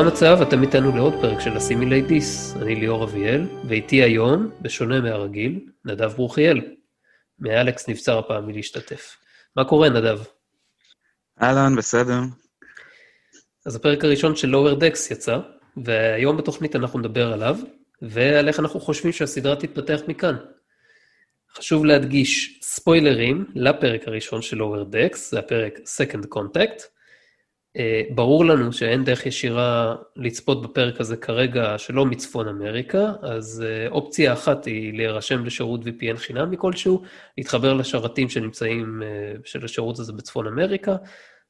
מה 0.00 0.06
המצב? 0.06 0.38
אתם 0.48 0.62
איתנו 0.62 0.96
לעוד 0.96 1.12
פרק 1.20 1.40
של 1.40 1.56
הסימילי 1.56 2.02
דיס. 2.02 2.56
אני 2.62 2.74
ליאור 2.74 3.04
אביאל, 3.04 3.46
ואיתי 3.68 3.96
היום, 3.96 4.50
בשונה 4.62 5.00
מהרגיל, 5.00 5.60
נדב 5.84 6.12
ברוכיאל. 6.12 6.60
מאלכס 7.38 7.88
נבצר 7.88 8.18
הפעם 8.18 8.46
מלהשתתף. 8.46 9.16
מה 9.56 9.64
קורה, 9.64 9.88
נדב? 9.88 10.18
אהלן, 11.42 11.76
בסדר. 11.76 12.18
אז 13.66 13.76
הפרק 13.76 14.04
הראשון 14.04 14.36
של 14.36 14.48
לואוור 14.48 14.74
דקס 14.74 15.10
יצא, 15.10 15.38
והיום 15.84 16.36
בתוכנית 16.36 16.76
אנחנו 16.76 16.98
נדבר 16.98 17.32
עליו, 17.32 17.56
ועל 18.02 18.48
איך 18.48 18.60
אנחנו 18.60 18.80
חושבים 18.80 19.12
שהסדרה 19.12 19.56
תתפתח 19.56 20.00
מכאן. 20.08 20.36
חשוב 21.56 21.84
להדגיש 21.84 22.58
ספוילרים 22.62 23.44
לפרק 23.54 24.08
הראשון 24.08 24.42
של 24.42 24.56
לואוור 24.56 24.84
דקס, 24.84 25.30
זה 25.30 25.38
הפרק 25.38 25.78
Second 25.78 26.26
Contact. 26.36 26.82
אה, 27.76 28.02
ברור 28.10 28.44
לנו 28.44 28.72
שאין 28.72 29.04
דרך 29.04 29.26
ישירה 29.26 29.96
לצפות 30.16 30.62
בפרק 30.62 31.00
הזה 31.00 31.16
כרגע 31.16 31.78
שלא 31.78 32.06
מצפון 32.06 32.48
אמריקה, 32.48 33.12
אז 33.22 33.64
אה, 33.66 33.88
אופציה 33.88 34.32
אחת 34.32 34.64
היא 34.64 34.94
להירשם 34.94 35.44
לשירות 35.44 35.80
VPN 35.84 36.16
חינמי 36.16 36.56
כלשהו, 36.58 37.02
להתחבר 37.38 37.74
לשרתים 37.74 38.28
שנמצאים 38.28 39.02
אה, 39.02 39.08
של 39.44 39.64
השירות 39.64 39.98
הזה 39.98 40.12
בצפון 40.12 40.46
אמריקה, 40.46 40.96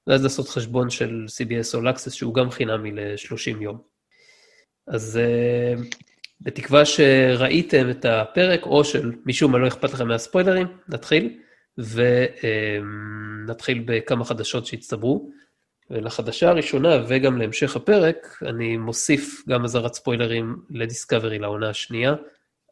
ואז 0.07 0.23
לעשות 0.23 0.49
חשבון 0.49 0.91
של 0.91 1.27
CBS 1.29 1.79
All 1.79 1.97
Access 1.97 2.11
שהוא 2.11 2.35
גם 2.35 2.51
חינמי 2.51 2.93
ל-30 2.93 3.63
יום. 3.63 3.79
אז 4.89 5.21
בתקווה 6.41 6.85
שראיתם 6.85 7.91
את 7.91 8.05
הפרק, 8.05 8.67
או 8.67 8.85
של 8.85 9.13
משום 9.27 9.53
מה 9.53 9.59
לא 9.59 9.69
אכפת 9.69 9.93
לכם 9.93 10.09
מהספוילרים, 10.09 10.67
נתחיל, 10.89 11.39
ונתחיל 11.79 13.83
בכמה 13.87 14.25
חדשות 14.25 14.67
שהצטברו. 14.67 15.31
ולחדשה 15.91 16.49
הראשונה 16.49 16.89
וגם 17.09 17.39
להמשך 17.39 17.77
הפרק, 17.77 18.43
אני 18.43 18.77
מוסיף 18.77 19.43
גם 19.49 19.65
אזהרת 19.65 19.95
ספוילרים 19.95 20.57
לדיסקאברי 20.71 21.39
לעונה 21.39 21.71
השנייה, 21.71 22.15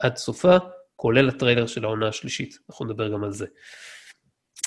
עד 0.00 0.16
סופה, 0.16 0.56
כולל 0.96 1.28
הטריילר 1.28 1.66
של 1.66 1.84
העונה 1.84 2.08
השלישית, 2.08 2.58
אנחנו 2.70 2.84
נדבר 2.84 3.12
גם 3.12 3.24
על 3.24 3.32
זה. 3.32 3.46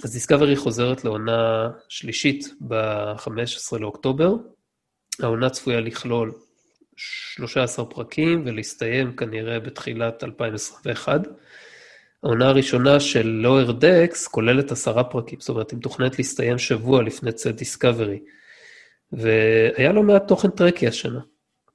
אז 0.03 0.13
דיסקאברי 0.13 0.55
חוזרת 0.55 1.05
לעונה 1.05 1.69
שלישית 1.89 2.45
ב-15 2.67 3.77
לאוקטובר. 3.79 4.33
העונה 5.21 5.49
צפויה 5.49 5.81
לכלול 5.81 6.33
13 6.95 7.85
פרקים 7.85 8.43
ולהסתיים 8.45 9.15
כנראה 9.15 9.59
בתחילת 9.59 10.23
2021. 10.23 11.21
העונה 12.23 12.49
הראשונה 12.49 12.99
של 12.99 13.27
Lower 13.27 13.71
Decks 13.71 14.27
כוללת 14.27 14.71
עשרה 14.71 15.03
פרקים, 15.03 15.39
זאת 15.39 15.49
אומרת, 15.49 15.71
היא 15.71 15.77
מתוכננת 15.77 16.17
להסתיים 16.17 16.57
שבוע 16.57 17.03
לפני 17.03 17.31
צאת 17.31 17.55
דיסקאברי. 17.55 18.19
והיה 19.13 19.91
לא 19.91 20.03
מעט 20.03 20.27
תוכן 20.27 20.49
טרקי 20.49 20.87
השנה. 20.87 21.19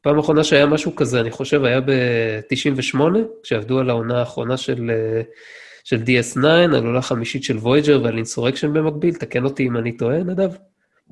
פעם 0.01 0.19
אחרונה 0.19 0.45
שהיה 0.45 0.67
משהו 0.67 0.97
כזה, 0.97 1.21
אני 1.21 1.31
חושב, 1.31 1.65
היה 1.65 1.81
ב-98, 1.81 2.99
כשעבדו 3.43 3.79
על 3.79 3.91
העונה 3.91 4.19
האחרונה 4.19 4.57
של, 4.57 4.91
של 5.85 5.97
DS9, 5.97 6.47
על 6.47 6.87
עונה 6.87 7.03
חמישית 7.03 7.45
של 7.45 7.59
Voyager 7.59 7.99
ועל 8.03 8.17
Insurrection 8.17 8.73
במקביל, 8.73 9.15
תקן 9.15 9.45
אותי 9.45 9.67
אם 9.67 9.77
אני 9.77 9.97
טועה, 9.97 10.19
נדב. 10.19 10.51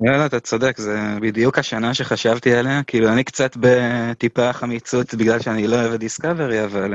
יאללה, 0.01 0.25
אתה 0.25 0.39
צודק, 0.39 0.77
זה 0.77 0.99
בדיוק 1.21 1.59
השנה 1.59 1.93
שחשבתי 1.93 2.53
עליה. 2.53 2.83
כאילו, 2.87 3.09
אני 3.09 3.23
קצת 3.23 3.57
בטיפה 3.59 4.53
חמיצות 4.53 5.13
בגלל 5.13 5.39
שאני 5.39 5.67
לא 5.67 5.75
אוהב 5.75 5.93
את 5.93 5.99
דיסקאברי, 5.99 6.63
אבל 6.63 6.93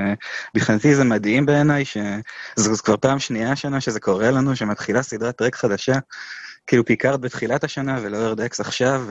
אה, 0.59 0.93
זה 0.93 1.05
מדהים 1.05 1.47
בעיניי, 1.47 1.85
שזו 1.85 2.83
כבר 2.85 2.97
פעם 2.97 3.19
שנייה 3.19 3.53
השנה 3.53 3.81
שזה 3.81 4.01
קורה 4.01 4.31
לנו, 4.31 4.57
שמתחילה 4.57 5.03
סדרת 5.03 5.37
טרק 5.37 5.57
חדשה. 5.57 5.95
כאילו 6.67 6.85
פיקארד 6.85 7.21
בתחילת 7.21 7.65
השנה 7.65 7.99
ו-Lower 8.03 8.17
Decks 8.17 8.61
עכשיו, 8.61 9.05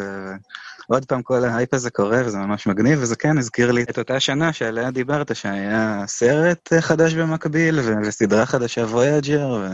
ועוד 0.90 1.06
פעם 1.06 1.22
כל 1.22 1.46
ההייפ 1.46 1.74
הזה 1.74 1.90
קורה 1.90 2.22
וזה 2.26 2.38
ממש 2.38 2.68
מגניב, 2.68 3.00
וזה 3.02 3.16
כן 3.16 3.38
הזכיר 3.38 3.72
לי 3.72 3.84
את 3.84 3.98
אותה 3.98 4.20
שנה 4.20 4.54
שעליה 4.54 4.92
דיברת, 4.92 5.36
שהיה 5.36 6.04
סרט 6.08 6.74
חדש 6.80 7.14
במקביל, 7.14 7.80
וסדרה 7.80 8.46
חדשה 8.46 8.82
וויאג'ר, 8.82 9.68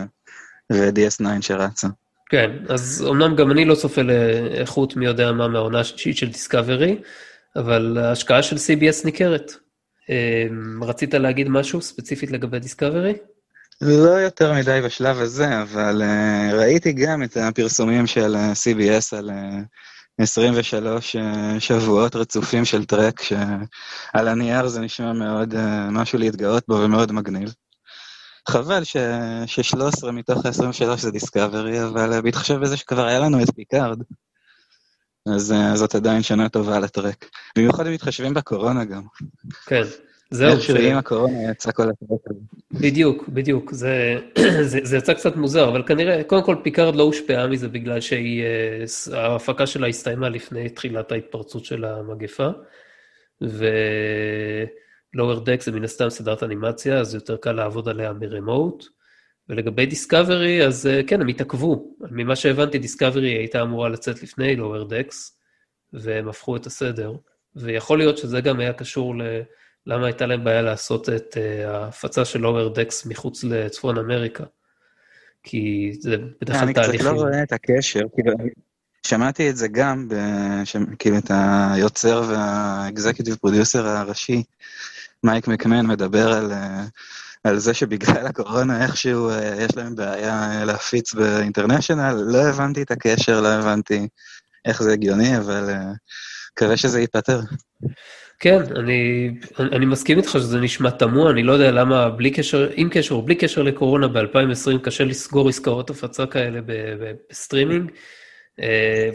ו-DS9 0.72 1.24
שרצה. 1.40 1.88
כן, 2.28 2.50
אז 2.68 3.06
אמנם 3.10 3.36
גם 3.36 3.50
אני 3.50 3.64
לא 3.64 3.74
צופה 3.74 4.02
לאיכות 4.02 4.96
מי 4.96 5.06
יודע 5.06 5.32
מה 5.32 5.48
מהעונה 5.48 5.80
השישית 5.80 6.16
של 6.16 6.26
דיסקאברי, 6.26 6.98
אבל 7.56 7.98
ההשקעה 7.98 8.42
של 8.42 8.56
CBS 8.56 9.04
ניכרת. 9.04 9.52
אמ, 10.08 10.84
רצית 10.84 11.14
להגיד 11.14 11.48
משהו 11.48 11.82
ספציפית 11.82 12.30
לגבי 12.30 12.58
דיסקאברי? 12.58 13.14
לא 13.80 14.10
יותר 14.10 14.52
מדי 14.52 14.80
בשלב 14.84 15.20
הזה, 15.20 15.62
אבל 15.62 16.02
אה, 16.02 16.54
ראיתי 16.54 16.92
גם 16.92 17.22
את 17.22 17.36
הפרסומים 17.36 18.06
של 18.06 18.34
אה, 18.34 18.38
CBS 18.38 19.18
על 19.18 19.30
אה, 19.30 20.22
23 20.22 21.16
אה, 21.16 21.20
שבועות 21.58 22.16
רצופים 22.16 22.64
של 22.64 22.84
טרק, 22.84 23.22
שעל 23.22 24.28
הנייר 24.28 24.68
זה 24.68 24.80
נשמע 24.80 25.12
מאוד 25.12 25.54
אה, 25.54 25.56
משהו 25.90 26.18
להתגאות 26.18 26.64
בו 26.68 26.74
ומאוד 26.74 27.12
מגניב. 27.12 27.54
חבל 28.48 28.84
ש... 28.84 28.96
ש-13 29.46 30.10
מתוך 30.12 30.46
ה-23 30.46 30.96
זה 30.96 31.10
דיסקאברי, 31.10 31.84
אבל 31.84 32.18
אה, 32.18 32.22
בהתחשב 32.22 32.54
בזה 32.54 32.76
שכבר 32.76 33.04
היה 33.04 33.18
לנו 33.18 33.42
את 33.42 33.50
פיקארד, 33.54 34.02
אז 35.36 35.52
אה, 35.52 35.76
זאת 35.76 35.94
עדיין 35.94 36.22
שנה 36.22 36.48
טובה 36.48 36.78
לטרק. 36.78 37.30
במיוחד 37.56 37.86
אם 37.86 37.92
מתחשבים 37.92 38.34
בקורונה 38.34 38.84
גם. 38.84 39.02
כן. 39.66 39.82
זהו. 40.30 40.50
איך 40.50 40.60
שעם 40.60 40.98
הקורונה 40.98 41.50
יצא 41.50 41.72
כל 41.72 41.82
הזה. 41.82 42.14
בדיוק, 42.72 43.28
בדיוק. 43.28 43.72
זה, 43.72 44.18
זה, 44.70 44.78
זה 44.82 44.96
יצא 44.96 45.14
קצת 45.14 45.36
מוזר, 45.36 45.68
אבל 45.68 45.82
כנראה, 45.86 46.24
קודם 46.24 46.42
כל 46.44 46.56
פיקארד 46.62 46.96
לא 46.96 47.02
הושפעה 47.02 47.46
מזה 47.46 47.68
בגלל 47.68 47.98
שההפקה 48.00 49.66
שלה 49.66 49.86
הסתיימה 49.86 50.28
לפני 50.28 50.68
תחילת 50.68 51.12
ההתפרצות 51.12 51.64
של 51.64 51.84
המגפה, 51.84 52.48
ו-Lower 55.14 55.44
Decks 55.44 55.62
זה 55.62 55.72
מן 55.72 55.84
הסתם 55.84 56.10
סדרת 56.10 56.42
אנימציה, 56.42 56.98
אז 56.98 57.14
יותר 57.14 57.36
קל 57.36 57.52
לעבוד 57.52 57.88
עליה 57.88 58.12
מ-remote. 58.12 58.84
ולגבי 59.48 59.86
דיסקאברי, 59.86 60.66
אז 60.66 60.88
כן, 61.06 61.20
הם 61.20 61.28
התעכבו. 61.28 61.96
ממה 62.10 62.36
שהבנתי, 62.36 62.78
דיסקאברי 62.78 63.30
הייתה 63.30 63.62
אמורה 63.62 63.88
לצאת 63.88 64.22
לפני 64.22 64.56
Lower 64.56 64.88
Decks, 64.88 65.40
והם 65.92 66.28
הפכו 66.28 66.56
את 66.56 66.66
הסדר. 66.66 67.12
ויכול 67.56 67.98
להיות 67.98 68.18
שזה 68.18 68.40
גם 68.40 68.60
היה 68.60 68.72
קשור 68.72 69.16
ל... 69.16 69.22
למה 69.86 70.06
הייתה 70.06 70.26
להם 70.26 70.44
בעיה 70.44 70.62
לעשות 70.62 71.08
את 71.08 71.36
uh, 71.36 71.66
ההפצה 71.68 72.24
של 72.24 72.38
לואוור 72.38 72.74
דקס 72.74 73.06
מחוץ 73.06 73.44
לצפון 73.44 73.98
אמריקה? 73.98 74.44
כי 75.42 75.92
זה 76.00 76.16
בדרך 76.40 76.56
כלל 76.60 76.72
תהליכים. 76.72 76.90
אני 76.90 76.98
קצת 76.98 77.04
לא 77.04 77.10
רואה 77.10 77.42
את 77.42 77.52
הקשר, 77.52 78.00
כאילו, 78.14 78.32
שמעתי 79.06 79.50
את 79.50 79.56
זה 79.56 79.68
גם. 79.68 80.08
כאילו, 80.98 81.18
את 81.18 81.30
היוצר 81.74 82.22
והאקזקיוטיב 82.28 83.36
פרודיוסר 83.36 83.86
הראשי, 83.86 84.42
מייק 85.24 85.48
מקמן, 85.48 85.86
מדבר 85.86 86.32
על, 86.32 86.52
אה, 86.52 86.84
על 87.44 87.58
זה 87.58 87.74
שבגלל 87.74 88.26
הקורונה 88.26 88.84
איכשהו 88.84 89.30
אה, 89.30 89.54
יש 89.58 89.76
להם 89.76 89.94
בעיה 89.94 90.64
להפיץ 90.64 91.14
באינטרנשיונל, 91.14 92.14
לא 92.26 92.38
הבנתי 92.38 92.82
את 92.82 92.90
הקשר, 92.90 93.40
לא 93.40 93.48
הבנתי 93.48 94.08
איך 94.64 94.82
זה 94.82 94.92
הגיוני, 94.92 95.38
אבל 95.38 95.70
מקווה 96.52 96.76
שזה 96.76 97.00
ייפתר. 97.00 97.40
כן, 98.38 98.62
אני, 98.76 99.30
אני 99.58 99.86
מסכים 99.86 100.18
איתך 100.18 100.30
שזה 100.30 100.60
נשמע 100.60 100.90
תמוה, 100.90 101.30
אני 101.30 101.42
לא 101.42 101.52
יודע 101.52 101.70
למה 101.70 102.10
בלי 102.10 102.30
קשר, 102.30 102.70
עם 102.74 102.88
קשר 102.90 103.14
או 103.14 103.22
בלי 103.22 103.34
קשר 103.34 103.62
לקורונה 103.62 104.08
ב-2020 104.08 104.78
קשה 104.82 105.04
לסגור 105.04 105.48
עסקאות 105.48 105.90
הפצה 105.90 106.26
כאלה 106.26 106.60
בסטרימינג. 107.30 107.90
אה, 108.60 109.10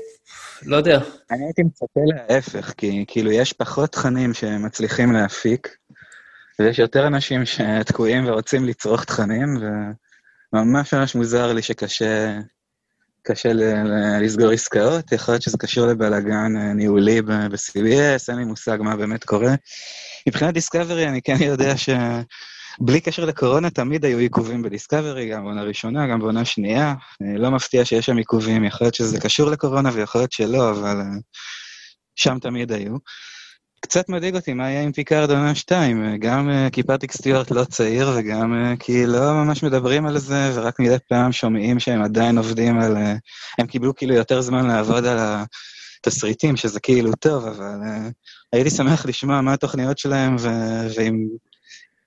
לא 0.66 0.76
יודע. 0.76 1.00
אני 1.32 1.46
הייתי 1.46 1.64
מצפה 1.64 2.02
להפך, 2.06 2.74
כי 2.78 3.06
כאילו 3.08 3.32
יש 3.32 3.54
פחות 3.54 3.92
תכנים 3.92 4.34
שמצליחים 4.34 5.12
להפיק, 5.12 5.78
ויש 6.60 6.80
יותר 6.80 7.08
אנשים 7.08 7.46
שתקועים 7.46 8.28
ורוצים 8.28 8.66
לצרוך 8.66 9.04
תכנים, 9.04 9.58
וממש 10.54 10.94
ממש 10.94 11.16
מוזר 11.16 11.54
לי 11.54 11.62
שקשה 11.62 12.40
קשה 13.24 13.50
לסגור 14.22 14.50
עסקאות, 14.52 15.12
יכול 15.12 15.34
להיות 15.34 15.42
שזה 15.42 15.58
קשור 15.58 15.88
לבלאגן 15.88 16.58
אה, 16.58 16.74
ניהולי 16.74 17.22
ב-CBS, 17.22 18.30
אין 18.30 18.38
לי 18.38 18.46
מושג 18.46 18.78
מה 18.82 18.96
באמת 18.96 19.24
קורה. 19.24 19.56
מבחינת 20.28 20.54
דיסקאברי 20.54 21.08
אני 21.08 21.22
כן 21.22 21.36
יודע 21.40 21.74
שבלי 21.78 23.02
קשר 23.02 23.26
לקורונה 23.26 23.70
תמיד 23.70 24.06
היו 24.06 24.18
עיכובים 24.18 24.62
בדיסקאברי, 24.62 25.30
גם 25.30 25.44
בעונה 25.44 25.64
ראשונה, 25.64 26.08
גם 26.08 26.20
בעונה 26.20 26.46
שנייה. 26.46 26.94
אה, 27.22 27.38
לא 27.38 27.52
מפתיע 27.52 27.86
שיש 27.86 28.06
שם 28.06 28.18
עיכובים, 28.18 28.64
יכול 28.64 28.86
להיות 28.86 28.96
שזה 28.96 29.20
קשור 29.20 29.52
לקורונה 29.52 29.90
ויכול 29.94 30.22
להיות 30.22 30.32
שלא, 30.32 30.72
אבל 30.72 30.98
אה, 30.98 31.06
שם 32.16 32.38
תמיד 32.40 32.72
היו. 32.72 32.98
קצת 33.82 34.10
מדאיג 34.10 34.36
אותי 34.36 34.54
מה 34.54 34.70
יהיה 34.70 34.82
עם 34.82 34.92
פיקארד 34.92 35.32
עונה 35.32 35.56
2, 35.56 36.18
גם 36.20 36.50
כי 36.72 36.84
פטריק 36.84 37.12
סטיוארט 37.12 37.52
לא 37.52 37.64
צעיר 37.64 38.10
וגם 38.18 38.76
כי 38.80 39.06
לא 39.06 39.34
ממש 39.34 39.64
מדברים 39.64 40.06
על 40.06 40.18
זה, 40.18 40.52
ורק 40.54 40.80
מדי 40.80 40.96
פעם 41.10 41.32
שומעים 41.32 41.80
שהם 41.80 42.02
עדיין 42.02 42.38
עובדים 42.38 42.80
על... 42.80 42.98
הם 43.58 43.68
קיבלו 43.68 43.96
כאילו 43.96 44.14
יותר 44.14 44.42
זמן 44.42 44.68
לעבוד 44.68 45.06
על 45.06 45.18
התסריטים, 46.02 46.58
שזה 46.58 46.80
כאילו 46.80 47.12
טוב, 47.16 47.46
אבל 47.46 47.78
הייתי 48.54 48.70
שמח 48.70 49.06
לשמוע 49.06 49.42
מה 49.42 49.54
התוכניות 49.54 49.98
שלהם 49.98 50.36
ואם 50.96 51.28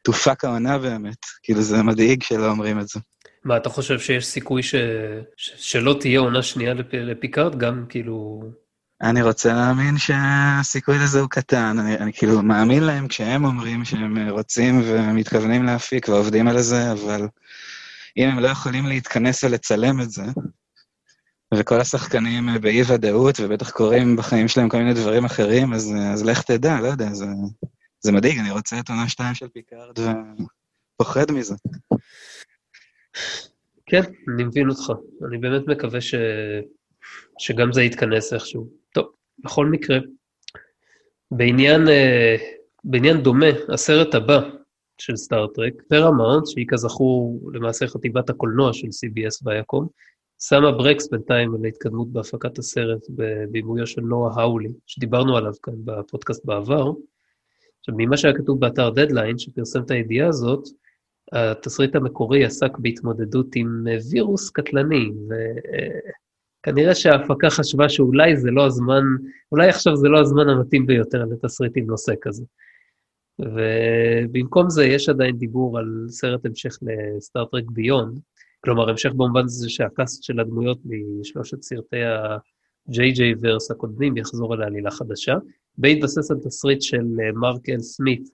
תופק 0.02 0.44
העונה 0.44 0.78
באמת. 0.78 1.18
כאילו 1.42 1.62
זה 1.62 1.82
מדאיג 1.82 2.22
שלא 2.22 2.50
אומרים 2.50 2.80
את 2.80 2.88
זה. 2.88 3.00
מה, 3.44 3.56
אתה 3.56 3.68
חושב 3.68 3.98
שיש 3.98 4.26
סיכוי 4.26 4.62
ש... 4.62 4.74
ש... 5.36 5.52
שלא 5.56 5.96
תהיה 6.00 6.20
עונה 6.20 6.42
שנייה 6.42 6.74
לפ... 6.74 6.94
לפיקארד? 6.94 7.58
גם 7.58 7.84
כאילו... 7.88 8.42
אני 9.02 9.22
רוצה 9.22 9.52
להאמין 9.52 9.98
שהסיכוי 9.98 10.98
לזה 10.98 11.20
הוא 11.20 11.28
קטן. 11.30 11.78
אני, 11.78 11.98
אני 11.98 12.12
כאילו 12.12 12.42
מאמין 12.42 12.82
להם 12.82 13.08
כשהם 13.08 13.44
אומרים 13.44 13.84
שהם 13.84 14.28
רוצים 14.28 14.80
ומתכוונים 14.84 15.64
להפיק 15.64 16.08
ועובדים 16.08 16.48
על 16.48 16.60
זה, 16.60 16.92
אבל 16.92 17.28
אם 18.16 18.28
הם 18.28 18.38
לא 18.38 18.48
יכולים 18.48 18.86
להתכנס 18.86 19.44
ולצלם 19.44 20.00
את 20.00 20.10
זה, 20.10 20.24
וכל 21.54 21.80
השחקנים 21.80 22.48
באי-ודאות, 22.60 23.40
ובטח 23.40 23.70
קורים 23.70 24.16
בחיים 24.16 24.48
שלהם 24.48 24.68
כל 24.68 24.78
מיני 24.78 24.94
דברים 24.94 25.24
אחרים, 25.24 25.72
אז, 25.72 25.94
אז 26.12 26.24
לך 26.24 26.42
תדע, 26.42 26.80
לא 26.80 26.86
יודע, 26.86 27.12
זה, 27.12 27.26
זה 28.00 28.12
מדאיג, 28.12 28.38
אני 28.38 28.50
רוצה 28.50 28.78
את 28.78 28.88
עונה 28.88 29.08
שתיים 29.08 29.34
של 29.34 29.48
פיקארד 29.48 29.98
ופוחד 30.98 31.30
מזה. 31.32 31.54
כן, 33.86 34.02
אני 34.34 34.44
מבין 34.44 34.68
אותך. 34.68 34.92
אני 35.28 35.38
באמת 35.38 35.62
מקווה 35.66 36.00
ש... 36.00 36.14
שגם 37.38 37.72
זה 37.72 37.82
יתכנס 37.82 38.32
איכשהו. 38.32 38.83
בכל 39.38 39.66
מקרה, 39.66 39.98
בעניין, 41.30 41.88
אה, 41.88 42.36
בעניין 42.84 43.20
דומה, 43.20 43.46
הסרט 43.68 44.14
הבא 44.14 44.40
של 44.98 45.16
סטאר 45.16 45.44
טרק, 45.44 45.72
פרמאונט, 45.88 46.46
שהיא 46.46 46.66
כזכור 46.68 47.40
למעשה 47.54 47.86
חטיבת 47.86 48.30
הקולנוע 48.30 48.72
של 48.72 48.86
CBS 48.86 49.46
Viacom, 49.46 49.86
שמה 50.40 50.72
ברקס 50.72 51.08
בינתיים 51.08 51.54
על 51.54 51.64
ההתקדמות 51.64 52.12
בהפקת 52.12 52.58
הסרט 52.58 53.06
בבימויו 53.10 53.86
של 53.86 54.00
נואה 54.00 54.42
האולי, 54.42 54.68
שדיברנו 54.86 55.36
עליו 55.36 55.52
כאן 55.62 55.74
בפודקאסט 55.84 56.44
בעבר. 56.44 56.92
עכשיו, 57.80 57.94
ממה 57.98 58.16
שהיה 58.16 58.34
כתוב 58.34 58.60
באתר 58.60 58.90
דדליין, 58.90 59.38
שפרסם 59.38 59.82
את 59.82 59.90
הידיעה 59.90 60.28
הזאת, 60.28 60.68
התסריט 61.32 61.96
המקורי 61.96 62.44
עסק 62.44 62.78
בהתמודדות 62.78 63.46
עם 63.56 63.86
וירוס 64.10 64.50
קטלני, 64.50 65.10
וכנראה 66.64 66.94
שההפקה 66.94 67.50
חשבה 67.50 67.88
שאולי 67.88 68.36
זה 68.36 68.50
לא 68.50 68.66
הזמן, 68.66 69.02
אולי 69.52 69.68
עכשיו 69.68 69.96
זה 69.96 70.08
לא 70.08 70.20
הזמן 70.20 70.48
המתאים 70.48 70.86
ביותר 70.86 71.24
לתסריט 71.24 71.72
עם 71.76 71.86
נושא 71.86 72.12
כזה. 72.20 72.44
ובמקום 73.38 74.70
זה 74.70 74.84
יש 74.84 75.08
עדיין 75.08 75.36
דיבור 75.36 75.78
על 75.78 76.06
סרט 76.08 76.46
המשך 76.46 76.78
לסטאר 76.82 77.33
טרק 77.33 77.64
ביונד, 77.70 78.20
כלומר, 78.60 78.90
המשך 78.90 79.10
במובן 79.10 79.48
זה 79.48 79.70
שהקאסט 79.70 80.22
של 80.22 80.40
הדמויות 80.40 80.78
משלושת 80.84 81.62
סרטי 81.62 82.02
ה-JJ-verse 82.02 83.70
הקודמים 83.70 84.16
יחזור 84.16 84.54
לעלילה 84.54 84.90
חדשה, 84.90 85.34
בהתבסס 85.78 86.30
על 86.30 86.36
תסריט 86.44 86.82
של 86.82 87.04
אה, 87.22 87.32
מארק 87.32 87.68
אל 87.68 87.80
סמית', 87.80 88.28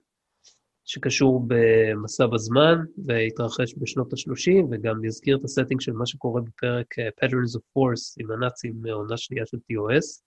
שקשור 0.85 1.45
במסע 1.47 2.27
בזמן, 2.27 2.75
והתרחש 3.05 3.73
בשנות 3.77 4.13
ה-30, 4.13 4.65
וגם 4.71 5.05
יזכיר 5.05 5.37
את 5.37 5.43
ה-setting 5.43 5.81
של 5.81 5.91
מה 5.91 6.05
שקורה 6.05 6.41
בפרק 6.41 6.99
אה, 6.99 7.07
Patterns 7.07 7.57
of 7.57 7.61
Force 7.61 8.15
עם 8.19 8.31
הנאצים 8.31 8.73
מעונה 8.81 9.17
שנייה 9.17 9.45
של 9.45 9.57
TOS. 9.57 10.21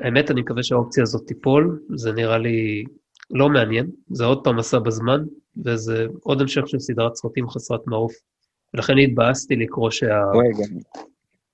האמת, 0.00 0.30
אני 0.30 0.40
מקווה 0.40 0.62
שהאופציה 0.62 1.02
הזאת 1.02 1.26
תיפול, 1.26 1.80
זה 1.94 2.12
נראה 2.12 2.38
לי 2.38 2.84
לא 3.30 3.48
מעניין, 3.48 3.90
זה 4.10 4.24
עוד 4.24 4.44
פעם 4.44 4.56
מסע 4.56 4.78
בזמן, 4.78 5.24
וזה 5.64 6.06
עוד 6.22 6.40
המשך 6.40 6.62
של 6.66 6.78
סדרת 6.78 7.14
סרטים 7.14 7.48
חסרת 7.48 7.86
מעוף 7.86 8.12
ולכן 8.74 8.98
התבאסתי 8.98 9.56
לקרוא 9.56 9.90
שה... 9.90 10.22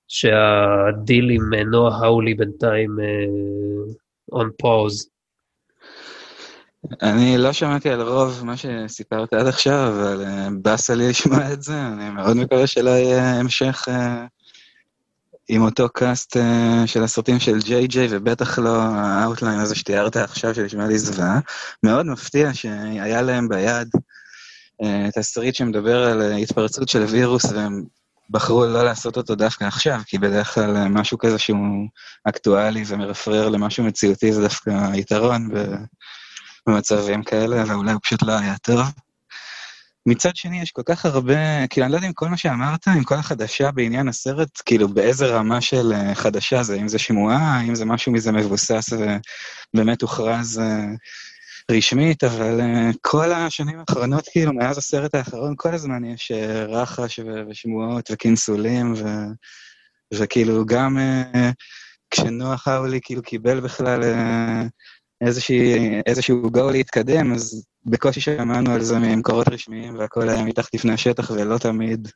שהדיל 0.07 1.29
עם 1.29 1.53
אה, 1.53 1.63
נועה 1.63 1.97
האולי 2.05 2.33
בינתיים 2.33 2.89
uh, 2.99 4.35
on 4.35 4.47
pause. 4.63 5.09
אני 7.01 7.37
לא 7.37 7.53
שמעתי 7.53 7.89
על 7.89 8.01
רוב 8.01 8.45
מה 8.45 8.53
שסיפרת 8.57 9.33
עד 9.33 9.47
עכשיו, 9.47 9.87
אבל 9.89 10.25
uh, 10.25 10.49
באסה 10.61 10.95
לי 10.95 11.09
לשמוע 11.09 11.53
את 11.53 11.63
זה, 11.63 11.87
אני 11.87 12.09
מאוד 12.09 12.37
מקווה 12.37 12.67
שלא 12.67 12.89
יהיה 12.89 13.39
המשך 13.39 13.87
uh, 13.87 13.91
עם 15.49 15.61
אותו 15.61 15.89
קאסט 15.89 16.37
uh, 16.37 16.39
של 16.87 17.03
הסרטים 17.03 17.39
של 17.39 17.59
ג'יי 17.59 17.87
ג'יי, 17.87 18.07
ובטח 18.11 18.59
לא 18.59 18.81
ה-outline 18.81 19.59
הזה 19.59 19.75
שתיארת 19.75 20.17
עכשיו, 20.17 20.55
שנשמע 20.55 20.87
לי 20.87 20.99
זוועה. 20.99 21.39
מאוד 21.83 22.05
מפתיע 22.05 22.53
שהיה 22.53 23.21
להם 23.21 23.49
ביד 23.49 23.87
אה, 24.83 25.07
תסריט 25.15 25.55
שמדבר 25.55 26.03
על 26.03 26.21
אה, 26.21 26.35
התפרצות 26.35 26.89
של 26.89 27.03
וירוס, 27.03 27.45
והם 27.45 27.83
בחרו 28.29 28.65
לא 28.65 28.83
לעשות 28.83 29.17
אותו 29.17 29.35
דווקא 29.35 29.63
עכשיו, 29.63 29.99
כי 30.05 30.17
בדרך 30.17 30.53
כלל 30.53 30.77
אה, 30.77 30.89
משהו 30.89 31.17
כזה 31.17 31.37
שהוא 31.37 31.87
אקטואלי 32.23 32.83
ומרפרר 32.87 33.49
למשהו 33.49 33.83
מציאותי 33.83 34.33
זה 34.33 34.41
דווקא 34.41 34.91
יתרון 34.93 35.49
במצבים 36.67 37.23
כאלה, 37.23 37.61
אבל 37.63 37.75
אולי 37.75 37.91
הוא 37.91 37.99
פשוט 38.03 38.23
לא 38.23 38.39
היה 38.39 38.57
טוב. 38.57 38.81
מצד 40.05 40.35
שני, 40.35 40.61
יש 40.61 40.71
כל 40.71 40.81
כך 40.85 41.05
הרבה, 41.05 41.67
כאילו, 41.67 41.85
אני 41.85 41.91
לא 41.91 41.97
יודע 41.97 42.07
אם 42.07 42.13
כל 42.13 42.27
מה 42.27 42.37
שאמרת, 42.37 42.87
עם 42.87 43.03
כל 43.03 43.15
החדשה 43.15 43.71
בעניין 43.71 44.07
הסרט, 44.07 44.61
כאילו, 44.65 44.87
באיזה 44.87 45.25
רמה 45.25 45.61
של 45.61 45.93
חדשה 46.13 46.63
זה, 46.63 46.75
אם 46.75 46.87
זה 46.87 46.99
שמועה, 46.99 47.61
אם 47.61 47.75
זה 47.75 47.85
משהו 47.85 48.11
מזה 48.11 48.31
מבוסס 48.31 48.89
ובאמת 48.93 50.01
הוכרז 50.01 50.61
רשמית, 51.71 52.23
אבל 52.23 52.61
כל 53.01 53.31
השנים 53.31 53.79
האחרונות, 53.79 54.27
כאילו, 54.31 54.53
מאז 54.53 54.77
הסרט 54.77 55.15
האחרון, 55.15 55.53
כל 55.57 55.73
הזמן 55.73 56.05
יש 56.05 56.31
רחש 56.67 57.19
ושמועות 57.49 58.09
וכינסולים, 58.11 58.93
ו... 58.97 59.03
וכאילו 60.13 60.65
גם 60.65 60.97
כשנוח 62.11 62.67
האולי 62.67 62.99
כאילו 63.03 63.21
קיבל 63.21 63.59
בכלל 63.59 64.01
איזשהו 66.05 66.51
גו 66.51 66.71
להתקדם, 66.71 67.33
אז 67.33 67.65
בקושי 67.85 68.21
שמענו 68.21 68.71
על 68.71 68.81
זה 68.81 68.99
ממקורות 68.99 69.47
רשמיים, 69.47 69.97
והכל 69.97 70.29
היה 70.29 70.43
מתחת 70.43 70.73
לפני 70.73 70.93
השטח, 70.93 71.31
ולא 71.31 71.57
תמיד 71.57 72.07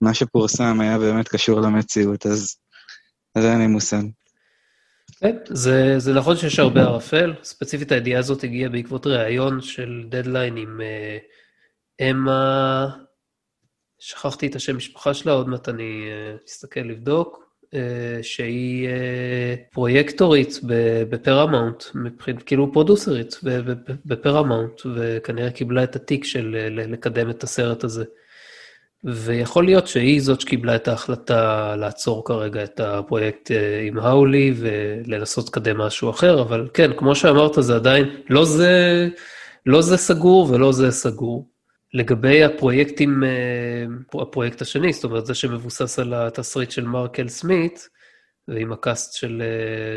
מה 0.00 0.14
שפורסם 0.14 0.80
היה 0.80 0.98
באמת 0.98 1.28
קשור 1.28 1.60
למציאות, 1.60 2.26
אז, 2.26 2.56
אז 3.34 3.44
אין 3.44 3.58
לי 3.58 3.66
מושג. 3.66 4.02
כן, 5.20 5.36
זה, 5.48 5.98
זה 5.98 6.14
נכון 6.14 6.36
שיש 6.36 6.58
הרבה 6.58 6.80
ערפל. 6.80 7.34
ספציפית 7.42 7.92
הידיעה 7.92 8.18
הזאת 8.18 8.44
הגיעה 8.44 8.70
בעקבות 8.70 9.06
ראיון 9.06 9.60
של 9.60 10.04
דדליין 10.08 10.56
עם 10.56 10.80
uh, 10.80 12.10
אמה, 12.10 12.88
שכחתי 13.98 14.46
את 14.46 14.54
השם 14.54 14.76
משפחה 14.76 15.14
שלה, 15.14 15.32
עוד 15.32 15.48
מעט 15.48 15.68
אני 15.68 16.08
uh, 16.08 16.48
אסתכל 16.48 16.80
לבדוק, 16.80 17.49
שהיא 18.22 18.88
uh, 18.88 19.72
פרויקטורית 19.72 20.60
בפרמאונט, 21.08 21.84
כאילו 22.46 22.72
פרודוסרית 22.72 23.40
בפרמאונט, 24.06 24.80
וכנראה 24.94 25.50
קיבלה 25.50 25.82
את 25.82 25.96
התיק 25.96 26.24
של 26.24 26.56
לקדם 26.70 27.30
את 27.30 27.42
הסרט 27.42 27.84
הזה. 27.84 28.04
ויכול 29.04 29.64
להיות 29.64 29.88
שהיא 29.88 30.20
זאת 30.20 30.40
שקיבלה 30.40 30.76
את 30.76 30.88
ההחלטה 30.88 31.74
לעצור 31.76 32.24
כרגע 32.24 32.64
את 32.64 32.80
הפרויקט 32.80 33.50
אה, 33.50 33.80
עם 33.80 33.98
האולי 33.98 34.54
ולנסות 34.56 35.48
לקדם 35.48 35.78
משהו 35.78 36.10
אחר, 36.10 36.42
אבל 36.42 36.68
כן, 36.74 36.90
כמו 36.96 37.14
שאמרת, 37.14 37.52
זה 37.58 37.76
עדיין, 37.76 38.10
לא 38.30 38.44
זה, 38.44 39.08
לא 39.66 39.82
זה 39.82 39.96
סגור 39.96 40.50
ולא 40.50 40.72
זה 40.72 40.90
סגור. 40.90 41.49
לגבי 41.94 42.44
הפרויקטים, 42.44 43.24
אה, 43.24 44.20
הפרויקט 44.22 44.62
השני, 44.62 44.92
זאת 44.92 45.04
אומרת, 45.04 45.26
זה 45.26 45.34
שמבוסס 45.34 45.98
על 45.98 46.14
התסריט 46.14 46.70
של 46.70 46.84
מרקל 46.84 47.28
סמית, 47.28 47.88
ועם 48.48 48.72
הקאסט 48.72 49.14
של 49.14 49.42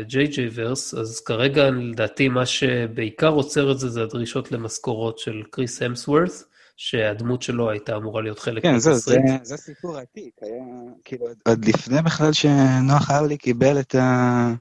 ג'יי 0.02 0.26
ג'יי 0.26 0.48
ורס, 0.54 0.94
אז 0.94 1.20
כרגע, 1.20 1.70
לדעתי, 1.70 2.28
מה 2.28 2.46
שבעיקר 2.46 3.28
עוצר 3.28 3.72
את 3.72 3.78
זה, 3.78 3.88
זה 3.88 4.02
הדרישות 4.02 4.52
למשכורות 4.52 5.18
של 5.18 5.42
קריס 5.50 5.82
המסוורת', 5.82 6.44
שהדמות 6.76 7.42
שלו 7.42 7.70
הייתה 7.70 7.96
אמורה 7.96 8.22
להיות 8.22 8.38
חלק 8.38 8.62
כן, 8.62 8.78
זה, 8.78 8.94
זה, 8.94 9.16
זה 9.42 9.56
סיפור 9.56 9.98
עתיק, 9.98 10.34
היה, 10.42 10.64
כאילו, 11.04 11.26
עוד 11.48 11.64
לפני 11.64 12.02
בכלל 12.02 12.32
שנוח 12.32 13.10
ארלי 13.10 13.36
קיבל 13.36 13.80
את 13.80 13.94
ה... 13.94 14.52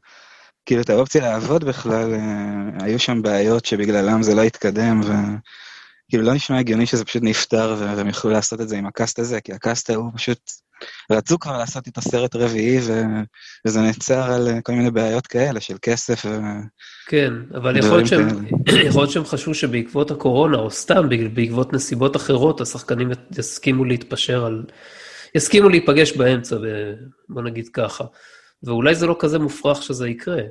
כאילו, 0.66 0.82
את 0.82 0.90
האופציה 0.90 1.22
לעבוד 1.22 1.63
בכלל, 1.63 2.13
אה, 2.13 2.86
היו 2.86 3.00
שם 3.00 3.22
בעיות 3.22 3.66
שבגללם 3.66 4.24
זה 4.24 4.36
לא 4.36 4.42
התקדם, 4.42 5.02
וכאילו, 6.13 6.27
לא 6.27 6.34
נשמע 6.34 6.60
הגיוני 6.60 6.86
שזה 6.86 7.05
פשוט 7.05 7.24
נפתר 7.24 7.75
והם 7.79 8.10
יכלו 8.10 8.32
לעשות 8.32 8.62
את 8.62 8.70
זה 8.70 8.77
עם 8.77 8.86
הקאסט 8.86 9.20
הזה, 9.20 9.41
כי 9.41 9.53
הקאסט 9.53 9.89
ההוא 9.89 10.12
פשוט 10.15 10.39
רצו 11.12 11.39
כבר 11.39 11.58
לעשות 11.58 11.88
איתו 11.88 12.01
סרט 12.01 12.36
רביעי, 12.36 12.79
ו... 12.82 13.03
וזה 13.67 13.82
נעצר 13.82 14.32
על 14.32 14.50
כל 14.63 14.74
מיני 14.74 14.91
בעיות 14.91 15.27
כאלה 15.27 15.60
של 15.60 15.75
כסף 15.82 16.25
ו... 16.25 16.39
כן, 17.08 17.34
אבל 17.55 17.77
יכול 17.77 17.98
להיות, 17.98 18.08
שהם, 18.08 18.27
יכול 18.88 19.01
להיות 19.01 19.12
שהם 19.12 19.25
חשבו 19.25 19.53
שבעקבות 19.53 20.12
הקורונה, 20.12 20.58
או 20.58 20.72
סתם 20.72 21.10
בעקבות 21.34 21.74
נסיבות 21.74 22.15
אחרות, 22.15 22.62
השחקנים 22.62 23.12
יסכימו 23.38 23.86
להתפשר 23.86 24.46
על... 24.46 24.65
יסכימו 25.36 25.70
להיפגש 25.70 26.17
באמצע, 26.17 26.55
בוא 27.29 27.41
נגיד 27.41 27.67
ככה. 27.74 28.03
ואולי 28.63 28.96
זה 28.96 29.08
לא 29.08 29.15
כזה 29.20 29.39
מופרך 29.39 29.84
שזה 29.84 30.10
יקרה. 30.10 30.41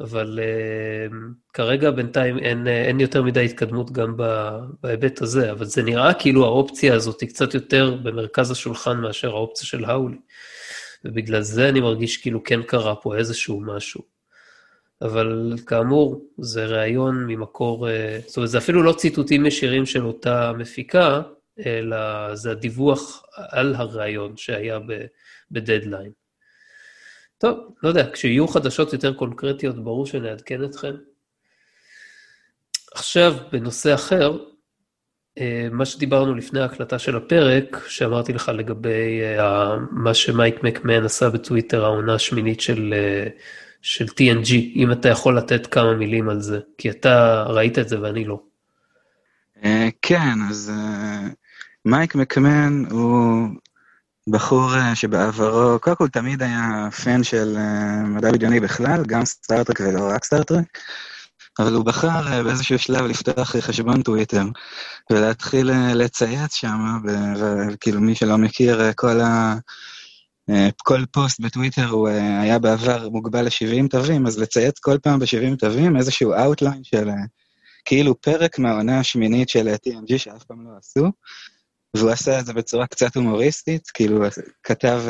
אבל 0.00 0.38
uh, 0.38 1.14
כרגע 1.52 1.90
בינתיים 1.90 2.38
אין, 2.38 2.68
אה, 2.68 2.84
אין 2.84 3.00
יותר 3.00 3.22
מדי 3.22 3.44
התקדמות 3.44 3.92
גם 3.92 4.16
בהיבט 4.82 5.22
הזה, 5.22 5.52
אבל 5.52 5.64
זה 5.64 5.82
נראה 5.82 6.14
כאילו 6.14 6.44
האופציה 6.44 6.94
הזאת 6.94 7.20
היא 7.20 7.28
קצת 7.28 7.54
יותר 7.54 7.96
במרכז 8.02 8.50
השולחן 8.50 8.96
מאשר 9.00 9.30
האופציה 9.30 9.66
של 9.66 9.84
האולי. 9.84 10.18
ובגלל 11.04 11.42
זה 11.42 11.68
אני 11.68 11.80
מרגיש 11.80 12.16
כאילו 12.16 12.44
כן 12.44 12.62
קרה 12.62 12.96
פה 12.96 13.16
איזשהו 13.16 13.60
משהו. 13.60 14.02
אבל 15.02 15.52
כאמור, 15.66 16.24
זה 16.38 16.66
ראיון 16.66 17.26
ממקור, 17.26 17.88
uh, 17.88 17.90
זאת 18.26 18.36
אומרת, 18.36 18.50
זה 18.50 18.58
אפילו 18.58 18.82
לא 18.82 18.92
ציטוטים 18.92 19.46
ישירים 19.46 19.86
של 19.86 20.06
אותה 20.06 20.52
מפיקה, 20.52 21.22
אלא 21.66 22.34
זה 22.34 22.50
הדיווח 22.50 23.22
על 23.36 23.74
הראיון 23.74 24.36
שהיה 24.36 24.78
בדדליין. 25.50 26.23
טוב, 27.38 27.58
לא 27.82 27.88
יודע, 27.88 28.10
כשיהיו 28.12 28.48
חדשות 28.48 28.92
יותר 28.92 29.12
קונקרטיות, 29.12 29.84
ברור 29.84 30.06
שנעדכן 30.06 30.64
אתכם. 30.64 30.94
עכשיו, 32.94 33.36
בנושא 33.52 33.94
אחר, 33.94 34.38
אה, 35.38 35.68
מה 35.72 35.84
שדיברנו 35.84 36.34
לפני 36.34 36.60
ההקלטה 36.60 36.98
של 36.98 37.16
הפרק, 37.16 37.84
שאמרתי 37.88 38.32
לך 38.32 38.48
לגבי 38.54 39.20
אה, 39.22 39.76
מה 39.90 40.14
שמייק 40.14 40.62
מקמן 40.62 41.04
עשה 41.04 41.30
בטוויטר, 41.30 41.84
העונה 41.84 42.14
השמינית 42.14 42.60
של, 42.60 42.94
אה, 42.96 43.28
של 43.82 44.04
TNG, 44.04 44.52
אם 44.76 44.92
אתה 44.92 45.08
יכול 45.08 45.38
לתת 45.38 45.66
כמה 45.66 45.94
מילים 45.94 46.28
על 46.28 46.40
זה, 46.40 46.60
כי 46.78 46.90
אתה 46.90 47.44
ראית 47.48 47.78
את 47.78 47.88
זה 47.88 48.00
ואני 48.00 48.24
לא. 48.24 48.40
כן, 50.02 50.34
אז 50.50 50.72
מייק 51.84 52.14
מקמן 52.14 52.82
הוא 52.90 53.48
בחור 54.28 54.70
שבעברו, 54.94 55.78
קודם 55.80 55.96
כל 55.96 56.08
תמיד 56.08 56.42
היה 56.42 56.88
fan 57.04 57.24
של 57.24 57.56
מדע 58.04 58.32
בדיוני 58.32 58.60
בכלל, 58.60 59.02
גם 59.06 59.24
סטאר 59.24 59.56
טרק 59.56 59.80
ולא 59.80 60.10
רק 60.14 60.24
סטאר 60.24 60.51
טרק. 60.51 60.78
אבל 61.58 61.74
הוא 61.74 61.84
בחר 61.84 62.32
אה, 62.32 62.42
באיזשהו 62.42 62.78
שלב 62.78 63.04
לפתוח 63.04 63.56
חשבון 63.56 64.02
טוויטר 64.02 64.44
ולהתחיל 65.10 65.70
אה, 65.70 65.94
לצייץ 65.94 66.54
שם, 66.54 66.98
וכאילו 67.38 68.00
מי 68.00 68.14
שלא 68.14 68.38
מכיר, 68.38 68.80
אה, 68.80 68.92
כל, 68.92 69.20
ה... 69.20 69.54
כל 70.82 71.04
פוסט 71.12 71.40
בטוויטר 71.40 71.86
הוא 71.86 72.08
היה 72.42 72.58
בעבר 72.58 73.08
מוגבל 73.08 73.44
ל-70 73.44 73.88
תווים, 73.90 74.26
אז 74.26 74.38
לצייץ 74.38 74.78
כל 74.78 74.98
פעם 75.02 75.18
ב-70 75.18 75.56
תווים 75.58 75.96
איזשהו 75.96 76.34
outline 76.34 76.84
של 76.84 77.08
כאילו 77.84 78.20
פרק 78.20 78.58
מהעונה 78.58 79.00
השמינית 79.00 79.48
של 79.48 79.74
TNG 79.74 80.18
שאף 80.18 80.44
פעם 80.44 80.64
לא 80.64 80.70
עשו, 80.78 81.10
והוא 81.94 82.10
עשה 82.10 82.40
את 82.40 82.46
זה 82.46 82.52
בצורה 82.52 82.86
קצת 82.86 83.16
הומוריסטית, 83.16 83.90
כאילו 83.94 84.20
כתב 84.62 85.02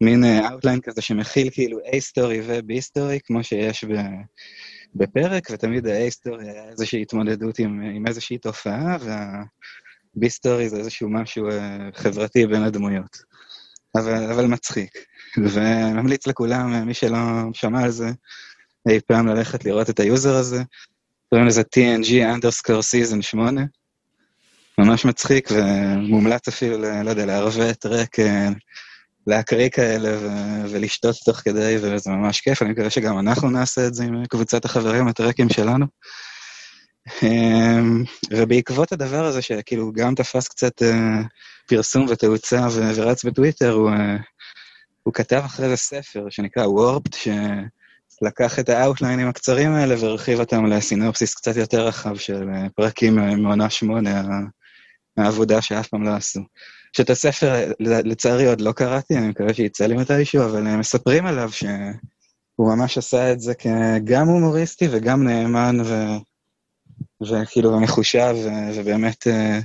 מין 0.00 0.24
outline 0.24 0.80
כזה 0.80 1.02
שמכיל 1.02 1.50
כאילו 1.50 1.78
A-story 1.78 2.40
ו-B-story, 2.46 3.18
כמו 3.24 3.44
שיש. 3.44 3.84
בפרק, 4.94 5.48
ותמיד 5.50 5.86
ה-A-Story 5.86 6.42
היה 6.42 6.68
איזושהי 6.68 7.02
התמודדות 7.02 7.58
עם, 7.58 7.80
עם 7.80 8.06
איזושהי 8.06 8.38
תופעה, 8.38 8.96
וה-B-Story 9.00 10.68
זה 10.68 10.76
איזשהו 10.76 11.10
משהו 11.10 11.50
uh, 11.50 11.52
חברתי 11.94 12.46
בין 12.46 12.62
הדמויות. 12.62 13.18
אבל, 13.96 14.32
אבל 14.32 14.46
מצחיק. 14.46 14.90
וממליץ 15.38 16.26
לכולם, 16.26 16.86
מי 16.86 16.94
שלא 16.94 17.18
שמע 17.52 17.82
על 17.82 17.90
זה, 17.90 18.08
אי 18.88 19.00
פעם 19.06 19.26
ללכת 19.26 19.64
לראות 19.64 19.90
את 19.90 20.00
ה-user 20.00 20.34
הזה. 20.34 20.62
קוראים 21.28 21.46
לזה 21.46 21.62
TNG 21.62 22.08
underscore 22.08 23.12
season 23.12 23.22
8. 23.22 23.62
ממש 24.78 25.04
מצחיק 25.04 25.48
ומומלץ 25.50 26.48
אפילו, 26.48 26.78
לא 26.78 27.10
יודע, 27.10 27.26
לערב 27.26 27.86
טרק 27.86 28.18
אה, 28.18 28.48
להקריא 29.26 29.68
כאלה 29.68 30.18
ו- 30.18 30.70
ולשתות 30.70 31.16
תוך 31.24 31.36
כדי, 31.36 31.76
וזה 31.82 32.10
ממש 32.10 32.40
כיף, 32.40 32.62
אני 32.62 32.70
מקווה 32.70 32.90
שגם 32.90 33.18
אנחנו 33.18 33.50
נעשה 33.50 33.86
את 33.86 33.94
זה 33.94 34.04
עם 34.04 34.26
קבוצת 34.26 34.64
החברים 34.64 35.08
הטרקים 35.08 35.48
שלנו. 35.48 35.86
אמ, 37.22 38.04
ובעקבות 38.30 38.92
הדבר 38.92 39.24
הזה, 39.24 39.42
שכאילו 39.42 39.92
גם 39.92 40.14
תפס 40.14 40.48
קצת 40.48 40.82
אה, 40.82 41.20
פרסום 41.68 42.06
ותאוצה 42.08 42.66
ו- 42.70 42.90
ורץ 42.94 43.24
בטוויטר, 43.24 43.72
הוא, 43.72 43.90
אה, 43.90 44.16
הוא 45.02 45.14
כתב 45.14 45.42
אחרי 45.44 45.68
זה 45.68 45.76
ספר 45.76 46.26
שנקרא 46.30 46.66
וורפט, 46.66 47.16
שלקח 48.18 48.58
את 48.58 48.68
האאוטליינים 48.68 49.28
הקצרים 49.28 49.72
האלה 49.72 49.94
והרחיב 50.00 50.40
אותם 50.40 50.66
לסינופסיס 50.66 51.34
קצת 51.34 51.56
יותר 51.56 51.86
רחב 51.86 52.16
של 52.16 52.44
פרקים 52.76 53.42
מעונה 53.42 53.70
שמונה, 53.70 54.22
העבודה 55.18 55.62
שאף 55.62 55.88
פעם 55.88 56.02
לא 56.02 56.14
עשו. 56.14 56.40
שאת 56.92 57.10
הספר, 57.10 57.72
לצערי 57.80 58.46
עוד 58.46 58.60
לא 58.60 58.72
קראתי, 58.72 59.18
אני 59.18 59.28
מקווה 59.28 59.54
שיצא 59.54 59.86
לי 59.86 59.94
מתישהו, 59.94 60.44
אבל 60.44 60.66
הם 60.66 60.80
מספרים 60.80 61.26
עליו 61.26 61.52
שהוא 61.52 62.74
ממש 62.76 62.98
עשה 62.98 63.32
את 63.32 63.40
זה 63.40 63.52
כגם 63.54 64.28
הומוריסטי 64.28 64.88
וגם 64.90 65.24
נאמן, 65.24 65.76
ו... 65.84 65.94
וכאילו 67.22 67.80
מחושב, 67.80 68.34
ו... 68.44 68.48
ובאמת 68.74 69.26
uh, 69.26 69.64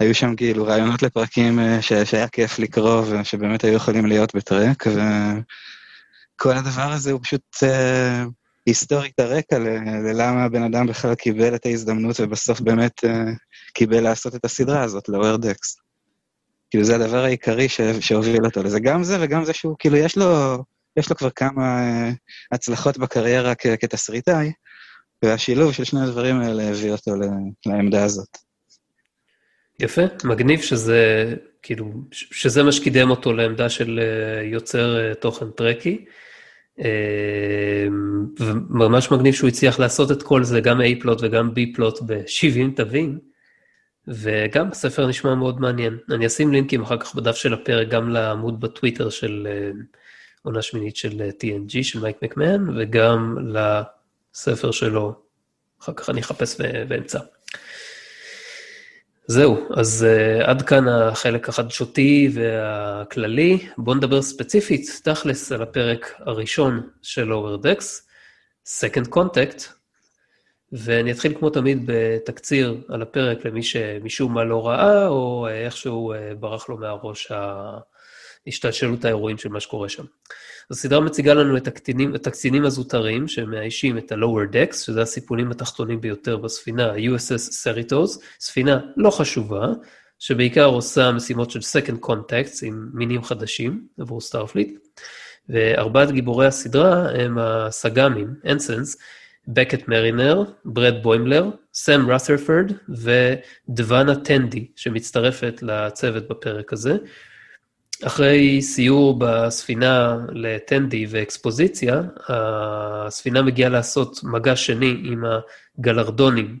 היו 0.00 0.14
שם 0.14 0.36
כאילו 0.36 0.64
רעיונות 0.64 1.02
לפרקים 1.02 1.58
uh, 1.58 1.82
ש... 1.82 1.92
שהיה 1.92 2.28
כיף 2.28 2.58
לקרוא, 2.58 3.02
ושבאמת 3.08 3.64
היו 3.64 3.74
יכולים 3.74 4.06
להיות 4.06 4.34
בטרק, 4.34 4.86
וכל 4.86 6.52
הדבר 6.56 6.92
הזה 6.92 7.12
הוא 7.12 7.20
פשוט 7.22 7.56
היסטורית 8.70 9.20
הרקע. 9.20 9.58
ללמה 10.04 10.44
הבן 10.44 10.62
אדם 10.62 10.86
בכלל 10.86 11.14
קיבל 11.14 11.54
את 11.54 11.66
ההזדמנות, 11.66 12.20
ובסוף 12.20 12.60
באמת 12.60 13.04
uh, 13.04 13.08
קיבל 13.72 14.00
לעשות 14.00 14.34
את 14.34 14.44
הסדרה 14.44 14.82
הזאת, 14.82 15.08
לואר 15.08 15.36
דקס. 15.36 15.76
כאילו 16.70 16.84
זה 16.84 16.94
הדבר 16.94 17.24
העיקרי. 17.24 17.66
שהוביל 18.00 18.44
אותו 18.44 18.62
לזה. 18.62 18.80
גם 18.80 19.04
זה 19.04 19.16
וגם 19.20 19.44
זה 19.44 19.52
שהוא, 19.52 19.76
כאילו, 19.78 19.96
יש 19.96 20.16
לו, 20.16 20.58
יש 20.96 21.10
לו 21.10 21.16
כבר 21.16 21.30
כמה 21.30 21.80
uh, 21.80 22.14
הצלחות 22.52 22.98
בקריירה. 22.98 23.54
כתסריטאי, 23.54 24.52
והשילוב 25.22 25.72
של 25.72 25.84
שני 25.84 26.00
הדברים 26.00 26.40
האלה 26.40 26.68
הביא 26.68 26.92
אותו. 26.92 27.12
לעמדה 27.66 28.04
הזאת. 28.04 28.38
יפה, 29.80 30.02
מגניב 30.24 30.60
שזה, 30.60 31.34
כאילו, 31.62 31.86
שזה 32.10 32.62
מה 32.62 32.72
שקידם 32.72 33.10
אותו 33.10 33.32
לעמדה 33.32 33.68
של 33.68 34.00
uh, 34.00 34.44
יוצר 34.44 35.14
תוכן 35.14 35.50
טרקי. 35.50 36.04
Uh, 36.80 36.82
וממש 38.38 39.10
מגניב 39.10 39.34
שהוא 39.34 39.48
הצליח 39.48 39.78
לעשות 39.78 40.10
את 40.10 40.22
כל 40.22 40.44
זה, 40.44 40.60
גם 40.60 40.80
A-פלוט 40.80 41.18
וגם 41.22 41.50
B-פלוט 41.50 42.02
ב-70 42.06 42.76
תווים. 42.76 43.18
וגם 44.08 44.68
הספר 44.70 45.06
נשמע 45.06 45.34
מאוד 45.34 45.60
מעניין. 45.60 45.98
אני 46.10 46.26
אשים 46.26 46.52
לינקים 46.52 46.82
אחר 46.82 46.98
כך 46.98 47.14
בדף 47.14 47.36
של 47.36 47.54
הפרק 47.54 47.88
גם 47.88 48.08
לעמוד 48.08 48.60
בטוויטר 48.60 49.10
של 49.10 49.48
אה, 49.50 49.70
עונה 50.42 50.62
שמינית 50.62 50.96
של 50.96 51.22
אה, 51.22 51.28
TNG, 51.28 51.82
של 51.82 52.00
מייק 52.00 52.16
מקמן, 52.22 52.78
וגם 52.78 53.36
לספר 54.34 54.70
שלו. 54.70 55.14
אחר 55.82 55.92
כך 55.92 56.10
אני 56.10 56.20
אחפש 56.20 56.56
ואמצע. 56.88 57.18
זהו, 59.30 59.56
אז 59.76 60.06
uh, 60.06 60.44
עד 60.44 60.62
כאן 60.62 60.88
החלק 60.88 61.48
החדשותי 61.48 62.30
והכללי. 62.34 63.58
בואו 63.78 63.96
נדבר 63.96 64.22
ספציפית, 64.22 65.00
תכלס, 65.04 65.52
על 65.52 65.62
הפרק 65.62 66.14
הראשון 66.18 66.88
של 67.02 67.32
Decks, 67.62 68.02
Second 68.66 69.08
Contact, 69.14 69.62
ואני 70.72 71.12
אתחיל 71.12 71.34
כמו 71.38 71.50
תמיד 71.50 71.82
בתקציר 71.86 72.80
על 72.88 73.02
הפרק 73.02 73.44
למי 73.44 73.62
שמשום 73.62 74.34
מה 74.34 74.44
לא 74.44 74.66
ראה, 74.68 75.06
או 75.06 75.48
איכשהו 75.48 76.12
אה, 76.12 76.32
ברח 76.40 76.68
לו 76.68 76.76
מהראש 76.76 77.32
השתלשלות 78.46 79.04
האירועים 79.04 79.38
של 79.38 79.48
מה 79.48 79.60
שקורה 79.60 79.88
שם. 79.88 80.04
אז 80.70 80.76
הסדרה 80.76 81.00
מציגה 81.00 81.34
לנו 81.34 81.56
את 81.56 81.66
הקצינים, 81.66 82.14
את 82.14 82.26
הקצינים 82.26 82.64
הזוטרים 82.64 83.28
שמאיישים 83.28 83.98
את 83.98 84.12
ה-Lower 84.12 84.54
Decks, 84.54 84.76
שזה 84.76 85.02
הסיפונים 85.02 85.50
התחתונים 85.50 86.00
ביותר 86.00 86.36
בספינה, 86.36 86.92
ה-USS 86.92 87.50
Cerritos, 87.64 88.22
ספינה 88.40 88.80
לא 88.96 89.10
חשובה, 89.10 89.66
שבעיקר 90.18 90.64
עושה 90.64 91.12
משימות 91.12 91.50
של 91.50 91.58
Second 91.58 92.06
Contacts 92.06 92.58
עם 92.62 92.88
מינים 92.94 93.22
חדשים 93.22 93.86
עבור 93.98 94.20
סטארפליט, 94.20 94.78
וארבעת 95.48 96.10
גיבורי 96.10 96.46
הסדרה 96.46 97.10
הם 97.10 97.38
הסג"מים, 97.38 98.34
ensigns, 98.46 98.96
בקט 99.48 99.88
מרינר, 99.88 100.42
ברד 100.64 101.02
בוימלר, 101.02 101.50
סם 101.74 102.10
רת'רפורד 102.10 102.72
ודוונה 102.88 104.16
טנדי, 104.16 104.66
שמצטרפת 104.76 105.58
לצוות 105.62 106.28
בפרק 106.28 106.72
הזה. 106.72 106.96
אחרי 108.06 108.62
סיור 108.62 109.18
בספינה 109.18 110.18
לטנדי 110.32 111.06
ואקספוזיציה, 111.10 112.02
הספינה 112.28 113.42
מגיעה 113.42 113.70
לעשות 113.70 114.20
מגע 114.24 114.56
שני 114.56 114.96
עם 115.04 115.24
הגלרדונים, 115.78 116.58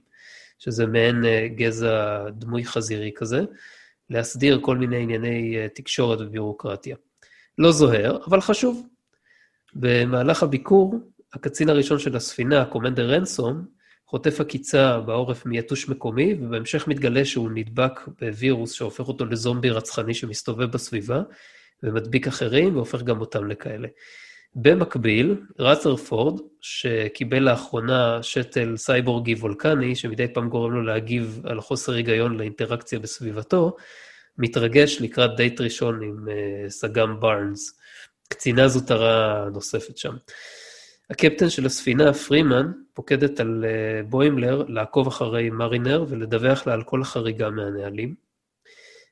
שזה 0.58 0.86
מעין 0.86 1.24
אה, 1.24 1.48
גזע 1.56 2.28
דמוי 2.30 2.64
חזירי 2.64 3.10
כזה, 3.14 3.40
להסדיר 4.10 4.60
כל 4.62 4.76
מיני 4.76 5.02
ענייני 5.02 5.56
אה, 5.56 5.66
תקשורת 5.74 6.20
וביורוקרטיה. 6.20 6.96
לא 7.58 7.72
זוהר, 7.72 8.18
אבל 8.26 8.40
חשוב. 8.40 8.86
במהלך 9.74 10.42
הביקור 10.42 10.94
הקצין 11.32 11.68
הראשון 11.68 11.98
של 11.98 12.16
הספינה, 12.16 12.64
קומנדר 12.64 13.14
רנסום, 13.14 13.64
חוטף 14.10 14.40
עקיצה 14.40 15.00
בעורף 15.00 15.46
מיתוש 15.46 15.88
מקומי, 15.88 16.34
ובהמשך 16.40 16.88
מתגלה 16.88 17.24
שהוא 17.24 17.50
נדבק 17.54 18.00
בווירוס 18.20 18.72
שהופך 18.72 19.08
אותו 19.08 19.24
לזומבי 19.24 19.70
רצחני 19.70 20.14
שמסתובב 20.14 20.64
בסביבה, 20.64 21.22
ומדביק 21.82 22.26
אחרים, 22.26 22.76
והופך 22.76 23.02
גם 23.02 23.20
אותם 23.20 23.48
לכאלה. 23.48 23.88
במקביל, 24.54 25.36
רת'רפורד, 25.58 26.40
שקיבל 26.60 27.38
לאחרונה 27.38 28.22
שתל 28.22 28.76
סייבורגי 28.76 29.34
וולקני, 29.34 29.96
שמדי 29.96 30.28
פעם 30.28 30.48
גורם 30.48 30.72
לו 30.72 30.82
להגיב 30.82 31.42
על 31.44 31.60
חוסר 31.60 31.92
היגיון 31.92 32.36
לאינטראקציה 32.36 32.98
בסביבתו, 32.98 33.76
מתרגש 34.38 35.00
לקראת 35.00 35.36
דייט 35.36 35.60
ראשון 35.60 36.02
עם 36.02 36.26
uh, 36.28 36.70
סג"ם 36.70 37.20
בארנס, 37.20 37.78
קצינה 38.28 38.68
זוטרה 38.68 39.48
נוספת 39.52 39.98
שם. 39.98 40.14
הקפטן 41.10 41.50
של 41.50 41.66
הספינה, 41.66 42.12
פרימן, 42.12 42.72
פוקדת 42.94 43.40
על 43.40 43.64
בוימלר 44.08 44.64
לעקוב 44.68 45.06
אחרי 45.06 45.50
מרינר 45.50 46.04
ולדווח 46.08 46.66
לה 46.66 46.72
על 46.72 46.82
כל 46.82 47.02
החריגה 47.02 47.50
מהנהלים. 47.50 48.14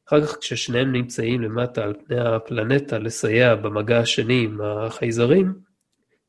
אחר 0.08 0.26
כך 0.26 0.38
כששניהם 0.38 0.92
נמצאים 0.92 1.42
למטה 1.42 1.84
על 1.84 1.94
פני 2.06 2.20
הפלנטה 2.20 2.98
לסייע 2.98 3.54
במגע 3.54 3.98
השני 3.98 4.44
עם 4.44 4.60
החייזרים, 4.60 5.54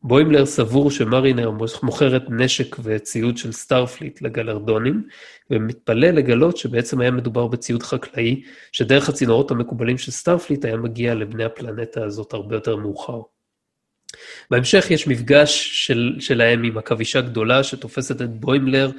בוימלר 0.04 0.46
סבור 0.46 0.92
שמרינר 0.92 1.52
מוכרת 1.84 2.24
נשק 2.30 2.76
וציוד 2.84 3.38
של 3.38 3.52
סטארפליט 3.52 4.22
לגלרדונים, 4.22 5.08
ומתפלא 5.52 6.08
לגלות 6.08 6.58
שבעצם 6.58 7.02
היה 7.02 7.12
מדובר 7.12 7.48
בציוד 7.48 7.84
חקלאי, 7.84 8.44
שדרך 8.72 9.10
הצינורות 9.10 9.52
המקובלים 9.52 9.98
של 9.98 10.12
סטארפליט 10.12 10.66
היה 10.66 10.78
מגיע 10.78 11.16
לבני 11.16 11.44
הפלנטה 11.44 12.04
הזאת 12.04 12.34
הרבה 12.34 12.56
יותר 12.56 12.76
מאוחר. 12.76 13.22
בהמשך 14.52 14.92
יש 14.92 15.08
מפגש 15.08 15.70
של, 15.88 16.16
שלהם 16.20 16.64
עם 16.64 16.78
עכבישה 16.78 17.22
גדולה 17.22 17.64
שתופסת 17.64 18.22
את 18.22 18.30
בוימלר, 18.40 18.92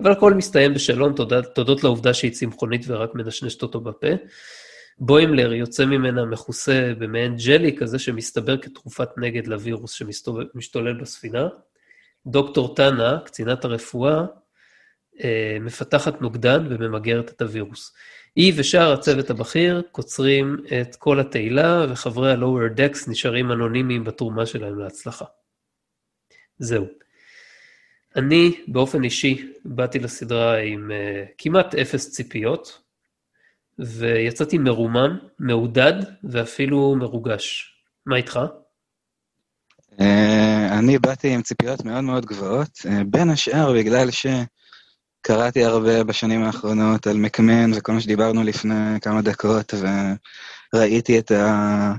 אבל 0.00 0.12
הכל 0.12 0.34
מסתיים 0.34 0.74
בשלום 0.74 1.12
תודות, 1.12 1.44
תודות 1.54 1.84
לעובדה 1.84 2.14
שהיא 2.14 2.32
צמחונית 2.32 2.84
ורק 2.86 3.14
מנשנשת 3.14 3.62
אותו 3.62 3.80
בפה. 3.80 4.06
בוימלר 4.98 5.52
יוצא 5.52 5.84
ממנה 5.84 6.24
מכוסה 6.24 6.92
במעין 6.98 7.36
ג'לי 7.36 7.76
כזה 7.76 7.98
שמסתבר 7.98 8.56
כתרופת 8.56 9.08
נגד 9.16 9.46
לווירוס 9.46 9.92
שמשתולל 9.92 11.00
בספינה. 11.00 11.48
דוקטור 12.26 12.74
טאנה, 12.74 13.18
קצינת 13.24 13.64
הרפואה, 13.64 14.18
אה, 14.18 14.24
מפתחת 15.60 16.20
נוגדן 16.20 16.66
וממגרת 16.70 17.30
את 17.30 17.42
הווירוס. 17.42 17.92
היא 18.36 18.52
ושאר 18.56 18.92
הצוות 18.92 19.30
הבכיר 19.30 19.82
קוצרים 19.92 20.56
את 20.80 20.96
כל 20.96 21.20
התהילה, 21.20 21.86
וחברי 21.88 22.32
ה-Lower 22.32 22.78
Decks 22.78 23.10
נשארים 23.10 23.52
אנונימיים 23.52 24.04
בתרומה 24.04 24.46
שלהם 24.46 24.78
להצלחה. 24.78 25.24
זהו. 26.58 26.86
אני, 28.16 28.60
באופן 28.68 29.04
אישי, 29.04 29.52
באתי 29.64 29.98
לסדרה 29.98 30.58
עם 30.58 30.90
uh, 30.90 31.30
כמעט 31.38 31.74
אפס 31.74 32.10
ציפיות, 32.10 32.82
ויצאתי 33.78 34.58
מרומם, 34.58 35.18
מעודד 35.38 35.92
ואפילו 36.24 36.94
מרוגש. 36.98 37.74
מה 38.06 38.16
איתך? 38.16 38.40
Uh, 39.90 40.02
אני 40.78 40.98
באתי 40.98 41.34
עם 41.34 41.42
ציפיות 41.42 41.84
מאוד 41.84 42.04
מאוד 42.04 42.26
גבוהות, 42.26 42.78
בין 43.06 43.30
השאר 43.30 43.72
בגלל 43.72 44.10
ש... 44.10 44.26
קראתי 45.26 45.64
הרבה 45.64 46.04
בשנים 46.04 46.42
האחרונות 46.42 47.06
על 47.06 47.16
מקמן 47.16 47.70
וכל 47.74 47.92
מה 47.92 48.00
שדיברנו 48.00 48.42
לפני 48.42 49.00
כמה 49.00 49.22
דקות, 49.22 49.74
וראיתי 50.74 51.18
את 51.18 51.30
ה... 51.30 51.92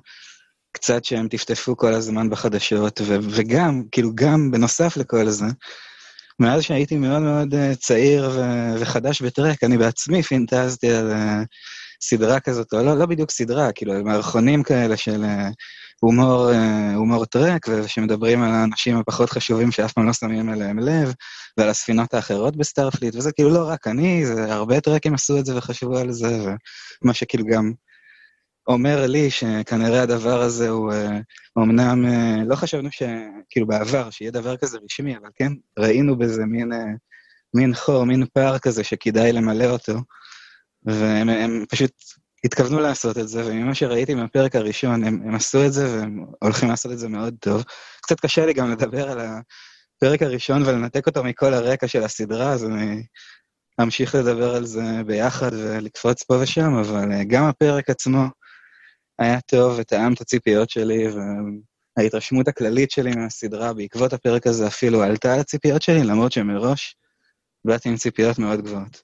קצת 0.71 1.05
שהם 1.05 1.27
טפטפו 1.27 1.77
כל 1.77 1.93
הזמן 1.93 2.29
בחדשות, 2.29 3.01
ו- 3.05 3.17
וגם, 3.21 3.83
כאילו 3.91 4.11
גם 4.15 4.51
בנוסף 4.51 4.97
לכל 4.97 5.29
זה, 5.29 5.45
מאז 6.39 6.63
שהייתי 6.63 6.95
מאוד 6.97 7.21
מאוד 7.21 7.53
uh, 7.53 7.75
צעיר 7.75 8.29
ו- 8.33 8.79
וחדש 8.79 9.21
בטרק, 9.21 9.63
אני 9.63 9.77
בעצמי 9.77 10.23
פינטזתי 10.23 10.91
על 10.91 11.11
uh, 11.11 11.45
סדרה 12.01 12.39
כזאת, 12.39 12.73
או 12.73 12.83
לא, 12.83 12.97
לא 12.97 13.05
בדיוק 13.05 13.31
סדרה, 13.31 13.71
כאילו, 13.71 14.03
מערכונים 14.03 14.63
כאלה 14.63 14.97
של 14.97 15.23
uh, 15.23 15.53
הומור, 15.99 16.51
uh, 16.51 16.95
הומור 16.95 17.25
טרק, 17.25 17.67
ושמדברים 17.69 18.43
על 18.43 18.51
האנשים 18.51 18.97
הפחות 18.97 19.29
חשובים 19.29 19.71
שאף 19.71 19.93
פעם 19.93 20.07
לא 20.07 20.13
שמים 20.13 20.49
אליהם 20.49 20.79
לב, 20.79 21.13
ועל 21.57 21.69
הספינות 21.69 22.13
האחרות 22.13 22.55
בסטארפליט, 22.55 23.15
וזה 23.15 23.31
כאילו 23.31 23.49
לא 23.49 23.69
רק 23.69 23.87
אני, 23.87 24.25
זה 24.25 24.53
הרבה 24.53 24.81
טרקים 24.81 25.13
עשו 25.13 25.39
את 25.39 25.45
זה 25.45 25.57
וחשבו 25.57 25.97
על 25.97 26.11
זה, 26.11 26.45
ומה 27.01 27.13
שכאילו 27.13 27.45
גם 27.45 27.71
אומר 28.67 29.07
לי 29.07 29.31
שכנראה 29.31 30.01
הדבר 30.01 30.41
הזה 30.41 30.69
הוא, 30.69 30.91
uh, 30.93 31.63
אמנם 31.63 32.05
uh, 32.05 32.45
לא 32.45 32.55
חשבנו 32.55 32.91
ש... 32.91 33.03
כאילו 33.49 33.67
בעבר, 33.67 34.09
שיהיה 34.09 34.31
דבר 34.31 34.57
כזה 34.57 34.77
רשמי, 34.83 35.17
אבל 35.17 35.29
כן, 35.35 35.51
ראינו 35.79 36.17
בזה 36.17 36.45
מין, 36.45 36.71
מין 37.53 37.73
חור, 37.73 38.03
מין 38.03 38.25
פער 38.33 38.59
כזה 38.59 38.83
שכדאי 38.83 39.31
למלא 39.31 39.65
אותו, 39.65 39.93
והם 40.85 41.65
פשוט 41.69 41.91
התכוונו 42.45 42.79
לעשות 42.79 43.17
את 43.17 43.27
זה, 43.27 43.45
וממה 43.45 43.75
שראיתי 43.75 44.15
מהפרק 44.15 44.55
הראשון, 44.55 45.03
הם, 45.03 45.21
הם 45.27 45.35
עשו 45.35 45.65
את 45.65 45.73
זה 45.73 45.97
והם 45.99 46.25
הולכים 46.41 46.69
לעשות 46.69 46.91
את 46.91 46.99
זה 46.99 47.09
מאוד 47.09 47.35
טוב. 47.39 47.63
קצת 48.01 48.19
קשה 48.19 48.45
לי 48.45 48.53
גם 48.53 48.71
לדבר 48.71 49.11
על 49.11 49.19
הפרק 49.19 50.21
הראשון 50.21 50.63
ולנתק 50.63 51.07
אותו 51.07 51.23
מכל 51.23 51.53
הרקע 51.53 51.87
של 51.87 52.03
הסדרה, 52.03 52.51
אז 52.51 52.65
אני 52.65 53.03
אמשיך 53.81 54.15
לדבר 54.15 54.55
על 54.55 54.65
זה 54.65 54.83
ביחד 55.05 55.51
ולקפוץ 55.53 56.23
פה 56.23 56.35
ושם, 56.41 56.73
אבל 56.73 57.23
גם 57.27 57.43
הפרק 57.43 57.89
עצמו 57.89 58.23
היה 59.19 59.41
טוב 59.41 59.75
וטעם 59.79 60.13
את 60.13 60.21
הציפיות 60.21 60.69
שלי, 60.69 61.07
וההתרשמות 61.97 62.47
הכללית 62.47 62.91
שלי 62.91 63.11
מהסדרה 63.15 63.73
בעקבות 63.73 64.13
הפרק 64.13 64.47
הזה 64.47 64.67
אפילו 64.67 65.03
עלתה 65.03 65.33
על 65.33 65.39
הציפיות 65.39 65.81
שלי, 65.81 66.03
למרות 66.03 66.31
שמראש 66.31 66.95
באתי 67.65 67.89
עם 67.89 67.97
ציפיות 67.97 68.39
מאוד 68.39 68.61
גבוהות. 68.61 69.01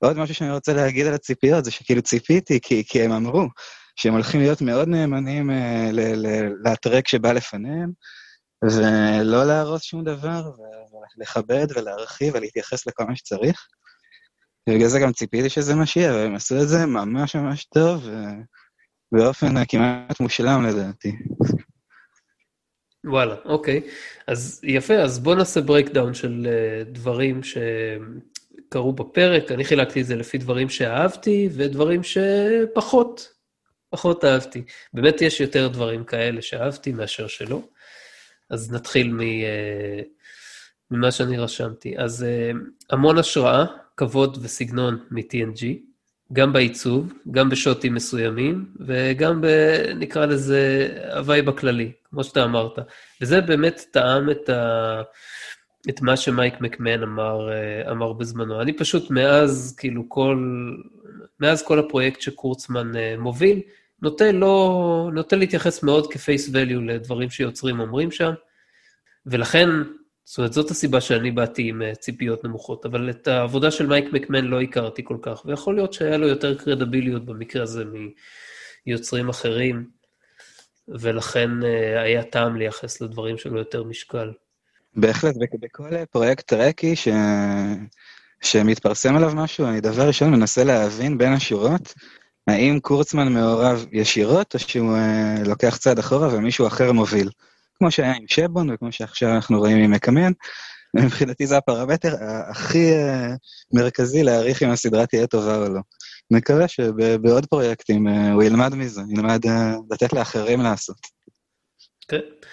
עוד 0.00 0.18
משהו 0.18 0.34
שאני 0.34 0.52
רוצה 0.52 0.72
להגיד 0.72 1.06
על 1.06 1.14
הציפיות 1.14 1.64
זה 1.64 1.70
שכאילו 1.70 2.02
ציפיתי, 2.02 2.60
כי, 2.60 2.84
כי 2.86 3.02
הם 3.02 3.12
אמרו 3.12 3.48
שהם 3.96 4.12
הולכים 4.12 4.40
להיות 4.40 4.60
מאוד 4.60 4.88
נאמנים 4.88 5.50
אה, 5.50 5.90
לטרק 6.64 7.08
שבא 7.08 7.32
לפניהם, 7.32 7.90
ולא 8.64 9.44
להרוס 9.44 9.82
שום 9.82 10.04
דבר, 10.04 10.50
ולכבד 11.16 11.66
ולהרחיב 11.76 12.34
ולהתייחס 12.34 12.86
לכל 12.86 13.04
מה 13.04 13.16
שצריך. 13.16 13.66
ובגלל 14.68 14.88
זה 14.88 15.00
גם 15.00 15.12
ציפיתי 15.12 15.48
שזה 15.48 15.74
מה 15.74 15.86
שיהיה, 15.86 16.14
והם 16.14 16.34
עשו 16.34 16.62
את 16.62 16.68
זה 16.68 16.86
ממש 16.86 17.36
ממש 17.36 17.64
טוב, 17.64 18.08
ובאופן 19.12 19.64
כמעט 19.64 20.20
מושלם 20.20 20.66
לדעתי. 20.66 21.12
וואלה, 23.04 23.34
אוקיי. 23.44 23.80
אז 24.26 24.60
יפה, 24.64 24.94
אז 24.94 25.18
בוא 25.18 25.34
נעשה 25.34 25.60
breakdown 25.60 26.14
של 26.14 26.46
uh, 26.46 26.84
דברים 26.92 27.42
ש... 27.42 27.58
קרו 28.68 28.92
בפרק, 28.92 29.52
אני 29.52 29.64
חילקתי 29.64 30.00
את 30.00 30.06
זה 30.06 30.16
לפי 30.16 30.38
דברים 30.38 30.68
שאהבתי 30.68 31.48
ודברים 31.52 32.00
שפחות, 32.02 33.32
פחות 33.90 34.24
אהבתי. 34.24 34.62
באמת 34.92 35.22
יש 35.22 35.40
יותר 35.40 35.68
דברים 35.68 36.04
כאלה 36.04 36.42
שאהבתי 36.42 36.92
מאשר 36.92 37.26
שלא. 37.26 37.62
אז 38.50 38.72
נתחיל 38.72 39.12
מ, 39.12 39.20
אה, 39.20 40.00
ממה 40.90 41.10
שאני 41.10 41.38
רשמתי. 41.38 41.98
אז 41.98 42.24
אה, 42.24 42.50
המון 42.90 43.18
השראה, 43.18 43.64
כבוד 43.96 44.38
וסגנון 44.42 45.04
מ-TNG, 45.10 45.64
גם 46.32 46.52
בעיצוב, 46.52 47.12
גם 47.30 47.50
בשוטים 47.50 47.94
מסוימים, 47.94 48.64
וגם 48.86 49.40
ב... 49.40 49.46
נקרא 49.96 50.26
לזה 50.26 50.88
ה-vibe 51.16 51.48
הכללי, 51.48 51.92
כמו 52.04 52.24
שאתה 52.24 52.44
אמרת. 52.44 52.78
וזה 53.20 53.40
באמת 53.40 53.84
תאם 53.90 54.30
את 54.30 54.48
ה... 54.48 55.02
את 55.88 56.02
מה 56.02 56.16
שמייק 56.16 56.60
מקמן 56.60 57.02
אמר, 57.02 57.52
אה, 57.52 57.90
אמר 57.90 58.12
בזמנו. 58.12 58.60
אני 58.60 58.72
פשוט 58.72 59.10
מאז, 59.10 59.74
כאילו, 59.78 60.08
כל... 60.08 60.36
מאז 61.40 61.62
כל 61.62 61.78
הפרויקט 61.78 62.20
שקורצמן 62.20 62.96
אה, 62.96 63.14
מוביל, 63.18 63.60
נוטה 64.02 64.32
לא... 64.32 65.10
נוטה 65.12 65.36
להתייחס 65.36 65.82
מאוד 65.82 66.12
כפייס 66.12 66.50
ואליו 66.52 66.80
לדברים 66.80 67.30
שיוצרים 67.30 67.80
אומרים 67.80 68.10
שם, 68.10 68.32
ולכן, 69.26 69.68
זאת 70.24 70.38
אומרת, 70.38 70.52
זאת 70.52 70.70
הסיבה 70.70 71.00
שאני 71.00 71.30
באתי 71.30 71.68
עם 71.68 71.82
אה, 71.82 71.94
ציפיות 71.94 72.44
נמוכות, 72.44 72.86
אבל 72.86 73.10
את 73.10 73.28
העבודה 73.28 73.70
של 73.70 73.86
מייק 73.86 74.12
מקמן 74.12 74.44
לא 74.44 74.60
הכרתי 74.60 75.04
כל 75.04 75.16
כך, 75.22 75.42
ויכול 75.46 75.74
להיות 75.74 75.92
שהיה 75.92 76.16
לו 76.16 76.28
יותר 76.28 76.58
קרדיביליות 76.58 77.24
במקרה 77.24 77.62
הזה 77.62 77.84
מיוצרים 78.86 79.28
אחרים, 79.28 79.86
ולכן 80.88 81.50
היה 81.96 82.22
טעם 82.22 82.56
לייחס 82.56 83.00
לדברים 83.00 83.38
שלו 83.38 83.58
יותר 83.58 83.84
משקל. 83.84 84.32
בהחלט, 84.96 85.34
בכל 85.60 86.04
פרויקט 86.04 86.46
טרקי 86.46 86.96
ש... 86.96 87.08
שמתפרסם 88.42 89.16
עליו 89.16 89.32
משהו, 89.34 89.66
אני 89.66 89.80
דבר 89.80 90.06
ראשון 90.06 90.30
מנסה 90.30 90.64
להבין 90.64 91.18
בין 91.18 91.32
השורות, 91.32 91.94
האם 92.46 92.80
קורצמן 92.80 93.32
מעורב 93.32 93.86
ישירות, 93.92 94.54
או 94.54 94.58
שהוא 94.58 94.96
אה, 94.96 95.42
לוקח 95.46 95.76
צעד 95.76 95.98
אחורה 95.98 96.28
ומישהו 96.34 96.66
אחר 96.66 96.92
מוביל. 96.92 97.30
כמו 97.74 97.90
שהיה 97.90 98.12
עם 98.12 98.24
שבון, 98.26 98.70
וכמו 98.70 98.92
שעכשיו 98.92 99.34
אנחנו 99.34 99.58
רואים 99.58 99.78
עם 99.78 99.90
מקמן, 99.90 100.32
מבחינתי 100.96 101.46
זה 101.46 101.56
הפרמטר 101.56 102.14
הכי 102.50 102.92
אה, 102.92 103.34
מרכזי 103.72 104.22
להעריך 104.22 104.62
אם 104.62 104.70
הסדרה 104.70 105.06
תהיה 105.06 105.26
טובה 105.26 105.56
או 105.56 105.68
לא. 105.68 105.80
מקווה 106.30 106.68
שבעוד 106.68 107.46
פרויקטים 107.46 108.08
אה, 108.08 108.32
הוא 108.32 108.42
ילמד 108.42 108.74
מזה, 108.74 109.00
ילמד 109.10 109.46
אה, 109.46 109.74
לתת 109.90 110.12
לאחרים 110.12 110.60
לעשות. 110.60 110.96
כן. 112.08 112.16
Okay. 112.16 112.46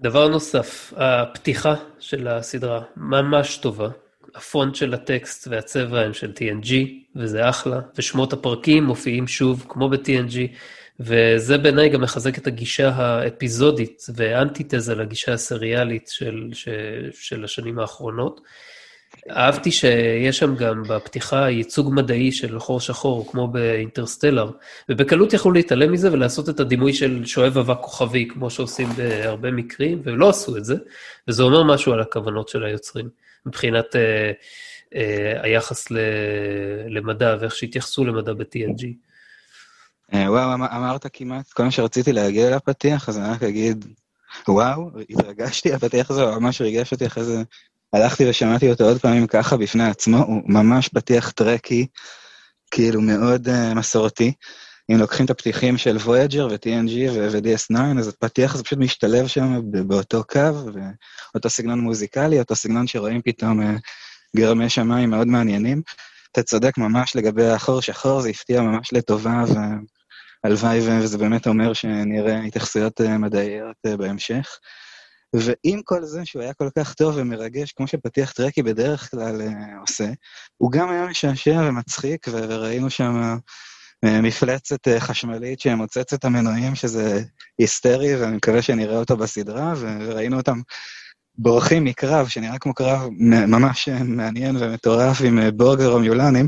דבר 0.00 0.28
נוסף, 0.28 0.92
הפתיחה 0.96 1.74
של 1.98 2.28
הסדרה 2.28 2.82
ממש 2.96 3.56
טובה. 3.56 3.88
הפונט 4.34 4.74
של 4.74 4.94
הטקסט 4.94 5.48
והצבע 5.50 6.00
הם 6.00 6.14
של 6.14 6.32
TNG, 6.36 6.72
וזה 7.16 7.48
אחלה, 7.48 7.80
ושמות 7.96 8.32
הפרקים 8.32 8.84
מופיעים 8.84 9.26
שוב 9.26 9.66
כמו 9.68 9.88
ב-TNG, 9.88 10.36
וזה 11.00 11.58
בעיניי 11.58 11.88
גם 11.88 12.00
מחזק 12.00 12.38
את 12.38 12.46
הגישה 12.46 12.88
האפיזודית 12.88 14.06
ואנטיתזה 14.14 14.94
לגישה 14.94 15.32
הסריאלית 15.32 16.08
של, 16.08 16.48
של, 16.52 17.10
של 17.12 17.44
השנים 17.44 17.78
האחרונות. 17.78 18.40
אהבתי 19.30 19.70
שיש 19.70 20.38
שם 20.38 20.56
גם 20.56 20.82
בפתיחה 20.88 21.50
ייצוג 21.50 21.94
מדעי 21.94 22.32
של 22.32 22.58
חור 22.58 22.80
שחור, 22.80 23.30
כמו 23.30 23.48
באינטרסטלר, 23.48 24.50
ובקלות 24.88 25.32
יכלו 25.32 25.52
להתעלם 25.52 25.92
מזה 25.92 26.12
ולעשות 26.12 26.48
את 26.48 26.60
הדימוי 26.60 26.92
של 26.92 27.24
שואב 27.24 27.58
אבק 27.58 27.78
כוכבי, 27.80 28.28
כמו 28.28 28.50
שעושים 28.50 28.88
בהרבה 28.96 29.50
מקרים, 29.50 30.00
ולא 30.04 30.28
עשו 30.28 30.56
את 30.56 30.64
זה, 30.64 30.74
וזה 31.28 31.42
אומר 31.42 31.62
משהו 31.62 31.92
על 31.92 32.00
הכוונות 32.00 32.48
של 32.48 32.64
היוצרים, 32.64 33.08
מבחינת 33.46 33.86
uh, 33.94 33.98
אה, 34.94 35.42
היחס 35.42 35.90
ל, 35.90 35.98
למדע 36.88 37.36
ואיך 37.40 37.54
שהתייחסו 37.54 38.04
למדע 38.04 38.32
ב-TNG. 38.32 38.86
אה, 40.14 40.32
וואו, 40.32 40.54
אמ- 40.54 40.62
אמרת 40.62 41.06
כמעט 41.12 41.52
כל 41.52 41.62
מה 41.62 41.70
שרציתי 41.70 42.12
להגיע 42.12 42.56
לפתיח, 42.56 43.08
אז 43.08 43.18
אני 43.18 43.28
רק 43.28 43.42
אגיד, 43.42 43.84
וואו, 44.48 44.90
התרגשתי, 45.10 45.72
הפתיח 45.72 46.10
הזה 46.10 46.26
ממש 46.26 46.60
ריגש 46.60 46.92
אותי, 46.92 47.06
אחרי 47.06 47.24
זה 47.24 47.42
הלכתי 47.92 48.30
ושמעתי 48.30 48.70
אותו 48.70 48.84
עוד 48.84 49.00
פעמים 49.00 49.26
ככה 49.26 49.56
בפני 49.56 49.88
עצמו, 49.88 50.18
הוא 50.18 50.42
ממש 50.46 50.88
פתיח 50.88 51.30
טרקי, 51.30 51.86
כאילו 52.70 53.00
מאוד 53.00 53.48
uh, 53.48 53.74
מסורתי. 53.74 54.32
אם 54.92 54.98
לוקחים 54.98 55.24
את 55.26 55.30
הפתיחים 55.30 55.78
של 55.78 55.96
Voyager 55.96 56.42
ו-TNG 56.50 57.10
ו-DS9, 57.12 57.98
אז 57.98 58.08
הפתיח 58.08 58.54
הזה 58.54 58.64
פשוט 58.64 58.78
משתלב 58.78 59.26
שם 59.26 59.60
באותו 59.70 60.24
קו, 60.24 60.72
ואותו 61.32 61.50
סגנון 61.50 61.80
מוזיקלי, 61.80 62.38
אותו 62.38 62.54
סגנון 62.54 62.86
שרואים 62.86 63.22
פתאום 63.24 63.60
uh, 63.60 63.78
גרמי 64.36 64.68
שמיים 64.68 65.10
מאוד 65.10 65.26
מעניינים. 65.26 65.82
אתה 66.32 66.42
צודק 66.42 66.78
ממש 66.78 67.16
לגבי 67.16 67.46
החור 67.46 67.82
שחור, 67.82 68.20
זה 68.20 68.28
הפתיע 68.28 68.60
ממש 68.60 68.92
לטובה, 68.92 69.44
והלוואי 70.44 70.78
וזה 70.80 71.18
באמת 71.18 71.46
אומר 71.46 71.72
שנראה 71.72 72.40
התייחסויות 72.40 73.00
uh, 73.00 73.04
מדעיות 73.08 73.76
בהמשך. 73.98 74.58
ועם 75.36 75.82
כל 75.84 76.04
זה 76.04 76.24
שהוא 76.24 76.42
היה 76.42 76.52
כל 76.52 76.68
כך 76.78 76.94
טוב 76.94 77.14
ומרגש, 77.16 77.72
כמו 77.72 77.86
שפתיח 77.86 78.32
טרקי 78.32 78.62
בדרך 78.62 79.10
כלל 79.10 79.40
uh, 79.40 79.80
עושה, 79.80 80.10
הוא 80.56 80.72
גם 80.72 80.90
היה 80.90 81.06
משעשע 81.06 81.62
ומצחיק, 81.68 82.26
וראינו 82.30 82.90
שם 82.90 83.36
uh, 84.06 84.08
מפלצת 84.22 84.88
uh, 84.88 85.00
חשמלית 85.00 85.60
שמוצץ 85.60 86.12
את 86.12 86.24
המנועים, 86.24 86.74
שזה 86.74 87.22
היסטרי, 87.58 88.16
ואני 88.16 88.36
מקווה 88.36 88.62
שנראה 88.62 88.98
אותו 88.98 89.16
בסדרה, 89.16 89.74
וראינו 89.78 90.36
אותם 90.36 90.60
בורחים 91.38 91.84
מקרב, 91.84 92.28
שנראה 92.28 92.58
כמו 92.58 92.74
קרב 92.74 93.08
ממש 93.48 93.88
מעניין 93.88 94.56
ומטורף 94.56 95.20
עם 95.24 95.38
בורג 95.56 95.80
ורומיולנים, 95.80 96.46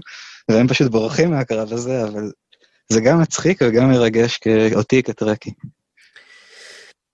והם 0.51 0.69
פשוט 0.69 0.91
בורחים 0.91 1.31
מהקרב 1.31 1.73
הזה, 1.73 2.05
אבל 2.05 2.31
זה 2.93 3.01
גם 3.01 3.21
מצחיק 3.21 3.59
וגם 3.63 3.91
מרגש 3.91 4.41
אותי 4.75 5.03
כטרקי. 5.03 5.51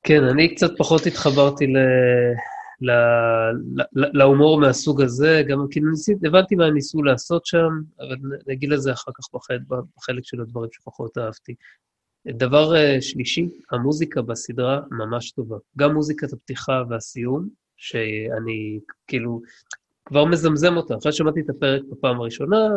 כן, 0.07 0.25
אני 0.25 0.55
קצת 0.55 0.71
פחות 0.79 1.07
התחברתי. 1.07 1.67
להומור 3.93 4.61
מהסוג 4.61 5.03
הזה, 5.03 5.43
גם 5.49 5.67
כאילו 5.71 5.91
ניסית, 5.91 6.25
הבנתי 6.25 6.55
מה 6.55 6.71
ניסו 6.71 7.03
לעשות 7.03 7.47
שם, 7.47 7.69
אבל 8.01 8.17
נגיד 8.47 8.71
לזה 8.71 8.93
אחר 8.93 9.11
כך 9.15 9.25
בחלק, 9.35 9.61
בחלק 9.97 10.25
של 10.25 10.41
הדברים 10.41 10.71
שפחות 10.73 11.19
אהבתי. 11.19 11.55
דבר 12.27 12.73
uh, 12.73 13.01
שלישי, 13.01 13.49
המוזיקה 13.71 14.23
בסדרה 14.23 14.81
ממש 14.91 15.31
טובה. 15.31 15.57
גם 15.79 15.95
מוזיקת 15.95 16.33
הפתיחה 16.33 16.83
והסיום, 16.91 17.49
שאני 17.77 18.81
כאילו 19.07 19.41
כבר 20.05 20.25
מזמזם 20.25 20.77
אותה. 20.77 20.97
אחרי 20.97 21.13
שמעתי 21.13 21.41
את 21.41 21.51
הפרק 21.51 21.83
בפעם 21.91 22.21
הראשונה, 22.21 22.69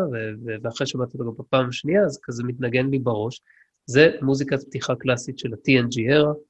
ואחרי 0.64 0.88
שמעתי 0.88 1.18
אותו 1.18 1.26
גם 1.26 1.46
בפעם 1.46 1.70
השנייה, 1.70 2.02
אז 2.06 2.20
כזה 2.24 2.44
מתנגן 2.44 2.90
לי 2.90 3.00
בראש. 3.00 3.42
זה 3.86 4.12
מוזיקת 4.22 4.64
פתיחה 4.64 4.96
קלאסית 4.96 5.40
של 5.40 5.54
ה-TNG 5.54 5.96
era, 5.96 6.49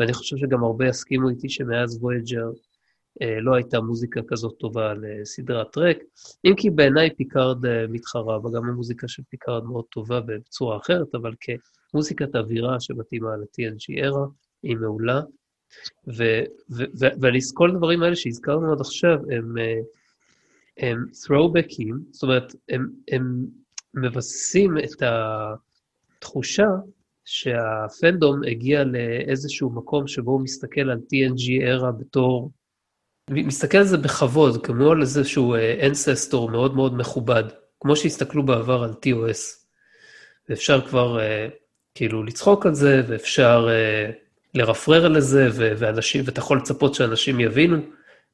ואני 0.00 0.12
חושב 0.12 0.36
שגם 0.36 0.64
הרבה 0.64 0.88
יסכימו 0.88 1.28
איתי 1.28 1.48
שמאז 1.48 1.98
וויג'ר 2.02 2.50
אה, 3.22 3.40
לא 3.40 3.54
הייתה 3.54 3.80
מוזיקה 3.80 4.20
כזאת 4.28 4.54
טובה 4.58 4.94
לסדרת 4.94 5.72
טרק, 5.72 5.98
אם 6.44 6.54
כי 6.56 6.70
בעיניי 6.70 7.10
פיקארד 7.16 7.66
אה, 7.66 7.86
מתחרה, 7.88 8.38
וגם 8.38 8.64
המוזיקה 8.64 9.08
של 9.08 9.22
פיקארד 9.28 9.64
מאוד 9.64 9.84
טובה 9.84 10.20
בצורה 10.20 10.76
אחרת, 10.76 11.14
אבל 11.14 11.34
כמוזיקת 11.90 12.36
אווירה 12.36 12.80
שמתאימה 12.80 13.36
ל-TNG 13.36 14.04
era, 14.04 14.28
היא 14.62 14.76
מעולה. 14.76 15.20
ועל 17.20 17.36
כל 17.54 17.70
הדברים 17.70 18.02
האלה 18.02 18.16
שהזכרנו 18.16 18.72
עד 18.72 18.80
עכשיו, 18.80 19.18
הם, 19.30 19.58
אה, 19.58 19.80
הם 20.78 21.04
throwbackים, 21.26 21.94
זאת 22.10 22.22
אומרת, 22.22 22.54
הם, 22.68 22.90
הם 23.12 23.46
מבססים 23.94 24.78
את 24.78 25.02
התחושה 25.02 26.66
שהפנדום 27.30 28.40
הגיע 28.44 28.84
לאיזשהו 28.84 29.70
מקום 29.70 30.06
שבו 30.06 30.30
הוא 30.30 30.40
מסתכל 30.40 30.90
על 30.90 30.98
TNG 30.98 31.62
era 31.62 31.90
בתור, 32.00 32.50
מסתכל 33.30 33.78
על 33.78 33.84
זה 33.84 33.96
בכבוד, 33.96 34.66
כמו 34.66 34.90
על 34.90 35.00
איזשהו 35.00 35.54
אנססטור 35.86 36.46
אה, 36.46 36.52
מאוד 36.52 36.74
מאוד 36.74 36.96
מכובד, 36.96 37.44
כמו 37.80 37.96
שהסתכלו 37.96 38.46
בעבר 38.46 38.82
על 38.82 38.90
TOS. 38.90 39.60
ואפשר 40.48 40.80
כבר 40.80 41.18
uh, 41.18 41.22
כאילו 41.94 42.22
לצחוק 42.22 42.66
על 42.66 42.74
זה, 42.74 43.02
ואפשר 43.08 43.68
uh, 43.68 44.12
לרפרר 44.54 45.06
על 45.06 45.20
זה, 45.20 45.48
ואנשים, 45.54 46.22
ואתה 46.26 46.40
יכול 46.40 46.58
לצפות 46.58 46.94
שאנשים 46.94 47.40
יבינו. 47.40 47.76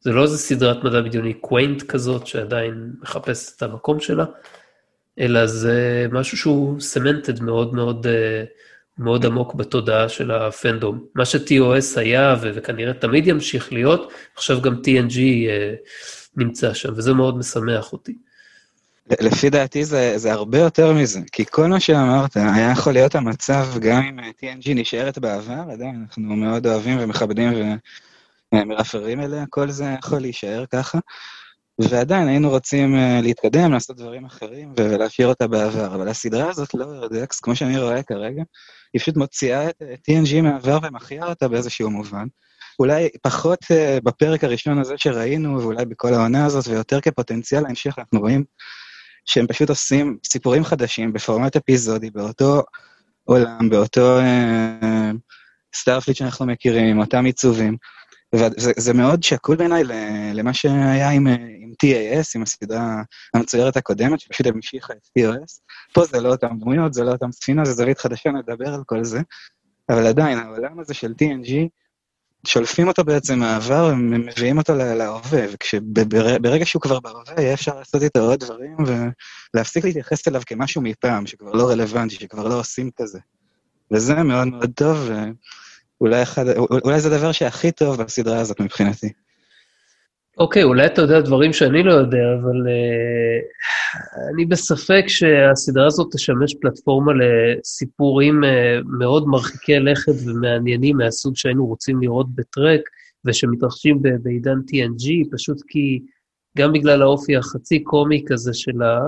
זה 0.01 0.11
לא 0.11 0.23
איזה 0.23 0.39
סדרת 0.39 0.85
מדע 0.85 1.01
בדיוני 1.01 1.35
קוויינט 1.35 1.83
כזאת, 1.83 2.27
שעדיין 2.27 2.93
מחפשת 3.03 3.57
את 3.57 3.63
המקום 3.63 4.01
שלה, 4.01 4.25
אלא 5.19 5.47
זה 5.47 6.07
משהו 6.13 6.37
שהוא 6.37 6.81
סמנטד 6.81 7.43
מאוד 7.43 7.75
מאוד, 7.75 8.07
אה, 8.07 8.45
מאוד 8.99 9.27
עמוק 9.27 9.55
בתודעה 9.55 10.09
של 10.09 10.31
הפנדום. 10.31 11.05
מה 11.15 11.25
ש-TOS 11.25 12.01
היה, 12.01 12.37
וכנראה 12.43 12.95
תמיד 12.95 13.27
ימשיך 13.27 13.73
להיות, 13.73 14.13
עכשיו 14.37 14.61
גם 14.61 14.75
TNG 14.75 15.19
אה, 15.19 15.75
נמצא 16.37 16.75
שם, 16.75 16.93
וזה 16.97 17.15
מאוד 17.15 17.39
משמח 17.39 17.93
אותי. 17.93 18.15
לפי 19.21 19.51
דעתי 19.51 19.85
זה, 19.85 20.13
זה 20.17 20.33
הרבה 20.33 20.59
יותר 20.59 20.93
מזה, 20.93 21.21
כי 21.33 21.45
כל 21.51 21.67
מה 21.67 21.81
שאמרת 21.81 22.37
היה 22.37 22.71
יכול 22.71 22.93
להיות 22.93 23.15
המצב 23.15 23.67
גם 23.81 24.03
אם 24.03 24.19
TNG 24.19 24.69
נשארת 24.75 25.19
בעבר, 25.19 25.63
עדיין 25.73 26.05
אנחנו 26.09 26.37
מאוד 26.37 26.67
אוהבים 26.67 26.99
ומכבדים 27.01 27.79
ומרפרים 28.55 29.21
אליה, 29.21 29.45
כל 29.51 29.71
זה 29.71 29.85
יכול 29.99 30.19
להישאר 30.19 30.65
ככה, 30.67 30.99
ועדיין 31.79 32.29
היינו 32.29 32.51
רוצים 32.51 32.97
אה, 32.97 33.21
להתקדם, 33.23 33.73
לעשות 33.73 33.97
דברים 33.97 34.25
אחרים 34.25 34.73
ולהשאיר 34.77 35.29
אותה 35.29 35.47
בעבר, 35.47 35.95
אבל 35.95 36.09
הסדרה 36.09 36.51
הזאת, 36.51 36.75
לא 36.75 36.85
ארדקס, 36.85 37.41
כמו 37.41 37.57
שאני 37.57 37.79
רואה 37.79 38.03
כרגע, 38.03 38.43
היא 38.93 39.01
פשוט 39.01 39.17
מוציאה 39.17 39.69
את 39.69 40.09
TNG 40.11 40.43
מהעבר 40.43 40.79
ומחיה 40.83 41.27
אותה 41.27 41.49
באיזשהו 41.49 41.91
מובן. 41.91 42.27
אולי 42.79 43.09
פחות 43.23 43.63
uh, 43.65 44.01
בפרק 44.05 44.45
הראשון 44.45 44.79
הזה 44.79 44.95
שראינו, 44.97 45.61
ואולי 45.61 45.85
בכל 45.85 46.15
העונה 46.15 46.47
הזאת, 46.47 46.69
ויותר 46.69 47.01
כפוטנציאל 47.01 47.63
להמשך, 47.63 47.99
אנחנו 47.99 48.21
רואים 48.21 48.45
שהם 49.25 49.47
פשוט 49.47 49.69
עושים 49.69 50.19
סיפורים 50.27 50.65
חדשים 50.65 51.13
בפורמט 51.13 51.57
אפיזודי, 51.57 52.11
באותו 52.11 52.63
עולם, 53.25 53.71
באותו 53.71 54.19
סטארפליט 55.75 56.17
uh, 56.17 56.19
שאנחנו 56.19 56.47
מכירים, 56.47 56.87
עם 56.87 57.01
אותם 57.01 57.25
עיצובים. 57.25 57.77
וזה 58.39 58.95
מאוד 58.95 59.23
שקול 59.23 59.57
בעיניי 59.57 59.85
למה 60.35 60.55
שהיה 60.55 61.11
עם, 61.11 61.27
עם 61.27 61.73
TAS, 61.85 62.33
עם 62.35 62.43
הסדרה 62.43 63.03
המצוירת 63.35 63.77
הקודמת, 63.77 64.21
שפשוט 64.21 64.47
המשיכה 64.47 64.93
את 64.93 65.19
TOS. 65.19 65.61
פה 65.93 66.05
זה 66.05 66.21
לא 66.21 66.29
אותם 66.29 66.59
דמויות, 66.61 66.95
זה 66.95 67.05
לא 67.05 67.13
אותם 67.13 67.33
ספינה, 67.33 67.65
זה 67.65 67.73
זווית 67.73 67.99
חדשה, 67.99 68.31
נדבר 68.31 68.75
על 68.75 68.83
כל 68.87 69.05
זה. 69.05 69.21
אבל 69.89 70.07
עדיין, 70.07 70.39
העולם 70.39 70.81
הזה 70.81 70.95
של 70.95 71.13
TNG, 71.23 71.51
שולפים 72.47 72.89
אותו 72.89 73.05
בעצם 73.05 73.39
מהעבר 73.39 73.89
ומביאים 73.93 74.59
אותו 74.59 74.75
להווה, 74.75 75.45
וכשברגע 75.53 76.67
שהוא 76.67 76.83
כבר 76.83 77.01
בהווה, 77.01 77.35
יהיה 77.39 77.55
אפשר 77.55 77.79
לעשות 77.79 78.03
איתו 78.03 78.21
עוד 78.21 78.41
דברים 78.41 78.77
ולהפסיק 79.55 79.85
להתייחס 79.85 80.29
אליו 80.29 80.43
כמשהו 80.47 80.83
מפעם, 80.83 81.27
שכבר 81.27 81.53
לא 81.53 81.71
רלוונטי, 81.71 82.15
שכבר 82.15 82.49
לא 82.49 82.61
עושים 82.61 82.91
כזה. 82.97 83.19
וזה 83.93 84.15
מאוד 84.15 84.49
מאוד 84.49 84.71
טוב, 84.75 85.11
ואולי 86.01 86.23
אחד, 86.23 86.45
אולי 86.85 87.01
זה 87.01 87.15
הדבר 87.15 87.33
שהכי 87.33 87.73
טוב 87.73 88.03
בסדרה 88.03 88.41
הזאת 88.41 88.61
מבחינתי. 88.61 89.09
אוקיי, 90.39 90.63
okay, 90.63 90.67
אולי 90.67 90.87
אתה 90.87 91.03
יודע 91.03 91.21
דברים 91.21 91.53
שאני 91.53 91.83
לא 91.83 91.93
יודע, 91.93 92.19
אבל 92.43 92.63
uh, 92.67 94.35
אני 94.35 94.47
בספק 94.47 95.05
שהסדרה 95.09 95.87
הזאת 95.87 96.09
תשמש 96.13 96.55
פלטפורמה 96.61 97.13
לסיפורים 97.13 98.45
uh, 98.45 98.47
מאוד 98.99 99.29
מרחיקי 99.29 99.79
לכת 99.79 100.13
ומעניינים 100.27 100.97
מהסוג 100.97 101.37
שהיינו 101.37 101.67
רוצים 101.67 102.01
לראות 102.01 102.35
בטרק, 102.35 102.81
ושמתרחשים 103.25 104.03
בעידן 104.23 104.59
TNG, 104.59 105.29
פשוט 105.33 105.63
כי 105.69 106.01
גם 106.59 106.73
בגלל 106.73 107.03
האופי 107.03 107.37
החצי 107.37 107.83
קומי 107.83 108.25
כזה 108.27 108.55
שלה, 108.55 109.01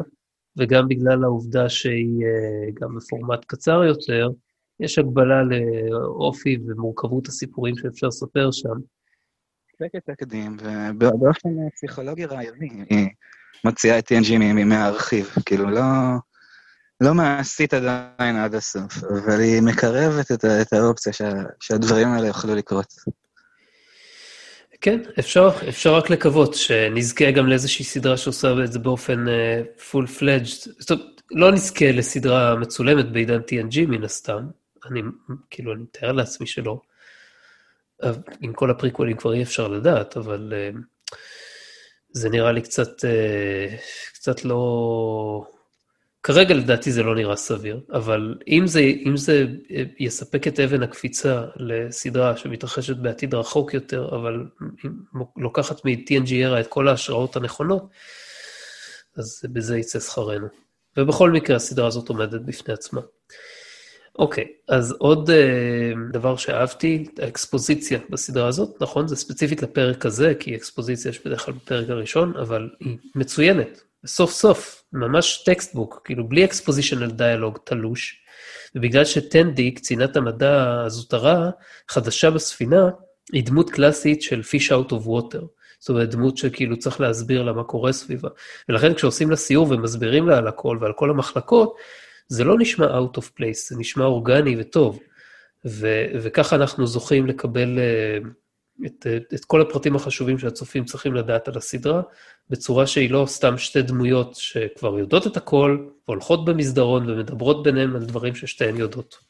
וגם 0.56 0.88
בגלל 0.88 1.24
העובדה 1.24 1.68
שהיא 1.68 2.24
uh, 2.24 2.80
גם 2.80 2.96
בפורמט 2.96 3.44
קצר 3.46 3.84
יותר, 3.84 4.28
יש 4.80 4.98
הגבלה 4.98 5.42
לאופי 5.42 6.58
ומורכבות 6.66 7.28
הסיפורים 7.28 7.74
שאפשר 7.76 8.06
לספר 8.06 8.50
שם. 8.52 8.74
מספקת 9.82 10.10
תקדים, 10.10 10.56
ובאופן 10.98 11.48
פסיכולוגי 11.74 12.24
רעיוני, 12.24 12.84
היא 12.90 13.08
מוציאה 13.64 13.98
את 13.98 14.12
TNG 14.12 14.38
מהארכיב, 14.64 15.30
כאילו 15.46 15.70
לא, 15.70 15.82
לא 17.00 17.14
מעשית 17.14 17.74
עדיין 17.74 18.36
עד 18.36 18.54
הסוף, 18.54 19.04
אבל 19.04 19.40
היא 19.40 19.62
מקרבת 19.62 20.32
את, 20.32 20.44
את 20.44 20.72
האופציה 20.72 21.12
שה, 21.12 21.32
שהדברים 21.60 22.08
האלה 22.08 22.26
יוכלו 22.26 22.54
לקרות. 22.54 22.94
כן, 24.80 25.00
אפשר, 25.18 25.50
אפשר 25.68 25.94
רק 25.94 26.10
לקוות 26.10 26.54
שנזכה 26.54 27.30
גם 27.30 27.46
לאיזושהי 27.46 27.84
סדרה 27.84 28.16
שעושה 28.16 28.54
את 28.64 28.72
זה 28.72 28.78
באופן 28.78 29.24
full 29.90 30.04
uh, 30.04 30.08
fledged. 30.08 30.44
זאת 30.78 30.90
אומרת, 30.90 31.06
לא 31.30 31.52
נזכה 31.52 31.92
לסדרה 31.92 32.56
מצולמת 32.56 33.12
בעידן 33.12 33.40
TNG 33.40 33.86
מן 33.88 34.04
הסתם, 34.04 34.46
אני 34.90 35.00
כאילו, 35.50 35.72
אני 35.72 35.82
מתאר 35.82 36.12
לעצמי 36.12 36.46
שלא. 36.46 36.80
עם 38.40 38.52
כל 38.52 38.70
ה-prequelים 38.70 39.16
כבר 39.16 39.32
אי 39.32 39.42
אפשר 39.42 39.68
לדעת, 39.68 40.16
אבל 40.16 40.52
uh, 40.52 40.78
זה 42.12 42.28
נראה 42.28 42.52
לי 42.52 42.62
קצת, 42.62 43.04
אה, 43.04 43.76
קצת 44.14 44.44
לא... 44.44 45.44
כרגע 46.22 46.54
לדעתי 46.54 46.92
זה 46.92 47.02
לא 47.02 47.14
נראה 47.14 47.36
סביר, 47.36 47.80
אבל 47.92 48.34
אם 48.48 48.66
זה, 48.66 48.80
אם 48.80 49.16
זה 49.16 49.46
אה, 49.70 49.82
יספק 49.98 50.48
את 50.48 50.60
אבן 50.60 50.82
הקפיצה 50.82 51.44
לסדרה 51.56 52.36
שמתרחשת 52.36 52.96
בעתיד 52.96 53.34
רחוק 53.34 53.74
יותר, 53.74 54.08
אבל 54.08 54.46
לוקחת 55.36 55.84
מ-TNG 55.84 56.28
era 56.28 56.60
את 56.60 56.66
כל 56.66 56.88
ההשראות 56.88 57.36
הנכונות, 57.36 57.88
אז 59.16 59.42
בזה 59.52 59.78
יצא 59.78 60.00
שכרנו. 60.00 60.46
ובכל 60.96 61.30
מקרה 61.30 61.56
הסדרה 61.56 61.86
הזאת 61.86 62.08
עומדת 62.08 62.40
בפני 62.40 62.74
עצמה. 62.74 63.00
אוקיי, 64.18 64.44
אז 64.68 64.94
עוד 64.98 65.30
uh, 65.30 65.32
דבר 66.12 66.36
שאהבתי, 66.36 67.08
האקספוזיציה 67.18 67.98
בסדרה 68.10 68.48
הזאת, 68.48 68.82
נכון? 68.82 69.08
זה 69.08 69.16
ספציפית 69.16 69.62
לפרק 69.62 70.06
הזה, 70.06 70.34
כי 70.40 70.56
אקספוזיציה 70.56 71.08
יש 71.08 71.26
בדרך 71.26 71.44
כלל 71.44 71.54
בפרק 71.54 71.90
הראשון, 71.90 72.36
אבל 72.36 72.70
היא 72.80 72.96
מצוינת, 73.14 73.82
סוף 74.06 74.30
סוף, 74.30 74.82
ממש 74.92 75.42
textbook, 75.46 76.00
כאילו 76.04 76.28
בלי 76.28 76.44
expositional 76.44 77.10
dialogue 77.10 77.58
תלוש, 77.64 78.20
ובגלל 78.74 79.04
שטנדי, 79.04 79.70
קצינת 79.70 80.16
המדע 80.16 80.82
הזוטרה, 80.86 81.50
חדשה 81.88 82.30
בספינה, 82.30 82.90
היא 83.32 83.44
דמות 83.44 83.70
קלאסית 83.70 84.22
של 84.22 84.40
fish 84.40 84.70
out 84.70 84.90
of 84.90 85.06
water. 85.06 85.44
זאת 85.80 85.88
אומרת, 85.88 86.10
דמות 86.10 86.36
שכאילו 86.36 86.78
צריך 86.78 87.00
להסביר 87.00 87.42
לה 87.42 87.52
מה 87.52 87.64
קורה 87.64 87.92
סביבה. 87.92 88.28
ולכן 88.68 88.94
כשעושים 88.94 89.30
לה 89.30 89.36
סיור 89.36 89.70
ומסבירים 89.70 90.28
לה 90.28 90.38
על 90.38 90.48
הכל 90.48 90.78
ועל 90.80 90.92
כל 90.92 91.10
המחלקות, 91.10 91.76
זה 92.28 92.44
לא 92.44 92.58
נשמע 92.58 92.86
out 92.86 93.18
of 93.18 93.24
place, 93.24 93.68
זה 93.68 93.76
נשמע 93.78 94.04
אורגני 94.04 94.56
וטוב. 94.60 95.00
ו- 95.66 96.06
וככה 96.14 96.56
אנחנו 96.56 96.86
זוכים 96.86 97.26
לקבל 97.26 97.78
uh, 97.78 98.26
את, 98.86 99.06
את 99.34 99.44
כל 99.44 99.60
הפרטים 99.60 99.96
החשובים 99.96 100.38
שהצופים 100.38 100.84
צריכים 100.84 101.14
לדעת 101.14 101.48
על 101.48 101.56
הסדרה, 101.56 102.02
בצורה 102.50 102.86
שהיא 102.86 103.10
לא 103.10 103.24
סתם 103.26 103.58
שתי 103.58 103.82
דמויות 103.82 104.34
שכבר 104.34 104.98
יודעות 104.98 105.26
את 105.26 105.36
הכל, 105.36 105.86
והולכות 106.08 106.44
במסדרון 106.44 107.10
ומדברות 107.10 107.62
ביניהן 107.62 107.96
על 107.96 108.04
דברים 108.04 108.34
ששתיהן 108.34 108.76
יודעות. 108.76 109.27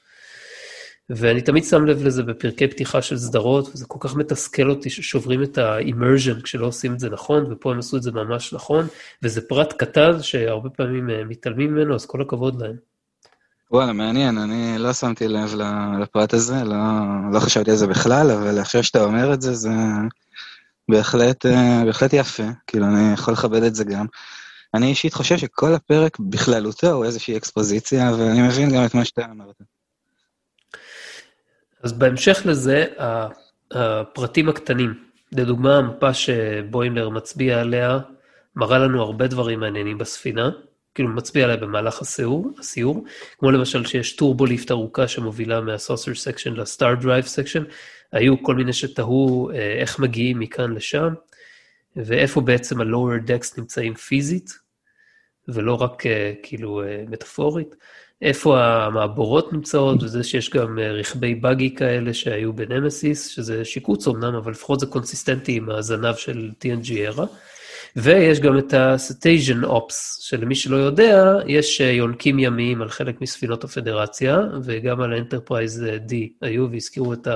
ואני 1.10 1.42
תמיד 1.42 1.64
שם 1.64 1.84
לב 1.84 2.02
לזה 2.02 2.22
בפרקי 2.22 2.68
פתיחה 2.68 3.02
של 3.02 3.18
סדרות, 3.18 3.68
וזה 3.68 3.84
כל 3.86 3.98
כך 4.00 4.16
מתסכל 4.16 4.70
אותי 4.70 4.90
ששוברים 4.90 5.42
את 5.42 5.58
ה-immersion 5.58 6.42
כשלא 6.42 6.66
עושים 6.66 6.94
את 6.94 7.00
זה 7.00 7.10
נכון, 7.10 7.52
ופה 7.52 7.72
הם 7.72 7.78
עשו 7.78 7.96
את 7.96 8.02
זה 8.02 8.12
ממש 8.12 8.52
נכון, 8.52 8.86
וזה 9.22 9.40
פרט 9.48 9.72
קטן 9.72 10.22
שהרבה 10.22 10.70
פעמים 10.70 11.10
אה, 11.10 11.24
מתעלמים 11.24 11.74
ממנו, 11.74 11.94
אז 11.94 12.06
כל 12.06 12.22
הכבוד 12.22 12.62
להם. 12.62 12.76
וואלה, 13.70 13.92
מעניין, 13.92 14.38
אני 14.38 14.78
לא 14.78 14.92
שמתי 14.92 15.28
לב 15.28 15.54
לפרט 16.00 16.34
הזה, 16.34 16.64
לא, 16.64 16.76
לא 17.32 17.40
חשבתי 17.40 17.70
על 17.70 17.76
זה 17.76 17.86
בכלל, 17.86 18.30
אבל 18.30 18.58
עכשיו 18.58 18.84
שאתה 18.84 19.04
אומר 19.04 19.34
את 19.34 19.42
זה, 19.42 19.54
זה 19.54 19.70
בהחלט, 20.88 21.46
אה, 21.46 21.82
בהחלט 21.84 22.12
יפה, 22.12 22.42
כאילו, 22.66 22.86
אני 22.86 23.12
יכול 23.12 23.34
לכבד 23.34 23.62
את 23.62 23.74
זה 23.74 23.84
גם. 23.84 24.06
אני 24.74 24.86
אישית 24.86 25.14
חושב 25.14 25.36
שכל 25.38 25.74
הפרק 25.74 26.18
בכללותו 26.20 26.90
הוא 26.90 27.04
איזושהי 27.04 27.36
אקספוזיציה, 27.36 28.12
ואני 28.18 28.42
מבין 28.42 28.74
גם 28.74 28.84
את 28.84 28.94
מה 28.94 29.04
שאתה 29.04 29.24
אמרת. 29.24 29.77
אז 31.82 31.92
בהמשך 31.92 32.42
לזה, 32.44 32.86
הפרטים 33.70 34.48
הקטנים, 34.48 34.94
לדוגמה, 35.32 35.78
המפה 35.78 36.14
שבוימלר 36.14 37.08
מצביע 37.08 37.60
עליה, 37.60 37.98
מראה 38.56 38.78
לנו 38.78 39.02
הרבה 39.02 39.26
דברים 39.26 39.60
מעניינים 39.60 39.98
בספינה, 39.98 40.50
כאילו 40.94 41.08
מצביע 41.08 41.44
עליה 41.44 41.56
במהלך 41.56 42.00
הסיור, 42.00 42.50
הסיור, 42.58 43.04
כמו 43.38 43.50
למשל 43.50 43.86
שיש 43.86 44.16
turbolift 44.16 44.70
ארוכה 44.70 45.08
שמובילה 45.08 45.60
מה-saucer 45.60 46.14
section 46.14 46.52
ל-star 46.52 46.94
drive 46.94 47.24
section, 47.24 47.62
היו 48.12 48.42
כל 48.42 48.54
מיני 48.54 48.72
שתהו 48.72 49.50
אה, 49.50 49.54
איך 49.80 49.98
מגיעים 49.98 50.38
מכאן 50.38 50.72
לשם, 50.72 51.08
ואיפה 51.96 52.40
בעצם 52.40 52.80
ה-lower 52.80 53.28
decks 53.28 53.54
נמצאים 53.58 53.94
פיזית, 53.94 54.67
ולא 55.48 55.74
רק 55.74 56.06
אה, 56.06 56.32
כאילו 56.42 56.82
אה, 56.82 57.04
מטאפורית. 57.08 57.74
איפה 58.22 58.60
המעבורות 58.60 59.52
נמצאות, 59.52 60.02
וזה 60.02 60.24
שיש 60.24 60.50
גם 60.50 60.78
רכבי 60.78 61.34
buggy 61.34 61.74
כאלה 61.74 62.14
שהיו 62.14 62.52
בנמסיס, 62.52 63.26
שזה 63.26 63.64
שיקוץ 63.64 64.08
אמנם, 64.08 64.34
אבל 64.34 64.52
לפחות 64.52 64.80
זה 64.80 64.86
consistentי 64.86 65.56
עם 65.56 65.70
הז'אנר 65.70 66.14
של 66.14 66.50
TNG 66.64 66.88
era. 66.88 67.22
ויש 67.96 68.40
גם 68.40 68.58
את 68.58 68.74
ה-Cetacean 68.74 69.66
Ops, 69.66 69.94
שלמי 70.20 70.54
שלא 70.54 70.76
יודע, 70.76 71.34
יש 71.46 71.80
אה, 71.80 71.90
יונקים 71.90 72.38
ימיים 72.38 72.82
על 72.82 72.88
חלק 72.88 73.20
מספינות 73.20 73.64
הפדרציה, 73.64 74.40
וגם 74.64 75.00
על 75.00 75.12
האנטרפרייז 75.12 75.84
D 76.08 76.12
היו 76.40 76.70
והזכירו 76.70 77.12
את 77.12 77.28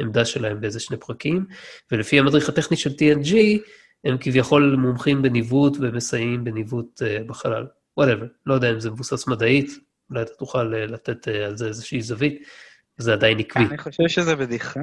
העמדה 0.00 0.24
שלהם 0.24 0.60
באיזה 0.60 0.80
שני 0.80 0.96
פרקים, 0.96 1.44
ולפי 1.92 2.18
המדריך 2.18 2.48
הטכני 2.48 2.76
של 2.76 2.90
TNG, 2.90 3.34
הם 4.04 4.16
כביכול 4.20 4.76
מומחים 4.78 5.22
בניווט 5.22 5.76
ומסייעים 5.80 6.44
בניווט 6.44 7.02
uh, 7.02 7.28
בחלל. 7.28 7.66
Whatever, 7.96 8.26
לא 8.46 8.54
יודע 8.54 8.70
אם 8.70 8.80
זה 8.80 8.90
מבוסס 8.90 9.26
מדעית, 9.26 9.70
אולי 10.10 10.22
אתה 10.22 10.32
תוכל 10.38 10.74
uh, 10.74 10.90
לתת 10.92 11.28
uh, 11.28 11.30
על 11.30 11.56
זה 11.56 11.66
איזושהי 11.66 12.02
זווית. 12.02 12.42
זה 13.00 13.12
עדיין 13.12 13.38
עקבי. 13.38 13.64
אני 13.64 13.78
חושב 13.78 14.08
שזה 14.08 14.36
בדיחה, 14.36 14.80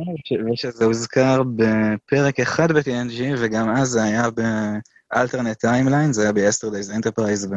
ושזה 0.53 0.85
הוזכר 0.85 1.41
בפרק 1.55 2.39
אחד 2.39 2.71
ב-TNG, 2.71 3.21
וגם 3.37 3.69
אז 3.69 3.87
זה 3.87 4.03
היה 4.03 4.29
ב... 4.29 4.41
alternate 5.15 5.57
timeline, 5.57 6.13
זה 6.13 6.21
היה 6.21 6.31
ב-Yesterday's 6.31 6.91
Enterprise, 6.91 7.55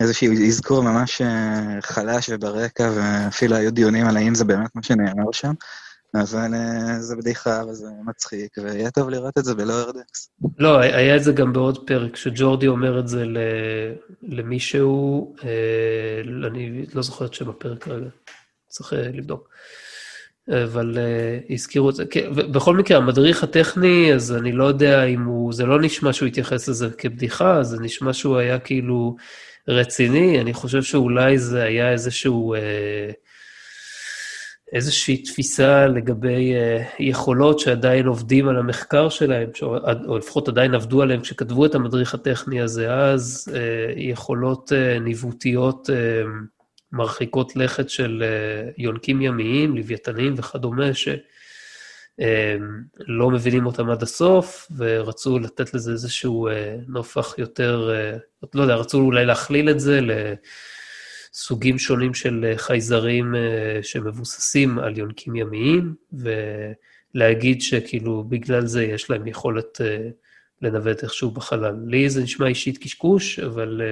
איזשהו 0.00 0.32
אזכור 0.48 0.82
ממש 0.82 1.22
אה, 1.22 1.78
חלש 1.82 2.30
וברקע, 2.32 2.90
ואפילו 2.96 3.56
היו 3.56 3.72
דיונים 3.72 4.06
על 4.06 4.16
האם 4.16 4.34
זה 4.34 4.44
באמת 4.44 4.70
מה 4.74 4.82
שנאמר 4.82 5.32
שם. 5.32 5.52
אבל 6.14 6.54
אה, 6.54 7.00
זה 7.00 7.16
בדיחה 7.16 7.62
וזה 7.68 7.86
מצחיק, 8.06 8.56
ויהיה 8.58 8.90
טוב 8.90 9.10
לראות 9.10 9.38
את 9.38 9.44
זה 9.44 9.54
בלואר 9.54 9.90
דקס. 9.90 10.30
לא, 10.58 10.78
היה 10.78 11.16
את 11.16 11.22
זה 11.22 11.32
גם 11.32 11.52
בעוד 11.52 11.86
פרק, 11.86 12.16
שג'ורדי 12.16 12.66
אומר 12.68 13.00
את 13.00 13.08
זה 13.08 13.24
למישהו, 14.22 15.34
אה, 15.44 16.46
אני 16.46 16.86
לא 16.94 17.02
זוכר 17.02 17.26
את 17.26 17.34
שם 17.34 17.48
הפרק 17.48 17.84
כרגע, 17.84 18.08
צריך 18.68 18.92
לבדוק. 18.92 19.48
אבל 20.48 20.98
uh, 20.98 21.52
הזכירו 21.52 21.90
את 21.90 21.94
זה. 21.94 22.06
כן, 22.06 22.32
בכל 22.34 22.76
מקרה, 22.76 22.98
המדריך 22.98 23.42
הטכני, 23.42 24.14
אז 24.14 24.32
אני 24.32 24.52
לא 24.52 24.64
יודע 24.64 25.04
אם 25.04 25.24
הוא, 25.24 25.52
זה 25.52 25.66
לא 25.66 25.80
נשמע 25.80 26.12
שהוא 26.12 26.26
התייחס 26.28 26.68
לזה 26.68 26.90
כבדיחה, 26.98 27.62
זה 27.62 27.76
נשמע 27.80 28.12
שהוא 28.12 28.36
היה 28.36 28.58
כאילו 28.58 29.16
רציני, 29.68 30.40
אני 30.40 30.52
חושב 30.52 30.82
שאולי 30.82 31.38
זה 31.38 31.62
היה 31.62 31.92
איזשהו, 31.92 32.54
uh, 32.54 32.58
איזושהי 34.72 35.16
תפיסה 35.16 35.86
לגבי 35.86 36.54
uh, 36.54 36.84
יכולות 36.98 37.58
שעדיין 37.58 38.06
עובדים 38.06 38.48
על 38.48 38.58
המחקר 38.58 39.08
שלהם, 39.08 39.50
או, 40.08 40.18
לפחות 40.18 40.48
עדיין 40.48 40.74
עבדו 40.74 41.02
עליהם 41.02 41.20
כשכתבו 41.20 41.66
את 41.66 41.74
המדריך 41.74 42.14
הטכני 42.14 42.60
הזה 42.60 42.94
אז, 42.94 43.48
uh, 43.52 43.54
יכולות 43.96 44.72
uh, 44.72 45.00
ניווטיות, 45.00 45.90
מרחיקות 46.92 47.56
לכת 47.56 47.90
של 47.90 48.22
אה, 48.26 48.70
יונקים 48.78 49.22
ימיים, 49.22 49.76
לוויתנים 49.76 50.34
וכדומה, 50.36 50.94
שלא 50.94 51.14
אה, 53.24 53.30
מבינים 53.32 53.66
אותם 53.66 53.90
עד 53.90 54.02
הסוף, 54.02 54.68
ורצו 54.76 55.38
לתת 55.38 55.74
לזה 55.74 55.92
איזשהו 55.92 56.48
אה, 56.48 56.76
נופח 56.88 57.34
יותר, 57.38 57.90
לא 58.54 58.62
יודע, 58.62 58.74
רצו 58.74 58.98
אולי 58.98 59.26
להכליל 59.26 59.70
את 59.70 59.80
זה 59.80 60.00
לסוגים 61.34 61.78
שונים 61.78 62.14
של 62.14 62.52
חייזרים 62.56 63.34
שמבוססים 63.82 64.78
על 64.78 64.98
יונקים 64.98 65.36
ימיים, 65.36 65.94
ולהגיד 67.14 67.62
שכאילו 67.62 68.24
בגלל 68.24 68.66
זה 68.66 68.84
יש 68.84 69.10
להם 69.10 69.26
יכולת 69.26 69.80
לנווט 70.62 71.02
איכשהו 71.02 71.30
בחלל. 71.30 71.74
לי 71.86 72.10
זה 72.10 72.22
נשמע 72.22 72.46
אישית 72.46 72.78
קשקוש, 72.78 73.38
אבל... 73.38 73.82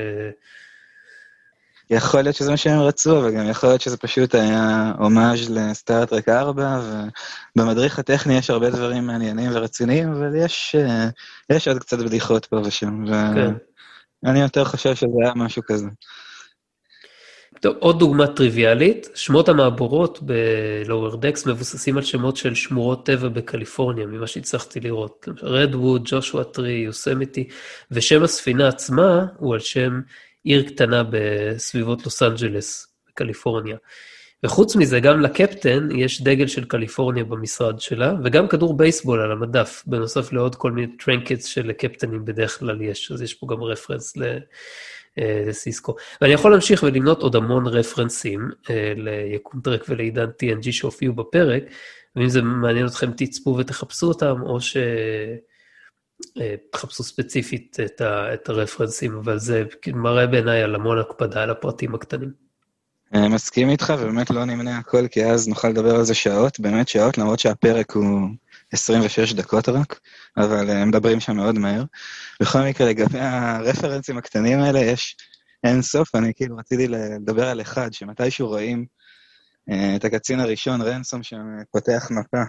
יכול 1.90 2.22
להיות 2.22 2.36
שזה 2.36 2.50
מה 2.50 2.56
שהם 2.56 2.80
רצו, 2.80 3.18
אבל 3.18 3.34
גם 3.34 3.48
יכול 3.48 3.68
להיות 3.68 3.80
שזה 3.80 3.96
פשוט 3.96 4.34
היה 4.34 4.92
הומאז' 4.98 5.50
לסטארט-טרק 5.50 6.28
4, 6.28 6.80
ובמדריך 7.56 7.98
הטכני 7.98 8.38
יש 8.38 8.50
הרבה 8.50 8.70
דברים 8.70 9.06
מעניינים 9.06 9.50
ורציניים, 9.54 10.12
אבל 10.12 10.36
יש, 10.36 10.74
אה, 10.78 11.08
יש 11.50 11.68
עוד 11.68 11.78
קצת 11.78 11.98
בדיחות 11.98 12.46
פה 12.46 12.56
ושם, 12.56 13.04
ואני 13.04 13.52
כן. 14.22 14.36
יותר 14.36 14.64
חושב 14.64 14.94
שזה 14.94 15.12
היה 15.22 15.32
משהו 15.36 15.62
כזה. 15.66 15.86
טוב, 17.60 17.76
עוד 17.78 17.98
דוגמה 17.98 18.26
טריוויאלית, 18.26 19.08
שמות 19.14 19.48
המעבורות 19.48 20.18
ב-Lower 20.22 21.16
Decks 21.16 21.46
מבוססים 21.46 21.96
על 21.96 22.02
שמות 22.02 22.36
של 22.36 22.54
שמורות 22.54 23.06
טבע 23.06 23.28
בקליפורניה, 23.28 24.06
ממה 24.06 24.26
שהצלחתי 24.26 24.80
לראות. 24.80 25.28
Redwood, 25.42 26.02
Joshua 26.04 26.44
Tree, 26.44 26.72
Yosemite, 26.72 27.48
ושם 27.90 28.22
הספינה 28.22 28.68
עצמה 28.68 29.26
הוא 29.38 29.54
על 29.54 29.60
שם 29.60 30.00
עיר 30.44 30.68
קטנה 30.68 31.02
בסביבות 31.10 32.04
לוס 32.04 32.22
אנג'לס, 32.22 32.86
בקליפורניה. 33.08 33.76
וחוץ 34.44 34.76
מזה, 34.76 35.00
גם 35.00 35.20
לקפטן 35.20 35.88
יש 35.96 36.22
דגל 36.22 36.46
של 36.46 36.64
קליפורניה 36.64 37.24
במשרד 37.24 37.80
שלה, 37.80 38.14
וגם 38.24 38.48
כדור 38.48 38.76
בייסבול 38.76 39.20
על 39.20 39.32
המדף, 39.32 39.82
בנוסף 39.86 40.32
לעוד 40.32 40.54
כל 40.54 40.72
מיני 40.72 40.96
trinkets 40.96 41.44
שלקפטנים 41.44 42.24
בדרך 42.24 42.58
כלל 42.58 42.82
יש, 42.82 43.12
אז 43.12 43.22
יש 43.22 43.34
פה 43.34 43.46
גם 43.50 43.62
reference 43.62 44.16
ל... 44.16 44.38
אה, 45.20 45.42
לסיסקו. 45.46 45.94
ואני 46.20 46.32
יכול 46.32 46.50
להמשיך 46.50 46.82
ולמנות 46.82 47.22
עוד 47.22 47.36
המון 47.36 47.66
רפרנסים 47.66 48.50
אה, 48.70 48.92
ליקום 48.96 49.60
טרק 49.60 49.84
ולעידן 49.88 50.26
TNG 50.26 50.72
שהופיעו 50.72 51.14
בפרק, 51.14 51.62
ואם 52.16 52.28
זה 52.28 52.42
מעניין 52.42 52.86
אתכם, 52.86 53.10
תצפו 53.16 53.56
ותחפשו 53.58 54.06
אותם, 54.06 54.42
או 54.42 54.60
ש... 54.60 54.76
תחפשו 56.72 57.02
ספציפית 57.02 57.76
את, 57.84 58.00
ה, 58.00 58.34
את 58.34 58.48
הרפרנסים, 58.48 59.16
אבל 59.16 59.38
זה 59.38 59.64
מראה 59.94 60.26
בעיניי 60.26 60.62
על 60.62 60.74
המון 60.74 60.98
הקפדה 60.98 61.42
על 61.42 61.50
הפרטים 61.50 61.94
הקטנים. 61.94 62.30
אני 63.14 63.28
מסכים 63.28 63.70
איתך, 63.70 63.92
ובאמת 63.98 64.30
לא 64.30 64.44
נמנה 64.44 64.78
הכל, 64.78 65.08
כי 65.08 65.24
אז 65.24 65.48
נוכל 65.48 65.68
לדבר 65.68 65.94
על 65.94 66.04
זה 66.04 66.14
שעות, 66.14 66.60
באמת 66.60 66.88
שעות, 66.88 67.18
למרות 67.18 67.38
שהפרק 67.38 67.90
הוא 67.92 68.28
26 68.72 69.32
דקות 69.32 69.68
רק, 69.68 70.00
אבל 70.36 70.70
הם 70.70 70.88
מדברים 70.88 71.20
שם 71.20 71.36
מאוד 71.36 71.58
מהר. 71.58 71.84
בכל 72.42 72.60
מקרה, 72.60 72.88
לגבי 72.88 73.20
הרפרנסים 73.20 74.18
הקטנים 74.18 74.60
האלה, 74.60 74.80
יש 74.80 75.16
אין 75.64 75.82
סוף, 75.82 76.14
אני 76.14 76.32
כאילו 76.34 76.56
רציתי 76.56 76.88
לדבר 76.88 77.48
על 77.48 77.60
אחד, 77.60 77.92
שמתישהו 77.92 78.48
רואים 78.48 78.86
uh, 79.70 79.74
את 79.96 80.04
הקצין 80.04 80.40
הראשון, 80.40 80.82
רנסום, 80.82 81.22
שפותח 81.22 82.08
מפה. 82.10 82.42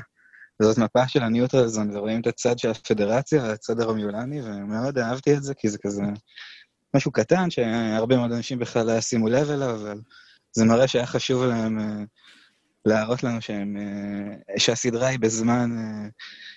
וזאת 0.62 0.78
מפה 0.78 1.08
של 1.08 1.24
הניוטרלזון, 1.24 1.98
ורואים 1.98 2.22
את 2.22 2.28
הצד 2.28 2.60
של 2.60 2.70
הפדרציה 2.70 3.44
והצד 3.44 3.80
הרומיולני, 3.80 4.42
ומאוד 4.42 4.98
אהבתי 4.98 5.34
את 5.34 5.44
זה, 5.44 5.54
כי 5.54 5.70
זה 5.70 5.78
כזה 5.82 6.04
משהו 6.96 7.12
קטן, 7.12 7.50
שהרבה 7.50 8.18
מאוד 8.18 8.32
אנשים 8.32 8.60
בכלל 8.60 8.86
לא 8.88 8.92
ישימו 8.92 9.28
לב 9.28 9.52
אליו, 9.52 9.76
אבל 9.76 10.00
זה 10.52 10.66
מראה 10.66 10.88
שהיה 10.88 11.06
חשוב 11.06 11.44
להם 11.44 11.80
uh, 11.80 12.06
להראות 12.86 13.24
לנו 13.24 13.42
שהם, 13.42 13.78
uh, 13.78 14.60
שהסדרה 14.60 15.08
היא 15.08 15.20
בזמן 15.20 15.72
uh, 15.72 16.12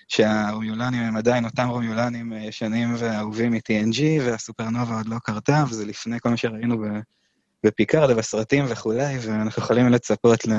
שהרומיולנים 0.07 1.01
הם 1.01 1.17
עדיין 1.17 1.45
אותם 1.45 1.67
רומיולנים 1.67 2.33
ישנים 2.33 2.95
ואהובים 2.97 3.51
מ-TNG, 3.51 4.01
והסופרנובה 4.21 4.95
עוד 4.95 5.05
לא 5.05 5.17
קרתה, 5.23 5.63
וזה 5.69 5.85
לפני 5.85 6.19
כל 6.19 6.29
מה 6.29 6.37
שראינו 6.37 6.83
בפיקארד 7.63 8.11
ובסרטים 8.11 8.65
וכולי, 8.69 9.17
ואנחנו 9.21 9.63
יכולים 9.63 9.89
לצפות 9.89 10.47
ל... 10.47 10.51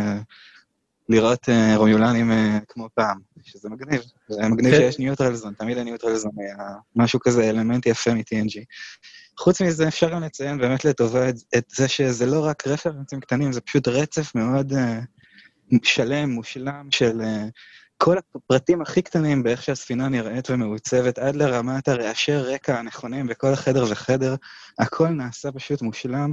לראות 1.09 1.49
רומיולנים 1.77 2.33
כמו 2.69 2.89
פעם, 2.95 3.19
שזה 3.43 3.69
מגניב. 3.69 4.03
זה 4.29 4.49
מגניב 4.49 4.75
כן. 4.75 4.81
שיש 4.81 4.99
neutral 4.99 5.31
zone, 5.31 5.55
תמיד 5.55 5.79
ה-neutral 5.79 6.15
zone 6.15 6.31
היה 6.39 6.57
משהו 6.97 7.21
כזה, 7.21 7.51
אלמנט 7.51 7.87
יפה 7.87 8.15
מ-TNG. 8.15 8.65
חוץ 9.39 9.61
מזה, 9.61 9.89
אפשר 9.89 10.11
גם 10.11 10.23
לציין 10.23 10.59
באמת 10.59 10.85
לטובה 10.85 11.29
את, 11.29 11.35
את 11.57 11.65
זה 11.71 11.89
שזה 11.89 12.27
לא 12.27 12.45
רק 12.45 12.67
referenceים 12.67 13.21
קטנים, 13.21 13.53
זה 13.53 13.61
פשוט 13.61 13.89
רצף 13.89 14.35
מאוד 14.35 14.73
uh, 14.73 14.77
שלם, 15.83 16.31
מושלם, 16.31 16.89
של 16.91 17.21
uh, 17.21 17.51
כל 17.99 18.17
הפרטים 18.19 18.83
הכי 18.83 19.03
קטנים 19.03 19.43
באיך 19.43 19.63
שהספינה 19.63 20.09
נראית 20.09 20.51
ומעוצבת, 20.51 21.19
עד 21.19 21.37
לרמת 21.37 21.89
הרעשי 21.89 22.37
רקע 22.37 22.79
הנכונים 22.79 23.27
בכל 23.27 23.55
חדר 23.55 23.85
וחדר, 23.91 24.35
הכל 24.79 25.09
נעשה 25.09 25.53
פשוט 25.53 25.83
מושלם. 25.83 26.33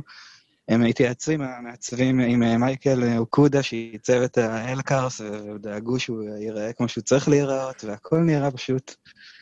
הם 0.69 0.83
התייעצו 0.83 1.31
עם 1.31 1.41
המעצבים, 1.41 2.19
עם 2.19 2.43
אה, 2.43 2.57
מייקל 2.57 3.03
אה, 3.03 3.17
אוקודה, 3.17 3.63
שעיצב 3.63 4.21
את 4.21 4.37
האלקארס, 4.37 5.21
ודאגו 5.21 5.99
שהוא 5.99 6.23
ייראה 6.23 6.73
כמו 6.73 6.87
שהוא 6.87 7.03
צריך 7.03 7.29
להיראות, 7.29 7.83
והכל 7.83 8.17
נראה 8.17 8.51
פשוט 8.51 8.95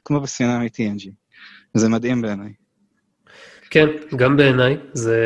כמו 0.06 0.20
בספינה 0.20 0.60
מ-TNG. 0.60 1.10
זה 1.74 1.90
מדהים 1.90 2.22
בעיניי. 2.22 2.54
כן, 3.70 3.88
גם 4.16 4.38
בעיניי, 4.38 4.78
זה 4.94 5.18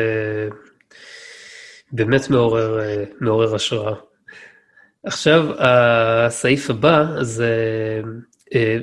באמת 1.92 2.30
מעורר, 2.30 2.80
אה, 2.80 3.04
מעורר 3.20 3.54
השראה. 3.54 3.94
עכשיו, 5.04 5.46
הסעיף 5.58 6.70
הבא 6.70 7.06
זה 7.22 7.52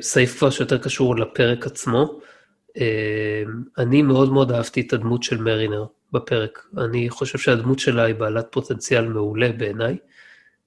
סעיף 0.02 0.38
כבר 0.38 0.50
שיותר 0.50 0.78
קשור 0.78 1.16
לפרק 1.16 1.66
עצמו. 1.66 2.20
אני 3.78 4.02
מאוד 4.02 4.32
מאוד 4.34 4.52
אהבתי 4.52 4.82
את 4.82 4.94
הדמות 4.94 5.24
של 5.24 5.42
מרינר. 5.42 5.86
בפרק. 6.14 6.66
אני 6.78 7.10
חושב 7.10 7.38
שהדמות 7.38 7.80
שלה 7.80 8.04
היא 8.04 8.16
בעלת 8.16 8.48
פוטנציאל 8.52 9.08
מעולה 9.08 9.50
בעיניי. 9.58 9.98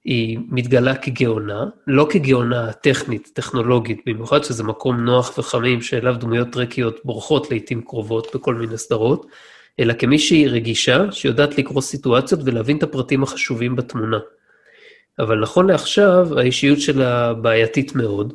היא 0.05 0.39
מתגלה 0.49 0.97
כגאונה, 0.97 1.65
לא 1.87 2.07
כגאונה 2.11 2.73
טכנית, 2.73 3.31
טכנולוגית, 3.35 4.01
במיוחד 4.07 4.45
שזה 4.45 4.65
מקום 4.65 4.97
נוח 4.97 5.39
וחמים 5.39 5.83
שאליו 5.83 6.15
דמויות 6.21 6.49
טרקיות 6.53 7.01
בורחות 7.05 7.51
לעיתים 7.51 7.83
קרובות 7.83 8.27
בכל 8.35 8.55
מיני 8.55 8.79
סדרות, 8.79 9.27
אלא 9.81 9.93
כמישהי 9.99 10.49
רגישה, 10.49 11.13
שיודעת 11.13 11.59
לקרוא 11.59 11.83
סיטואציות 11.83 12.41
ולהבין 12.45 12.77
את 12.77 12.83
הפרטים 12.83 13.23
החשובים 13.23 13.77
בתמונה. 13.77 14.19
אבל 15.19 15.41
נכון 15.41 15.67
לעכשיו, 15.67 16.39
האישיות 16.39 16.81
שלה 16.81 17.35
בעייתית 17.35 17.95
מאוד, 17.95 18.33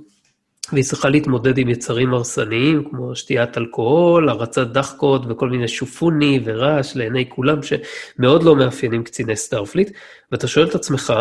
והיא 0.71 0.83
צריכה 0.83 1.09
להתמודד 1.09 1.57
עם 1.57 1.69
יצרים 1.69 2.13
הרסניים, 2.13 2.89
כמו 2.89 3.15
שתיית 3.15 3.57
אלכוהול, 3.57 4.29
הרצת 4.29 4.67
דאחקות 4.67 5.21
וכל 5.29 5.49
מיני 5.49 5.67
שופוני 5.67 6.39
ורעש 6.43 6.95
לעיני 6.95 7.29
כולם, 7.29 7.59
שמאוד 7.63 8.43
לא 8.43 8.55
מאפיינים 8.55 9.03
קציני 9.03 9.35
סטארפליט, 9.35 9.91
ואתה 10.31 10.47
שואל 10.47 10.67
את 10.67 10.75
עצמך, 10.75 11.13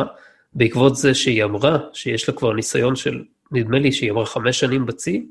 בעקבות 0.55 0.97
זה 0.97 1.15
שהיא 1.15 1.45
אמרה 1.45 1.79
שיש 1.93 2.29
לה 2.29 2.35
כבר 2.35 2.53
ניסיון 2.53 2.97
של, 2.97 3.23
נדמה 3.53 3.79
לי 3.79 3.93
שהיא 3.93 4.11
אמרה 4.11 4.27
חמש 4.27 4.61
שנים 4.61 4.87
בצי, 4.87 5.27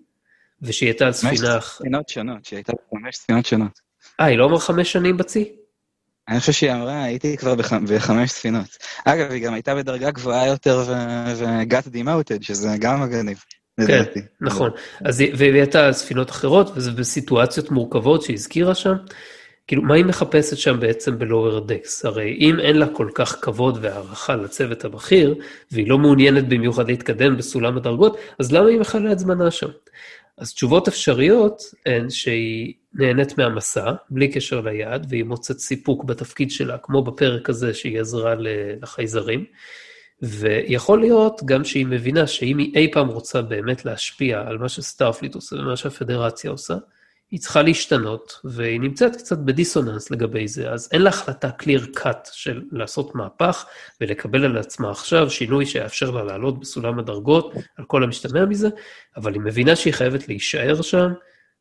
ושהיא 0.61 0.89
הייתה 0.89 1.05
על 1.05 1.11
ספינה... 1.11 1.35
חמש 1.35 1.63
ספינות 1.63 2.09
שונות, 2.09 2.45
שהיא 2.45 2.57
הייתה 2.57 2.73
בחמש 2.73 3.15
ספינות 3.15 3.45
שונות. 3.45 3.79
אה, 4.19 4.25
היא 4.25 4.37
לא 4.37 4.45
אמרה 4.45 4.59
חמש 4.59 4.91
שנים 4.91 5.17
בצי? 5.17 5.58
אני 6.29 6.39
חושב 6.39 6.51
שהיא 6.51 6.71
אמרה, 6.71 7.03
הייתי 7.03 7.37
כבר 7.37 7.55
בח... 7.55 7.73
בחמש 7.73 8.29
ספינות. 8.29 8.77
אגב, 9.05 9.31
היא 9.31 9.45
גם 9.45 9.53
הייתה 9.53 9.75
בדרגה 9.75 10.11
גבוהה 10.11 10.47
יותר 10.47 10.83
ו-got 10.87 11.87
demoted, 11.95 12.41
שזה 12.41 12.69
גם 12.79 13.01
מגניב. 13.01 13.43
כן, 13.87 14.03
נכון. 14.41 14.71
אז 15.05 15.23
והיא 15.37 15.53
הייתה 15.53 15.85
על 15.85 15.93
ספינות 15.93 16.29
אחרות, 16.29 16.71
וזה 16.75 16.91
בסיטואציות 16.91 17.71
מורכבות 17.71 18.21
שהזכירה 18.21 18.75
שם. 18.75 18.93
כאילו, 19.67 19.81
מה 19.81 19.95
היא 19.95 20.05
מחפשת 20.05 20.57
שם 20.57 20.79
בעצם 20.79 21.19
בלואוור 21.19 21.59
דקס? 21.59 22.05
הרי 22.05 22.37
אם 22.39 22.59
אין 22.59 22.77
לה 22.77 22.87
כל 22.93 23.09
כך 23.13 23.37
כבוד 23.41 23.77
והערכה 23.81 24.35
לצוות 24.35 24.85
הבכיר, 24.85 25.35
והיא 25.71 25.89
לא 25.89 25.97
מעוניינת 25.97 26.47
במיוחד 26.47 26.87
להתקדם 26.87 27.37
בסולם 27.37 27.77
הדרגות, 27.77 28.17
אז 28.39 28.51
למה 28.51 28.69
היא 28.69 28.79
מכלה 28.79 29.11
את 29.11 29.19
זמנה 29.19 29.51
שם? 29.51 29.67
אז 30.39 30.53
תשובות 30.53 30.87
אפשריות 30.87 31.61
הן 31.85 32.09
שהיא 32.09 32.73
נהנית 32.93 33.37
מהמסע, 33.37 33.91
בלי 34.09 34.27
קשר 34.27 34.61
ליעד, 34.61 35.05
והיא 35.09 35.23
מוצאת 35.23 35.59
סיפוק 35.59 36.03
בתפקיד 36.03 36.51
שלה, 36.51 36.77
כמו 36.77 37.03
בפרק 37.03 37.49
הזה 37.49 37.73
שהיא 37.73 37.99
עזרה 37.99 38.35
לחייזרים. 38.81 39.45
ויכול 40.21 40.99
להיות 40.99 41.41
גם 41.45 41.63
שהיא 41.63 41.85
מבינה 41.85 42.27
שאם 42.27 42.57
היא 42.57 42.75
אי 42.75 42.91
פעם 42.91 43.07
רוצה 43.07 43.41
באמת 43.41 43.85
להשפיע 43.85 44.41
על 44.47 44.57
מה 44.57 44.69
שסטארפליט 44.69 45.35
עושה 45.35 45.55
ומה 45.55 45.75
שהפדרציה 45.75 46.51
עושה, 46.51 46.75
היא 47.31 47.39
צריכה 47.39 47.61
להשתנות, 47.61 48.39
והיא 48.43 48.79
נמצאת 48.79 49.15
קצת 49.15 49.37
בדיסוננס 49.37 50.11
לגבי 50.11 50.47
זה, 50.47 50.71
אז 50.71 50.89
אין 50.91 51.01
לה 51.01 51.09
החלטה 51.09 51.49
clear 51.61 51.99
cut 51.99 52.29
של 52.31 52.61
לעשות 52.71 53.15
מהפך 53.15 53.65
ולקבל 54.01 54.45
על 54.45 54.57
עצמה 54.57 54.91
עכשיו 54.91 55.29
שינוי 55.29 55.65
שיאפשר 55.65 56.11
לה 56.11 56.23
לעלות 56.23 56.59
בסולם 56.59 56.99
הדרגות 56.99 57.53
על 57.77 57.85
כל 57.85 58.03
המשתמע 58.03 58.45
מזה, 58.45 58.69
אבל 59.17 59.33
היא 59.33 59.41
מבינה 59.41 59.75
שהיא 59.75 59.93
חייבת 59.93 60.27
להישאר 60.27 60.81
שם 60.81 61.13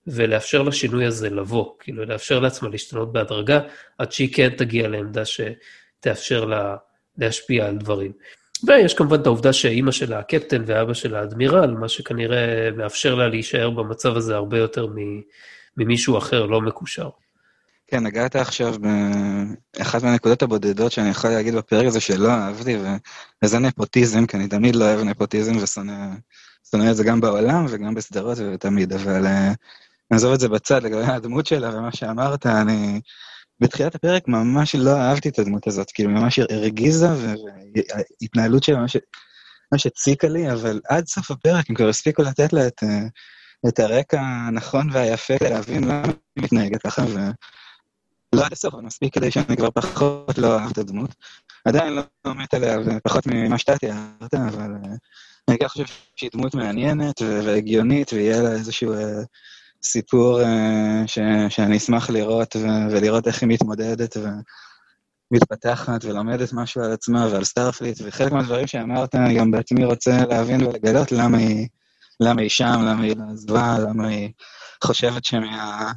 ולאפשר 0.06 0.62
לשינוי 0.62 1.04
הזה 1.04 1.30
לבוא, 1.30 1.74
כאילו 1.80 2.04
לאפשר 2.04 2.40
לעצמה 2.40 2.68
להשתנות 2.68 3.12
בהדרגה, 3.12 3.60
עד 3.98 4.12
שהיא 4.12 4.34
כן 4.34 4.48
תגיע 4.48 4.88
לעמדה 4.88 5.22
שתאפשר 5.24 6.44
לה 6.44 6.76
להשפיע 7.18 7.66
על 7.66 7.76
דברים. 7.76 8.12
ויש 8.66 8.94
כמובן 8.94 9.20
את 9.20 9.26
העובדה 9.26 9.52
שאימא 9.52 9.92
שלה 9.92 10.18
הקפטן 10.18 10.62
ואבא 10.66 10.94
שלה 10.94 11.20
האדמירל, 11.20 11.70
מה 11.70 11.88
שכנראה 11.88 12.70
מאפשר 12.76 13.14
לה 13.14 13.28
להישאר 13.28 13.70
במצב 13.70 14.16
הזה 14.16 14.36
הרבה 14.36 14.58
יותר 14.58 14.86
ממישהו 15.78 16.18
אחר 16.18 16.46
לא 16.46 16.60
מקושר. 16.60 17.08
כן, 17.86 18.02
נגעת 18.06 18.36
עכשיו 18.36 18.74
באחת 19.76 20.02
מהנקודות 20.02 20.42
הבודדות 20.42 20.92
שאני 20.92 21.08
יכול 21.08 21.30
להגיד 21.30 21.54
בפרק 21.54 21.86
הזה 21.86 22.00
שלא 22.00 22.30
אהבתי, 22.30 22.76
וזה 23.44 23.58
נפוטיזם, 23.58 24.26
כי 24.26 24.36
אני 24.36 24.48
תמיד 24.48 24.76
לא 24.76 24.84
אוהב 24.84 25.00
נפוטיזם 25.00 25.56
ושונא 25.56 26.90
את 26.90 26.96
זה 26.96 27.04
גם 27.04 27.20
בעולם 27.20 27.66
וגם 27.68 27.94
בסדרות 27.94 28.38
ותמיד, 28.38 28.92
אבל 28.92 29.26
uh, 29.26 29.54
נעזוב 30.10 30.32
את 30.32 30.40
זה 30.40 30.48
בצד 30.48 30.82
לגבי 30.82 31.04
הדמות 31.04 31.46
שלה 31.46 31.76
ומה 31.76 31.92
שאמרת, 31.92 32.46
אני... 32.46 33.00
בתחילת 33.60 33.94
הפרק 33.94 34.28
ממש 34.28 34.74
לא 34.74 34.96
אהבתי 34.96 35.28
את 35.28 35.38
הדמות 35.38 35.66
הזאת, 35.66 35.90
כאילו 35.90 36.10
ממש 36.10 36.38
הרגיזה, 36.38 37.08
וההתנהלות 37.08 38.62
שלה 38.62 38.78
ממש, 39.72 39.86
הציקה 39.86 40.28
לי, 40.28 40.52
אבל 40.52 40.80
עד 40.88 41.06
סוף 41.06 41.30
הפרק 41.30 41.64
הם 41.68 41.74
כבר 41.74 41.88
הספיקו 41.88 42.22
לתת 42.22 42.52
לה 42.52 42.66
את, 42.66 42.82
את 43.68 43.78
הרקע 43.78 44.20
הנכון 44.20 44.90
והיפה 44.92 45.34
להבין 45.40 45.84
למה 45.84 46.02
היא 46.36 46.44
מתנהגת 46.44 46.82
ככה, 46.82 47.02
ולא 47.02 48.44
עד 48.44 48.52
הסוף, 48.52 48.74
אבל 48.74 48.82
מספיק 48.82 49.14
כדי 49.14 49.30
שאני 49.30 49.56
כבר 49.56 49.70
פחות 49.70 50.38
לא 50.38 50.54
אוהב 50.54 50.70
את 50.70 50.78
הדמות. 50.78 51.14
עדיין 51.64 51.92
לא 52.24 52.34
מת 52.34 52.54
עליה, 52.54 52.78
פחות 53.04 53.26
ממה 53.26 53.58
שאתה 53.58 53.78
תיארת, 53.78 54.34
אבל 54.34 54.70
אני 55.48 55.58
כן 55.58 55.68
חושב 55.68 55.84
שהיא 56.16 56.30
דמות 56.32 56.54
מעניינת 56.54 57.22
והגיונית, 57.22 58.12
ויהיה 58.12 58.42
לה 58.42 58.52
איזשהו... 58.52 58.94
סיפור 59.82 60.40
אה, 60.40 60.44
ש, 61.06 61.18
שאני 61.48 61.76
אשמח 61.76 62.10
לראות, 62.10 62.56
ולראות 62.90 63.26
איך 63.26 63.42
היא 63.42 63.48
מתמודדת 63.48 64.16
ומתפתחת 65.30 66.04
ולומדת 66.04 66.52
משהו 66.52 66.82
על 66.82 66.92
עצמה 66.92 67.28
ועל 67.32 67.44
סטארפליט, 67.44 67.98
וחלק 68.04 68.32
מהדברים 68.32 68.66
שאמרת, 68.66 69.14
אני 69.14 69.38
גם 69.38 69.50
בעצמי 69.50 69.84
רוצה 69.84 70.24
להבין 70.28 70.66
ולגלות 70.66 71.12
למה 71.12 71.38
היא, 71.38 71.68
למה 72.20 72.40
היא 72.40 72.50
שם, 72.50 72.84
למה 72.88 73.02
היא 73.02 73.14
עזבה, 73.32 73.76
למה 73.78 74.08
היא 74.08 74.30
חושבת 74.84 75.24
שמה... 75.24 75.92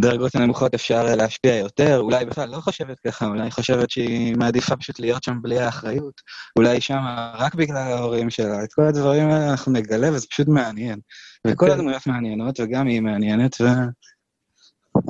בדרגות 0.00 0.34
הנמוכות 0.34 0.74
אפשר 0.74 1.16
להשפיע 1.16 1.54
יותר, 1.54 1.98
אולי 1.98 2.24
בכלל 2.24 2.48
לא 2.48 2.60
חושבת 2.60 2.98
ככה, 3.06 3.26
אולי 3.26 3.50
חושבת 3.50 3.90
שהיא 3.90 4.36
מעדיפה 4.36 4.76
פשוט 4.76 5.00
להיות 5.00 5.22
שם 5.22 5.42
בלי 5.42 5.58
האחריות, 5.58 6.20
אולי 6.58 6.80
שם 6.80 7.00
רק 7.34 7.54
בגלל 7.54 7.76
ההורים 7.76 8.30
שלה, 8.30 8.64
את 8.64 8.72
כל 8.72 8.82
הדברים 8.82 9.30
האלה 9.30 9.50
אנחנו 9.50 9.72
נגלה 9.72 10.12
וזה 10.12 10.26
פשוט 10.30 10.48
מעניין. 10.48 10.98
וכל 11.46 11.66
כן. 11.66 11.72
הדמויות 11.72 12.06
מעניינות, 12.06 12.60
וגם 12.60 12.86
היא 12.86 13.00
מעניינת, 13.00 13.60
ו... 13.60 13.64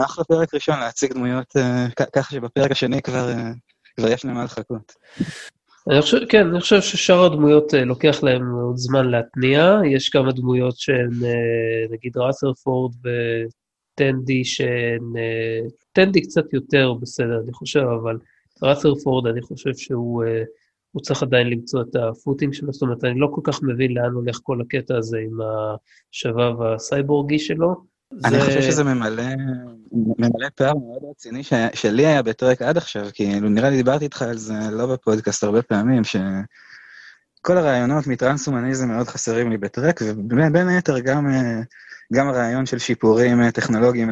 אחלה 0.05 0.25
פרק 0.25 0.55
ראשון 0.55 0.81
להציג 0.81 1.13
דמויות 1.13 1.57
אה, 1.57 1.87
ככה 2.13 2.31
שבפרק 2.31 2.71
השני 2.71 3.03
כבר, 3.03 3.29
אה, 3.29 3.51
כבר 3.97 4.09
יש 4.09 4.25
להם 4.25 4.35
מה 4.35 4.45
לחכות. 4.45 4.93
אני 5.91 6.01
חושב, 6.03 6.19
כן, 6.29 6.47
אני 6.47 6.61
חושב 6.61 6.81
ששאר 6.81 7.25
הדמויות 7.25 7.75
אה, 7.75 7.85
לוקח 7.85 8.23
להם 8.23 8.51
עוד 8.51 8.77
זמן 8.77 9.11
להתניע, 9.11 9.79
יש 9.91 10.09
כמה 10.09 10.33
דמויות 10.33 10.77
שהן, 10.79 11.11
אה, 11.25 11.87
נגיד 11.91 12.17
רת'רפורד 12.17 12.93
וטנדי, 13.05 14.45
שהן, 14.45 15.03
אה, 15.17 15.61
טנדי 15.93 16.21
קצת 16.23 16.53
יותר 16.53 16.93
בסדר, 17.01 17.41
אני 17.45 17.53
חושב, 17.53 17.81
אבל 18.03 18.19
רת'רפורד, 18.63 19.27
אני 19.27 19.43
חושב 19.43 19.75
שהוא 19.75 20.25
הוא 20.93 21.03
צריך 21.03 21.23
עדיין 21.23 21.47
למצוא 21.51 21.83
את 21.83 21.97
הפוטינג 21.97 22.53
שלו, 22.53 22.73
זאת 22.73 22.83
אומרת, 22.83 23.05
אני 23.05 23.19
לא 23.21 23.29
כל 23.35 23.41
כך 23.45 23.63
מבין 23.63 23.95
לאן 23.95 24.13
הולך 24.13 24.41
כל 24.43 24.61
הקטע 24.61 24.97
הזה 24.97 25.19
עם 25.19 25.39
השבב 26.13 26.63
הסייבורגי 26.63 27.39
שלו. 27.39 27.75
אני 28.25 28.39
זה- 28.41 28.45
חושב 28.45 28.63
שזה 28.63 28.85
ממלא, 28.85 29.23
ממלא 29.95 30.49
פער 30.55 30.75
מאוד 30.75 31.11
רציני 31.11 31.45
ש, 31.45 31.53
שלי 31.75 32.07
היה 32.07 32.23
בטרק 32.23 32.63
עד 32.63 32.77
עכשיו, 32.77 33.07
כאילו 33.13 33.49
נראה 33.49 33.71
לי 33.71 33.77
דיברתי 33.77 34.05
איתך 34.05 34.23
על 34.23 34.39
זה 34.39 34.55
לא 34.71 34.87
בפודקאסט 34.87 35.45
הרבה 35.45 35.63
פעמים, 35.63 36.03
שכל 36.05 37.59
הרעיונות 37.59 38.07
מטרנס-הומניזם 38.07 38.89
מאוד 38.89 39.09
חסרים 39.09 39.51
לי 39.51 39.59
בטרק, 39.59 40.01
ובין 40.05 40.53
בין 40.53 40.69
היתר 40.69 40.99
גם, 40.99 41.31
אה, 41.31 41.61
גם 42.13 42.29
הרעיון 42.29 42.67
של 42.67 42.79
שיפורים 42.79 43.43
אה, 43.43 43.51
טכנולוגיים 43.51 44.11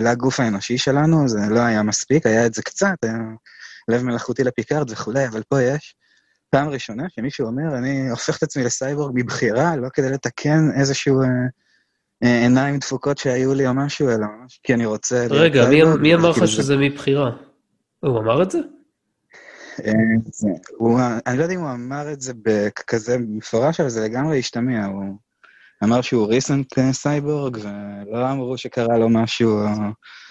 לגוף 0.00 0.40
האנושי 0.40 0.78
שלנו, 0.78 1.28
זה 1.28 1.40
לא 1.50 1.60
היה 1.60 1.82
מספיק, 1.82 2.26
היה 2.26 2.46
את 2.46 2.54
זה 2.54 2.62
קצת, 2.62 2.96
היה 3.02 3.18
לב 3.88 4.02
מלאכותי 4.02 4.44
לפיקארד 4.44 4.90
וכולי, 4.90 5.26
אבל 5.26 5.42
פה 5.48 5.62
יש. 5.62 5.94
פעם 6.50 6.68
ראשונה 6.68 7.04
שמישהו 7.08 7.46
אומר, 7.46 7.78
אני 7.78 8.10
הופך 8.10 8.36
את 8.36 8.42
עצמי 8.42 8.64
לסייבורג 8.64 9.12
מבחירה, 9.14 9.76
לא 9.76 9.88
כדי 9.88 10.10
לתקן 10.10 10.70
איזשהו... 10.80 11.22
אה, 12.22 12.28
אה, 12.28 12.40
עיניים 12.42 12.78
דפוקות 12.78 13.18
שהיו 13.18 13.54
לי 13.54 13.66
או 13.66 13.74
משהו, 13.74 14.08
אלא 14.08 14.16
ממש 14.40 14.60
כי 14.62 14.74
אני 14.74 14.86
רוצה... 14.86 15.26
רגע, 15.30 15.68
מי, 15.68 15.82
מי 16.00 16.14
אמר 16.14 16.32
כאילו 16.32 16.44
לך 16.46 16.50
זה- 16.50 16.62
שזה 16.62 16.76
מבחירה? 16.76 17.30
הוא 18.00 18.18
אמר 18.18 18.42
את 18.42 18.50
זה? 18.50 18.58
אה, 19.84 19.92
זה- 20.32 20.48
הוא- 20.78 21.00
אני 21.26 21.38
לא 21.38 21.42
יודע 21.42 21.54
אם 21.54 21.60
הוא 21.60 21.70
אמר 21.70 22.12
את 22.12 22.20
זה 22.20 22.32
בכזה 22.42 23.16
מפורש, 23.18 23.80
אבל 23.80 23.88
זה 23.88 24.04
לגמרי 24.04 24.38
השתמע, 24.38 24.86
הוא 24.86 25.16
אמר 25.84 26.00
שהוא 26.00 26.28
ריסנט 26.28 26.74
סייבורג, 26.92 27.56
ולא 28.06 28.30
אמרו 28.30 28.58
שקרה 28.58 28.98
לו 28.98 29.08
משהו... 29.08 29.60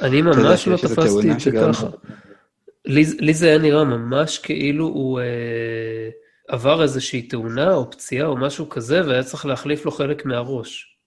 אני 0.02 0.22
ממש 0.22 0.68
לא 0.68 0.78
תפסתי 0.78 1.32
את 1.32 1.40
זה 1.40 1.52
ככה. 1.52 1.88
לי, 2.86 3.04
לי 3.20 3.34
זה 3.34 3.48
היה 3.48 3.58
נראה 3.58 3.84
ממש 3.84 4.38
כאילו 4.38 4.86
הוא 4.86 5.20
אה, 5.20 6.10
עבר 6.48 6.84
איזושהי 6.84 7.22
תאונה 7.22 7.74
או 7.74 7.92
פציעה 7.92 8.28
או 8.28 8.38
משהו 8.38 8.70
כזה, 8.70 9.08
והיה 9.08 9.24
צריך 9.24 9.46
להחליף 9.46 9.86
לו 9.86 9.92
חלק 9.92 10.26
מהראש. 10.26 10.99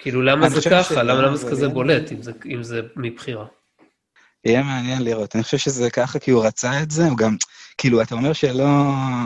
כאילו, 0.00 0.22
למה 0.22 0.50
זה 0.50 0.70
ככה? 0.70 1.02
למה, 1.02 1.22
למה 1.22 1.36
זה 1.36 1.44
זה 1.44 1.50
כזה 1.50 1.68
בולט, 1.68 2.12
אם 2.12 2.22
זה, 2.22 2.32
אם 2.46 2.62
זה 2.62 2.80
מבחירה? 2.96 3.46
יהיה 4.44 4.62
מעניין 4.62 5.02
לראות. 5.02 5.36
אני 5.36 5.42
חושב 5.42 5.58
שזה 5.58 5.90
ככה 5.90 6.18
כי 6.18 6.30
הוא 6.30 6.44
רצה 6.44 6.82
את 6.82 6.90
זה, 6.90 7.06
הוא 7.06 7.16
גם, 7.16 7.36
כאילו, 7.78 8.02
אתה 8.02 8.14
אומר 8.14 8.32
שלא, 8.32 8.66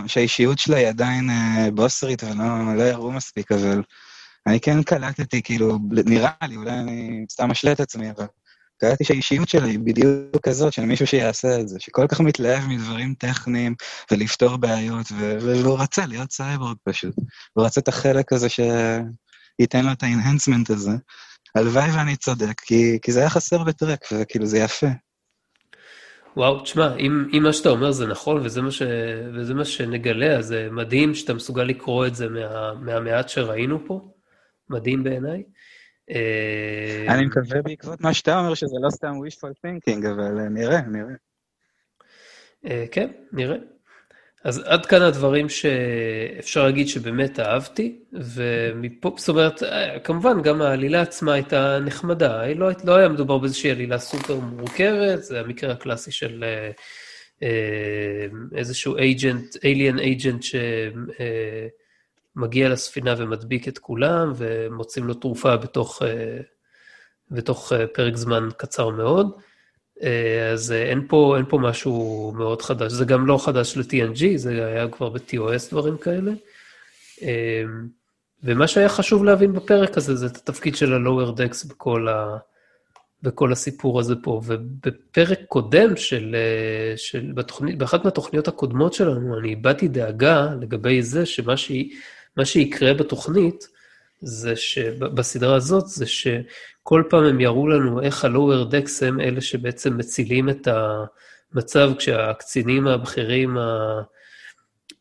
שהאישיות 0.07 0.59
שלה 0.59 0.77
היא 0.77 0.89
עדיין 0.89 1.31
אה, 1.31 1.69
בוסרית 1.75 2.25
ולא 2.25 2.77
לא 2.77 2.83
יראו 2.83 3.13
מספיק, 3.13 3.53
אבל 3.53 3.83
אני 4.47 4.61
כן 4.61 4.83
קלטתי, 4.83 5.43
כאילו, 5.43 5.79
נראה 6.07 6.31
לי, 6.43 6.57
אולי 6.57 6.71
אני 6.71 7.25
סתם 7.31 7.51
משלה 7.51 7.73
את 7.73 7.81
עצמי, 7.81 8.11
אבל 8.11 8.27
קלטתי 8.81 9.05
שהאישיות 9.05 9.49
שלה 9.49 9.67
היא 9.67 9.79
בדיוק 9.79 10.37
כזאת, 10.43 10.73
של 10.73 10.85
מישהו 10.85 11.07
שיעשה 11.07 11.61
את 11.61 11.69
זה, 11.69 11.81
שכל 11.81 12.07
כך 12.07 12.21
מתלהב 12.21 12.69
מדברים 12.69 13.15
טכניים 13.19 13.75
ולפתור 14.11 14.57
בעיות, 14.57 15.07
ו- 15.13 15.39
והוא 15.41 15.79
רצה 15.79 16.07
להיות 16.07 16.33
סייבורג 16.33 16.77
פשוט. 16.85 17.15
הוא 17.53 17.65
רצה 17.65 17.81
את 17.81 17.89
החלק 17.89 18.33
הזה 18.33 18.49
שייתן 19.61 19.85
לו 19.85 19.93
את 19.93 20.03
ה-enhancement 20.03 20.73
הזה. 20.73 20.93
הלוואי 21.55 21.91
ואני 21.97 22.17
צודק, 22.17 22.61
כי, 22.61 22.99
כי 23.03 23.13
זה 23.13 23.21
היה 23.21 23.31
חסר 23.31 23.65
בטרק, 23.65 24.05
וכאילו 24.13 24.47
זה 24.47 24.59
יפה. 24.59 24.87
וואו, 26.37 26.61
תשמע, 26.61 26.97
אם, 26.97 27.29
אם 27.33 27.43
מה 27.43 27.53
שאתה 27.53 27.69
אומר 27.69 27.93
זה 27.93 28.07
נכון, 28.07 28.41
וזה 28.45 28.63
מה, 28.63 28.71
ש, 28.71 28.83
וזה 29.35 29.55
מה 29.55 29.65
שנגלה, 29.65 30.37
אז 30.37 30.47
זה 30.47 30.69
מדהים 30.71 31.15
שאתה 31.15 31.35
מסוגל 31.35 31.63
לקרוא 31.63 32.07
את 32.07 32.15
זה 32.15 32.29
מה, 32.29 32.75
מהמעט 32.75 33.29
שראינו 33.29 33.87
פה. 33.87 34.11
מדהים 34.71 35.05
בעיניי. 35.05 35.43
אה, 36.11 37.15
אני 37.15 37.27
מקווה 37.27 37.63
בעקבות 37.63 38.01
מה 38.01 38.15
שאתה 38.15 38.39
אומר 38.39 38.55
שזה 38.55 38.77
לא 38.81 38.91
סתם 38.91 39.13
wishful 39.27 39.67
thinking, 39.67 40.09
אבל 40.15 40.39
אה, 40.39 40.49
נראה, 40.49 40.81
נראה. 40.81 41.15
אה, 42.67 42.85
כן, 42.93 43.11
נראה. 43.33 43.57
אז 44.45 44.63
עד 44.65 44.87
כאן 44.87 45.03
הדברים 45.03 45.49
שאפשר 45.49 46.65
להגיד 46.65 46.89
שבאמת 46.89 47.41
אהבתי, 47.41 47.99
ומפה, 48.13 49.15
זאת 49.17 49.29
אומרת, 49.29 49.63
אה, 49.63 49.99
כמובן 49.99 50.43
גם 50.43 50.63
העלילה 50.63 51.03
עצמה 51.03 51.33
הייתה 51.33 51.79
נחמדה, 51.81 52.41
היא 52.41 52.57
לא, 52.57 52.69
לא 52.85 52.97
היה 52.97 53.09
מדובר 53.09 53.39
באיזושהי 53.39 53.71
עלילה 53.71 53.99
סופר 53.99 54.37
מורכבת, 54.37 55.23
זה 55.23 55.41
המקרה 55.41 55.73
הקלאסי 55.73 56.13
של 56.13 56.45
אה, 56.45 56.71
אה, 57.43 58.27
איזשהו 58.55 58.97
agent, 58.97 59.57
alien 59.57 59.99
agent 59.99 60.47
שמגיע 62.37 62.69
לספינה 62.69 63.15
ומדביק 63.19 63.69
את 63.69 63.79
כולם, 63.79 64.33
ומוצאים 64.37 65.07
לו 65.07 65.15
תרופה 65.15 65.57
בתוך, 65.57 66.03
בתוך 67.31 67.73
פרק 67.95 68.17
זמן 68.17 68.49
קצר 68.57 68.89
מאוד. 68.89 69.31
אה, 70.03 70.51
אז 70.53 70.73
אה, 70.73 70.83
אין 70.83 71.07
פה, 71.09 71.35
אין 71.37 71.45
פה 71.49 71.59
משהו 71.59 72.33
מאוד 72.37 72.63
חדש, 72.63 72.93
זה 72.93 73.05
גם 73.05 73.27
לא 73.27 73.45
חדש 73.45 73.77
ל-TNG, 73.77 74.37
זה 74.37 74.67
היה 74.67 74.89
כבר 74.89 75.09
ב-TOS 75.09 75.71
דברים 75.71 75.97
כאלה. 75.97 76.33
אה, 77.23 77.63
ומה 78.43 78.67
שהיה 78.67 78.89
חשוב 78.89 79.25
להבין 79.25 79.53
בפרק 79.53 79.97
הזה, 79.97 80.15
זה 80.17 80.27
את 80.27 80.37
התפקיד 80.37 80.77
של 80.77 80.95
ה-Lower 80.95 81.39
Decks 81.39 81.69
בכל, 81.69 82.09
ה, 82.09 82.37
בכל 83.23 83.53
הסיפור 83.53 84.01
הזה 84.01 84.15
פה. 84.23 84.41
ובפרק 84.45 85.39
קודם 85.49 85.97
של, 85.97 86.37
של 86.97 87.33
בתוכנית, 87.35 87.79
באחת 87.79 88.05
מהתוכניות 88.05 88.49
הקודמות 88.49 88.93
שלנו, 88.93 89.39
אני 89.39 89.53
הבעתי 89.53 89.89
דאגה 89.89 90.49
לגבי 90.61 91.03
זה 91.03 91.27
שמה 91.27 91.55
מה 92.37 92.45
שיקרה 92.45 92.95
בתוכנית, 92.95 93.69
זה 94.25 94.57
שבסדרה 94.57 95.57
הזאת, 95.57 95.87
זה 95.87 96.07
שכל 96.07 97.03
פעם 97.11 97.25
הם 97.25 97.41
יראו 97.41 97.69
לנו 97.69 98.03
איך 98.03 98.25
ה-Lower 98.25 98.71
Decks 98.71 99.07
הם 99.07 99.21
אלה 99.21 99.41
שבעצם 99.41 99.97
מצילים 99.97 100.49
את 100.49 100.69
המצב 101.55 101.91
כשהקצינים 101.99 102.87
הבכירים 102.87 103.57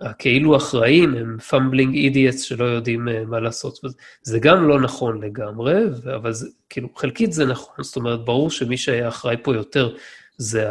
הכאילו 0.01 0.57
אחראים 0.57 1.15
הם 1.15 1.37
bumbling 1.39 1.95
idiots 1.95 2.41
שלא 2.41 2.65
יודעים 2.65 3.09
אה, 3.09 3.25
מה 3.25 3.39
לעשות. 3.39 3.79
זה 4.23 4.39
גם 4.39 4.67
לא 4.67 4.81
נכון 4.81 5.23
לגמרי, 5.23 5.73
אבל 6.15 6.33
זה, 6.33 6.47
כאילו, 6.69 6.89
חלקית 6.95 7.33
זה 7.33 7.45
נכון, 7.45 7.83
זאת 7.83 7.95
אומרת, 7.95 8.25
ברור 8.25 8.51
שמי 8.51 8.77
שהיה 8.77 9.07
אחראי 9.07 9.35
פה 9.43 9.55
יותר 9.55 9.95
זה 10.37 10.67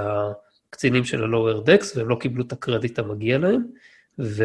הקצינים 0.70 1.05
של 1.05 1.24
ה-Lower 1.24 1.66
Decks, 1.66 1.86
והם 1.96 2.09
לא 2.09 2.14
קיבלו 2.20 2.44
את 2.44 2.53
הקרדיט 2.53 2.98
המגיע 2.98 3.38
להם, 3.38 3.62
ו... 4.18 4.44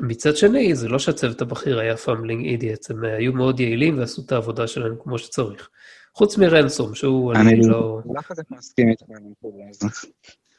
מצד 0.00 0.36
שני, 0.36 0.74
זה 0.74 0.88
לא 0.88 0.98
שהצוות 0.98 1.42
הבכיר 1.42 1.78
היה 1.78 1.96
bumbling 1.96 2.46
idiots, 2.46 2.90
הם 2.90 3.04
היו 3.04 3.32
מאוד 3.32 3.60
יעילים 3.60 3.98
ועשו 3.98 4.22
את 4.26 4.32
העבודה 4.32 4.66
שלהם 4.66 4.94
כמו 5.02 5.18
שצריך. 5.18 5.68
חוץ 6.14 6.38
מרנסום, 6.38 6.94
שהוא, 6.94 7.32
אני, 7.32 7.40
אני 7.40 7.66
לא... 7.66 8.00
לא 8.14 8.20
חזק 8.20 8.50
מסכים 8.50 8.88
איתך. 8.88 10.04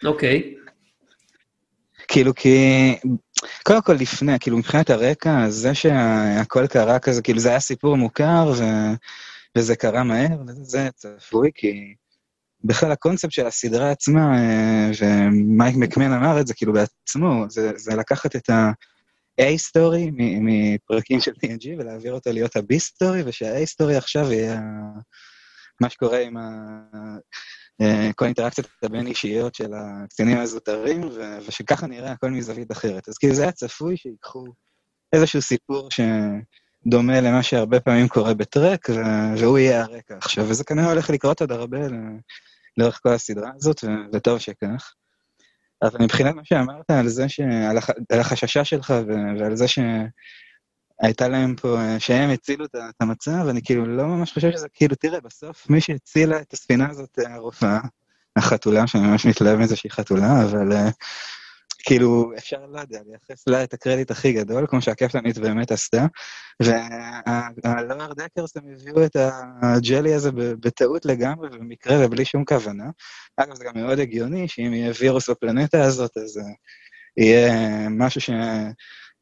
אוקיי, 0.06 0.56
כאילו, 2.08 2.36
כי... 2.36 2.58
קודם 3.64 3.82
כל 3.82 3.94
לפני, 3.94 4.40
כאילו 4.40 4.58
מבחינת 4.58 4.90
הרקע, 4.90 5.50
זה 5.50 5.74
שהכל 5.74 6.68
קרה 6.68 7.00
כזה, 7.00 7.22
כאילו 7.22 7.40
זה 7.40 7.50
היה 7.50 7.60
סיפור 7.60 7.98
מוכר, 7.98 8.54
ו... 8.58 8.64
וזה 9.58 9.76
קרה 9.76 10.04
מהר, 10.04 10.38
וזה 10.48 10.90
צפוי, 10.96 11.52
כי 11.56 11.94
בכלל 12.64 12.92
הקונספט 12.92 13.32
של 13.32 13.48
הסדרה 13.48 13.92
עצמה, 13.92 14.38
אה, 14.38 14.92
ומייק 15.02 15.76
מקמן 15.76 16.12
אמר 16.12 16.40
את 16.40 16.48
זה 16.48 16.54
כאילו 16.54 16.74
בעצמו, 16.74 17.46
זה, 17.50 17.72
זה 17.76 17.96
לקחת 17.96 18.36
את 18.36 18.50
ה-A-סטורי 19.40 20.12
מפרקים 20.18 21.22
של 21.22 21.32
TNG 21.32 21.68
ולהעביר 21.78 22.14
אותו 22.14 22.32
להיות 22.32 22.56
ה-B-סטורי, 22.56 23.24
ושהA-סטורי 23.26 23.96
עכשיו 23.98 24.32
יהיה 24.32 24.62
מה 25.82 25.90
שקורה 25.90 26.20
עם 26.20 26.38
ה... 26.38 26.70
אה, 27.82 28.10
כל 28.16 28.26
האינטראקציות 28.26 28.68
הבין 28.84 29.08
אישיות 29.08 29.56
של 29.56 29.74
הקצינים 29.74 30.38
הזוטרים, 30.38 31.04
ו- 31.04 31.38
ושככה 31.48 31.88
נראה 31.88 32.12
הכל 32.12 32.32
מזווית 32.32 32.72
אחרת. 32.72 33.10
אז 33.10 33.18
כאילו 33.18 33.36
זה 33.36 33.42
היה 33.42 33.52
צפוי 33.52 33.98
שיקחו 33.98 34.46
איזשהו 35.14 35.42
סיפור 35.42 35.90
שדומה 35.92 37.22
למה 37.22 37.44
שהרבה 37.44 37.80
פעמים 37.80 38.08
קורה 38.08 38.34
בטרק, 38.34 38.90
ו- 38.90 39.40
והוא 39.40 39.58
יהיה 39.58 39.82
הרקע 39.82 40.18
עכשיו, 40.18 40.46
וזה 40.50 40.64
כנראה 40.64 40.92
הולך 40.92 41.10
לקרות 41.10 41.42
עוד 41.42 41.52
הרבה 41.52 41.88
ל- 41.88 42.20
לאורך 42.78 43.00
כל 43.04 43.10
הסדרה 43.10 43.52
הזאת, 43.56 43.84
וטוב 44.14 44.40
שכך. 44.40 44.94
אבל 45.82 46.03
מבחינת 46.03 46.36
מה 46.36 46.41
שאמרת 46.45 46.91
על 46.91 47.07
זה, 47.07 47.30
ש... 47.30 47.39
על, 47.39 47.78
הח... 47.78 47.89
על 47.89 48.19
החששה 48.19 48.65
שלך 48.65 48.93
ו... 49.07 49.13
ועל 49.39 49.55
זה 49.55 49.67
ש... 49.67 49.80
הייתה 51.01 51.28
להם 51.28 51.55
פה, 51.55 51.80
אה, 51.80 51.99
שהם 51.99 52.30
הצילו 52.30 52.65
את 52.65 52.76
המצב, 52.99 53.47
אני 53.49 53.61
כאילו 53.63 53.86
לא 53.86 54.05
ממש 54.05 54.34
חושב 54.34 54.51
שזה, 54.51 54.67
כאילו, 54.73 54.95
תראה, 54.95 55.19
בסוף 55.21 55.69
מי 55.69 55.82
שהצילה 55.82 56.41
את 56.41 56.53
הספינה 56.53 56.89
הזאת, 56.89 57.19
הרופאה, 57.26 57.80
החתולה, 58.36 58.88
שאני 58.88 59.07
ממש 59.07 59.26
מתלהב 59.26 59.59
מזה 59.59 59.76
שהיא 59.76 59.91
חתולה, 59.91 60.43
אבל 60.43 60.71
uh, 60.71 60.91
כאילו, 61.86 62.32
אפשר, 62.38 62.58
לא 62.72 62.80
יודע, 62.80 63.00
לייחס 63.08 63.48
לה 63.48 63.64
את 63.64 63.74
הקרדיט 63.74 64.12
הכי 64.12 64.34
גדול, 64.34 64.68
כמו 64.68 64.82
שהקפטנית 64.82 65.38
באמת 65.38 65.72
עשתה, 65.72 66.06
והלואר 67.64 68.14
דקרס 68.14 68.58
הם 68.58 68.64
הביאו 68.74 69.06
את 69.06 69.16
הג'לי 69.62 70.14
הזה 70.14 70.32
בטעות 70.34 71.06
לגמרי, 71.06 71.48
ובמקרה 71.48 72.06
ובלי 72.06 72.26
שום 72.26 72.46
כוונה. 72.46 72.90
אגב, 73.38 73.56
זה 73.56 73.64
גם 73.64 73.74
מאוד 73.76 74.00
הגיוני 74.00 74.48
שאם 74.48 74.74
יהיה 74.74 74.92
וירוס 75.00 75.30
בפלנטה 75.30 75.84
הזאת, 75.84 76.18
אז 76.18 76.38
uh, 76.38 76.42
יהיה 77.18 77.54
משהו 77.90 78.22
ש... 78.22 78.30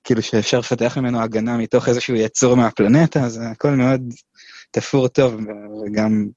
כאילו 0.03 0.21
שאפשר 0.21 0.59
לפתח 0.59 0.97
ממנו 0.97 1.21
הגנה 1.21 1.57
מתוך 1.57 1.89
איזשהו 1.89 2.15
יצור 2.15 2.55
מהפלנטה, 2.55 3.19
אז 3.19 3.41
הכל 3.51 3.71
מאוד 3.71 4.01
תפור 4.71 5.07
טוב, 5.07 5.35
וגם 5.85 6.27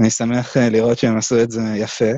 אני 0.00 0.10
שמח 0.10 0.56
אה, 0.56 0.68
לראות 0.68 0.98
שהם 0.98 1.18
עשו 1.18 1.42
את 1.42 1.50
זה 1.50 1.60
יפה. 1.76 2.12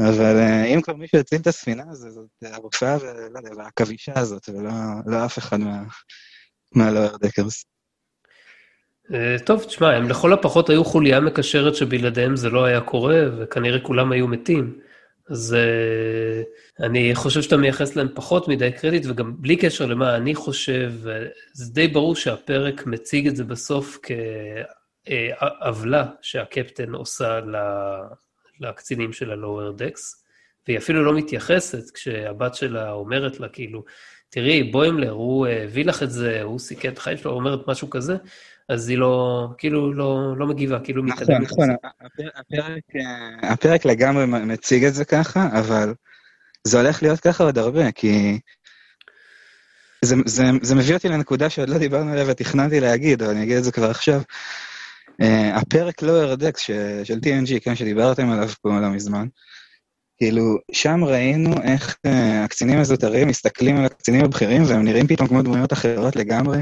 אבל 0.00 0.36
אה, 0.36 0.64
אם 0.64 0.82
כבר 0.82 0.94
מישהו 0.94 1.18
יציל 1.18 1.40
את 1.40 1.46
הספינה, 1.46 1.82
אז 1.90 1.98
זאת 1.98 2.28
הרופאה 2.42 2.96
ולא 3.00 3.38
יודע, 3.38 3.50
והעכבישה 3.56 4.18
הזאת, 4.18 4.48
ולא 4.48 4.70
לא 5.06 5.24
אף 5.24 5.38
אחד 5.38 5.56
מה, 5.60 5.82
מהלואר 6.74 7.16
דקרס. 7.16 7.64
אה, 9.14 9.36
טוב, 9.46 9.64
תשמע, 9.64 9.92
הם 9.92 10.08
לכל 10.08 10.32
הפחות 10.32 10.70
היו 10.70 10.84
חוליה 10.84 11.20
מקשרת 11.20 11.76
שבלעדיהם 11.76 12.36
זה 12.36 12.50
לא 12.50 12.64
היה 12.64 12.80
קורה, 12.80 13.20
וכנראה 13.38 13.80
כולם 13.80 14.12
היו 14.12 14.28
מתים. 14.28 14.78
אז 15.30 15.56
uh, 15.56 16.84
אני 16.84 17.14
חושב 17.14 17.42
שאתה 17.42 17.56
מייחס 17.56 17.96
להם 17.96 18.08
פחות 18.14 18.48
מדי 18.48 18.72
קרדיט, 18.72 19.06
וגם 19.08 19.34
בלי 19.38 19.56
קשר 19.56 19.86
למה 19.86 20.16
אני 20.16 20.34
חושב, 20.34 20.92
זה 21.52 21.72
די 21.72 21.88
ברור 21.88 22.16
שהפרק 22.16 22.86
מציג 22.86 23.26
את 23.26 23.36
זה 23.36 23.44
בסוף 23.44 23.98
כעוולה 25.06 26.06
שהקפטן 26.22 26.94
עושה 26.94 27.40
לקצינים 28.60 29.12
של 29.12 29.30
הלואוור 29.30 29.72
דקס, 29.72 30.24
והיא 30.66 30.78
אפילו 30.78 31.04
לא 31.04 31.14
מתייחסת 31.14 31.90
כשהבת 31.94 32.54
שלה 32.54 32.92
אומרת 32.92 33.40
לה, 33.40 33.48
כאילו, 33.48 33.84
תראי, 34.28 34.62
בוימלר, 34.62 35.10
הוא 35.10 35.46
הביא 35.46 35.84
לך 35.84 36.02
את 36.02 36.10
זה, 36.10 36.42
הוא 36.42 36.58
סיכן 36.58 36.92
את 36.92 36.98
החיים 36.98 37.16
שלו, 37.16 37.30
אומרת 37.30 37.68
משהו 37.68 37.90
כזה, 37.90 38.16
אז 38.68 38.88
היא 38.88 38.98
לא, 38.98 39.46
כאילו, 39.58 39.92
לא, 39.94 40.36
לא 40.36 40.46
מגיבה, 40.46 40.80
כאילו 40.80 41.04
נכון. 41.04 41.22
נכון, 41.22 41.42
נכון, 41.42 41.68
הפרק, 42.34 42.82
הפרק 43.42 43.84
לגמרי 43.84 44.26
מציג 44.26 44.84
את 44.84 44.94
זה 44.94 45.04
ככה, 45.04 45.48
אבל 45.58 45.94
זה 46.64 46.80
הולך 46.80 47.02
להיות 47.02 47.20
ככה 47.20 47.44
עוד 47.44 47.58
הרבה, 47.58 47.92
כי 47.92 48.38
זה, 50.04 50.16
זה, 50.26 50.44
זה 50.62 50.74
מביא 50.74 50.94
אותי 50.94 51.08
לנקודה 51.08 51.50
שעוד 51.50 51.68
לא 51.68 51.78
דיברנו 51.78 52.12
עליה 52.12 52.24
ותכננתי 52.28 52.80
להגיד, 52.80 53.22
אבל 53.22 53.30
אני 53.30 53.42
אגיד 53.42 53.56
את 53.56 53.64
זה 53.64 53.72
כבר 53.72 53.90
עכשיו. 53.90 54.22
Uh, 55.22 55.24
הפרק 55.54 56.02
לא 56.02 56.12
ירדקס 56.12 56.60
של 57.04 57.18
TNG, 57.18 57.60
כן, 57.64 57.76
שדיברתם 57.76 58.30
עליו 58.30 58.48
פה 58.62 58.80
לא 58.80 58.88
מזמן, 58.90 59.26
כאילו, 60.16 60.58
שם 60.72 61.04
ראינו 61.04 61.62
איך 61.62 61.96
uh, 62.06 62.10
הקצינים 62.44 62.78
הזוטרים 62.78 63.28
מסתכלים 63.28 63.76
על 63.76 63.84
הקצינים 63.84 64.24
הבכירים 64.24 64.62
והם 64.66 64.84
נראים 64.84 65.06
פתאום 65.06 65.28
כמו 65.28 65.42
דמויות 65.42 65.72
אחרות 65.72 66.16
לגמרי, 66.16 66.58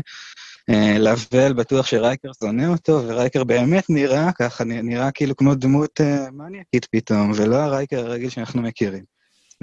אה, 0.70 0.98
לאבל 0.98 1.52
בטוח 1.52 1.86
שרייקר 1.86 2.28
שונא 2.40 2.66
אותו, 2.66 3.02
ורייקר 3.06 3.44
באמת 3.44 3.84
נראה 3.88 4.32
ככה, 4.32 4.64
נראה 4.64 5.10
כאילו 5.10 5.36
כמו 5.36 5.54
דמות 5.54 6.00
מניאקית 6.32 6.84
פתאום, 6.84 7.32
ולא 7.36 7.56
הרייקר 7.56 7.98
הרגיל 7.98 8.30
שאנחנו 8.30 8.62
מכירים. 8.62 9.04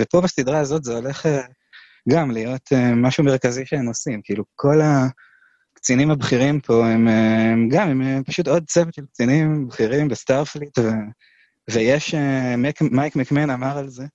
ופה 0.01 0.21
בסדרה 0.21 0.59
הזאת 0.59 0.83
זה 0.83 0.93
הולך 0.93 1.25
גם 2.09 2.31
להיות 2.31 2.61
משהו 2.95 3.23
מרכזי 3.23 3.65
שהם 3.65 3.87
עושים, 3.87 4.21
כאילו 4.23 4.43
כל 4.55 4.81
הקצינים 5.77 6.11
הבכירים 6.11 6.59
פה 6.59 6.87
הם, 6.87 7.07
הם 7.07 7.69
גם, 7.69 8.01
הם 8.01 8.23
פשוט 8.23 8.47
עוד 8.47 8.63
צוות 8.67 8.93
של 8.93 9.05
קצינים 9.05 9.67
בכירים 9.67 10.07
בסטארפליט, 10.07 10.77
ו, 10.79 10.89
ויש, 11.69 12.13
אה, 12.13 12.81
מייק 12.91 13.15
מקמהן 13.15 13.49
אמר 13.49 13.77
על 13.77 13.89
זה, 13.89 14.05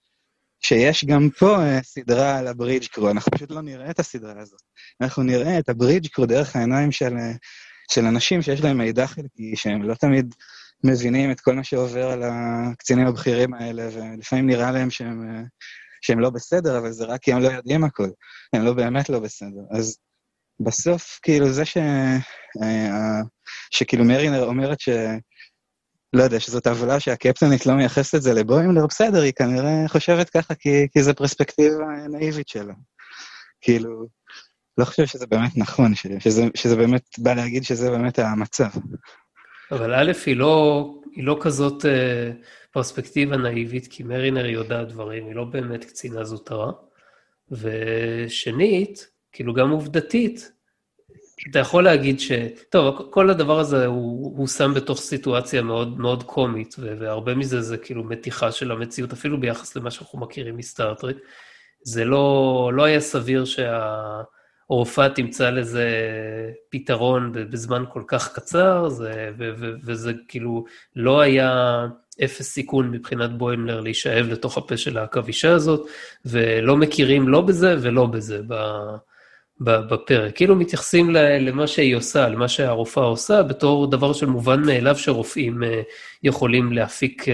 שיש 0.60 1.04
גם 1.04 1.28
פה 1.38 1.56
אה, 1.56 1.82
סדרה 1.82 2.38
על 2.38 2.46
ה 2.46 2.52
bridge 2.52 2.86
crew, 2.86 3.10
אנחנו 3.10 3.32
פשוט 3.32 3.50
לא 3.50 3.60
נראה 3.60 3.90
את 3.90 4.00
הסדרה 4.00 4.42
הזאת. 4.42 4.60
אנחנו 5.00 5.22
נראה 5.22 5.58
את 5.58 5.68
ה 5.68 5.73
bridge 5.73 6.06
crew 6.06 6.26
דרך 6.26 6.56
העיניים 6.56 6.92
של, 6.92 7.16
אה, 7.16 7.36
של 7.92 8.04
אנשים 8.04 8.42
שיש 8.42 8.60
להם 8.60 8.78
מידע 8.78 9.06
חלקי, 9.06 9.56
שהם 9.56 9.82
לא 9.82 9.94
תמיד 9.94 10.34
מבינים 10.84 11.30
את 11.30 11.40
כל 11.40 11.54
מה 11.54 11.64
שעובר 11.64 12.10
על 12.10 12.22
הקצינים 12.22 13.06
הבכירים 13.06 13.54
האלה, 13.54 13.88
ולפעמים 13.92 14.46
נראה 14.46 14.70
להם 14.72 14.90
שהם, 14.90 15.44
שהם 16.00 16.20
לא 16.20 16.30
בסדר, 16.30 16.78
אבל 16.78 16.92
זה 16.92 17.04
רק 17.04 17.22
כי 17.22 17.32
הם 17.32 17.40
לא 17.40 17.48
יודעים 17.48 17.84
הכל. 17.84 18.08
הם 18.52 18.64
לא 18.64 18.72
באמת 18.72 19.08
לא 19.08 19.18
בסדר. 19.18 19.60
אז 19.70 19.98
בסוף, 20.60 21.18
כאילו, 21.22 21.52
זה 21.52 21.64
ש... 21.64 21.76
uh, 21.76 23.26
שכאילו 23.70 24.04
מרינר 24.04 24.44
אומרת 24.44 24.80
ש... 24.80 24.88
לא 26.12 26.22
יודע, 26.22 26.40
שזאת 26.40 26.66
עוולה 26.66 27.00
שהקפטנית 27.00 27.66
לא 27.66 27.74
מייחסת 27.74 28.14
את 28.14 28.22
זה 28.22 28.34
לבוימלר, 28.34 28.86
בסדר, 28.86 29.22
היא 29.22 29.32
כנראה 29.32 29.88
חושבת 29.88 30.30
ככה 30.30 30.54
כי, 30.54 30.88
כי 30.92 31.02
זו 31.02 31.14
פרספקטיבה 31.14 31.84
נאיבית 32.10 32.48
שלה. 32.48 32.74
כאילו, 33.60 34.06
לא 34.78 34.84
חושב 34.84 35.06
שזה 35.06 35.26
באמת 35.26 35.56
נכון, 35.56 35.94
שזה, 35.94 36.44
שזה 36.54 36.76
באמת 36.76 37.02
בא 37.18 37.34
להגיד 37.34 37.64
שזה 37.64 37.90
באמת 37.90 38.18
המצב. 38.18 38.68
אבל 39.70 39.94
א', 39.94 40.12
היא 40.26 40.36
לא, 40.36 40.86
היא 41.12 41.24
לא 41.24 41.38
כזאת 41.40 41.84
אה, 41.84 42.30
פרספקטיבה 42.72 43.36
נאיבית, 43.36 43.86
כי 43.90 44.02
מרינר 44.02 44.46
יודעת 44.46 44.88
דברים, 44.88 45.26
היא 45.26 45.34
לא 45.34 45.44
באמת 45.44 45.84
קצינה 45.84 46.24
זוטרה. 46.24 46.72
ושנית, 47.50 49.08
כאילו 49.32 49.54
גם 49.54 49.70
עובדתית, 49.70 50.52
אתה 51.50 51.58
יכול 51.58 51.84
להגיד 51.84 52.20
ש... 52.20 52.32
טוב, 52.70 53.08
כל 53.10 53.30
הדבר 53.30 53.60
הזה 53.60 53.86
הוא, 53.86 54.38
הוא 54.38 54.46
שם 54.46 54.74
בתוך 54.74 54.98
סיטואציה 54.98 55.62
מאוד 55.62 55.98
מאוד 55.98 56.22
קומית, 56.22 56.76
והרבה 56.78 57.34
מזה 57.34 57.60
זה 57.60 57.76
כאילו 57.76 58.04
מתיחה 58.04 58.52
של 58.52 58.70
המציאות, 58.72 59.12
אפילו 59.12 59.40
ביחס 59.40 59.76
למה 59.76 59.90
שאנחנו 59.90 60.20
מכירים 60.20 60.56
מסטארטריק. 60.56 61.16
זה 61.84 62.04
לא, 62.04 62.70
לא 62.74 62.84
היה 62.84 63.00
סביר 63.00 63.44
שהרופאה 63.44 65.08
תמצא 65.08 65.50
לזה 65.50 65.88
פתרון 66.70 67.32
בזמן 67.32 67.84
כל 67.92 68.02
כך 68.06 68.34
קצר, 68.34 68.88
זה, 68.88 69.30
ו, 69.38 69.50
ו, 69.58 69.72
וזה 69.84 70.12
כאילו 70.28 70.64
לא 70.96 71.20
היה 71.20 71.86
אפס 72.24 72.52
סיכון 72.52 72.90
מבחינת 72.90 73.38
בוימלר 73.38 73.80
להישאב 73.80 74.26
לתוך 74.26 74.58
הפה 74.58 74.76
של 74.76 74.98
העכבישה 74.98 75.54
הזאת, 75.54 75.88
ולא 76.24 76.76
מכירים 76.76 77.28
לא 77.28 77.40
בזה 77.40 77.76
ולא 77.80 78.06
בזה. 78.06 78.40
ב... 78.48 78.54
בפרק. 79.64 80.36
כאילו 80.36 80.56
מתייחסים 80.56 81.10
למה 81.40 81.66
שהיא 81.66 81.96
עושה, 81.96 82.28
למה 82.28 82.48
שהרופאה 82.48 83.04
עושה, 83.04 83.42
בתור 83.42 83.90
דבר 83.90 84.12
של 84.12 84.26
מובן 84.26 84.62
מאליו 84.62 84.96
שרופאים 84.96 85.62
אה, 85.62 85.82
יכולים 86.22 86.72
להפיק 86.72 87.24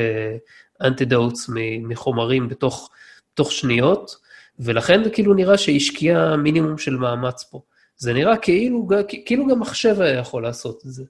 אנטידוטס 0.82 1.50
אה, 1.50 1.54
מחומרים 1.82 2.48
בתוך, 2.48 2.90
בתוך 3.32 3.52
שניות, 3.52 4.16
ולכן 4.58 5.10
כאילו 5.12 5.34
נראה 5.34 5.58
שהיא 5.58 5.76
השקיעה 5.76 6.36
מינימום 6.36 6.78
של 6.78 6.96
מאמץ 6.96 7.44
פה. 7.50 7.60
זה 7.96 8.12
נראה 8.12 8.36
כאילו, 8.36 8.88
כאילו 9.26 9.46
גם 9.46 9.60
מחשב 9.60 10.00
היה 10.00 10.18
יכול 10.18 10.42
לעשות 10.42 10.82
את 10.86 10.90
זה. 10.92 11.04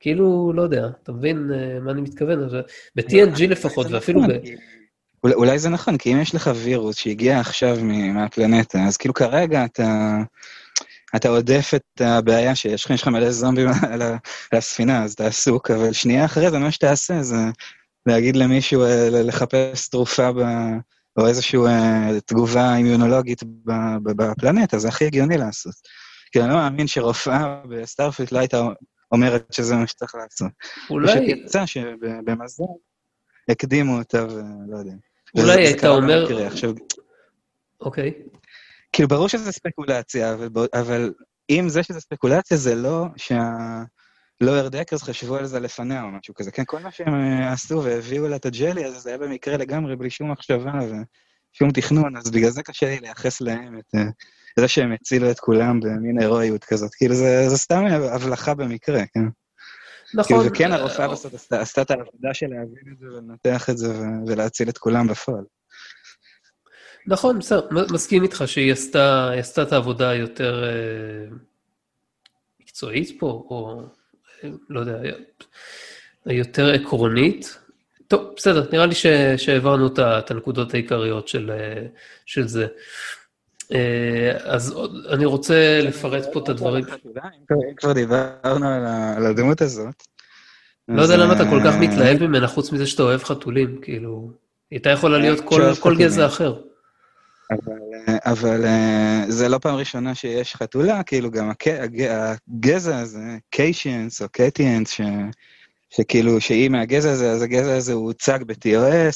כאילו, 0.00 0.52
לא 0.54 0.62
יודע, 0.62 0.88
אתה 1.02 1.12
מבין 1.12 1.50
אה, 1.54 1.80
מה 1.80 1.90
אני 1.90 2.00
מתכוון? 2.00 2.48
ב-TNG 2.96 3.46
לפחות, 3.48 3.86
ואפילו 3.90 4.20
ב... 4.22 4.26
אולי 5.34 5.58
זה 5.58 5.68
נכון, 5.68 5.98
כי 5.98 6.12
אם 6.12 6.20
יש 6.20 6.34
לך 6.34 6.50
וירוס 6.54 6.96
שהגיע 6.96 7.40
עכשיו 7.40 7.76
מהפלנטה, 7.82 8.84
אז 8.84 8.96
כאילו 8.96 9.14
כרגע 9.14 9.64
אתה, 9.64 10.16
אתה 11.16 11.28
עודף 11.28 11.70
את 11.74 12.00
הבעיה 12.00 12.54
שיש 12.54 12.84
לך, 12.84 12.90
יש 12.90 13.02
לך 13.02 13.08
מלא 13.08 13.30
זומבים 13.30 13.68
על, 13.90 14.02
על 14.02 14.18
הספינה, 14.52 15.04
אז 15.04 15.12
אתה 15.12 15.26
עסוק, 15.26 15.70
אבל 15.70 15.92
שנייה 15.92 16.24
אחרי 16.24 16.50
זה, 16.50 16.58
מה 16.58 16.70
שתעשה 16.70 17.22
זה 17.22 17.36
להגיד 18.06 18.36
למישהו 18.36 18.84
אה, 18.84 19.08
לחפש 19.10 19.88
תרופה 19.88 20.32
ב, 20.32 20.40
או 21.18 21.26
איזושהי 21.26 21.58
אה, 21.58 22.20
תגובה 22.26 22.76
אימונולוגית 22.76 23.42
בפלנטה, 24.02 24.78
זה 24.78 24.88
הכי 24.88 25.06
הגיוני 25.06 25.38
לעשות. 25.38 25.74
כי 26.32 26.40
אני 26.40 26.48
לא 26.48 26.54
מאמין 26.54 26.86
שרופאה 26.86 27.60
בסטארפליט 27.68 28.32
לא 28.32 28.38
הייתה 28.38 28.62
אומרת 29.12 29.52
שזה 29.52 29.76
מה 29.76 29.86
שצריך 29.86 30.14
לעשות. 30.14 30.52
אולי... 30.90 31.12
פשוט 31.12 31.22
יצא 31.26 31.66
שבמזל 31.66 32.64
הקדימו 33.48 33.98
אותה 33.98 34.24
ולא 34.24 34.78
יודע. 34.78 34.92
אולי 35.34 35.66
היית 35.66 35.84
אומר... 35.84 36.26
אוקיי. 37.80 38.12
כאילו, 38.92 39.08
ברור 39.08 39.28
שזה 39.28 39.52
ספקולציה, 39.52 40.34
אבל, 40.34 40.48
אבל 40.74 41.12
אם 41.50 41.68
זה 41.68 41.82
שזה 41.82 42.00
ספקולציה, 42.00 42.56
זה 42.56 42.74
לא 42.74 43.06
שה... 43.16 43.52
לואר 44.40 44.68
דקרס 44.68 45.02
חשבו 45.02 45.36
על 45.36 45.46
זה 45.46 45.60
לפניה 45.60 46.02
או 46.02 46.08
משהו 46.08 46.34
כזה. 46.34 46.50
כן, 46.50 46.62
כל 46.66 46.78
מה 46.78 46.90
שהם 46.90 47.14
אה, 47.14 47.52
עשו 47.52 47.82
והביאו 47.84 48.28
לה 48.28 48.36
את 48.36 48.46
הג'לי 48.46 48.84
הזה, 48.84 48.98
זה 48.98 49.08
היה 49.10 49.18
במקרה 49.18 49.56
לגמרי, 49.56 49.96
בלי 49.96 50.10
שום 50.10 50.30
מחשבה 50.30 50.72
ושום 51.52 51.70
תכנון, 51.70 52.16
אז 52.16 52.30
בגלל 52.30 52.50
זה 52.50 52.62
קשה 52.62 52.86
לי 52.86 53.00
לייחס 53.00 53.40
להם 53.40 53.78
את 53.78 53.84
uh, 53.96 53.98
זה 54.60 54.68
שהם 54.68 54.92
הצילו 54.92 55.30
את 55.30 55.40
כולם 55.40 55.80
במין 55.80 56.18
הירואיות 56.20 56.64
כזאת. 56.64 56.94
כאילו, 56.94 57.14
זה, 57.14 57.48
זה 57.48 57.56
סתם 57.56 57.84
הבלחה 57.86 58.54
במקרה, 58.54 59.00
כן. 59.14 59.24
נכון. 60.14 60.38
כאילו, 60.38 60.52
וכן, 60.54 60.72
הרופאה 60.72 61.08
בסוף 61.08 61.34
עשתה 61.50 61.82
את 61.82 61.90
העבודה 61.90 62.34
של 62.34 62.46
להבין 62.46 62.92
את 62.92 62.98
זה 62.98 63.06
ולנתח 63.06 63.70
את 63.70 63.78
זה 63.78 63.94
ולהציל 64.26 64.68
את 64.68 64.78
כולם 64.78 65.08
בפועל. 65.08 65.44
נכון, 67.06 67.38
בסדר, 67.38 67.68
מסכים 67.92 68.22
איתך 68.22 68.44
שהיא 68.46 68.72
עשתה, 68.72 69.32
עשתה 69.32 69.62
את 69.62 69.72
העבודה 69.72 70.14
יותר, 70.14 70.64
אה, 70.64 71.36
המקצועית 72.60 73.20
פה, 73.20 73.26
או 73.26 73.82
לא 74.68 74.80
יודע, 74.80 74.98
היותר 76.24 76.70
עקרונית. 76.70 77.58
טוב, 78.08 78.32
בסדר, 78.36 78.68
נראה 78.72 78.86
לי 78.86 78.94
ש, 78.94 79.06
שהעברנו 79.36 79.86
את 80.18 80.30
הנקודות 80.30 80.74
העיקריות 80.74 81.28
של, 81.28 81.50
של 82.26 82.48
זה. 82.48 82.66
אז 84.44 84.74
אני 85.12 85.24
רוצה 85.24 85.80
לפרט 85.82 86.24
פה 86.32 86.40
את 86.40 86.48
הדברים. 86.48 86.84
אם 87.50 87.74
כבר 87.76 87.92
דיברנו 87.92 88.68
על 89.16 89.26
הדמות 89.26 89.60
הזאת. 89.60 90.02
לא 90.88 91.02
יודע 91.02 91.16
למה 91.16 91.32
אתה 91.32 91.44
כל 91.50 91.60
כך 91.64 91.74
מתלהב 91.80 92.22
ממנה, 92.22 92.46
חוץ 92.46 92.72
מזה 92.72 92.86
שאתה 92.86 93.02
אוהב 93.02 93.22
חתולים, 93.22 93.78
כאילו, 93.82 94.30
הייתה 94.70 94.90
יכולה 94.90 95.18
להיות 95.18 95.40
כל 95.80 95.96
גזע 95.98 96.26
אחר. 96.26 96.60
אבל, 97.50 97.72
אבל 98.24 98.64
זה 99.28 99.48
לא 99.48 99.58
פעם 99.58 99.74
ראשונה 99.74 100.14
שיש 100.14 100.56
חתולה, 100.56 101.02
כאילו 101.02 101.30
גם 101.30 101.50
הגזע 102.48 102.98
הזה, 102.98 103.36
קיישיאנס 103.50 104.22
או 104.22 104.26
קטיאנס, 104.32 104.90
ש, 104.90 105.00
שכאילו, 105.90 106.40
שהיא 106.40 106.68
מהגזע 106.68 107.10
הזה, 107.10 107.30
אז 107.30 107.42
הגזע 107.42 107.76
הזה 107.76 107.92
הוא 107.92 108.04
הוצג 108.04 108.38
ב-TAS, 108.46 109.10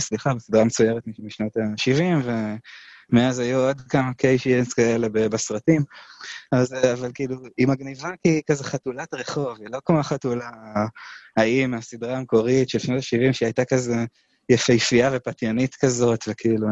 סליחה, 0.00 0.34
בסדרה 0.34 0.64
מצוירת 0.64 1.02
משנות 1.18 1.56
ה-70, 1.56 2.28
ומאז 3.10 3.38
היו 3.38 3.58
עוד 3.58 3.80
כמה 3.80 4.12
קיישיאנס 4.14 4.72
כאלה 4.72 5.08
בסרטים. 5.08 5.82
אז, 6.52 6.74
אבל 6.92 7.10
כאילו, 7.14 7.36
היא 7.56 7.68
מגניבה 7.68 8.10
כי 8.22 8.28
היא 8.28 8.42
כזה 8.50 8.64
חתולת 8.64 9.14
רחוב, 9.14 9.58
היא 9.60 9.68
לא 9.72 9.78
כמו 9.84 10.00
החתולה 10.00 10.50
ההיא 11.36 11.66
מהסדרה 11.66 12.16
המקורית 12.16 12.68
של 12.68 12.78
שנות 12.78 12.98
ה-70, 12.98 13.32
שהייתה 13.32 13.64
כזה 13.64 14.04
יפהפייה 14.48 15.10
ופתיינית 15.12 15.74
כזאת, 15.74 16.24
וכאילו, 16.28 16.68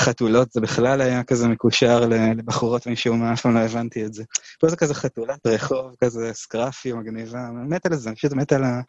חתולות, 0.00 0.52
זה 0.52 0.60
בכלל 0.60 1.00
היה 1.00 1.24
כזה 1.24 1.48
מקושר 1.48 2.06
לבחורות 2.36 2.86
משום 2.86 3.20
מה, 3.20 3.32
אף 3.32 3.40
פעם 3.40 3.54
לא 3.54 3.60
הבנתי 3.60 4.04
את 4.04 4.14
זה. 4.14 4.24
פה 4.60 4.68
זה 4.68 4.76
כזה 4.76 4.94
חתולת 4.94 5.46
רחוב, 5.46 5.94
כזה 6.00 6.30
סקראפי, 6.32 6.92
מגניבה, 6.92 7.48
מת 7.68 7.86
על 7.86 7.96
זה, 7.96 8.08
אני 8.08 8.16
פשוט 8.16 8.32
מת 8.32 8.52
על, 8.52 8.64
ה, 8.64 8.80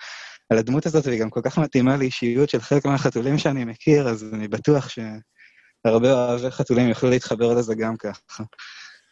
על 0.50 0.58
הדמות 0.58 0.86
הזאת, 0.86 1.08
והיא 1.08 1.22
גם 1.22 1.30
כל 1.30 1.42
כך 1.44 1.58
מתאימה 1.58 1.98
לאישיות 1.98 2.50
של 2.50 2.62
חלק 2.62 2.86
מהחתולים 2.86 3.38
שאני 3.38 3.66
מכיר, 3.66 4.10
אז 4.10 4.26
אני 4.34 4.48
בטוח 4.48 4.90
שהרבה 5.88 6.14
אוהבי 6.14 6.52
חתולים 6.52 6.90
יוכלו 6.90 7.10
להתחבר 7.10 7.54
לזה 7.54 7.76
גם 7.76 7.98
ככה. 7.98 8.44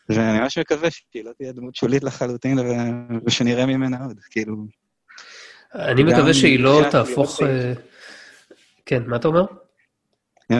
ואני 0.09 0.39
ממש 0.39 0.57
מקווה 0.57 0.91
שהיא 0.91 1.26
לא 1.26 1.32
תהיה 1.38 1.51
דמות 1.51 1.76
שולית 1.76 2.03
לחלוטין, 2.03 2.59
ושנראה 3.26 3.65
ממנה 3.65 3.97
עוד, 4.05 4.19
כאילו... 4.30 4.55
אני 5.76 6.03
מקווה 6.03 6.34
שהיא 6.34 6.59
לא 6.59 6.82
תהפוך... 6.91 7.41
אה, 7.43 7.73
כן, 8.86 9.03
מה 9.05 9.15
אתה 9.15 9.28
אומר? 9.28 9.45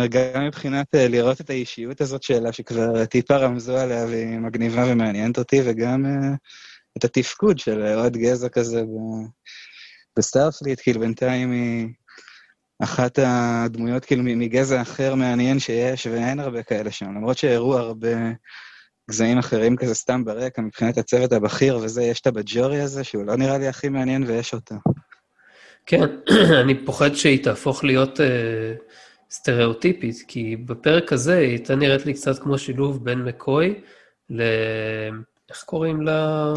גם 0.10 0.46
מבחינת 0.48 0.96
אה, 0.96 1.08
לראות 1.08 1.42
את 1.42 1.50
האישיות 1.50 2.02
הזאת 2.02 2.24
שלה, 2.24 2.52
שכבר 2.52 3.06
טיפה 3.06 3.38
רמזו 3.38 3.78
עליה 3.78 4.06
והיא 4.06 4.40
מגניבה 4.40 4.84
ומעניינת 4.88 5.38
אותי, 5.38 5.62
וגם 5.66 6.06
אה, 6.06 6.36
את 6.98 7.04
התפקוד 7.04 7.60
של 7.60 7.82
עוד 7.82 8.18
גזע 8.18 8.50
כזה 8.50 8.84
בסטארפליט, 10.18 10.80
כאילו 10.82 11.00
בינתיים 11.00 11.52
היא 11.52 11.88
אחת 12.80 13.20
הדמויות 13.24 14.06
כאילו 14.06 14.24
מגזע 14.24 14.82
אחר 14.82 15.16
מעניין 15.16 15.60
שיש, 15.60 16.08
ואין 16.08 16.40
הרבה 16.40 16.64
כאלה 16.64 16.92
שם, 16.92 17.06
למרות 17.06 17.38
שהראו 17.38 17.78
הרבה 17.78 18.10
גזעים 19.10 19.38
אחרים 19.38 19.76
כזה 19.76 19.96
סתם 19.96 20.26
ברקע, 20.26 20.62
מבחינת 20.62 20.98
הצוות 20.98 21.32
הבכיר 21.32 21.78
וזה, 21.78 22.04
יש 22.04 22.22
את 22.22 22.28
הבג'ורי 22.28 22.82
הזה, 22.82 23.04
שהוא 23.04 23.26
לא 23.26 23.36
נראה 23.36 23.58
לי 23.58 23.68
הכי 23.68 23.90
מעניין, 23.90 24.24
ויש 24.24 24.54
אותה. 24.54 24.76
כן, 25.86 26.06
אני 26.62 26.86
פוחד 26.86 27.14
שהיא 27.14 27.44
תהפוך 27.44 27.84
להיות... 27.84 28.20
Uh... 28.20 28.24
סטריאוטיפית, 29.36 30.16
כי 30.28 30.56
בפרק 30.56 31.14
הזה 31.14 31.38
היא 31.38 31.50
הייתה 31.50 31.76
נראית 31.76 32.06
לי 32.06 32.14
קצת 32.14 32.40
כמו 32.40 32.58
שילוב 32.58 33.06
בין 33.06 33.24
מקוי 33.24 33.82
ל... 34.30 34.42
איך 35.50 35.64
קוראים 35.64 36.02
לה? 36.02 36.54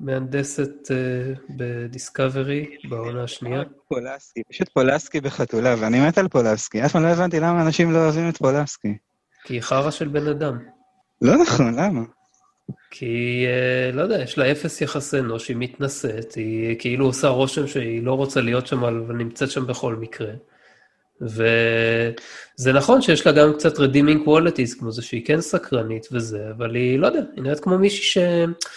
מהנדסת 0.00 0.70
uh, 0.84 1.40
בדיסקאברי 1.56 2.66
בעונה 2.88 3.22
השנייה? 3.24 3.62
פולסקי, 3.88 4.42
פשוט 4.50 4.68
פולסקי 4.68 5.20
בחתולה, 5.20 5.74
ואני 5.78 6.08
מת 6.08 6.18
על 6.18 6.28
פולסקי. 6.28 6.84
אף 6.84 6.92
פעם 6.92 7.02
לא 7.02 7.08
הבנתי 7.08 7.40
למה 7.40 7.62
אנשים 7.62 7.92
לא 7.92 7.98
אוהבים 7.98 8.28
את 8.28 8.36
פולסקי. 8.36 8.96
כי 9.44 9.54
היא 9.54 9.60
חרא 9.60 9.90
של 9.90 10.08
בן 10.08 10.28
אדם. 10.28 10.58
לא 11.22 11.42
נכון, 11.42 11.74
למה? 11.74 12.00
כי, 12.90 13.46
uh, 13.46 13.96
לא 13.96 14.02
יודע, 14.02 14.22
יש 14.22 14.38
לה 14.38 14.52
אפס 14.52 14.80
יחסי 14.80 15.18
אנוש, 15.18 15.48
היא 15.48 15.56
מתנשאת, 15.56 16.34
היא 16.34 16.76
כאילו 16.78 17.06
עושה 17.06 17.28
רושם 17.28 17.66
שהיא 17.66 18.02
לא 18.02 18.14
רוצה 18.14 18.40
להיות 18.40 18.66
שם, 18.66 18.84
אבל 18.84 19.14
נמצאת 19.14 19.50
שם 19.50 19.66
בכל 19.66 19.94
מקרה. 19.94 20.32
וזה 21.20 22.72
נכון 22.74 23.02
שיש 23.02 23.26
לה 23.26 23.32
גם 23.32 23.52
קצת 23.52 23.76
redeeming 23.76 24.26
qualities, 24.26 24.78
כמו 24.78 24.92
זה 24.92 25.02
שהיא 25.02 25.26
כן 25.26 25.40
סקרנית 25.40 26.08
וזה, 26.12 26.38
אבל 26.56 26.74
היא, 26.74 26.98
לא 26.98 27.06
יודע, 27.06 27.20
היא 27.36 27.42
נראית 27.42 27.60
כמו 27.60 27.78
מישהי 27.78 28.02
ש... 28.02 28.18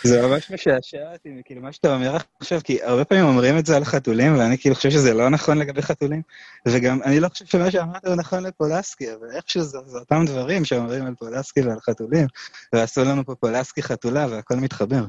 זה 0.03 0.27
ממש 0.27 0.51
משעשע 0.51 1.13
אותי, 1.13 1.29
כאילו, 1.45 1.61
מה 1.61 1.71
שאתה 1.71 1.95
אומר 1.95 2.17
עכשיו, 2.39 2.59
כי 2.63 2.83
הרבה 2.83 3.05
פעמים 3.05 3.25
אומרים 3.25 3.57
את 3.57 3.65
זה 3.65 3.77
על 3.77 3.83
חתולים, 3.83 4.37
ואני 4.37 4.57
כאילו 4.57 4.75
חושב 4.75 4.89
שזה 4.89 5.13
לא 5.13 5.29
נכון 5.29 5.57
לגבי 5.57 5.81
חתולים, 5.81 6.21
וגם 6.67 7.03
אני 7.03 7.19
לא 7.19 7.29
חושב 7.29 7.45
שמה 7.45 7.71
שאמרת 7.71 8.05
הוא 8.05 8.15
נכון 8.15 8.43
לפולסקי, 8.43 9.13
אבל 9.13 9.27
איכשהו 9.35 9.63
זה, 9.63 9.77
זה 9.85 9.97
אותם 9.97 10.25
דברים 10.25 10.65
שאומרים 10.65 11.05
על 11.05 11.15
פולסקי 11.15 11.61
ועל 11.61 11.79
חתולים, 11.79 12.27
ועשו 12.73 13.01
לנו 13.01 13.25
פה 13.25 13.35
פולסקי 13.35 13.83
חתולה 13.83 14.27
והכל 14.29 14.55
מתחבר. 14.55 15.03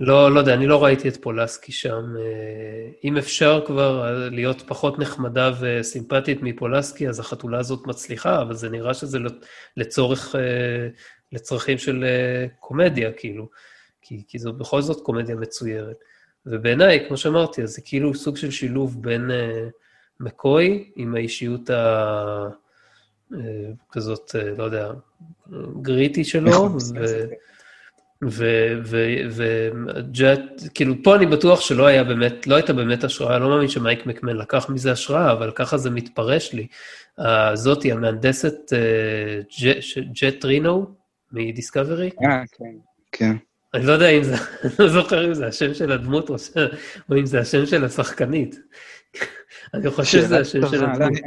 לא, 0.00 0.34
לא 0.34 0.40
יודע, 0.40 0.54
אני 0.54 0.66
לא 0.66 0.84
ראיתי 0.84 1.08
את 1.08 1.16
פולסקי 1.16 1.72
שם. 1.72 2.04
אה, 2.18 2.90
אם 3.04 3.16
אפשר 3.16 3.62
כבר 3.66 4.28
להיות 4.30 4.62
פחות 4.66 4.98
נחמדה 4.98 5.50
וסימפטית 5.60 6.42
מפולסקי, 6.42 7.08
אז 7.08 7.20
החתולה 7.20 7.58
הזאת 7.58 7.86
מצליחה, 7.86 8.42
אבל 8.42 8.54
זה 8.54 8.68
נראה 8.68 8.94
שזה 8.94 9.18
לצורך, 9.76 10.36
אה, 10.36 10.88
לצרכים 11.32 11.78
של 11.78 12.04
אה, 12.04 12.46
קומדיה, 12.60 13.12
כאילו. 13.12 13.48
כי, 14.02 14.22
כי 14.28 14.38
זו 14.38 14.52
בכל 14.52 14.82
זאת 14.82 15.00
קומדיה 15.04 15.34
מצוירת. 15.34 15.96
ובעיניי, 16.46 17.04
כמו 17.08 17.16
שאמרתי, 17.16 17.62
אז 17.62 17.70
זה 17.70 17.80
כאילו 17.84 18.14
סוג 18.14 18.36
של 18.36 18.50
שילוב 18.50 19.02
בין 19.02 19.30
מקוי 20.20 20.90
עם 20.96 21.14
האישיות 21.14 21.70
ה... 21.70 22.48
כזאת, 23.90 24.34
לא 24.58 24.64
יודע, 24.64 24.92
גריטי 25.82 26.24
שלו, 26.24 26.68
ו... 26.94 27.24
וג'ט, 29.32 30.40
כאילו, 30.74 30.94
פה 31.02 31.16
אני 31.16 31.26
בטוח 31.26 31.60
שלא 31.60 31.86
היה 31.86 32.04
באמת, 32.04 32.46
לא 32.46 32.54
הייתה 32.54 32.72
באמת 32.72 33.04
השראה, 33.04 33.38
לא 33.38 33.48
מאמין 33.48 33.68
שמייק 33.68 34.06
מקמן 34.06 34.36
לקח 34.36 34.70
מזה 34.70 34.92
השראה, 34.92 35.32
אבל 35.32 35.50
ככה 35.50 35.76
זה 35.76 35.90
מתפרש 35.90 36.52
לי. 36.52 36.66
זאתי, 37.54 37.92
המהנדסת 37.92 38.72
ג'ט 40.12 40.44
רינו 40.44 40.94
מדיסקאברי. 41.32 42.10
אה, 42.22 42.42
כן, 42.58 42.64
כן. 43.12 43.36
אני 43.74 43.86
לא 43.86 43.92
יודע 43.92 44.08
אם 44.08 44.22
זה, 44.22 44.34
לא 44.78 44.88
זוכר 44.88 45.26
אם 45.26 45.34
זה 45.34 45.46
השם 45.46 45.74
של 45.74 45.92
הדמות 45.92 46.30
או 46.30 46.36
אם 47.18 47.26
זה 47.26 47.40
השם 47.40 47.66
של 47.66 47.84
השחקנית. 47.84 48.60
אני 49.74 49.90
חושב 49.90 50.18
שזה 50.18 50.38
השם 50.38 50.68
של 50.70 50.84
הדמות. 50.84 51.18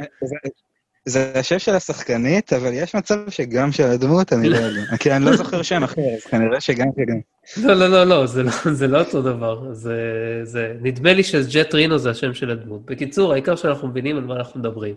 זה 1.08 1.32
השם 1.34 1.58
של 1.58 1.74
השחקנית, 1.74 2.52
אבל 2.52 2.70
יש 2.72 2.94
מצב 2.94 3.16
שגם 3.28 3.72
של 3.72 3.82
הדמות, 3.82 4.32
אני 4.32 4.48
לא 4.48 4.56
יודע. 4.56 4.96
כי 4.96 5.12
אני 5.12 5.24
לא 5.24 5.36
זוכר 5.36 5.62
שם 5.62 5.84
אחר, 5.84 6.00
אז 6.16 6.24
כנראה 6.30 6.60
שגם 6.60 6.86
וגם. 6.96 7.20
לא, 7.56 7.74
לא, 7.74 7.88
לא, 7.88 8.04
לא, 8.04 8.26
זה 8.26 8.42
לא, 8.42 8.50
זה 8.72 8.86
לא 8.86 8.98
אותו 8.98 9.22
דבר. 9.22 9.72
זה, 9.72 10.00
זה, 10.42 10.72
נדמה 10.80 11.12
לי 11.12 11.22
שג'ט 11.22 11.74
רינו 11.74 11.98
זה 11.98 12.10
השם 12.10 12.34
של 12.34 12.50
הדמות. 12.50 12.84
בקיצור, 12.84 13.32
העיקר 13.32 13.56
שאנחנו 13.56 13.88
מבינים 13.88 14.16
על 14.16 14.24
מה 14.24 14.36
אנחנו 14.36 14.60
מדברים. 14.60 14.94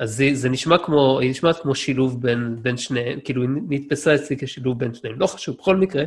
אז 0.00 0.16
זה, 0.16 0.30
זה 0.32 0.48
נשמע 0.48 0.78
כמו, 0.78 1.20
היא 1.20 1.30
נשמעת 1.30 1.60
כמו 1.62 1.74
שילוב 1.74 2.22
בין, 2.22 2.56
בין 2.62 2.76
שניהם, 2.76 3.18
כאילו 3.24 3.42
היא 3.42 3.50
נתפסה 3.68 4.14
אצלי 4.14 4.36
כשילוב 4.36 4.78
בין 4.78 4.94
שניהם. 4.94 5.20
לא 5.20 5.26
חשוב, 5.26 5.56
בכל 5.56 5.76
מקרה, 5.76 6.04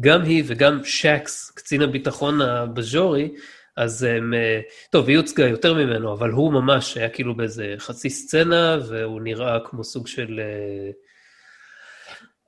גם 0.00 0.22
היא 0.22 0.44
וגם 0.46 0.80
שקס, 0.84 1.50
קצין 1.50 1.82
הביטחון 1.82 2.40
הבז'ורי, 2.40 3.30
אז 3.76 4.02
הם, 4.02 4.34
אה, 4.34 4.60
טוב, 4.90 5.08
היא 5.08 5.16
הוצגה 5.16 5.48
יותר 5.48 5.74
ממנו, 5.74 6.12
אבל 6.12 6.30
הוא 6.30 6.52
ממש 6.52 6.96
היה 6.96 7.08
כאילו 7.08 7.36
באיזה 7.36 7.74
חצי 7.78 8.10
סצנה, 8.10 8.78
והוא 8.88 9.20
נראה 9.20 9.58
כמו 9.64 9.84
סוג 9.84 10.06
של 10.06 10.40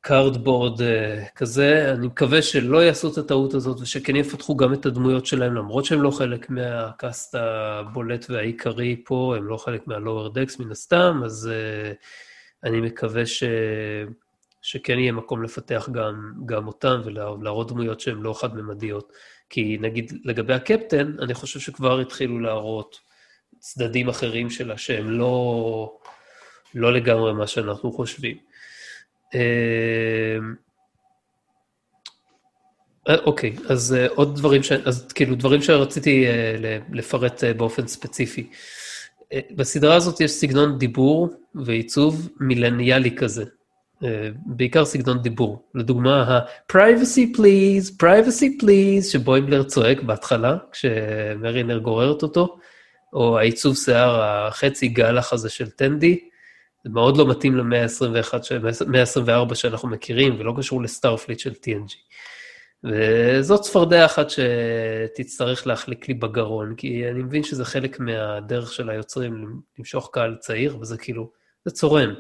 cardboard 0.01 0.81
אה, 0.81 0.83
אה, 0.83 1.35
כזה. 1.35 1.93
אני 1.93 2.07
מקווה 2.07 2.43
שלא 2.43 2.85
יעשו 2.85 3.13
את 3.13 3.19
הטעות 3.19 3.55
הזאת, 3.55 3.81
ושכן 3.81 4.17
יפתחו 4.17 4.57
גם 4.57 4.75
את 4.75 4.87
הדמויות 4.87 5.27
שלהם, 5.27 5.55
למרות 5.55 5.85
שהם 5.85 6.03
לא 6.03 6.11
חלק 6.11 6.51
מה 6.51 6.79
cast 6.79 7.35
הבולט 7.35 8.27
והעיקרי 8.31 9.03
פה, 9.05 9.35
הם 9.37 9.47
לא 9.47 9.57
חלק 9.57 9.87
מה 9.87 9.99
Lower 9.99 10.29
Decks 10.29 10.59
מן 10.59 10.71
הסתם, 10.71 11.21
אז 11.25 11.51
אני 12.65 12.81
מקווה 12.81 13.27
ש... 13.27 13.45
שכן 14.63 14.99
יהיה 14.99 15.13
מקום 15.13 15.43
לפתח 15.43 15.89
גם, 15.93 16.33
גם 16.47 16.67
אותם 16.67 17.01
ולהראות 17.05 17.69
דמויות 17.69 18.01
שהן 18.01 18.23
לא 18.23 18.41
חד-ממדיות. 18.41 19.13
כי 19.53 19.79
נגיד 19.81 20.13
לגבי 20.25 20.55
הקפטן, 20.55 21.13
אני 21.23 21.35
חושב 21.35 21.61
שכבר 21.61 22.01
התחילו 22.01 22.41
להראות 22.41 23.01
צדדים 23.59 24.09
אחרים 24.09 24.51
שלה 24.51 24.79
שהם 24.79 25.11
לא, 25.11 25.99
לא 26.75 26.93
לגמרי 26.93 27.33
מה 27.33 27.47
שאנחנו 27.47 27.93
חושבים. 27.93 28.37
אמ, 29.35 29.41
אה, 33.09 33.19
אוקיי, 33.25 33.57
אז 33.69 33.95
אה, 33.95 34.07
עוד 34.09 34.37
דברים, 34.37 34.63
ש... 34.63 34.73
אז 34.73 35.13
כאילו 35.13 35.35
דברים 35.35 35.63
שרציתי 35.63 36.27
אה, 36.27 36.79
לפרט 36.93 37.45
באופן 37.57 37.87
ספציפי. 37.87 38.51
בסדרה 39.51 39.95
הזאת 39.95 40.21
יש 40.21 40.31
סגנון 40.31 40.79
דיבור 40.79 41.29
ועיצוב 41.55 42.29
מילניאלי 42.41 43.17
כזה. 43.17 43.45
אה, 44.05 44.29
בעיקר 44.47 44.85
סגנון 44.85 45.19
דיבור. 45.19 45.69
לדוגמה, 45.75 46.23
ה-privacy 46.23 47.37
please, 47.37 48.03
privacy 48.03 48.63
please, 48.63 49.05
שבוימלר 49.13 49.63
צועק 49.63 50.03
בהתחלה, 50.03 50.57
כשמרינר 50.73 51.79
גוררת 51.79 52.23
אותו, 52.23 52.59
או 53.13 53.39
העיצוב 53.39 53.77
שיער 53.77 54.23
החצי 54.23 54.89
גלח 54.89 55.33
הזה 55.33 55.49
של 55.49 55.71
טנדי, 55.71 56.29
זה 56.85 56.91
מאוד 56.91 57.17
לא 57.17 57.29
מתאים 57.31 57.57
למאה 57.57 57.83
ה-24 57.83 59.55
שאנחנו 59.55 59.89
מכירים, 59.89 60.41
ולא 60.41 60.55
קשור 60.59 60.83
לסטארפליט 60.83 61.39
של 61.39 61.53
TNG. 61.53 61.95
וזאת 62.85 63.61
צפרדע 63.61 64.05
אחת 64.05 64.27
שתצטרך 64.31 65.67
להחליק 65.67 66.09
לי 66.09 66.15
בגרון, 66.15 66.75
כי 66.75 67.09
אני 67.11 67.23
מבין 67.23 67.43
שזה 67.43 67.65
חלק 67.65 68.01
מהדרך 68.01 68.73
של 68.73 68.91
היוצרים 68.91 69.61
למשוך 69.79 70.11
קהל 70.13 70.37
צעיר, 70.41 70.79
וזה 70.81 70.97
כאילו, 70.97 71.31
זה 71.65 71.71
צורם, 71.71 72.15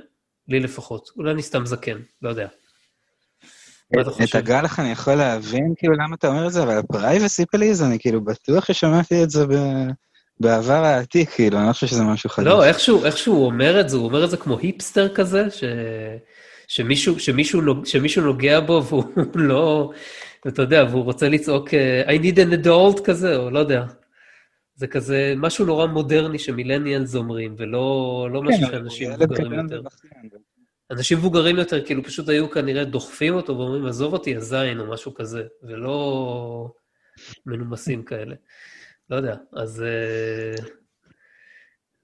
לי 0.52 0.60
לפחות. 0.60 1.10
אולי 1.16 1.30
אני 1.30 1.42
סתם 1.42 1.66
זקן, 1.66 1.98
לא 2.22 2.28
יודע. 2.28 2.48
את 4.24 4.34
הגלח 4.34 4.80
אני 4.80 4.92
יכול 4.92 5.14
להבין, 5.14 5.74
כאילו, 5.76 5.94
למה 5.94 6.14
אתה 6.14 6.28
אומר 6.28 6.46
את 6.46 6.52
זה, 6.52 6.62
אבל 6.62 6.78
ה 6.78 6.87
privacy 6.87 7.46
please, 7.46 7.82
אני 7.82 7.98
כאילו 7.98 8.24
בטוח 8.24 8.64
ששמעתי 8.64 9.22
את 9.22 9.30
זה 9.30 9.46
ב... 9.46 9.52
בעבר 10.40 10.84
העתיק, 10.84 11.30
כאילו, 11.30 11.58
אני 11.58 11.66
לא 11.66 11.72
חושב 11.72 11.86
שזה 11.86 12.02
משהו 12.02 12.30
חדש. 12.30 12.46
לא, 12.46 12.64
איכשהו, 12.64 13.04
איכשהו 13.04 13.34
הוא 13.34 13.46
אומר 13.46 13.80
את 13.80 13.88
זה, 13.88 13.96
הוא 13.96 14.04
אומר 14.04 14.24
את 14.24 14.30
זה 14.30 14.36
כמו 14.36 14.58
היפסטר 14.58 15.14
כזה, 15.14 15.50
ש... 15.50 15.64
שמישהו, 16.68 17.20
שמישהו, 17.20 17.60
נוג... 17.60 17.86
שמישהו 17.86 18.22
נוגע 18.22 18.60
בו 18.60 18.82
והוא 18.84 19.04
לא, 19.34 19.90
אתה 20.48 20.62
יודע, 20.62 20.84
והוא 20.90 21.04
רוצה 21.04 21.28
לצעוק 21.28 21.68
I 22.06 22.22
need 22.22 22.36
an 22.36 22.64
adult 22.64 23.04
כזה, 23.04 23.36
או 23.36 23.50
לא 23.50 23.58
יודע. 23.58 23.84
זה 24.74 24.86
כזה 24.86 25.34
משהו 25.36 25.66
נורא 25.66 25.86
מודרני 25.86 26.38
שמילניאלס 26.38 27.14
אומרים, 27.14 27.54
ולא 27.58 28.28
לא 28.32 28.42
משהו 28.42 28.66
כן, 28.66 28.70
שאנשים 28.72 29.10
מבוגרים 29.12 29.52
יותר. 29.52 29.82
אנשים 30.90 31.18
מבוגרים 31.18 31.56
יותר, 31.56 31.86
כאילו 31.86 32.04
פשוט 32.04 32.28
היו 32.28 32.50
כנראה 32.50 32.84
דוחפים 32.84 33.34
אותו 33.34 33.58
ואומרים, 33.58 33.86
עזוב 33.86 34.12
אותי, 34.12 34.36
הזין, 34.36 34.80
או 34.80 34.86
משהו 34.86 35.14
כזה, 35.14 35.46
ולא 35.62 36.68
מנומסים 37.46 38.02
כאלה. 38.02 38.34
לא 39.10 39.16
יודע, 39.16 39.36
אז... 39.52 39.82
אה, 39.82 40.64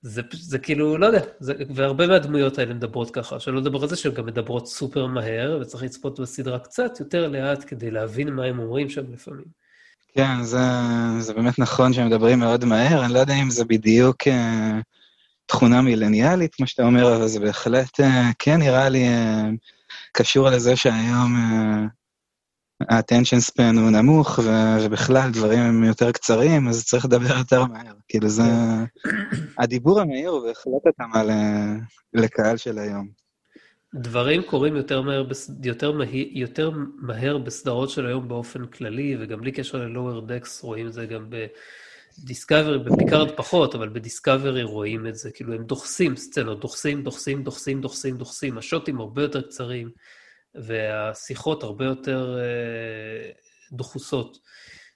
זה, 0.02 0.22
זה 0.32 0.58
כאילו, 0.58 0.98
לא 0.98 1.06
יודע, 1.06 1.20
זה, 1.40 1.54
והרבה 1.74 2.06
מהדמויות 2.06 2.58
האלה 2.58 2.74
מדברות 2.74 3.10
ככה, 3.10 3.40
שלא 3.40 3.60
לדבר 3.60 3.82
על 3.82 3.88
זה 3.88 3.96
שהן 3.96 4.14
גם 4.14 4.26
מדברות 4.26 4.66
סופר 4.66 5.06
מהר, 5.06 5.58
וצריך 5.60 5.82
לצפות 5.82 6.20
בסדרה 6.20 6.58
קצת 6.58 7.00
יותר 7.00 7.28
לאט 7.28 7.64
כדי 7.66 7.90
להבין 7.90 8.28
מה 8.28 8.44
הם 8.44 8.58
אומרים 8.58 8.88
שם 8.88 9.12
לפעמים. 9.12 9.67
כן, 10.14 10.42
זה, 10.42 10.58
זה 11.20 11.34
באמת 11.34 11.58
נכון 11.58 11.92
שהם 11.92 12.06
מדברים 12.06 12.38
מאוד 12.38 12.64
מהר, 12.64 13.04
אני 13.04 13.12
לא 13.14 13.18
יודע 13.18 13.34
אם 13.34 13.50
זה 13.50 13.64
בדיוק 13.64 14.22
uh, 14.22 14.82
תכונה 15.46 15.82
מילניאלית, 15.82 16.54
כמו 16.54 16.66
שאתה 16.66 16.82
אומר, 16.82 17.16
אבל 17.16 17.28
זה 17.28 17.40
בהחלט, 17.40 18.00
uh, 18.00 18.04
כן 18.38 18.58
נראה 18.58 18.88
לי 18.88 19.08
uh, 19.08 19.56
קשור 20.12 20.48
לזה 20.48 20.76
שהיום 20.76 21.36
uh, 21.36 21.98
ה-attention 22.88 23.50
span 23.50 23.78
הוא 23.80 23.90
נמוך, 23.90 24.38
ו- 24.44 24.76
ובכלל 24.82 25.30
דברים 25.32 25.58
הם 25.58 25.84
יותר 25.84 26.12
קצרים, 26.12 26.68
אז 26.68 26.84
צריך 26.84 27.04
לדבר 27.04 27.38
יותר 27.38 27.64
מהר. 27.64 27.94
כאילו 28.08 28.28
זה... 28.28 28.42
כן. 28.42 29.10
הדיבור 29.58 30.00
המהיר 30.00 30.30
הוא 30.30 30.46
בהחלט 30.46 30.86
התאמה 30.86 31.22
לקהל 32.14 32.56
של 32.56 32.78
היום. 32.78 33.27
דברים 33.94 34.42
קורים 34.42 34.76
יותר 34.76 35.02
מהר, 35.02 35.26
יותר, 35.62 35.92
מה, 35.92 36.04
יותר 36.32 36.70
מהר 36.98 37.38
בסדרות 37.38 37.90
של 37.90 38.06
היום 38.06 38.28
באופן 38.28 38.66
כללי, 38.66 39.16
וגם 39.20 39.40
בלי 39.40 39.52
קשר 39.52 39.78
ל-lower 39.78 40.30
decks 40.30 40.62
רואים 40.62 40.86
את 40.86 40.92
זה 40.92 41.06
גם 41.06 41.30
בדיסקאברי, 41.30 42.78
בפיקארד 42.78 43.30
פחות, 43.36 43.74
אבל 43.74 43.88
בדיסקאברי 43.88 44.62
רואים 44.62 45.06
את 45.06 45.14
זה, 45.14 45.30
כאילו 45.30 45.54
הם 45.54 45.64
דוחסים 45.64 46.16
סצנות, 46.16 46.60
דוחסים, 46.60 47.02
דוחסים, 47.02 47.42
דוחסים, 47.42 47.80
דוחסים, 47.80 48.16
דוחסים, 48.16 48.58
השוטים 48.58 49.00
הרבה 49.00 49.22
יותר 49.22 49.42
קצרים. 49.42 49.90
והשיחות 50.54 51.62
הרבה 51.62 51.84
יותר 51.84 52.38
אה, 52.38 53.30
דחוסות, 53.72 54.38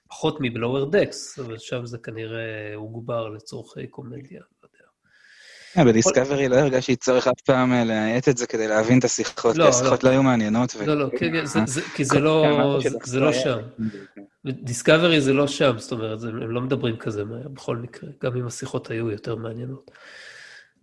פחות 0.07 0.37
מב 0.41 0.55
Lower 0.55 0.91
Decks, 0.91 1.39
אבל 1.39 1.57
שם 1.57 1.85
זה 1.85 1.97
כנראה 1.97 2.75
הוגבר 2.75 3.29
לצורכי 3.29 3.87
קומדיה. 3.87 4.41
כן, 5.73 5.87
בדיסקאברי 5.87 6.49
לא 6.49 6.55
הרגשתי 6.55 6.95
צורך 6.95 7.27
אף 7.27 7.41
פעם 7.45 7.73
אה, 7.73 7.83
להאט 7.83 8.29
את 8.29 8.37
זה 8.37 8.47
כדי 8.47 8.67
להבין 8.67 8.99
את 8.99 9.03
השיחות, 9.03 9.53
כי 9.53 9.59
לא, 9.59 9.67
השיחות 9.67 10.03
לא. 10.03 10.09
לא 10.09 10.15
היו 10.15 10.23
מעניינות. 10.23 10.75
לא, 10.85 10.97
לא, 10.99 11.09
כי 11.95 12.05
זה 12.05 12.19
לא, 12.19 12.79
לא 13.13 13.33
שם. 13.33 13.59
דיסקאברי 14.45 15.21
זה 15.21 15.33
לא 15.33 15.47
שם, 15.47 15.73
זאת 15.77 15.91
אומרת, 15.91 16.23
הם 16.23 16.51
לא 16.51 16.61
מדברים 16.61 16.97
כזה 16.97 17.23
מהר 17.23 17.47
בכל 17.47 17.77
מקרה, 17.77 18.09
גם 18.23 18.37
אם 18.37 18.47
השיחות 18.47 18.91
היו 18.91 19.11
יותר 19.11 19.35
מעניינות. 19.35 19.91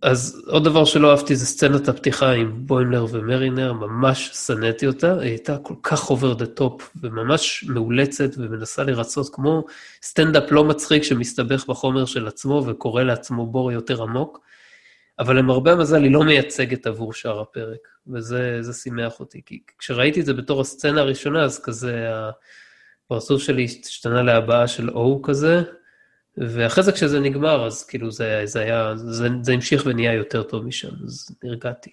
אז 0.01 0.41
עוד 0.47 0.63
דבר 0.63 0.85
שלא 0.85 1.11
אהבתי 1.11 1.35
זה 1.35 1.45
סצנת 1.45 1.89
הפתיחה 1.89 2.31
עם 2.31 2.51
בוימלר 2.55 3.05
ומרינר, 3.11 3.73
ממש 3.73 4.29
שנאתי 4.33 4.87
אותה, 4.87 5.13
היא 5.13 5.29
הייתה 5.29 5.57
כל 5.57 5.73
כך 5.83 6.11
over 6.11 6.39
the 6.39 6.59
top 6.59 6.83
וממש 7.01 7.65
מאולצת 7.67 8.29
ומנסה 8.37 8.83
לרצות 8.83 9.35
כמו 9.35 9.63
סטנדאפ 10.03 10.51
לא 10.51 10.63
מצחיק 10.63 11.03
שמסתבך 11.03 11.67
בחומר 11.67 12.05
של 12.05 12.27
עצמו 12.27 12.63
וקורא 12.67 13.03
לעצמו 13.03 13.45
בור 13.47 13.71
יותר 13.71 14.03
עמוק, 14.03 14.39
אבל 15.21 15.37
למרבה 15.37 15.71
המזל 15.71 16.03
היא 16.03 16.11
לא 16.11 16.23
מייצגת 16.23 16.87
עבור 16.87 17.13
שאר 17.13 17.41
הפרק, 17.41 17.87
וזה 18.07 18.73
שימח 18.73 19.19
אותי, 19.19 19.41
כי 19.45 19.59
כשראיתי 19.79 20.21
את 20.21 20.25
זה 20.25 20.33
בתור 20.33 20.61
הסצנה 20.61 21.01
הראשונה, 21.01 21.43
אז 21.43 21.61
כזה 21.63 22.07
הפרצוף 23.05 23.41
שלי 23.41 23.65
השתנה 23.65 24.23
להבעה 24.23 24.67
של 24.67 24.89
או 24.89 25.21
כזה, 25.21 25.61
ואחרי 26.37 26.83
זה 26.83 26.91
כשזה 26.91 27.19
נגמר, 27.19 27.67
אז 27.67 27.83
כאילו 27.83 28.11
זה, 28.11 28.41
זה 28.45 28.59
היה, 28.59 28.95
זה, 28.95 29.27
זה 29.41 29.53
המשיך 29.53 29.83
ונהיה 29.85 30.13
יותר 30.13 30.43
טוב 30.43 30.65
משם, 30.65 30.91
אז 31.05 31.35
נרגעתי. 31.43 31.91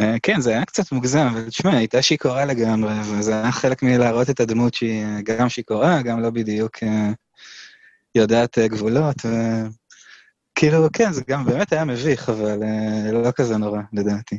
אה, 0.00 0.16
כן, 0.22 0.40
זה 0.40 0.50
היה 0.50 0.64
קצת 0.64 0.92
מוגזם, 0.92 1.28
אבל 1.32 1.48
תשמע, 1.48 1.76
הייתה 1.76 2.02
שיכורה 2.02 2.44
לגמרי, 2.44 2.92
וזה 3.00 3.32
היה 3.32 3.52
חלק 3.52 3.82
מלהראות 3.82 4.30
את 4.30 4.40
הדמות 4.40 4.74
שהיא 4.74 5.04
גם 5.24 5.48
שיכורה, 5.48 6.02
גם 6.02 6.20
לא 6.20 6.30
בדיוק 6.30 6.82
אה, 6.82 7.10
יודעת 8.14 8.58
אה, 8.58 8.68
גבולות, 8.68 9.16
וכאילו, 10.58 10.88
כן, 10.92 11.12
זה 11.12 11.22
גם 11.28 11.44
באמת 11.44 11.72
היה 11.72 11.84
מביך, 11.84 12.28
אבל 12.28 12.58
לא 13.12 13.30
כזה 13.30 13.56
נורא, 13.56 13.80
לדעתי. 13.92 14.38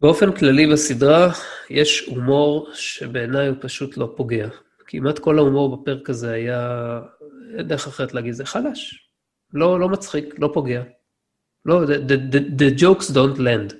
באופן 0.00 0.32
כללי 0.32 0.66
בסדרה, 0.66 1.32
יש 1.70 2.06
הומור 2.06 2.68
שבעיניי 2.74 3.48
הוא 3.48 3.56
פשוט 3.60 3.96
לא 3.96 4.14
פוגע. 4.16 4.48
כמעט 4.86 5.18
כל 5.18 5.38
ההומור 5.38 5.76
בפרק 5.76 6.10
הזה 6.10 6.32
היה, 6.32 7.00
אין 7.58 7.68
דרך 7.68 7.86
אחרת 7.86 8.14
להגיד, 8.14 8.32
זה 8.32 8.44
חלש. 8.44 9.08
לא, 9.54 9.80
לא 9.80 9.88
מצחיק, 9.88 10.34
לא 10.38 10.50
פוגע. 10.54 10.82
לא, 11.64 11.84
the, 11.84 12.10
the, 12.32 12.60
the 12.60 12.80
jokes 12.80 13.10
don't 13.10 13.38
land. 13.38 13.74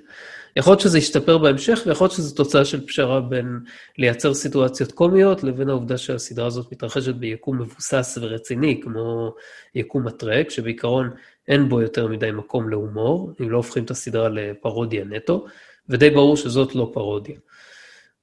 יכול 0.55 0.71
להיות 0.71 0.81
שזה 0.81 0.97
ישתפר 0.97 1.37
בהמשך, 1.37 1.79
ויכול 1.85 2.05
להיות 2.05 2.15
שזו 2.15 2.35
תוצאה 2.35 2.65
של 2.65 2.87
פשרה 2.87 3.21
בין 3.21 3.59
לייצר 3.97 4.33
סיטואציות 4.33 4.91
קומיות, 4.91 5.43
לבין 5.43 5.69
העובדה 5.69 5.97
שהסדרה 5.97 6.47
הזאת 6.47 6.71
מתרחשת 6.71 7.15
ביקום 7.15 7.61
מבוסס 7.61 8.17
ורציני, 8.21 8.81
כמו 8.83 9.33
יקום 9.75 10.07
הטרק, 10.07 10.49
שבעיקרון 10.49 11.09
אין 11.47 11.69
בו 11.69 11.81
יותר 11.81 12.07
מדי 12.07 12.31
מקום 12.31 12.69
להומור, 12.69 13.33
אם 13.41 13.49
לא 13.49 13.57
הופכים 13.57 13.83
את 13.83 13.91
הסדרה 13.91 14.29
לפרודיה 14.29 15.05
נטו, 15.05 15.45
ודי 15.89 16.09
ברור 16.09 16.37
שזאת 16.37 16.75
לא 16.75 16.91
פרודיה. 16.93 17.35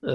אמ, 0.04 0.12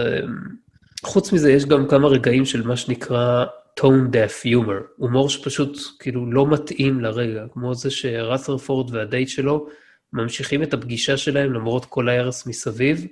חוץ 1.03 1.33
מזה, 1.33 1.51
יש 1.51 1.65
גם 1.65 1.87
כמה 1.87 2.07
רגעים 2.07 2.45
של 2.45 2.67
מה 2.67 2.77
שנקרא 2.77 3.45
tone 3.79 4.11
deaf 4.11 4.45
humor, 4.45 4.83
הומור 4.97 5.29
שפשוט 5.29 5.77
כאילו 5.99 6.31
לא 6.31 6.47
מתאים 6.47 7.01
לרגע, 7.01 7.45
כמו 7.53 7.75
זה 7.75 7.91
שרת'רפורד 7.91 8.95
והדייט 8.95 9.29
שלו 9.29 9.67
ממשיכים 10.15 10.63
את 10.63 10.73
הפגישה 10.73 11.17
שלהם 11.17 11.53
למרות 11.53 11.85
כל 11.85 12.09
ההרס 12.09 12.47
מסביב, 12.47 13.05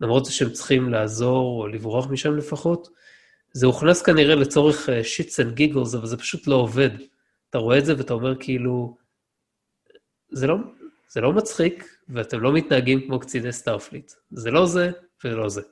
למרות 0.00 0.24
זה 0.24 0.32
שהם 0.32 0.50
צריכים 0.50 0.88
לעזור 0.88 1.62
או 1.62 1.66
לברוח 1.66 2.10
משם 2.10 2.36
לפחות. 2.36 2.88
זה 3.52 3.66
הוכנס 3.66 4.02
כנראה 4.02 4.34
לצורך 4.34 4.88
shits 5.02 5.40
and 5.40 5.54
giggles, 5.54 5.94
אבל 5.94 6.06
זה 6.06 6.16
פשוט 6.16 6.46
לא 6.46 6.54
עובד. 6.54 6.90
אתה 7.50 7.58
רואה 7.58 7.78
את 7.78 7.84
זה 7.84 7.98
ואתה 7.98 8.14
אומר 8.14 8.34
כאילו, 8.40 8.96
זה 10.32 10.46
לא, 10.46 10.56
זה 11.08 11.20
לא 11.20 11.32
מצחיק, 11.32 11.84
ואתם 12.08 12.40
לא 12.40 12.52
מתנהגים 12.52 13.06
כמו 13.06 13.20
קציני 13.20 13.52
סטארפליט. 13.52 14.12
זה 14.30 14.50
לא 14.50 14.66
זה 14.66 14.90
ולא 15.24 15.48
זה. 15.48 15.62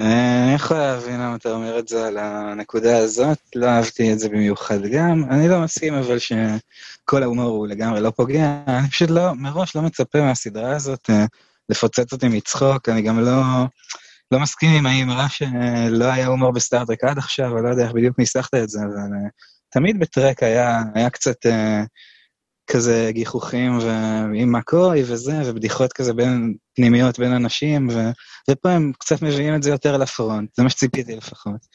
אני 0.00 0.54
יכול 0.54 0.76
להבין 0.76 1.20
למה 1.20 1.36
אתה 1.36 1.52
אומר 1.52 1.78
את 1.78 1.88
זה 1.88 2.06
על 2.06 2.18
הנקודה 2.18 2.98
הזאת, 2.98 3.38
לא 3.54 3.66
אהבתי 3.66 4.12
את 4.12 4.18
זה 4.18 4.28
במיוחד 4.28 4.82
גם. 4.82 5.24
אני 5.30 5.48
לא 5.48 5.60
מסכים 5.60 5.94
אבל 5.94 6.18
שכל 6.18 7.22
ההומור 7.22 7.48
הוא 7.48 7.66
לגמרי 7.66 8.00
לא 8.00 8.10
פוגע, 8.10 8.56
אני 8.66 8.90
פשוט 8.90 9.10
לא, 9.10 9.34
מראש 9.34 9.76
לא 9.76 9.82
מצפה 9.82 10.20
מהסדרה 10.20 10.76
הזאת 10.76 11.10
אה, 11.10 11.24
לפוצץ 11.68 12.12
אותי 12.12 12.28
מצחוק, 12.28 12.88
אני 12.88 13.02
גם 13.02 13.20
לא, 13.20 13.42
לא 14.30 14.40
מסכים 14.40 14.70
עם 14.70 14.86
האמרה 14.86 15.28
שלא 15.28 16.04
היה 16.04 16.26
הומור 16.26 16.52
בסטארט-טרק 16.52 17.04
עד 17.04 17.18
עכשיו, 17.18 17.56
אני 17.56 17.64
לא 17.64 17.68
יודע 17.68 17.82
איך 17.82 17.92
בדיוק 17.92 18.18
ניסחת 18.18 18.54
את 18.54 18.68
זה, 18.68 18.80
אבל 18.80 18.96
אה, 18.96 19.28
תמיד 19.70 20.00
בטרק 20.00 20.42
היה, 20.42 20.82
היה 20.94 21.10
קצת... 21.10 21.46
כזה 22.70 23.10
גיחוכים 23.12 23.78
ועם 23.78 24.56
מקוי 24.56 25.02
וזה, 25.06 25.40
ובדיחות 25.44 25.92
כזה 25.92 26.12
בין 26.12 26.54
פנימיות 26.74 27.18
בין 27.18 27.32
אנשים, 27.32 27.88
ו... 27.90 28.10
ופה 28.50 28.70
הם 28.70 28.92
קצת 28.98 29.22
מביאים 29.22 29.54
את 29.54 29.62
זה 29.62 29.70
יותר 29.70 29.96
לפרונט, 29.96 30.50
זה 30.56 30.62
מה 30.62 30.70
שציפיתי 30.70 31.16
לפחות. 31.16 31.66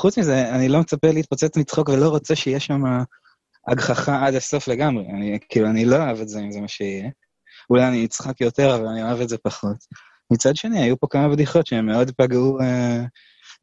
חוץ 0.00 0.18
מזה, 0.18 0.54
אני 0.54 0.68
לא 0.68 0.80
מצפה 0.80 1.10
להתפוצץ 1.10 1.56
מצחוק 1.56 1.88
ולא 1.88 2.08
רוצה 2.08 2.36
שיהיה 2.36 2.60
שם 2.60 2.82
הגחכה 3.68 4.26
עד 4.26 4.34
הסוף 4.34 4.68
לגמרי. 4.68 5.04
אני, 5.08 5.38
כאילו, 5.48 5.66
אני 5.66 5.84
לא 5.84 5.96
אוהב 5.96 6.20
את 6.20 6.28
זה 6.28 6.40
אם 6.40 6.52
זה 6.52 6.60
מה 6.60 6.68
שיהיה. 6.68 7.08
אולי 7.70 7.88
אני 7.88 8.04
אצחק 8.04 8.40
יותר, 8.40 8.74
אבל 8.74 8.86
אני 8.86 9.02
אוהב 9.02 9.20
את 9.20 9.28
זה 9.28 9.36
פחות. 9.38 9.76
מצד 10.30 10.56
שני, 10.56 10.82
היו 10.82 10.98
פה 11.00 11.06
כמה 11.10 11.28
בדיחות 11.28 11.66
שהן 11.66 11.86
מאוד 11.86 12.10
פגעו 12.10 12.60
אה, 12.60 13.04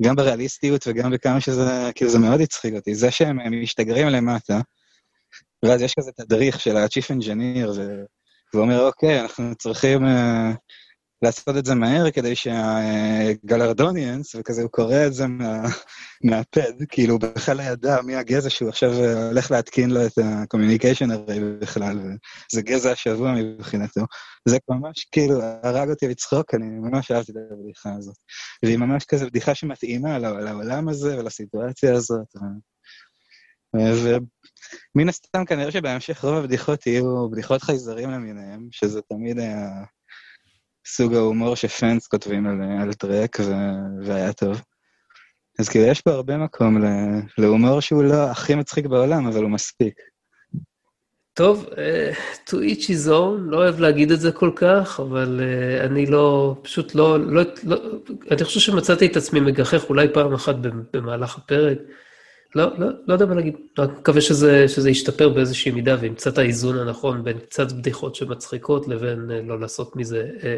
גם 0.03 0.15
בריאליסטיות 0.15 0.87
וגם 0.87 1.11
בכמה 1.11 1.41
שזה, 1.41 1.91
כאילו 1.95 2.11
זה 2.11 2.19
מאוד 2.19 2.41
הצחיק 2.41 2.73
אותי. 2.73 2.95
זה 2.95 3.11
שהם 3.11 3.61
משתגרים 3.63 4.07
למטה, 4.07 4.61
ואז 5.65 5.81
יש 5.81 5.93
כזה 5.99 6.11
תדריך 6.11 6.59
של 6.59 6.77
ה-Chief 6.77 7.17
Engineer, 7.17 7.69
והוא 8.53 8.63
אומר, 8.63 8.85
אוקיי, 8.85 9.21
אנחנו 9.21 9.55
צריכים 9.55 10.05
uh, 10.05 10.55
לעשות 11.21 11.57
את 11.57 11.65
זה 11.65 11.75
מהר 11.75 12.11
כדי 12.11 12.35
שהגלרדוניאנס, 12.35 14.35
וכזה 14.35 14.61
הוא 14.61 14.71
קורא 14.71 15.05
את 15.07 15.13
זה 15.13 15.27
מה, 15.27 15.61
מהפד, 16.23 16.83
כאילו 16.89 17.19
בכלל 17.19 17.57
לא 17.57 17.61
ידע 17.61 18.01
מי 18.01 18.15
הגזע 18.15 18.49
שהוא 18.49 18.69
עכשיו 18.69 18.93
הולך 19.29 19.51
להתקין 19.51 19.89
לו 19.89 20.05
את 20.05 20.17
ה-communication 20.17 21.13
הרי 21.13 21.39
בכלל, 21.59 21.97
וזה 21.97 22.61
גזע 22.61 22.91
השבוע 22.91 23.31
מבחינתו. 23.31 24.01
זה 24.47 24.57
ממש 24.69 25.07
כאילו 25.11 25.41
הרג 25.63 25.89
אותי 25.89 26.07
לצחוק, 26.07 26.53
אני 26.53 26.65
ממש 26.65 27.11
אהבתי 27.11 27.31
את 27.31 27.37
הבדיחה 27.51 27.89
הזאת. 27.97 28.15
והיא 28.63 28.77
ממש 28.77 29.05
כזה 29.05 29.25
בדיחה 29.25 29.55
שמתאימה 29.55 30.19
לעולם 30.19 30.89
הזה 30.89 31.19
ולסיטואציה 31.19 31.93
הזאת. 31.93 32.27
ומן 33.75 35.09
הסתם, 35.09 35.45
כנראה 35.45 35.71
שבהמשך 35.71 36.23
רוב 36.23 36.35
הבדיחות 36.35 36.87
יהיו 36.87 37.29
בדיחות 37.29 37.61
חייזרים 37.61 38.11
למיניהם, 38.11 38.67
שזה 38.71 39.01
תמיד 39.01 39.39
היה 39.39 39.69
סוג 40.87 41.13
ההומור 41.13 41.55
שפאנס 41.55 42.07
כותבים 42.07 42.47
על, 42.47 42.61
על 42.81 42.93
טרק, 42.93 43.37
ו... 43.39 43.53
והיה 44.05 44.33
טוב. 44.33 44.61
אז 45.59 45.69
כאילו, 45.69 45.85
יש 45.85 46.01
פה 46.01 46.11
הרבה 46.11 46.37
מקום. 46.37 46.77
להומור 47.37 47.79
שהוא 47.79 48.03
לא 48.03 48.31
הכי 48.31 48.55
מצחיק 48.55 48.85
בעולם, 48.85 49.27
אבל 49.27 49.41
הוא 49.43 49.51
מספיק. 49.51 49.93
טוב, 51.33 51.65
uh, 51.65 52.49
to 52.49 52.53
each 52.53 52.83
his 52.83 53.07
own, 53.07 53.39
לא 53.39 53.57
אוהב 53.57 53.79
להגיד 53.79 54.11
את 54.11 54.19
זה 54.19 54.31
כל 54.31 54.51
כך, 54.55 54.99
אבל 54.99 55.39
uh, 55.39 55.85
אני 55.85 56.05
לא, 56.05 56.55
פשוט 56.61 56.95
לא, 56.95 57.19
לא, 57.19 57.41
לא, 57.63 57.77
אני 58.31 58.43
חושב 58.43 58.59
שמצאתי 58.59 59.05
את 59.05 59.17
עצמי 59.17 59.39
מגחך 59.39 59.89
אולי 59.89 60.07
פעם 60.13 60.33
אחת 60.33 60.55
במהלך 60.93 61.37
הפרק. 61.37 61.77
לא, 62.55 62.79
לא, 62.79 62.87
לא 63.07 63.13
יודע 63.13 63.25
מה 63.25 63.35
להגיד, 63.35 63.55
רק 63.77 63.89
מקווה 63.89 64.21
שזה, 64.21 64.67
שזה 64.67 64.89
ישתפר 64.89 65.29
באיזושהי 65.29 65.71
מידה 65.71 65.97
וימצא 65.99 66.29
את 66.29 66.37
האיזון 66.37 66.77
הנכון 66.77 67.23
בין 67.23 67.39
קצת 67.39 67.71
בדיחות 67.71 68.15
שמצחיקות 68.15 68.87
לבין 68.87 69.31
אה, 69.31 69.41
לא 69.41 69.59
לעשות 69.59 69.95
מזה 69.95 70.29
אה, 70.43 70.57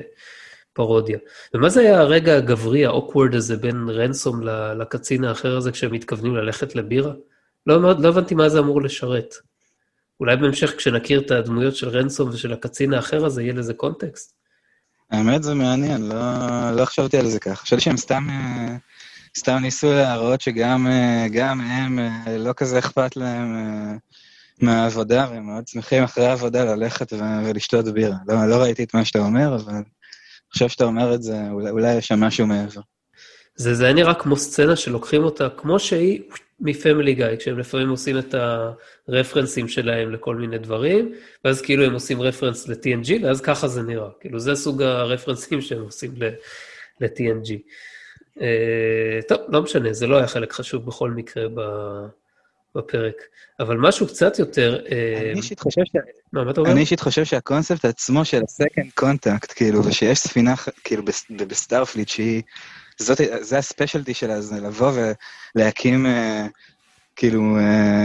פרודיה. 0.73 1.17
ומה 1.53 1.69
זה 1.69 1.81
היה 1.81 1.99
הרגע 1.99 2.37
הגברי, 2.37 2.85
האוקוורד 2.85 3.35
הזה 3.35 3.57
בין 3.57 3.89
רנסום 3.89 4.41
לקצין 4.79 5.23
האחר 5.23 5.57
הזה 5.57 5.71
כשהם 5.71 5.91
מתכוונים 5.91 6.35
ללכת 6.35 6.75
לבירה? 6.75 7.13
לא, 7.67 7.81
לא 7.81 8.07
הבנתי 8.09 8.35
מה 8.35 8.49
זה 8.49 8.59
אמור 8.59 8.81
לשרת. 8.81 9.33
אולי 10.19 10.35
בהמשך 10.35 10.73
כשנכיר 10.77 11.19
את 11.19 11.31
הדמויות 11.31 11.75
של 11.75 11.89
רנסום 11.89 12.29
ושל 12.29 12.53
הקצין 12.53 12.93
האחר 12.93 13.25
הזה, 13.25 13.41
יהיה 13.41 13.53
לזה 13.53 13.73
קונטקסט? 13.73 14.33
האמת 15.11 15.43
זה 15.43 15.53
מעניין, 15.53 16.09
לא, 16.09 16.15
לא 16.75 16.85
חשבתי 16.85 17.17
על 17.17 17.29
זה 17.29 17.39
ככה. 17.39 17.55
חשבתי 17.55 17.81
שהם 17.81 17.97
סתם... 17.97 18.27
סתם 19.37 19.57
ניסו 19.61 19.91
להראות 19.91 20.41
שגם 20.41 20.87
אה, 20.87 21.53
הם, 21.59 21.99
אה, 21.99 22.37
לא 22.37 22.53
כזה 22.57 22.79
אכפת 22.79 23.15
להם 23.15 23.55
אה, 23.55 23.95
מהעבודה, 24.61 25.27
והם 25.31 25.45
מאוד 25.45 25.67
שמחים 25.67 26.03
אחרי 26.03 26.25
העבודה 26.25 26.75
ללכת 26.75 27.13
ולשתות 27.45 27.85
בירה. 27.85 28.15
לא, 28.27 28.49
לא 28.49 28.55
ראיתי 28.55 28.83
את 28.83 28.93
מה 28.93 29.05
שאתה 29.05 29.19
אומר, 29.19 29.55
אבל 29.55 29.73
אני 29.73 29.83
חושב 30.51 30.69
שאתה 30.69 30.83
אומר 30.83 31.13
את 31.13 31.23
זה, 31.23 31.35
אולי, 31.49 31.69
אולי 31.69 31.93
יש 31.93 32.07
שם 32.07 32.19
משהו 32.19 32.47
מעבר. 32.47 32.81
זה, 33.55 33.73
זה 33.73 33.93
נראה 33.93 34.13
כמו 34.13 34.37
סצנה 34.37 34.75
שלוקחים 34.75 35.23
אותה 35.23 35.49
כמו 35.57 35.79
שהיא 35.79 36.21
מפמילי 36.59 37.13
גיא, 37.13 37.25
כשהם 37.39 37.59
לפעמים 37.59 37.89
עושים 37.89 38.17
את 38.17 38.35
הרפרנסים 39.07 39.67
שלהם 39.67 40.11
לכל 40.11 40.35
מיני 40.35 40.57
דברים, 40.57 41.13
ואז 41.45 41.61
כאילו 41.61 41.85
הם 41.85 41.93
עושים 41.93 42.21
רפרנס 42.21 42.67
ל-TNG, 42.67 43.23
ואז 43.23 43.41
ככה 43.41 43.67
זה 43.67 43.81
נראה. 43.81 44.09
כאילו 44.19 44.39
זה 44.39 44.55
סוג 44.55 44.81
הרפרנסים 44.81 45.61
שהם 45.61 45.81
עושים 45.81 46.13
ל-TNG. 47.01 47.53
אה, 48.41 49.19
טוב, 49.27 49.37
לא 49.49 49.61
משנה, 49.61 49.93
זה 49.93 50.07
לא 50.07 50.17
היה 50.17 50.27
חלק 50.27 50.53
חשוב 50.53 50.85
בכל 50.85 51.11
מקרה 51.11 51.43
בפרק. 52.75 53.15
אבל 53.59 53.77
משהו 53.77 54.07
קצת 54.07 54.39
יותר... 54.39 54.79
אה, 54.91 55.19
אני 55.31 55.33
אישית 55.33 55.59
חושב 55.59 55.81
ש... 55.85 55.91
מה, 56.33 56.43
מה 56.43 56.51
אתה 56.51 56.61
אומר? 56.61 56.71
אני 56.71 56.79
אישית 56.79 56.99
חושב 56.99 57.23
שהקונספט 57.23 57.85
עצמו 57.85 58.25
של 58.25 58.41
ה-second 58.41 59.03
contact, 59.03 59.53
כאילו, 59.55 59.85
ושיש 59.85 60.19
ספינה, 60.19 60.53
כאילו, 60.83 61.03
בסטארפליט 61.47 62.09
שהיא... 62.09 62.41
זאת, 62.97 63.21
זה 63.41 63.57
ה 63.57 63.63
specialty 63.63 64.13
שלה, 64.13 64.41
זה 64.41 64.61
לבוא 64.61 64.91
ולהקים, 65.55 66.05
אה, 66.05 66.09
כאילו, 67.15 67.57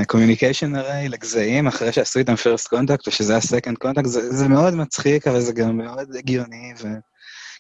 communication 0.07 0.77
אה, 0.77 0.79
array 0.79 1.09
לגזעים, 1.09 1.67
אחרי 1.67 1.93
שעשו 1.93 2.19
איתם 2.19 2.35
first 2.35 2.75
contact, 2.75 3.09
ושזה 3.09 3.37
ה-second 3.37 3.85
contact, 3.85 4.07
זה, 4.07 4.33
זה 4.33 4.49
מאוד 4.49 4.75
מצחיק, 4.75 5.27
אבל 5.27 5.41
זה 5.41 5.53
גם 5.53 5.77
מאוד 5.77 6.17
הגיוני, 6.17 6.73
ו... 6.83 6.89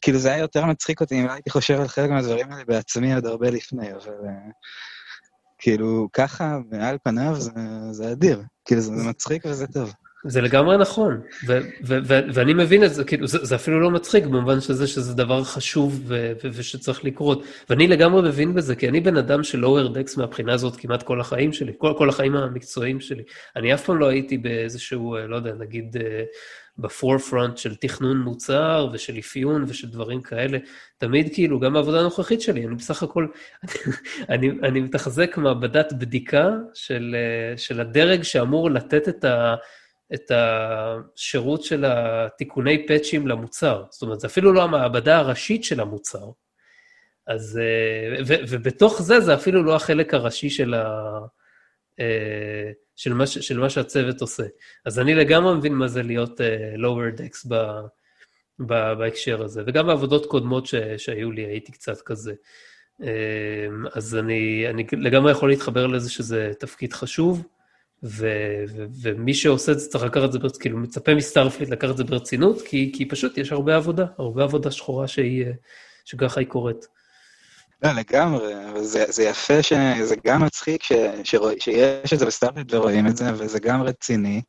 כאילו 0.02 0.18
זה 0.18 0.28
היה 0.28 0.38
יותר 0.38 0.64
מצחיק 0.64 1.00
אותי 1.00 1.20
אם 1.20 1.26
לא 1.26 1.32
הייתי 1.32 1.50
חושב 1.50 1.80
על 1.80 1.88
חלק 1.88 2.10
מהדברים 2.10 2.52
האלה 2.52 2.64
בעצמי 2.64 3.14
עוד 3.14 3.26
הרבה 3.26 3.50
לפני, 3.50 3.92
אבל 3.92 4.12
אה, 4.24 4.52
כאילו 5.58 6.08
ככה, 6.12 6.58
ועל 6.70 6.98
פניו 7.04 7.34
זה, 7.34 7.50
זה 7.90 8.12
אדיר. 8.12 8.42
כאילו 8.64 8.80
זה 8.80 8.92
מצחיק 8.92 9.46
וזה 9.46 9.66
טוב. 9.66 9.92
זה 10.24 10.40
לגמרי 10.40 10.78
נכון, 10.78 11.20
ו- 11.46 11.60
ו- 11.84 11.98
ו- 12.04 12.20
ואני 12.34 12.54
מבין 12.54 12.84
את 12.84 12.94
זה, 12.94 13.04
כאילו, 13.04 13.26
זה, 13.26 13.44
זה 13.44 13.54
אפילו 13.54 13.80
לא 13.80 13.90
מצחיק 13.90 14.24
במובן 14.24 14.60
שזה 14.60 14.86
שזה 14.86 15.14
דבר 15.14 15.44
חשוב 15.44 16.00
ו- 16.06 16.32
ו- 16.44 16.48
ושצריך 16.52 17.04
לקרות. 17.04 17.44
ואני 17.70 17.86
לגמרי 17.86 18.28
מבין 18.28 18.54
בזה, 18.54 18.76
כי 18.76 18.88
אני 18.88 19.00
בן 19.00 19.16
אדם 19.16 19.42
של 19.42 19.58
לואוור 19.58 19.88
דקס 19.88 20.16
מהבחינה 20.16 20.52
הזאת 20.54 20.76
כמעט 20.76 21.02
כל 21.02 21.20
החיים 21.20 21.52
שלי, 21.52 21.72
כל, 21.78 21.94
כל 21.98 22.08
החיים 22.08 22.36
המקצועיים 22.36 23.00
שלי. 23.00 23.22
אני 23.56 23.74
אף 23.74 23.84
פעם 23.84 23.98
לא 23.98 24.08
הייתי 24.08 24.38
באיזשהו, 24.38 25.16
אה, 25.16 25.26
לא 25.26 25.36
יודע, 25.36 25.54
נגיד, 25.54 25.96
אה, 25.96 26.22
בפורפרונט 26.78 27.58
של 27.58 27.76
תכנון 27.76 28.18
מוצר 28.18 28.88
ושל 28.92 29.18
אפיון 29.18 29.64
ושל 29.68 29.88
דברים 29.88 30.22
כאלה. 30.22 30.58
תמיד 30.98 31.34
כאילו, 31.34 31.60
גם 31.60 31.72
בעבודה 31.72 32.00
הנוכחית 32.00 32.40
שלי, 32.40 32.66
אני 32.66 32.74
בסך 32.74 33.02
הכל, 33.02 33.26
אני, 34.32 34.50
אני 34.62 34.80
מתחזק 34.80 35.36
מעבדת 35.36 35.92
בדיקה 35.92 36.50
של, 36.74 37.16
של 37.56 37.80
הדרג 37.80 38.22
שאמור 38.22 38.70
לתת 38.70 39.08
את, 39.08 39.24
ה, 39.24 39.54
את 40.14 40.30
השירות 40.34 41.62
של 41.62 41.84
התיקוני 41.84 42.86
פאצ'ים 42.86 43.28
למוצר. 43.28 43.84
זאת 43.90 44.02
אומרת, 44.02 44.20
זה 44.20 44.26
אפילו 44.26 44.52
לא 44.52 44.62
המעבדה 44.62 45.18
הראשית 45.18 45.64
של 45.64 45.80
המוצר. 45.80 46.30
אז, 47.26 47.60
ו, 48.26 48.34
ובתוך 48.48 49.02
זה, 49.02 49.20
זה 49.20 49.34
אפילו 49.34 49.62
לא 49.62 49.76
החלק 49.76 50.14
הראשי 50.14 50.50
של 50.50 50.74
ה... 50.74 51.18
אה, 52.00 52.70
של 52.98 53.14
מה, 53.14 53.26
של 53.26 53.58
מה 53.58 53.70
שהצוות 53.70 54.20
עושה. 54.20 54.42
אז 54.84 54.98
אני 54.98 55.14
לגמרי 55.14 55.54
מבין 55.54 55.74
מה 55.74 55.88
זה 55.88 56.02
להיות 56.02 56.40
uh, 56.40 56.78
lower 56.78 57.20
decks 57.20 57.48
ב, 57.48 57.54
ב, 58.60 58.92
בהקשר 58.98 59.42
הזה, 59.42 59.62
וגם 59.66 59.86
בעבודות 59.86 60.26
קודמות 60.26 60.66
ש, 60.66 60.74
שהיו 60.96 61.32
לי 61.32 61.46
הייתי 61.46 61.72
קצת 61.72 62.00
כזה. 62.00 62.32
Uh, 63.00 63.04
אז 63.94 64.16
אני, 64.16 64.68
אני 64.68 64.84
לגמרי 64.92 65.32
יכול 65.32 65.48
להתחבר 65.48 65.86
לזה 65.86 66.10
שזה 66.10 66.52
תפקיד 66.58 66.92
חשוב, 66.92 67.46
ו, 68.02 68.28
ו, 68.68 68.84
ומי 69.02 69.34
שעושה 69.34 69.72
את 69.72 69.78
זה 69.80 69.88
צריך 69.88 70.04
לקחת 70.04 70.24
את 70.24 70.32
זה, 70.32 70.38
ברצינות, 70.38 70.60
כאילו 70.62 70.78
מצפה 70.78 71.14
מסטארפליט 71.14 71.68
לקחת 71.68 71.90
את 71.90 71.96
זה 71.96 72.04
ברצינות, 72.04 72.62
כי, 72.62 72.92
כי 72.96 73.08
פשוט 73.08 73.38
יש 73.38 73.52
הרבה 73.52 73.76
עבודה, 73.76 74.06
הרבה 74.18 74.42
עבודה 74.42 74.70
שחורה 74.70 75.08
שהיא, 75.08 75.46
שככה 76.04 76.40
היא 76.40 76.48
קורית. 76.48 76.97
לא, 77.82 77.92
לגמרי, 77.92 78.54
זה, 78.82 79.04
זה 79.08 79.22
יפה 79.22 79.62
שזה 79.62 80.14
גם 80.26 80.42
מצחיק 80.42 80.82
שיש 81.58 82.12
את 82.12 82.18
זה 82.18 82.26
בסטארט 82.26 82.74
ורואים 82.74 83.06
את 83.06 83.16
זה, 83.16 83.24
וזה 83.34 83.58
גם 83.58 83.82
רציני 83.82 84.42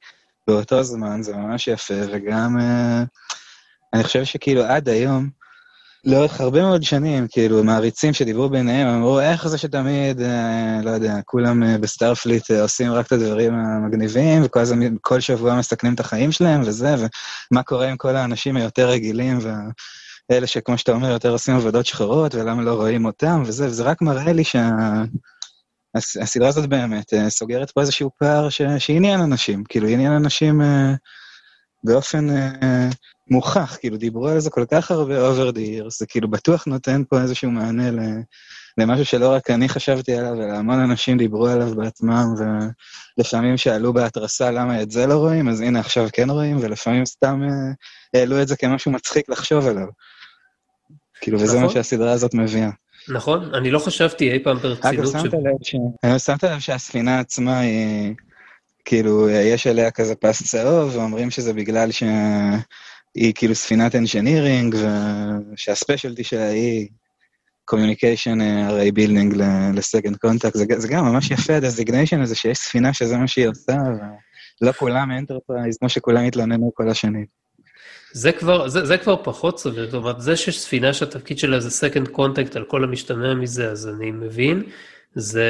באותו 0.48 0.84
זמן, 0.84 1.24
זה 1.24 1.36
ממש 1.36 1.68
יפה, 1.68 1.94
וגם 2.14 2.58
אה, 2.60 3.06
אני 3.94 4.04
חושב 4.04 4.24
שכאילו 4.24 4.64
עד 4.64 4.90
היום, 4.90 5.30
לאורך 6.06 6.42
הרבה 6.42 6.62
מאוד 6.62 6.84
שנים, 6.84 7.28
כאילו, 7.32 7.64
מעריצים 7.64 8.14
שדיברו 8.14 8.50
ביניהם, 8.50 8.88
אמרו, 8.88 9.20
איך 9.20 9.48
זה 9.48 9.58
שתמיד, 9.58 10.20
uh, 10.20 10.84
לא 10.84 10.90
יודע, 10.90 11.16
כולם 11.26 11.64
אה, 11.64 11.78
בסטארפליט 11.78 12.52
אה, 12.52 12.54
עושים 12.62 12.92
רק 12.92 13.08
את 13.08 13.12
הדברים 13.12 13.54
המגניבים, 13.54 14.42
וכל 14.46 14.64
זה, 14.64 14.76
כל 15.02 15.20
שבוע 15.20 15.56
מסכנים 15.56 15.94
את 15.94 16.00
החיים 16.00 16.32
שלהם 16.32 16.62
וזה, 16.62 16.96
ומה 17.52 17.64
קורה 17.64 17.90
עם 17.90 17.98
כל 17.98 18.16
האנשים 18.16 18.58
היותר 18.58 18.90
רגילים 18.90 19.40
וה... 19.42 19.60
אלה 20.32 20.48
שכמו 20.48 20.78
שאתה 20.78 20.92
אומר, 20.92 21.10
יותר 21.10 21.32
עושים 21.32 21.56
עבודות 21.56 21.86
שחורות, 21.86 22.36
ולמה 22.36 22.62
לא 22.62 22.74
רואים 22.74 23.06
אותם, 23.06 23.44
וזה, 23.46 23.66
וזה 23.66 23.84
רק 23.84 24.02
מראה 24.02 24.34
לי 24.34 24.44
שהסדרה 24.44 24.84
שה... 26.34 26.48
הזאת 26.48 26.70
באמת 26.70 27.14
uh, 27.14 27.30
סוגרת 27.30 27.72
פה 27.72 27.82
איזשהו 27.82 28.10
פער 28.20 28.50
ש... 28.50 28.62
שעניין 28.78 29.20
אנשים, 29.20 29.64
כאילו 29.70 29.88
עניין 29.88 30.12
אנשים 30.12 30.62
uh, 30.62 30.66
באופן 31.84 32.30
uh, 32.30 32.96
מוכח, 33.32 33.78
כאילו 33.80 33.98
דיברו 33.98 34.28
על 34.28 34.40
זה 34.40 34.50
כל 34.50 34.66
כך 34.72 34.92
הרבה 34.92 35.32
over 35.32 35.52
the 35.54 35.58
years, 35.58 35.90
זה 36.00 36.06
כאילו 36.08 36.30
בטוח 36.30 36.66
נותן 36.66 37.04
פה 37.10 37.22
איזשהו 37.22 37.52
מענה 37.52 37.92
ל... 37.92 38.00
למשהו 38.78 39.06
שלא 39.06 39.34
רק 39.34 39.50
אני 39.50 39.70
חשבתי 39.70 40.16
עליו, 40.16 40.34
אלא 40.34 40.54
המון 40.54 40.80
אנשים 40.80 41.18
דיברו 41.18 41.48
עליו 41.48 41.76
בעצמם, 41.76 42.26
ולפעמים 43.18 43.58
שאלו 43.58 43.94
בהתרסה 43.94 44.52
למה 44.52 44.82
את 44.82 44.92
זה 44.92 45.08
לא 45.08 45.14
רואים, 45.14 45.50
אז 45.50 45.62
הנה 45.62 45.80
עכשיו 45.80 46.08
כן 46.14 46.30
רואים, 46.30 46.58
ולפעמים 46.62 47.06
סתם 47.06 47.42
העלו 48.14 48.42
את 48.42 48.48
זה 48.48 48.58
כמשהו 48.58 48.92
מצחיק 48.92 49.30
לחשוב 49.30 49.68
עליו. 49.68 49.88
כאילו, 51.22 51.40
וזה 51.40 51.58
מה 51.58 51.64
נכון. 51.64 51.74
שהסדרה 51.74 52.12
הזאת 52.12 52.34
מביאה. 52.34 52.70
נכון, 53.10 53.56
אני 53.56 53.72
לא 53.72 53.80
חשבתי 53.80 54.32
אי 54.32 54.44
פעם 54.44 54.58
ברצינות. 54.58 55.34
אגב, 56.04 56.18
שמת 56.18 56.44
לב 56.44 56.60
שהספינה 56.60 57.20
עצמה 57.20 57.60
היא, 57.60 58.14
כאילו, 58.86 59.30
יש 59.30 59.68
עליה 59.68 59.92
כזה 59.92 60.16
פס 60.16 60.44
צהוב, 60.44 60.96
ואומרים 60.96 61.32
שזה 61.32 61.54
בגלל 61.54 61.92
ש... 61.92 62.04
היא 63.16 63.34
כאילו 63.36 63.56
ספינת 63.56 63.96
engineering, 63.96 64.76
ושה 65.54 65.75
specialty 65.75 66.24
שלה 66.24 66.48
היא 66.48 66.88
communication 67.66 68.42
array 68.42 68.92
building 68.92 69.34
ל 69.74 69.80
second 69.80 70.18
contact, 70.18 70.56
זה 70.56 70.88
גם 70.88 71.06
ממש 71.06 71.32
יפה, 71.32 71.56
ה 71.56 71.61
designation 71.61 72.22
הזה 72.22 72.36
שיש 72.36 72.58
ספינה 72.58 72.94
שזה 72.94 73.18
מה 73.18 73.28
שהיא 73.28 73.48
עושה, 73.48 73.78
ולא 74.62 74.72
כולם 74.72 75.12
אנטרפרייז, 75.12 75.78
כמו 75.78 75.90
שכולם 75.90 76.24
התלוננו 76.24 76.72
כל 76.74 76.90
השנים. 76.90 77.39
זה 78.14 78.32
כבר, 78.32 78.68
זה, 78.68 78.86
זה 78.86 78.98
כבר 78.98 79.16
פחות 79.24 79.60
סביר, 79.60 79.86
זאת 79.86 79.94
אומרת, 79.94 80.22
זה 80.22 80.36
שיש 80.36 80.60
ספינה 80.60 80.94
שהתפקיד 80.94 81.40
שלה 81.40 81.60
זה 81.60 81.70
second 81.70 82.08
contact 82.08 82.56
על 82.56 82.64
כל 82.64 82.84
המשתמע 82.84 83.34
מזה, 83.34 83.72
אז 83.72 83.88
אני 83.88 84.12
מבין, 84.12 84.64
זה... 85.16 85.46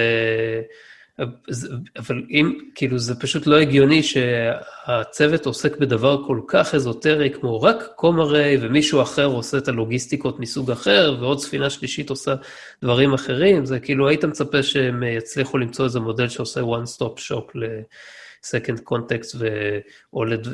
אבל 1.97 2.24
אם, 2.30 2.57
כאילו, 2.76 2.99
זה 2.99 3.20
פשוט 3.20 3.47
לא 3.47 3.60
הגיוני 3.60 4.03
שהצוות 4.03 5.45
עוסק 5.45 5.78
בדבר 5.78 6.24
כל 6.28 6.39
כך 6.47 6.76
אזוטרי, 6.76 7.30
כמו 7.30 7.62
רק 7.62 7.84
comm 7.95 8.20
array, 8.20 8.58
ומישהו 8.62 9.01
אחר 9.01 9.26
עושה 9.26 9.57
את 9.57 9.68
הלוגיסטיקות 9.68 10.39
מסוג 10.39 10.72
אחר, 10.72 11.18
ועוד 11.20 11.39
ספינה 11.39 11.70
שלישית 11.70 12.10
עושה 12.10 12.36
דברים 12.84 13.14
אחרים, 13.14 13.66
זה 13.66 13.80
כאילו, 13.80 14.07
היית 14.07 14.26
מצפה 14.26 14.64
שהם 14.64 15.03
יצליחו 15.03 15.57
למצוא 15.57 15.86
איזה 15.86 15.99
מודל 15.99 16.30
שעושה 16.30 16.62
one 16.62 16.97
stop 16.97 17.20
shop 17.20 17.60
ל-second 18.44 18.80
context 18.94 19.36
ו... 19.40 19.48
או 20.14 20.26
לד... 20.26 20.48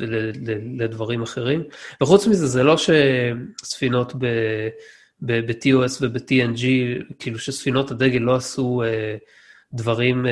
לדברים 0.78 1.22
אחרים. 1.22 1.64
וחוץ 2.02 2.26
מזה, 2.26 2.46
זה 2.46 2.62
לא 2.62 2.76
שספינות 2.76 4.12
ב... 4.18 4.26
ב-TOS 5.20 5.98
וב-TNG, 6.00 6.62
כאילו 7.18 7.38
שספינות 7.38 7.90
הדגל 7.90 8.20
לא 8.20 8.34
עשו... 8.34 8.82
Uh, 8.84 9.46
דברים 9.72 10.26
uh, 10.26 10.28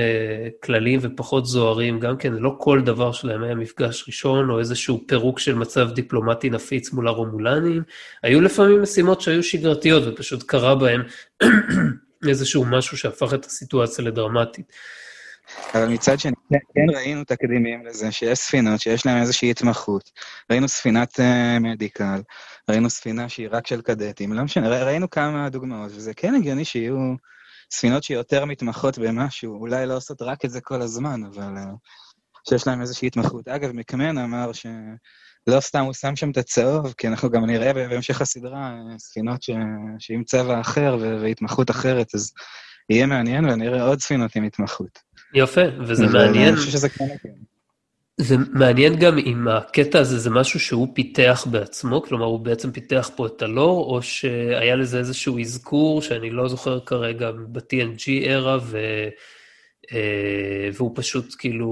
כלליים 0.63 1.01
ופחות 1.03 1.47
זוהרים, 1.47 2.01
גם 2.01 2.17
כן, 2.17 2.33
לא 2.33 2.57
כל 2.59 2.81
דבר 2.81 3.13
שלהם 3.13 3.43
היה 3.43 3.55
מפגש 3.55 4.05
ראשון, 4.07 4.51
או 4.51 4.59
איזשהו 4.59 5.05
פירוק 5.07 5.39
של 5.39 5.55
מצב 5.55 5.91
דיפלומטי 5.93 6.51
נפיץ 6.51 6.93
מול 6.93 7.09
הרומולנים. 7.09 7.83
היו 8.23 8.41
לפעמים 8.41 8.83
משימות 8.83 9.21
שהיו 9.21 9.43
שגרתיות, 9.43 10.03
ופשוט 10.07 10.43
קרה 10.43 10.75
בהן 10.75 11.03
איזשהו 12.29 12.65
משהו 12.65 12.99
שהפך 12.99 13.35
את 13.35 13.45
הסיטואציה 13.45 14.05
לדרמטית. 14.05 14.73
אבל 15.75 15.89
מצד 15.89 16.21
שני, 16.21 16.33
כן, 16.51 16.59
כן 16.75 16.97
ראינו 16.97 17.25
תקדימים 17.25 17.87
לזה, 17.87 18.13
שיש 18.13 18.39
ספינות 18.39 18.81
שיש 18.81 19.07
להן 19.07 19.21
איזושהי 19.21 19.51
התמחות. 19.51 20.11
ראינו 20.51 20.69
ספינת 20.69 21.21
uh, 21.21 21.61
מדיקל, 21.61 22.23
ראינו 22.71 22.91
ספינה 22.91 23.29
שהיא 23.29 23.49
רק 23.51 23.67
של 23.67 23.83
קדטים, 23.83 24.33
לא 24.33 24.43
משנה, 24.43 24.85
ראינו 24.85 25.11
כמה 25.11 25.49
דוגמאות, 25.49 25.91
וזה 25.95 26.15
כן 26.15 26.35
הגיוני 26.35 26.65
שיהיו... 26.65 27.15
ספינות 27.73 28.05
שיותר 28.05 28.45
מתמחות 28.45 28.99
במשהו, 28.99 29.61
אולי 29.61 29.87
לא 29.87 29.97
עושות 29.97 30.23
רק 30.23 30.45
את 30.45 30.51
זה 30.51 30.61
כל 30.61 30.83
הזמן, 30.83 31.21
אבל 31.25 31.55
uh, 31.57 31.77
שיש 32.49 32.67
להם 32.67 32.81
איזושהי 32.81 33.07
התמחות. 33.07 33.49
אגב, 33.49 33.73
מקמן 33.73 34.19
אמר 34.19 34.53
שלא 34.53 35.61
סתם 35.61 35.85
הוא 35.85 35.93
שם 35.93 36.17
שם 36.17 36.31
את 36.31 36.37
הצהוב, 36.37 36.93
כי 36.99 37.09
אנחנו 37.09 37.31
גם 37.31 37.45
נראה 37.47 37.73
בהמשך 37.73 38.21
הסדרה 38.21 38.71
אה, 38.71 38.99
ספינות 38.99 39.43
ש... 39.43 39.51
שעם 39.99 40.25
צבע 40.25 40.61
אחר 40.61 40.97
והתמחות 41.01 41.71
אחרת, 41.71 42.15
אז 42.15 42.33
יהיה 42.91 43.07
מעניין 43.07 43.45
ונראה 43.45 43.83
עוד 43.83 44.01
ספינות 44.01 44.37
עם 44.37 44.45
התמחות. 44.45 45.14
יפה, 45.35 45.61
וזה 45.81 46.07
מעניין. 46.07 46.49
אני 46.49 46.57
חושב 46.57 46.71
שזה 46.71 46.89
כן 46.89 47.05
הגיוני. 47.05 47.45
זה 48.17 48.37
מעניין 48.53 48.97
גם 48.97 49.19
אם 49.19 49.49
הקטע 49.49 50.01
הזה 50.01 50.19
זה 50.19 50.31
משהו 50.31 50.61
שהוא 50.61 50.89
פיתח 50.95 51.47
בעצמו, 51.51 52.03
כלומר 52.03 52.25
הוא 52.25 52.41
בעצם 52.41 52.73
פיתח 52.73 53.11
פה 53.17 53.27
את 53.27 53.43
הלור, 53.43 53.95
או 53.95 54.03
שהיה 54.03 54.77
לזה 54.77 54.99
איזשהו 54.99 55.41
אזכור 55.41 56.03
שאני 56.03 56.31
לא 56.31 56.49
זוכר 56.49 56.81
כרגע 56.81 57.31
ב-TNG 57.33 58.27
era, 58.27 58.61
ו... 58.63 58.79
אה, 59.93 60.69
והוא 60.75 60.93
פשוט 60.95 61.35
כאילו 61.39 61.69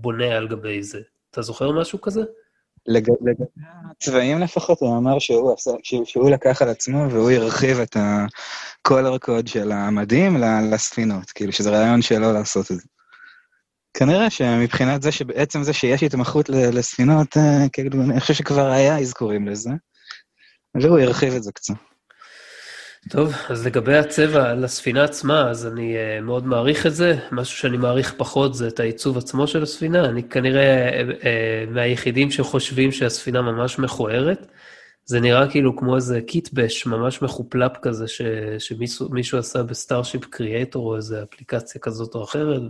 בונה 0.00 0.36
על 0.36 0.48
גבי 0.48 0.82
זה. 0.82 1.00
אתה 1.30 1.42
זוכר 1.42 1.72
משהו 1.72 2.00
כזה? 2.00 2.20
לגבי 2.86 3.30
הצבעים 3.90 4.38
לפחות, 4.38 4.80
הוא 4.80 4.98
אמר 4.98 5.18
שהוא, 5.18 5.52
עשה, 5.52 5.70
שהוא 6.04 6.30
לקח 6.30 6.62
על 6.62 6.68
עצמו 6.68 7.10
והוא 7.10 7.30
הרחיב 7.30 7.80
את 7.80 7.96
ה-color 7.96 9.26
code 9.26 9.46
של 9.46 9.72
המדים 9.72 10.36
לספינות, 10.72 11.30
כאילו 11.30 11.52
שזה 11.52 11.70
רעיון 11.70 12.02
שלו 12.02 12.32
לעשות 12.32 12.70
את 12.70 12.76
זה. 12.76 12.82
כנראה 13.94 14.30
שמבחינת 14.30 15.02
זה 15.02 15.12
שבעצם 15.12 15.62
זה 15.62 15.72
שיש 15.72 16.02
התמחות 16.02 16.48
לספינות, 16.48 17.36
אה, 17.36 17.68
כאילו, 17.72 18.02
אני 18.02 18.20
חושב 18.20 18.34
שכבר 18.34 18.70
היה 18.70 18.98
אזכורים 18.98 19.48
לזה, 19.48 19.70
והוא 20.74 20.98
הרחיב 20.98 21.34
את 21.34 21.42
זה 21.42 21.52
קצת. 21.52 21.74
טוב, 23.10 23.34
אז 23.48 23.66
לגבי 23.66 23.96
הצבע 23.96 24.54
לספינה 24.54 25.04
עצמה, 25.04 25.50
אז 25.50 25.66
אני 25.66 25.96
uh, 25.96 26.22
מאוד 26.22 26.46
מעריך 26.46 26.86
את 26.86 26.94
זה. 26.94 27.18
משהו 27.32 27.58
שאני 27.58 27.76
מעריך 27.76 28.14
פחות 28.16 28.54
זה 28.54 28.68
את 28.68 28.80
העיצוב 28.80 29.18
עצמו 29.18 29.46
של 29.46 29.62
הספינה. 29.62 30.04
אני 30.04 30.22
כנראה 30.22 30.90
uh, 30.90 31.22
uh, 31.22 31.70
מהיחידים 31.70 32.30
שחושבים 32.30 32.92
שהספינה 32.92 33.42
ממש 33.42 33.78
מכוערת. 33.78 34.46
זה 35.04 35.20
נראה 35.20 35.50
כאילו 35.50 35.76
כמו 35.76 35.96
איזה 35.96 36.20
kitbash 36.20 36.86
ממש 36.86 37.22
מחופף 37.22 37.72
כזה, 37.82 38.08
ש, 38.08 38.22
שמישהו 38.58 39.38
עשה 39.38 39.62
ב 39.62 39.69
Starship 39.69 40.24
Creator 40.24 40.86
או 40.86 40.96
איזה 40.96 41.22
אפליקציה 41.22 41.80
כזאת 41.80 42.14
או 42.14 42.24
אחרת. 42.24 42.62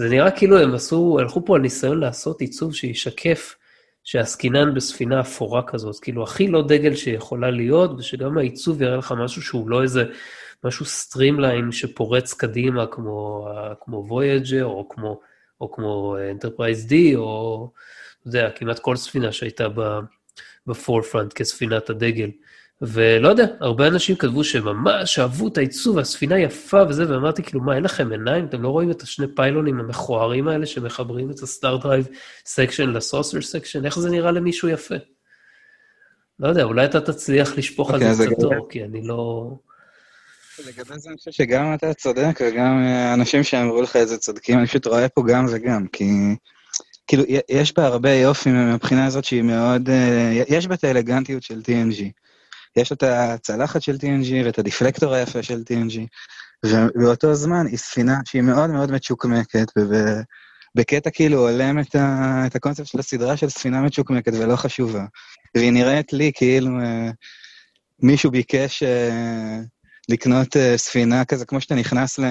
זה 0.00 0.08
נראה 0.08 0.30
כאילו 0.30 0.58
הם 0.58 0.74
עשו, 0.74 1.18
הלכו 1.20 1.44
פה 1.44 1.56
על 1.56 1.62
ניסיון 1.62 2.00
לעשות 2.00 2.40
עיצוב 2.40 2.74
שישקף 2.74 3.56
שעסקינן 4.04 4.74
בספינה 4.74 5.20
אפורה 5.20 5.62
כזאת, 5.62 6.00
כאילו 6.00 6.22
הכי 6.22 6.48
לא 6.48 6.62
דגל 6.62 6.94
שיכולה 6.94 7.50
להיות, 7.50 7.90
ושגם 7.98 8.38
העיצוב 8.38 8.82
יראה 8.82 8.96
לך 8.96 9.14
משהו 9.18 9.42
שהוא 9.42 9.70
לא 9.70 9.82
איזה, 9.82 10.04
משהו 10.64 10.84
streamline 10.84 11.72
שפורץ 11.72 12.34
קדימה, 12.34 12.86
כמו, 12.86 13.48
כמו 13.80 14.06
Voyager, 14.08 14.62
או 14.62 14.88
כמו, 14.88 15.20
או 15.60 15.72
כמו 15.72 16.16
Enterprise 16.38 16.90
D, 16.90 17.16
או, 17.16 17.70
אתה 18.20 18.28
יודע, 18.28 18.50
כמעט 18.50 18.78
כל 18.78 18.96
ספינה 18.96 19.32
שהייתה 19.32 19.66
ב 20.66 20.73
forefront 20.73 21.32
כספינת 21.32 21.90
הדגל. 21.90 22.30
ולא 22.82 23.28
יודע, 23.28 23.46
הרבה 23.60 23.86
אנשים 23.86 24.16
כתבו 24.16 24.44
שממש 24.44 25.18
אהבו 25.18 25.48
את 25.48 25.58
העיצוב, 25.58 25.98
הספינה 25.98 26.38
יפה 26.38 26.82
וזה, 26.88 27.12
ואמרתי, 27.12 27.42
כאילו, 27.42 27.60
מה, 27.60 27.74
אין 27.74 27.84
לכם 27.84 28.12
עיניים? 28.12 28.46
אתם 28.46 28.62
לא 28.62 28.68
רואים 28.68 28.90
את 28.90 29.02
השני 29.02 29.26
פיילונים 29.36 29.80
המכוערים 29.80 30.48
האלה 30.48 30.66
שמחברים 30.66 31.30
את 31.30 31.38
ה 31.38 31.76
stardrive 31.76 32.08
section 32.46 32.90
ל 32.90 32.97
saucer 32.97 33.40
section? 33.40 33.84
איך 33.84 33.98
זה 33.98 34.10
נראה 34.10 34.30
למישהו 34.30 34.68
יפה? 34.68 34.94
לא 36.38 36.48
יודע, 36.48 36.62
אולי 36.62 36.84
אתה 36.84 37.00
תצליח 37.00 37.58
לשפוך 37.58 37.90
על 37.90 38.14
זה 38.14 38.26
קצת 38.26 38.42
אור, 38.42 38.68
כי 38.68 38.84
אני 38.84 39.02
לא... 39.02 39.50
לגבי 40.66 40.98
זה 40.98 41.08
אני 41.08 41.16
חושב 41.18 41.30
שגם 41.30 41.74
אתה 41.74 41.94
צודק, 41.94 42.40
וגם 42.40 42.84
אנשים 43.14 43.42
שאמרו 43.42 43.82
לך 43.82 43.96
את 43.96 44.08
זה 44.08 44.18
צודקים, 44.18 44.58
אני 44.58 44.66
פשוט 44.66 44.86
רואה 44.86 45.08
פה 45.08 45.22
גם 45.28 45.46
וגם, 45.52 45.86
כי... 45.92 46.04
כאילו, 47.06 47.24
יש 47.48 47.74
בה 47.76 47.86
הרבה 47.86 48.14
יופי 48.14 48.50
מבחינה 48.50 49.06
הזאת 49.06 49.24
שהיא 49.24 49.42
מאוד... 49.42 49.88
אה, 49.88 50.42
יש 50.48 50.66
בה 50.66 50.74
את 50.74 50.84
האלגנטיות 50.84 51.42
של 51.42 51.60
TNG. 51.64 52.02
יש 52.76 52.92
את 52.92 53.02
הצלחת 53.02 53.82
של 53.82 53.96
TNG 53.96 54.44
ואת 54.44 54.58
הדיפלקטור 54.58 55.14
היפה 55.14 55.42
של 55.42 55.62
TNG, 55.70 55.98
ובאותו 56.66 57.34
זמן 57.34 57.66
היא 57.66 57.78
ספינה 57.78 58.16
שהיא 58.24 58.42
מאוד 58.42 58.70
מאוד 58.70 58.90
מצ'וקמקת, 58.92 59.72
ובקטע 60.76 61.10
כאילו 61.10 61.48
הולם 61.48 61.78
את, 61.78 61.94
ה, 61.94 62.42
את 62.46 62.56
הקונספט 62.56 62.86
של 62.86 62.98
הסדרה 62.98 63.36
של 63.36 63.48
ספינה 63.48 63.82
מצ'וקמקת 63.82 64.32
ולא 64.32 64.56
חשובה. 64.56 65.04
והיא 65.54 65.72
נראית 65.72 66.12
לי 66.12 66.32
כאילו 66.34 66.70
uh, 66.80 67.12
מישהו 68.02 68.30
ביקש 68.30 68.82
uh, 68.82 68.86
לקנות 70.08 70.56
uh, 70.56 70.76
ספינה 70.76 71.24
כזה, 71.24 71.46
כמו 71.46 71.60
שאתה 71.60 71.74
נכנס 71.74 72.18
ל... 72.18 72.24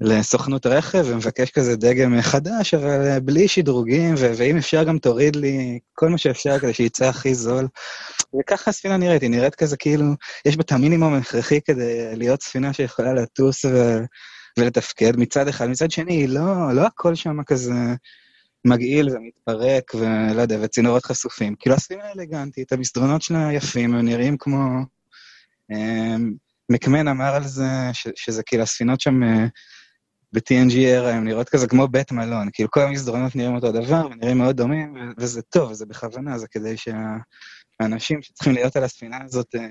לסוכנות 0.00 0.66
רכב 0.66 1.04
ומבקש 1.06 1.50
כזה 1.50 1.76
דגם 1.76 2.20
חדש, 2.22 2.74
אבל 2.74 3.18
בלי 3.20 3.48
שדרוגים, 3.48 4.14
ו- 4.18 4.32
ואם 4.36 4.56
אפשר 4.56 4.84
גם 4.84 4.98
תוריד 4.98 5.36
לי 5.36 5.78
כל 5.92 6.08
מה 6.08 6.18
שאפשר 6.18 6.58
כדי 6.58 6.74
שיצא 6.74 7.08
הכי 7.08 7.34
זול. 7.34 7.68
וככה 8.40 8.70
הספינה 8.70 8.96
נראית, 8.96 9.22
היא 9.22 9.30
נראית 9.30 9.54
כזה 9.54 9.76
כאילו, 9.76 10.04
יש 10.44 10.56
בה 10.56 10.62
את 10.62 10.72
המינימום 10.72 11.14
הכרחי 11.14 11.60
כדי 11.60 12.16
להיות 12.16 12.42
ספינה 12.42 12.72
שיכולה 12.72 13.14
לטוס 13.14 13.64
ו- 13.64 14.04
ולתפקד 14.58 15.16
מצד 15.16 15.48
אחד. 15.48 15.66
מצד 15.68 15.90
שני, 15.90 16.14
היא 16.14 16.28
לא, 16.28 16.74
לא 16.74 16.86
הכל 16.86 17.14
שם 17.14 17.42
כזה 17.42 17.72
מגעיל 18.64 19.08
ומתפרק, 19.10 19.94
ולא 19.94 20.40
יודע, 20.42 20.58
וצינורות 20.62 21.04
חשופים. 21.04 21.54
כאילו, 21.58 21.76
הספינה 21.76 22.02
אלגנטית, 22.16 22.72
המסדרונות 22.72 23.22
שלה 23.22 23.52
יפים, 23.52 23.94
הם 23.94 24.04
נראים 24.04 24.36
כמו... 24.38 24.58
אמ, 25.72 26.32
מקמן 26.70 27.08
אמר 27.08 27.34
על 27.34 27.46
זה, 27.46 27.64
ש- 27.92 28.08
שזה 28.16 28.42
כאילו 28.42 28.62
הספינות 28.62 29.00
שם... 29.00 29.20
אה, 30.34 30.40
ב-TNG 30.40 30.72
era 30.72 31.08
הם 31.08 31.24
נראות 31.24 31.48
כזה 31.48 31.68
כמו 31.68 31.88
בית 31.88 32.12
מלון, 32.12 32.48
כאילו 32.52 32.70
כל 32.70 32.80
המסדרונות 32.80 33.36
נראים 33.36 33.54
אותו 33.54 33.72
דבר 33.72 34.06
ונראים 34.10 34.38
מאוד 34.38 34.56
דומים, 34.56 35.12
וזה 35.18 35.42
טוב, 35.42 35.72
זה 35.72 35.86
בכוונה, 35.86 36.38
זה 36.38 36.46
כדי 36.48 36.74
שהאנשים 36.76 38.22
שצריכים 38.22 38.54
להיות 38.54 38.76
על 38.76 38.84
הספינה 38.84 39.18
הזאת 39.24 39.54
אה, 39.54 39.66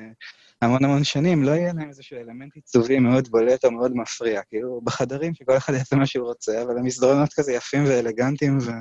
המון 0.61 0.85
המון 0.85 1.03
שנים, 1.03 1.43
לא 1.43 1.51
יהיה 1.51 1.73
להם 1.73 1.89
איזשהו 1.89 2.17
אלמנט 2.17 2.55
עיצובי 2.55 2.99
מאוד 2.99 3.27
בולט 3.27 3.65
או 3.65 3.71
מאוד 3.71 3.95
מפריע, 3.95 4.41
כאילו 4.49 4.81
בחדרים 4.83 5.33
שכל 5.33 5.57
אחד 5.57 5.73
יעשה 5.73 5.95
מה 5.95 6.05
שהוא 6.05 6.27
רוצה, 6.27 6.63
אבל 6.63 6.77
המסדרונות 6.77 7.33
כזה 7.33 7.53
יפים 7.53 7.83
ואלגנטיים, 7.87 8.57
ו... 8.61 8.71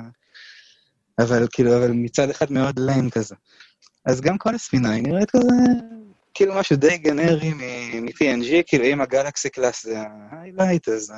אבל 1.19 1.47
כאילו, 1.51 1.77
אבל 1.77 1.91
מצד 1.91 2.29
אחד 2.29 2.51
מאוד 2.51 2.79
ליין 2.79 3.09
כזה. 3.09 3.35
אז 4.05 4.21
גם 4.21 4.37
כל 4.37 4.55
הספינה 4.55 4.91
היא 4.91 5.03
נראית 5.03 5.31
כזה, 5.31 5.47
כאילו 6.33 6.55
משהו 6.55 6.75
די 6.75 6.97
גנרי 6.97 7.53
מ-TNG, 7.53 8.63
כאילו 8.67 8.85
אם 8.85 9.01
ה 9.01 9.08
Galaxy 9.08 9.49
class 9.49 9.83
זה 9.83 9.97
ה 10.31 10.36
highlight, 10.36 10.89
אז... 10.89 11.13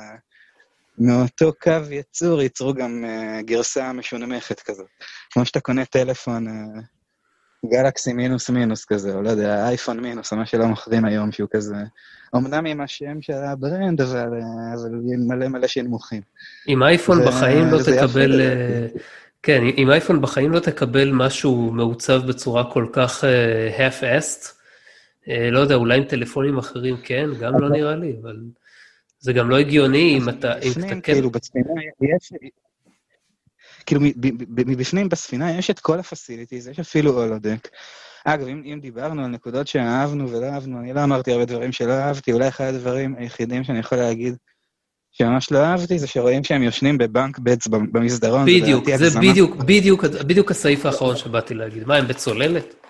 מאותו 0.98 1.52
קו 1.62 1.80
יצור 1.90 2.42
ייצרו 2.42 2.74
גם 2.74 3.04
uh, 3.04 3.42
גרסה 3.42 3.92
משונמכת 3.92 4.60
כזאת. 4.60 4.86
כמו 5.30 5.44
שאתה 5.44 5.60
קונה 5.60 5.84
טלפון 5.84 6.46
uh, 6.46 6.82
גלקסי 7.70 8.12
מינוס 8.12 8.50
מינוס 8.50 8.84
כזה, 8.84 9.14
או 9.14 9.22
לא 9.22 9.30
יודע, 9.30 9.68
אייפון 9.68 10.00
מינוס, 10.00 10.32
או 10.32 10.36
מה 10.36 10.46
שלא 10.46 10.66
מוכרים 10.66 11.04
היום, 11.04 11.32
שהוא 11.32 11.48
כזה... 11.52 11.74
אמנם 12.36 12.66
עם 12.66 12.80
השם 12.80 13.22
של 13.22 13.32
ה 13.32 13.42
brand, 13.42 14.00
אבל, 14.00 14.28
אבל 14.74 14.90
מלא 15.28 15.48
מלא 15.48 15.66
שנמוכים. 15.66 16.22
עם 16.66 16.82
אייפון 16.82 17.20
ו... 17.20 17.26
בחיים 17.26 17.64
לא 17.70 17.78
תקבל... 17.78 18.40
כן, 19.42 19.62
עם 19.76 19.90
אייפון 19.90 20.20
בחיים 20.20 20.52
לא 20.52 20.60
תקבל 20.60 21.10
משהו 21.12 21.70
מעוצב 21.72 22.26
בצורה 22.26 22.72
כל 22.72 22.86
כך 22.92 23.24
uh, 23.24 23.78
half-assed. 23.78 24.46
Uh, 25.24 25.30
לא 25.52 25.60
יודע, 25.60 25.74
אולי 25.74 25.98
עם 25.98 26.04
טלפונים 26.04 26.58
אחרים 26.58 26.96
כן, 27.02 27.26
גם 27.40 27.60
לא 27.60 27.68
נראה 27.68 27.96
לי, 27.96 28.16
אבל 28.22 28.36
זה 29.22 29.32
גם 29.32 29.50
לא 29.50 29.58
הגיוני 29.58 30.18
אם 30.18 30.28
אתה... 30.28 30.58
אם 30.58 30.70
אתה 30.70 30.88
כן... 30.88 31.00
כאילו, 31.00 31.30
בספינה 31.30 31.70
יש... 32.00 32.32
כאילו, 33.86 34.00
מבפנים 34.48 35.08
בספינה 35.08 35.58
יש 35.58 35.70
את 35.70 35.80
כל 35.80 35.98
הפסיליטיז, 35.98 36.68
יש 36.68 36.78
אפילו 36.78 37.22
הולודק. 37.22 37.68
אגב, 38.24 38.46
אם, 38.46 38.62
אם 38.64 38.78
דיברנו 38.80 39.24
על 39.24 39.30
נקודות 39.30 39.66
שאהבנו 39.66 40.30
ולא 40.30 40.46
אהבנו, 40.46 40.78
אני 40.78 40.92
לא 40.92 41.04
אמרתי 41.04 41.32
הרבה 41.32 41.44
דברים 41.44 41.72
שלא 41.72 41.92
אהבתי, 41.92 42.32
אולי 42.32 42.48
אחד 42.48 42.64
הדברים 42.64 43.14
היחידים 43.18 43.64
שאני 43.64 43.78
יכול 43.78 43.98
להגיד 43.98 44.34
שממש 45.12 45.52
לא 45.52 45.58
אהבתי, 45.58 45.98
זה 45.98 46.06
שרואים 46.06 46.44
שהם 46.44 46.62
יושנים 46.62 46.98
בבנק 46.98 47.38
בטס 47.38 47.66
במסדרון. 47.66 48.44
בדיוק, 48.46 48.90
זה, 48.96 49.10
זה 49.10 49.20
בדיוק, 49.20 49.56
בדיוק, 49.56 50.04
בדיוק 50.04 50.50
הסעיף 50.50 50.86
האחרון 50.86 51.16
שבאתי 51.16 51.54
להגיד. 51.54 51.86
מה, 51.86 51.96
הם 51.96 52.08
בצוללת? 52.08 52.81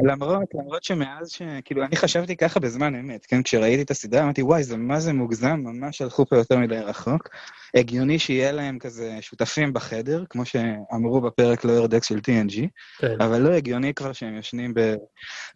למרות, 0.00 0.48
למרות 0.54 0.84
שמאז 0.84 1.30
ש... 1.30 1.42
כאילו, 1.64 1.84
אני 1.84 1.96
חשבתי 1.96 2.36
ככה 2.36 2.60
בזמן 2.60 2.94
אמת, 2.94 3.26
כן? 3.26 3.42
כשראיתי 3.42 3.82
את 3.82 3.90
הסדרה, 3.90 4.22
אמרתי, 4.22 4.42
וואי, 4.42 4.62
זה 4.62 4.76
מה 4.76 5.00
זה 5.00 5.12
מוגזם, 5.12 5.60
ממש 5.64 6.02
הלכו 6.02 6.26
פה 6.26 6.36
יותר 6.36 6.58
מדי 6.58 6.78
רחוק. 6.78 7.28
הגיוני 7.74 8.18
שיהיה 8.18 8.52
להם 8.52 8.78
כזה 8.78 9.18
שותפים 9.20 9.72
בחדר, 9.72 10.24
כמו 10.30 10.44
שאמרו 10.44 11.20
בפרק 11.20 11.64
לואר 11.64 11.86
דקס 11.86 12.06
של 12.06 12.18
TNG, 12.18 12.66
כן. 12.98 13.20
אבל 13.20 13.40
לא 13.40 13.52
הגיוני 13.52 13.94
כבר 13.94 14.12
שהם 14.12 14.34
יושנים 14.34 14.74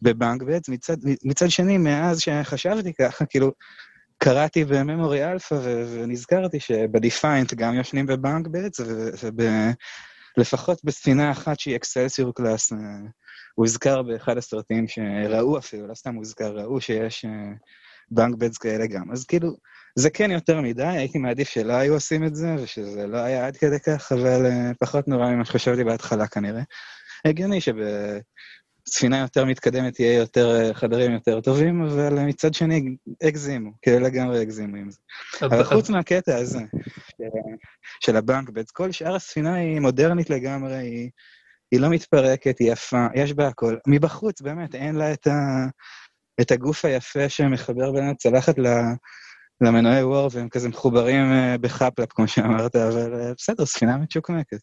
בבנק 0.03 0.43
בטס. 0.43 0.69
מצד, 0.69 0.97
מצד 1.25 1.51
שני, 1.51 1.79
מאז 1.79 2.21
שחשבתי 2.21 2.93
ככה, 2.95 3.27
כאילו, 3.27 3.53
קראתי 4.19 4.65
ב 4.65 4.74
Memory 4.74 5.31
Alpha 5.31 5.55
ונזכרתי 5.65 6.61
שב 6.61 6.89
Defiant 6.89 7.55
גם 7.55 7.75
ישנים 7.75 8.07
ב 8.07 8.15
bunk 8.15 8.47
beds, 8.47 8.81
ולפחות 10.37 10.85
בספינה 10.85 11.31
אחת 11.31 11.61
שהיא 11.61 11.77
Excelsior 11.77 12.35
class, 12.35 12.73
אה, 12.73 12.79
הוזכר 13.59 14.03
באחד 14.03 14.39
הסרטים 14.39 14.89
שראו 14.89 15.59
אפילו, 15.59 15.87
לא 15.87 15.95
סתם 15.95 16.15
הוזכר, 16.15 16.59
ראו 16.59 16.81
שיש 16.81 17.25
bunk 18.11 18.33
אה, 18.33 18.39
beds 18.39 18.59
כאלה 18.59 18.87
גם. 18.87 19.13
אז 19.13 19.25
כאילו, 19.25 19.57
זה 19.99 20.11
כן 20.11 20.31
יותר 20.31 20.61
מדי, 20.61 20.87
הייתי 20.87 21.19
מעדיף 21.19 21.49
שלא 21.49 21.73
היו 21.73 21.95
עושים 21.95 22.25
את 22.25 22.35
זה, 22.35 22.55
ושזה 22.59 23.07
לא 23.07 23.19
היה 23.19 23.47
עד 23.47 23.57
כדי 23.57 23.81
כך, 23.81 24.13
אבל 24.13 24.47
uh, 24.47 24.75
פחות 24.81 25.09
נורא 25.09 25.31
ממה 25.31 25.45
שחשבתי 25.45 25.85
בהתחלה 25.85 26.27
כנראה. 26.27 26.63
הגיוני 27.25 27.61
שב... 27.61 27.75
ספינה 28.89 29.19
יותר 29.19 29.45
מתקדמת 29.45 30.01
יהיה 30.01 30.19
יותר 30.19 30.61
אה, 30.61 30.75
חדרים 30.75 31.13
יותר 31.13 31.41
טובים, 31.41 31.83
אבל 31.83 32.19
מצד 32.21 32.55
שני, 32.55 32.97
הגזימו, 33.23 33.71
כאילו 33.83 34.01
לגמרי 34.01 34.41
הגזימו 34.41 34.77
עם 34.77 34.91
זה. 34.91 34.99
אבל 35.43 35.65
חוץ 35.65 35.91
מהקטע 35.91 36.37
הזה, 36.37 36.61
של 38.01 38.17
הבנק, 38.17 38.51
בית, 38.51 38.71
כל 38.71 38.93
שאר 38.93 39.15
הספינה 39.15 39.55
היא 39.55 39.81
מודרנית 39.81 40.31
לגמרי, 40.31 40.75
היא, 40.75 41.11
היא 41.73 41.81
לא 41.81 41.89
מתפרקת, 41.91 42.59
היא 42.59 42.73
יפה, 42.73 43.07
יש 43.15 43.33
בה 43.33 43.49
הכל. 43.49 43.77
מבחוץ, 43.87 44.41
באמת, 44.41 44.75
אין 44.75 44.95
לה 44.95 45.13
את, 45.13 45.27
ה, 45.27 45.67
את 46.41 46.51
הגוף 46.51 46.85
היפה 46.85 47.29
שמחבר 47.29 47.93
בין 47.93 48.09
הצלחת 48.09 48.55
למנועי 49.61 50.03
וור, 50.03 50.31
והם 50.33 50.49
כזה 50.49 50.69
מחוברים 50.69 51.33
אה, 51.33 51.59
בחפלאפ, 51.61 52.09
כמו 52.13 52.29
שאמרת, 52.29 52.77
אבל 52.77 53.15
אה, 53.15 53.33
בסדר, 53.37 53.67
ספינה 53.67 53.97
מצ'וקמקת. 53.97 54.61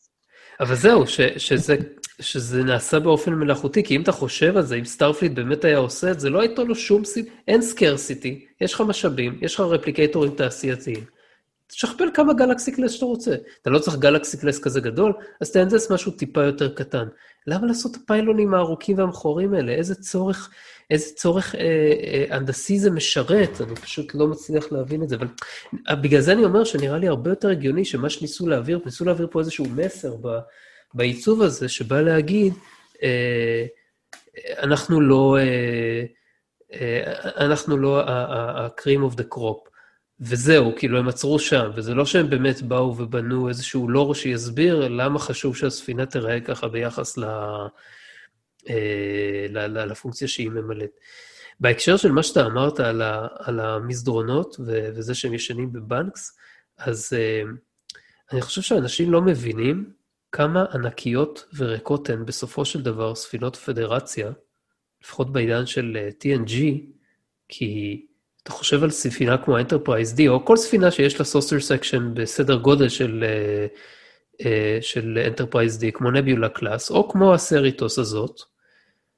אבל 0.60 0.76
זהו, 0.76 1.08
ש, 1.08 1.22
שזה, 1.22 1.76
שזה 2.20 2.64
נעשה 2.64 2.99
באופן 2.99 3.34
מלאכותי, 3.34 3.84
כי 3.84 3.95
אם 3.95 4.01
אתה 4.01 4.12
חושב 4.12 4.58
על 4.58 4.64
זה, 4.64 4.76
אם 4.76 4.86
Starfleet 4.86 5.32
באמת 5.32 5.66
היה 5.66 5.78
עושה 5.78 6.12
את 6.12 6.20
זה, 6.20 6.30
לא 6.30 6.41
הייתה 6.41 6.64
לו 6.64 6.76
שום 6.76 7.06
סיב... 7.06 7.26
אין 7.47 7.62
scarcity, 7.62 8.46
יש 8.62 8.74
לך 8.74 8.82
משאבים, 8.82 9.39
יש 9.41 9.56
לך 9.56 9.60
רפליקטורים 9.60 10.36
תעשייתיים. 10.36 11.14
תשכפל 11.68 12.09
כמה 12.13 12.34
Galaxy 12.34 12.72
class 12.72 12.91
שאתה 12.91 13.05
רוצה. 13.05 13.36
אתה 13.61 13.70
לא 13.70 13.80
צריך 13.80 13.97
Galaxy 13.98 14.38
class 14.38 14.60
כזה 14.59 14.82
גדול, 14.82 15.13
אז 15.41 15.51
תהנדס 15.52 15.91
משהו 15.91 16.11
טיפה 16.11 16.43
יותר 16.43 16.74
קטן. 16.74 17.07
למה 17.47 17.68
לעשות 17.68 17.91
את 17.95 18.01
הפיילונים 18.03 18.53
הארוכים 18.53 18.97
והמכוערים 18.98 19.54
האלה? 19.53 19.72
איזה 19.72 19.95
צורך, 19.95 20.49
איזה 20.91 21.16
צורך 21.16 21.55
אה, 21.55 21.61
אה, 21.61 22.26
הנדסי 22.36 22.80
זה 22.80 22.91
משרת? 22.91 23.61
אני 23.61 23.76
פשוט 23.76 24.16
לא 24.16 24.28
מצליח 24.28 24.72
להבין 24.72 25.03
את 25.03 25.09
זה. 25.09 25.16
אבל 25.16 25.28
בגלל 26.01 26.22
זה 26.22 26.32
אני 26.32 26.45
אומר 26.45 26.63
שנראה 26.63 26.97
לי 26.97 27.07
הרבה 27.07 27.30
יותר 27.30 27.49
הגיוני 27.49 27.86
שמה 27.86 28.09
שניסו 28.09 28.47
להעביר, 28.47 28.80
ניסו 28.86 29.05
להעביר 29.05 29.28
פה 29.32 29.39
איזשהו 29.39 29.66
מסר 29.76 30.16
ב, 30.22 30.39
בעיצוב 30.93 31.41
הזה, 31.41 31.70
שבא 31.70 32.01
להגיד, 32.01 32.53
אה, 33.03 33.66
אנחנו 34.59 35.01
לא, 35.01 35.38
אה, 35.39 36.03
אה, 36.74 37.45
אנחנו 37.45 37.78
לא 37.78 38.01
ה-cream 38.01 39.13
of 39.13 39.18
the 39.18 39.36
crop. 39.36 39.75
וזהו, 40.20 40.74
כאילו 40.78 40.99
הם 40.99 41.07
עצרו 41.07 41.39
שם, 41.39 41.72
וזה 41.76 41.93
לא 41.93 42.05
שהם 42.05 42.30
באמת 42.30 42.61
באו 42.61 42.97
ובנו 42.97 43.49
איזשהו 43.49 43.89
לור 43.89 44.16
שיסביר 44.16 44.88
למה 44.88 45.20
חשוב 45.20 45.55
שהספינה 45.55 46.05
תיראה 46.05 46.39
ככה 46.39 46.68
ביחס 46.68 47.18
ל... 47.18 47.24
אה, 48.70 49.45
ל, 49.49 49.59
ל, 49.59 49.86
לפונקציה 49.86 50.28
שהיא 50.28 50.49
ממלאת. 50.49 50.99
בהקשר 51.59 51.97
של 51.97 52.11
מה 52.11 52.24
שאתה 52.24 52.45
אמרת 52.45 52.80
על, 52.80 53.01
ה, 53.01 53.28
על 53.39 53.59
המסדרונות 53.59 54.55
ו, 54.59 54.89
וזה 54.95 55.16
שהם 55.16 55.34
ישנים 55.34 55.74
ב 55.74 55.83
bunks, 55.83 56.38
אז 56.78 57.13
אה, 57.18 57.41
אני 58.32 58.41
חושב 58.41 58.61
שאנשים 58.61 59.11
לא 59.11 59.22
מבינים 59.22 59.91
כמה 60.32 60.66
ענקיות 60.74 61.45
וריקות 61.55 62.09
הן 62.09 62.26
בסופו 62.26 62.66
של 62.66 62.82
דבר 62.82 63.16
ספינות 63.16 63.55
פדרציה, 63.55 64.32
לפחות 65.03 65.34
בעידן 65.34 65.66
של 65.66 65.97
אה, 65.97 66.09
TNG, 66.09 66.53
כי 67.49 68.05
אתה 68.46 68.54
חושב 68.54 68.84
על 68.84 68.89
ספינה 68.89 69.38
כמו 69.38 69.60
Enterprise 69.60 70.18
D, 70.18 70.22
או 70.28 70.46
כל 70.46 70.58
ספינה 70.58 70.91
שיש 70.91 71.20
לה 71.20 71.26
saucer 71.26 71.60
section 71.60 72.14
בסדר 72.14 72.56
גודל 72.56 72.89
של, 72.89 73.24
של 74.82 75.20
Enterprise 75.34 75.82
D, 75.82 75.91
כמו 75.93 76.12
Nebula 76.12 76.50
class, 76.50 76.91
או 76.91 77.10
כמו 77.10 77.34
ה 77.34 77.41
Cerritos 77.41 78.00
הזאת, 78.00 78.41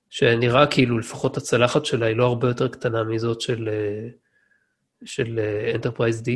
שנראה 0.09 0.67
כאילו 0.67 0.99
לפחות 0.99 1.37
הצלחת 1.37 1.85
שלה 1.85 2.05
היא 2.05 2.15
לא 2.15 2.25
הרבה 2.25 2.47
יותר 2.47 2.67
קטנה 2.67 3.03
מזאת 3.03 3.41
של, 3.41 3.69
אה, 3.71 4.09
של 5.05 5.39
אה, 5.39 5.91
D, 6.25 6.29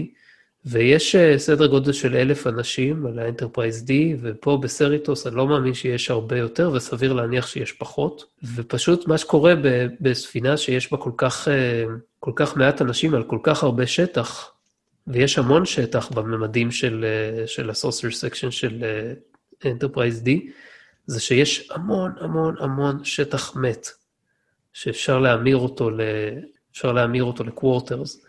ויש 0.65 1.15
אה, 1.15 1.39
סדר 1.39 1.67
גודל 1.67 1.91
של 1.91 2.15
אלף 2.15 2.47
אנשים 2.47 3.05
על 3.05 3.19
ה 3.19 3.25
Enterprise 3.25 3.85
D, 3.87 3.91
ופה 4.21 4.59
ב 4.61 4.68
Cerritos 4.68 5.27
אני 5.27 5.35
לא 5.35 5.47
מאמין 5.47 5.73
שיש 5.73 6.11
הרבה 6.11 6.37
יותר, 6.37 6.71
וסביר 6.73 7.13
להניח 7.13 7.47
שיש 7.47 7.71
פחות, 7.71 8.25
ופשוט 8.55 9.07
מה 9.07 9.17
שקורה 9.17 9.53
בספינה 10.01 10.57
שיש 10.57 10.91
בה 10.91 10.97
כל 10.97 11.11
כך, 11.17 11.47
כל 12.19 12.31
כך 12.35 12.57
מעט 12.57 12.81
אנשים 12.81 13.13
על 13.13 13.23
כל 13.23 13.39
כך 13.43 13.63
הרבה 13.63 13.87
שטח, 13.87 14.51
ויש 15.07 15.37
המון 15.37 15.65
שטח 15.65 16.11
בממדים 16.11 16.71
של, 16.71 17.05
של 17.45 17.69
ה 17.69 17.75
saucer 17.75 18.11
section 18.11 18.51
של 18.51 18.83
Enterprise 19.65 20.23
D, 20.25 20.29
זה 21.05 21.19
שיש 21.19 21.71
המון 21.71 22.11
המון 22.19 22.55
המון 22.59 23.03
שטח 23.03 23.55
מת, 23.55 23.87
שאפשר 24.73 25.19
להמיר 25.19 25.57
אותו, 25.57 25.89
ל... 25.89 26.01
אפשר 26.71 26.91
להמיר 26.91 27.23
אותו 27.23 27.43
ל 27.43 27.51
quarters. 27.51 28.25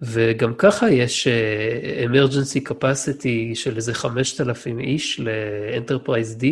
וגם 0.00 0.54
ככה 0.54 0.90
יש 0.90 1.28
uh, 1.28 2.10
emergency 2.10 2.68
capacity 2.68 3.54
של 3.54 3.76
איזה 3.76 3.94
5,000 3.94 4.80
איש 4.80 5.20
ל-Enterprise 5.20 6.40
D, 6.40 6.44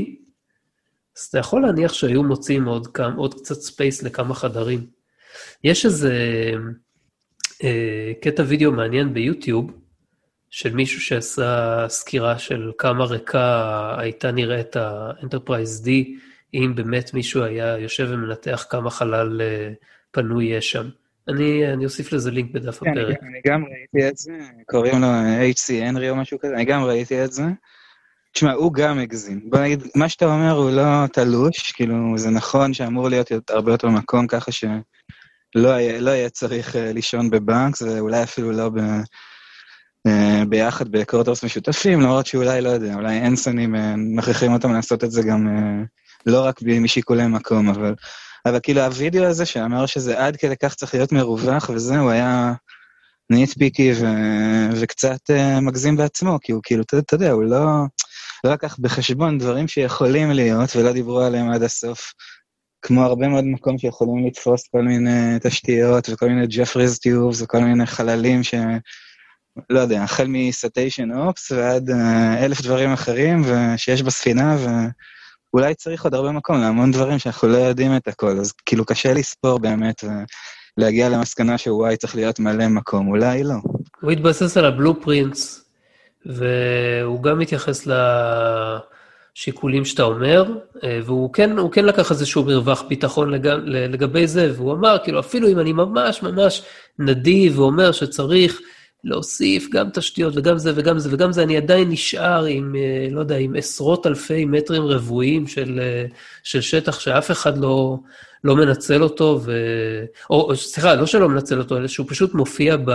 אז 1.19 1.23
אתה 1.29 1.39
יכול 1.39 1.63
להניח 1.63 1.93
שהיו 1.93 2.23
מוצאים 2.23 2.65
עוד, 2.65 2.87
כמה, 2.87 3.15
עוד 3.15 3.35
קצת 3.35 3.55
space 3.55 4.03
לכמה 4.03 4.35
חדרים. 4.35 4.87
יש 5.65 5.87
איזה 5.87 6.15
uh, 7.53 7.65
קטע 8.23 8.43
וידאו 8.47 8.73
מעניין 8.73 9.15
ביוטיוב, 9.15 9.81
של 10.51 10.75
מישהו 10.75 11.01
שעשה 11.01 11.85
סקירה 11.89 12.39
של 12.39 12.71
כמה 12.79 13.05
ריקה 13.05 13.95
הייתה 13.99 14.31
נראית 14.31 14.77
ה-Enterprise 14.77 15.85
D, 15.85 15.89
אם 16.55 16.73
באמת 16.75 17.15
מישהו 17.15 17.43
היה 17.43 17.79
יושב 17.79 18.09
ומנתח 18.11 18.67
כמה 18.71 18.91
חלל 18.91 19.41
אה, 19.41 19.73
פנוי 20.11 20.45
יש 20.45 20.71
שם. 20.71 20.89
אני, 21.31 21.73
אני 21.73 21.85
אוסיף 21.85 22.13
לזה 22.13 22.31
לינק 22.31 22.51
בדף 22.53 22.79
כן, 22.79 22.91
הפרק. 22.91 23.17
אני, 23.23 23.41
גם 23.47 23.65
ראיתי 23.65 24.09
את 24.09 24.17
זה, 24.17 24.33
קוראים 24.67 25.01
לו 25.01 25.07
HC 25.53 25.85
הנרי 25.85 26.11
או 26.11 26.17
משהו 26.17 26.39
כזה, 26.39 26.55
אני 26.55 26.65
גם 26.65 26.83
ראיתי 26.83 27.25
את 27.25 27.33
זה. 27.33 27.45
תשמע, 28.33 28.53
הוא 28.53 28.73
גם 28.73 28.99
הגזים. 28.99 29.41
בוא 29.51 29.59
נגיד, 29.59 29.83
מה 29.97 30.09
שאתה 30.09 30.25
אומר 30.25 30.51
הוא 30.51 30.71
לא 30.71 31.07
תלוש, 31.13 31.73
כאילו, 31.73 32.19
זה 32.19 32.31
נכון 32.31 32.75
שאמור 32.75 33.09
להיות 33.09 33.33
הרבה 33.51 33.73
יותר 33.73 33.89
מקום 33.89 34.27
ככה 34.27 34.53
שלא 34.53 35.69
יהיה, 35.69 36.01
לא 36.01 36.11
יהיה 36.11 36.31
צריך 36.31 36.75
uh, 36.75 36.79
לישון 36.79 37.31
בבנק, 37.31 37.77
זה 37.77 38.01
אולי 38.01 38.23
אפילו 38.23 38.53
לא 38.53 38.69
ב... 38.69 38.81
אה, 40.07 40.45
ביחד 40.49 40.89
ב 40.89 40.95
quarters 40.95 41.45
משותפים, 41.45 42.01
למרות 42.01 42.27
שאולי, 42.27 42.61
לא 42.61 42.69
יודע, 42.69 42.95
אולי 42.95 43.19
אנסיינים 43.19 43.75
אה, 43.75 43.95
מכריחים 43.97 44.53
אותם 44.53 44.73
לעשות 44.73 45.05
את 45.05 45.11
זה 45.11 45.23
גם 45.23 45.49
אה, 45.49 45.85
לא 46.27 46.45
רק 46.45 46.61
משיקולי 46.63 47.27
מקום, 47.27 47.69
אבל, 47.69 47.95
אבל 48.47 48.61
כאילו 48.63 48.81
הווידאו 48.81 49.25
הזה 49.25 49.47
שאמר 49.47 49.87
שזה 49.87 50.27
עד 50.27 50.37
כדי 50.37 50.57
כך 50.57 50.75
צריך 50.75 50.95
להיות 50.95 51.13
מרווח, 51.13 51.71
וזה, 51.75 51.99
הוא 51.99 52.11
היה 52.11 52.53
nitpicky 53.31 53.93
ו, 54.01 54.07
וקצת 54.81 55.31
מגזים 55.63 55.97
בעצמו, 55.97 56.39
כי 56.43 56.53
הוא 56.53 56.61
כאילו, 56.65 56.83
אתה 56.83 57.15
יודע, 57.15 57.31
הוא 57.31 57.43
לא... 57.43 57.85
לא 58.45 58.53
לקח 58.53 58.77
בחשבון 58.79 59.39
דברים 59.39 59.69
שיכולים 59.69 60.31
להיות 60.31 60.77
ולא 60.77 60.93
דיברו 60.93 61.21
עליהם 61.21 61.51
עד 61.51 61.63
הסוף. 61.63 62.13
כמו 62.83 63.05
הרבה 63.05 63.29
מאוד 63.29 63.45
מקום 63.45 63.79
שיכולים 63.79 64.27
לתפוס 64.27 64.69
כל 64.69 64.83
מיני 64.83 65.39
תשתיות 65.43 66.09
וכל 66.09 66.29
מיני 66.29 66.47
Jefferies 66.47 66.99
tubes 66.99 67.43
וכל 67.43 67.59
מיני 67.59 67.87
חללים 67.87 68.43
ש... 68.43 68.55
לא 69.71 69.81
יודע, 69.81 70.03
החל 70.03 70.27
מסטיישן 70.29 71.13
אופס 71.13 71.51
ועד 71.53 71.91
uh, 71.91 71.95
אלף 72.45 72.61
דברים 72.63 72.93
אחרים 72.93 73.43
שיש 73.77 74.03
בספינה, 74.03 74.57
ואולי 75.55 75.75
צריך 75.75 76.05
עוד 76.05 76.15
הרבה 76.15 76.33
מקום 76.33 76.61
להמון 76.61 76.91
דברים 76.91 77.19
שאנחנו 77.19 77.49
לא 77.49 77.57
יודעים 77.57 77.97
את 77.97 78.09
הכל, 78.09 78.39
אז 78.41 78.53
כאילו 78.67 78.85
קשה 78.85 79.15
לספור 79.15 79.59
באמת 79.59 80.05
ולהגיע 80.79 81.09
למסקנה 81.09 81.59
שוואי 81.59 81.97
צריך 81.97 82.17
להיות 82.17 82.41
מלא 82.41 82.69
מקום, 82.69 83.09
אולי 83.09 83.45
לא. 83.45 83.55
הוא 84.01 84.11
התבסס 84.11 84.57
על 84.57 84.65
הבלופרינטס, 84.65 85.65
והוא 86.27 87.23
גם 87.23 87.39
מתייחס 87.39 87.89
לשיקולים 89.37 89.85
שאתה 89.85 90.03
אומר, 90.03 90.45
אה, 90.85 91.01
והוא 91.05 91.33
כן, 91.33 91.51
כן 91.73 91.85
לקח 91.85 92.11
איזשהו 92.11 92.45
מרווח 92.45 92.83
ביטחון 92.89 93.31
לג, 93.31 93.47
לגבי 93.65 94.27
זה, 94.27 94.53
והוא 94.57 94.73
אמר, 94.73 94.97
כאילו, 95.05 95.21
אפילו 95.21 95.49
אם 95.49 95.59
אני 95.59 95.73
ממש 95.73 96.23
ממש 96.23 96.63
נדיב 96.99 97.59
ואומר 97.59 97.93
שצריך 97.93 98.61
להוסיף 99.05 99.69
גם 99.73 99.91
תשתיות 99.91 100.33
וגם 100.37 100.59
זה 100.59 100.73
וגם 100.77 100.99
זה 100.99 101.09
וגם 101.13 101.33
זה, 101.33 101.43
אני 101.43 101.57
עדיין 101.57 101.89
נשאר 101.91 102.45
עם, 102.45 102.75
אה, 102.77 103.09
לא 103.11 103.21
יודע, 103.21 103.37
עם 103.37 103.55
עשרות 103.57 104.07
אלפי 104.07 104.45
מטרים 104.45 104.83
רבועים 104.83 105.47
של, 105.47 105.81
אה, 105.83 106.05
של 106.43 106.61
שטח 106.61 107.01
שאף 107.01 107.31
אחד 107.31 107.59
לא, 107.59 107.99
לא 108.45 108.57
מנצל 108.57 109.03
אותו, 109.03 109.41
ו... 109.45 109.53
או 110.31 110.57
סליחה, 110.57 110.95
לא 110.95 111.07
שלא 111.07 111.29
מנצל 111.29 111.59
אותו, 111.59 111.77
אלא 111.77 111.89
שהוא 111.89 112.07
פשוט 112.09 112.35
מופיע 112.35 112.77
ב... 112.85 112.91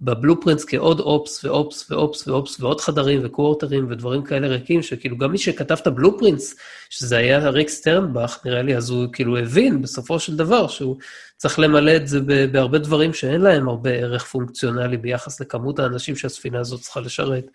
בבלופרינטס 0.00 0.64
כעוד 0.64 1.00
אופס 1.00 1.44
ואופס 1.44 1.90
ואופס 1.90 2.28
ואופס 2.28 2.60
ועוד 2.60 2.80
חדרים 2.80 3.20
וקוורטרים 3.24 3.86
ודברים 3.90 4.22
כאלה 4.22 4.48
ריקים, 4.48 4.82
שכאילו 4.82 5.18
גם 5.18 5.32
מי 5.32 5.38
שכתב 5.38 5.76
את 5.82 5.86
הבלופרינטס, 5.86 6.54
שזה 6.90 7.16
היה 7.16 7.48
ריק 7.48 7.68
סטרנבך, 7.68 8.38
נראה 8.44 8.62
לי, 8.62 8.76
אז 8.76 8.90
הוא 8.90 9.06
כאילו 9.12 9.38
הבין 9.38 9.82
בסופו 9.82 10.20
של 10.20 10.36
דבר 10.36 10.68
שהוא 10.68 10.96
צריך 11.36 11.58
למלא 11.58 11.96
את 11.96 12.08
זה 12.08 12.20
בהרבה 12.52 12.78
דברים 12.78 13.12
שאין 13.12 13.40
להם 13.40 13.68
הרבה 13.68 13.90
ערך 13.90 14.24
פונקציונלי 14.24 14.96
ביחס 14.96 15.40
לכמות 15.40 15.78
האנשים 15.78 16.16
שהספינה 16.16 16.60
הזאת 16.60 16.80
צריכה 16.80 17.00
לשרת. 17.00 17.46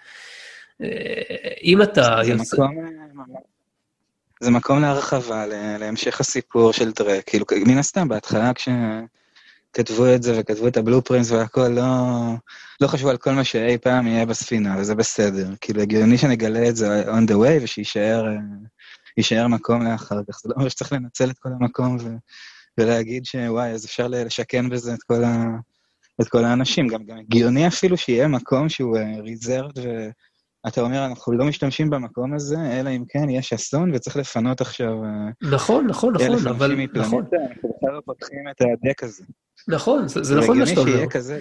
אה, 0.82 0.88
אם 1.64 1.82
אתה... 1.82 2.20
זה, 2.24 2.32
יוצא... 2.32 2.58
מקום, 2.58 2.76
זה 4.40 4.52
מקום 4.52 4.82
להרחבה, 4.82 5.46
להמשך 5.80 6.20
הסיפור 6.20 6.74
של 6.74 6.92
דרק, 6.92 7.24
כאילו, 7.26 7.46
מן 7.68 7.78
הסתם, 7.78 8.08
בהתחלה 8.08 8.54
כש... 8.54 8.70
כתבו 9.74 10.16
את 10.16 10.24
זה 10.24 10.40
וכתבו 10.40 10.68
את 10.68 10.78
הבלופרינס 10.78 11.32
והכל, 11.32 11.68
לא, 11.68 11.84
לא 12.82 12.88
חשבו 12.88 13.10
על 13.10 13.18
כל 13.18 13.32
מה 13.32 13.44
שאי 13.44 13.78
פעם 13.78 14.08
יהיה 14.08 14.26
בספינה, 14.26 14.76
וזה 14.80 14.96
בסדר. 14.96 15.50
כאילו, 15.62 15.82
הגיוני 15.82 16.18
שנגלה 16.18 16.70
את 16.70 16.76
זה 16.76 17.04
on 17.12 17.30
the 17.30 17.34
way 17.34 17.64
ושיישאר 17.64 19.48
מקום 19.50 19.86
לאחר 19.86 20.20
כך. 20.30 20.40
זה 20.44 20.50
לא 20.50 20.54
אומר 20.56 20.70
שצריך 20.70 20.94
לנצל 20.94 21.30
את 21.30 21.38
כל 21.38 21.50
המקום 21.60 21.98
ו, 22.02 22.10
ולהגיד 22.78 23.26
שוואי, 23.26 23.70
אז 23.70 23.86
אפשר 23.86 24.08
לשכן 24.08 24.70
בזה 24.70 24.94
את 24.94 25.04
כל, 25.04 25.24
ה, 25.24 25.46
את 26.22 26.30
כל 26.30 26.46
האנשים. 26.46 26.88
גם, 26.88 27.06
גם 27.06 27.18
הגיוני 27.18 27.68
אפילו 27.68 27.98
שיהיה 27.98 28.28
מקום 28.28 28.70
שהוא 28.70 28.98
ריזרד, 29.24 29.80
אה, 29.80 30.10
ואתה 30.66 30.82
אומר, 30.82 31.06
אנחנו 31.06 31.34
לא 31.34 31.46
משתמשים 31.46 31.90
במקום 31.90 32.34
הזה, 32.34 32.58
אלא 32.80 32.90
אם 32.90 33.04
כן 33.10 33.30
יש 33.30 33.54
אסון 33.54 33.92
וצריך 33.96 34.18
לפנות 34.18 34.62
עכשיו... 34.62 35.04
אה, 35.04 35.50
נכון, 35.52 35.88
נכון, 35.88 36.14
נכון, 36.14 36.48
אבל... 36.48 36.76
נכון. 36.94 37.26
אנחנו 37.34 37.70
בכלל 37.78 37.94
לא 37.94 38.02
פותחים 38.06 38.44
את 38.52 38.62
הדק 38.62 39.04
הזה. 39.04 39.24
נכון, 39.68 40.08
זה, 40.08 40.24
זה 40.24 40.36
נכון 40.40 40.60
מה 40.60 40.66
שאתה 40.66 40.80
אומר. 40.80 41.10
כזה. 41.10 41.40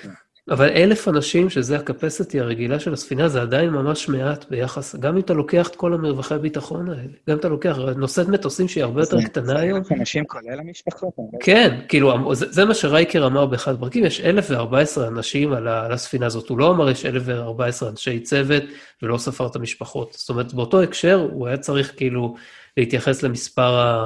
אבל 0.50 0.68
אלף 0.68 1.08
אנשים, 1.08 1.50
שזה 1.50 1.76
הקפסיטי 1.76 2.40
הרגילה 2.40 2.80
של 2.80 2.92
הספינה, 2.92 3.28
זה 3.28 3.42
עדיין 3.42 3.70
ממש 3.70 4.08
מעט 4.08 4.44
ביחס, 4.50 4.96
גם 4.96 5.14
אם 5.14 5.20
אתה 5.20 5.34
לוקח 5.34 5.68
את 5.68 5.76
כל 5.76 5.94
המרווחי 5.94 6.34
הביטחון 6.34 6.90
האלה, 6.90 7.02
גם 7.02 7.32
אם 7.32 7.38
אתה 7.38 7.48
לוקח, 7.48 7.78
נושאת 7.96 8.28
מטוסים 8.28 8.68
שהיא 8.68 8.84
הרבה 8.84 9.00
יותר 9.00 9.22
קטנה 9.22 9.58
היום. 9.58 9.78
אלף 9.78 9.92
אנשים 9.92 10.24
כולל 10.24 10.60
המשפחות. 10.60 11.14
כן, 11.40 11.80
כאילו, 11.88 12.34
זה, 12.34 12.46
זה 12.52 12.64
מה 12.64 12.74
שרייקר 12.74 13.26
אמר 13.26 13.46
באחד 13.46 13.74
הפרקים, 13.74 14.04
יש 14.04 14.20
אלף 14.20 14.46
וארבע 14.50 14.78
עשרה 14.78 15.08
אנשים 15.08 15.52
על, 15.52 15.68
על 15.68 15.92
הספינה 15.92 16.26
הזאת, 16.26 16.48
הוא 16.48 16.58
לא 16.58 16.70
אמר 16.70 16.90
יש 16.90 17.06
אלף 17.06 17.22
וארבע 17.26 17.66
עשרה 17.66 17.90
אנשי 17.90 18.20
צוות, 18.20 18.62
ולא 19.02 19.18
ספר 19.18 19.46
את 19.46 19.56
המשפחות. 19.56 20.12
זאת 20.18 20.28
אומרת, 20.28 20.54
באותו 20.54 20.82
הקשר, 20.82 21.28
הוא 21.32 21.46
היה 21.46 21.56
צריך 21.56 21.92
כאילו 21.96 22.34
להתייחס 22.76 23.22
למספר 23.22 23.98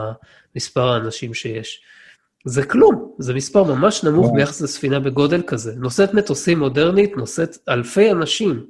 האנשים 0.76 1.34
שיש. 1.34 1.82
זה 2.46 2.66
כלום, 2.66 3.14
זה 3.18 3.34
מספר 3.34 3.62
ממש 3.62 4.04
נמוך 4.04 4.32
ביחס 4.34 4.60
לספינה 4.60 5.00
בגודל 5.00 5.42
כזה. 5.46 5.72
נושאת 5.76 6.14
מטוסים 6.14 6.58
מודרנית, 6.58 7.16
נושאת 7.16 7.56
אלפי 7.68 8.10
אנשים, 8.10 8.66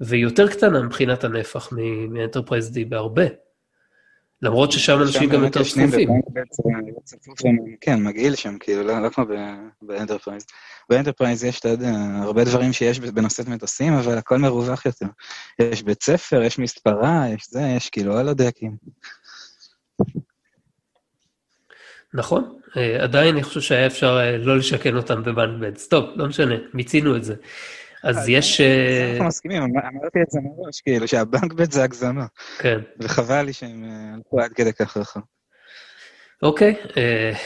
והיא 0.00 0.22
יותר 0.22 0.48
קטנה 0.48 0.82
מבחינת 0.82 1.24
הנפח 1.24 1.68
מ 2.10 2.15
Enterprise 2.15 2.70
D 2.70 2.84
בהרבה. 2.84 3.24
למרות 4.42 4.72
ששם 4.72 5.02
אנשים 5.02 5.30
גם 5.30 5.44
יותר 5.44 5.62
צפופים. 5.64 6.08
כן, 7.80 8.02
מגעיל 8.02 8.34
שם, 8.34 8.58
כאילו, 8.60 8.82
לא, 8.82 9.02
לא 9.02 9.08
כמו 9.08 9.24
ב 9.82 9.87
Enterprise. 9.87 10.46
ב 10.90 10.95
Enterprise 10.95 11.44
יש, 11.44 11.60
אתה 11.60 11.68
יודע, 11.68 11.92
הרבה 12.22 12.44
דברים 12.44 12.72
שיש 12.72 13.00
בנושאת 13.00 13.48
מטוסים, 13.48 13.92
אבל 13.92 14.18
הכל 14.18 14.38
מרווח 14.38 14.86
יותר. 14.86 15.06
יש 15.58 15.82
בית 15.82 16.02
ספר, 16.02 16.42
יש 16.42 16.58
מספרה, 16.58 17.24
יש 17.34 17.46
זה, 17.50 17.60
יש 17.76 17.90
כאילו 17.90 18.16
על 18.16 18.28
הדקים. 18.28 18.76
נכון, 22.14 22.57
עדיין 23.00 23.34
אני 23.34 23.42
חושב 23.42 23.60
שהיה 23.60 23.86
אפשר 23.86 24.18
אה, 24.20 24.36
לא 24.36 24.56
לשכן 24.56 24.96
אותם 24.96 25.22
ב 25.22 25.30
bunk 25.30 25.60
beds. 25.60 25.88
טוב, 25.88 26.10
לא 26.16 26.26
משנה, 26.26 26.54
מיצינו 26.74 27.16
את 27.16 27.24
זה. 27.24 27.34
אז 28.04 28.28
יש... 28.28 28.60
אה, 28.60 29.10
אנחנו 29.10 29.24
מסכימים, 29.24 29.62
אמרתי 29.62 30.18
את 30.22 30.30
זה 30.30 30.38
מראש, 30.40 30.80
כאילו, 30.80 31.08
שה 31.08 31.27
bunk 31.27 31.52
bed 31.52 31.72
זה 31.72 31.84
הגזמה. 31.84 32.26
כן. 32.58 32.78
וחבל 33.00 33.42
לי 33.42 33.52
שהם 33.52 33.84
הלכו 34.14 34.40
עד 34.40 34.52
כדי 34.52 34.72
כך 34.72 34.96
רחב. 34.96 35.20
אוקיי, 36.42 36.74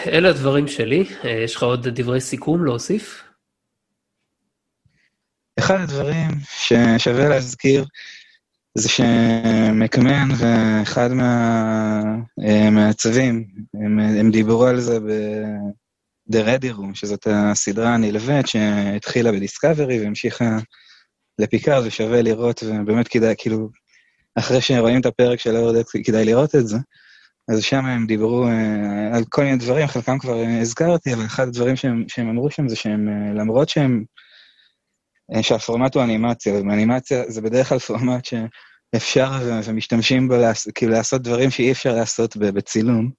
אלה 0.07 0.29
הדברים 0.29 0.69
שלי. 0.69 1.05
יש 1.25 1.57
לך 1.57 1.63
עוד 1.63 1.89
דברי 1.89 2.21
סיכום 2.21 2.65
להוסיף? 2.65 3.25
אחד 5.59 5.81
הדברים 5.81 6.31
ששווה 6.51 7.29
להזכיר, 7.29 7.85
זה 8.75 8.89
שמקמן 8.89 10.29
ואחד 10.39 11.11
מהמעצבים, 12.39 13.45
הם, 13.75 13.99
הם 13.99 14.31
דיברו 14.31 14.67
על 14.67 14.81
זה 14.81 15.01
ב-The 15.01 16.37
Ready 16.47 16.77
Room, 16.77 16.95
שזאת 16.95 17.27
הסדרה 17.31 17.95
הנלווית 17.95 18.47
שהתחילה 18.47 19.33
בדיסקאברי 19.33 20.01
והמשיכה 20.01 20.57
לפיקארד, 21.39 21.87
ושווה 21.87 22.23
לראות, 22.23 22.63
ובאמת 22.63 23.09
כדאי, 23.09 23.35
כאילו, 23.39 23.69
אחרי 24.35 24.61
שרואים 24.61 25.01
את 25.01 25.07
הפרק 25.07 25.41
של 25.41 25.57
אורדק, 25.57 25.85
כדאי 26.05 26.25
לראות 26.25 26.55
את 26.55 26.69
זה. 26.69 26.79
אז 27.49 27.63
שם 27.63 27.87
הם 27.87 28.07
דיברו 28.07 28.45
uh, 28.45 29.17
על 29.17 29.25
כל 29.29 29.45
מיני 29.45 29.57
דברים, 29.57 29.87
חלקם 29.87 30.19
כבר 30.19 30.37
הזכרתי, 30.61 31.15
אבל 31.15 31.25
אחד 31.25 31.49
הדברים 31.49 31.77
שהם, 31.77 32.05
שהם 32.09 32.29
אמרו 32.29 32.51
שם 32.51 32.69
זה 32.69 32.77
שהם, 32.77 33.09
uh, 33.09 33.39
למרות 33.39 33.69
שהם 33.69 34.05
אה, 34.09 34.23
שהפורמט 35.41 35.95
הוא 35.95 36.03
אנימציה, 36.03 36.55
ואנימציה 36.55 37.23
זה 37.29 37.41
בדרך 37.41 37.69
כלל 37.69 37.79
פורמט 37.79 38.25
שאפשר 38.25 39.31
ומשתמשים 39.65 40.29
בו 40.29 40.37
לעש, 40.37 40.69
כאילו 40.75 40.93
לעשות 40.93 41.23
דברים 41.23 41.51
שאי 41.51 41.73
אפשר 41.73 41.95
לעשות 41.95 42.37
בצילום. 42.37 43.11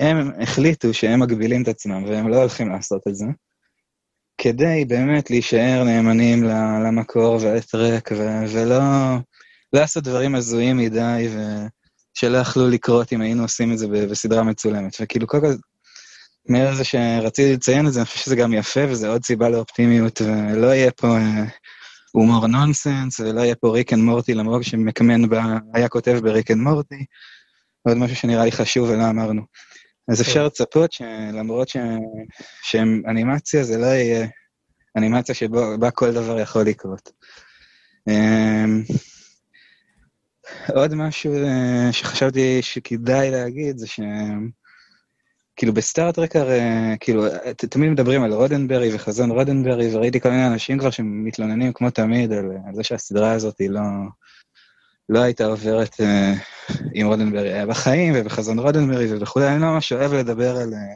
הם 0.00 0.30
החליטו 0.42 0.94
שהם 0.94 1.20
מגבילים 1.20 1.62
את 1.62 1.68
עצמם 1.68 2.04
והם 2.04 2.28
לא 2.28 2.36
הולכים 2.36 2.68
לעשות 2.68 3.02
את 3.08 3.14
זה, 3.14 3.26
כדי 4.38 4.84
באמת 4.84 5.30
להישאר 5.30 5.84
נאמנים 5.84 6.44
למקור 6.86 7.38
ולטרק, 7.42 8.12
ולא 8.12 8.64
לא 8.64 8.80
לעשות 9.72 10.04
דברים 10.04 10.34
הזויים 10.34 10.76
מדי, 10.76 11.28
ושלא 12.16 12.38
יכלו 12.38 12.68
לקרות 12.68 13.12
אם 13.12 13.20
היינו 13.20 13.42
עושים 13.42 13.72
את 13.72 13.78
זה 13.78 13.88
בסדרה 13.88 14.42
מצולמת. 14.42 14.96
וכאילו, 15.00 15.26
כל, 15.26 15.38
מעבר 16.48 16.70
לזה 16.70 16.84
שרציתי 16.84 17.52
לציין 17.52 17.86
את 17.86 17.92
זה, 17.92 18.00
אני 18.00 18.06
חושב 18.06 18.20
שזה 18.20 18.36
גם 18.36 18.52
יפה, 18.52 18.80
וזה 18.88 19.08
עוד 19.08 19.24
סיבה 19.24 19.48
לאופטימיות, 19.48 20.20
ולא 20.20 20.66
יהיה 20.66 20.90
פה 20.90 21.16
אה, 21.16 21.44
הומור 22.12 22.46
נונסנס, 22.46 23.20
ולא 23.20 23.40
יהיה 23.40 23.54
פה 23.54 23.68
ריק 23.68 23.92
אנד 23.92 24.02
מורטי, 24.02 24.34
למרות 24.34 24.64
שמקמן 24.64 25.28
בה, 25.28 25.44
היה 25.74 25.88
כותב 25.88 26.18
בריק 26.22 26.50
אנד 26.50 26.60
מורטי, 26.60 27.04
עוד 27.88 27.96
משהו 27.96 28.16
שנראה 28.16 28.44
לי 28.44 28.52
חשוב 28.52 28.88
ולא 28.88 29.10
אמרנו. 29.10 29.42
אז 30.08 30.22
כן. 30.22 30.28
אפשר 30.28 30.46
לצפות 30.46 30.92
שלמרות 30.92 31.68
ש... 31.68 31.76
שהם 32.62 33.02
אנימציה, 33.08 33.64
זה 33.64 33.78
לא 33.78 33.86
יהיה 33.86 34.26
אנימציה 34.96 35.34
שבה 35.34 35.90
כל 35.90 36.12
דבר 36.12 36.40
יכול 36.40 36.62
לקרות. 36.62 37.12
אמ, 38.08 38.82
עוד 40.74 40.94
משהו 40.94 41.34
אה, 41.34 41.92
שחשבתי 41.92 42.62
שכדאי 42.62 43.30
להגיד 43.30 43.78
זה 43.78 43.86
שהם... 43.86 44.63
כאילו 45.56 45.74
בסטארט-טרק 45.74 46.36
הרי, 46.36 46.60
כאילו, 47.00 47.24
תמיד 47.56 47.90
מדברים 47.90 48.22
על 48.22 48.32
רודנברי 48.32 48.94
וחזון 48.94 49.30
רודנברי, 49.30 49.94
וראיתי 49.94 50.20
כל 50.20 50.30
מיני 50.30 50.46
אנשים 50.46 50.78
כבר 50.78 50.90
שמתלוננים 50.90 51.72
כמו 51.72 51.90
תמיד 51.90 52.32
על, 52.32 52.50
על 52.68 52.74
זה 52.74 52.82
שהסדרה 52.82 53.32
הזאת 53.32 53.58
היא 53.58 53.70
לא, 53.70 53.80
לא 55.08 55.18
הייתה 55.18 55.46
עוברת 55.46 56.00
אה, 56.00 56.32
אם 56.94 57.06
רודנברי 57.06 57.52
היה 57.52 57.66
בחיים, 57.66 58.14
ובחזון 58.16 58.58
רודנברי 58.58 59.14
וכולי, 59.20 59.48
אני 59.48 59.62
לא 59.62 59.66
ממש 59.66 59.92
אוהב 59.92 60.14
לדבר 60.14 60.56
על 60.56 60.74
אה, 60.74 60.94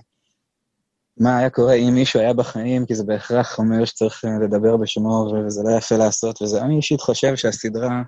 מה 1.20 1.38
היה 1.38 1.50
קורה 1.50 1.74
אם 1.74 1.94
מישהו 1.94 2.20
היה 2.20 2.32
בחיים, 2.32 2.86
כי 2.86 2.94
זה 2.94 3.04
בהכרח 3.04 3.58
אומר 3.58 3.84
שצריך 3.84 4.24
אה, 4.24 4.30
לדבר 4.44 4.76
בשמו, 4.76 5.32
וזה 5.46 5.62
לא 5.64 5.76
יפה 5.76 5.96
לעשות, 5.96 6.42
וזה, 6.42 6.62
אני 6.62 6.76
אישית 6.76 7.00
חושב 7.00 7.36
שהסדרה... 7.36 8.02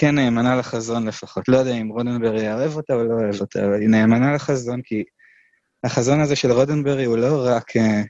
כן 0.00 0.14
נאמנה 0.14 0.56
לחזון 0.56 1.08
לפחות. 1.08 1.48
לא 1.48 1.56
יודע 1.56 1.72
אם 1.72 1.88
רודנברי 1.88 2.44
יאהב 2.44 2.76
אותה 2.76 2.94
או 2.94 3.04
לא 3.04 3.14
אוהב 3.14 3.40
אותה, 3.40 3.64
אבל 3.64 3.80
היא 3.80 3.88
נאמנה 3.88 4.34
לחזון 4.34 4.80
כי 4.82 5.04
החזון 5.84 6.20
הזה 6.20 6.36
של 6.36 6.52
רודנברי 6.52 7.04
הוא 7.04 7.16
לא 7.16 7.46
רק 7.46 7.76
אה, 7.76 8.02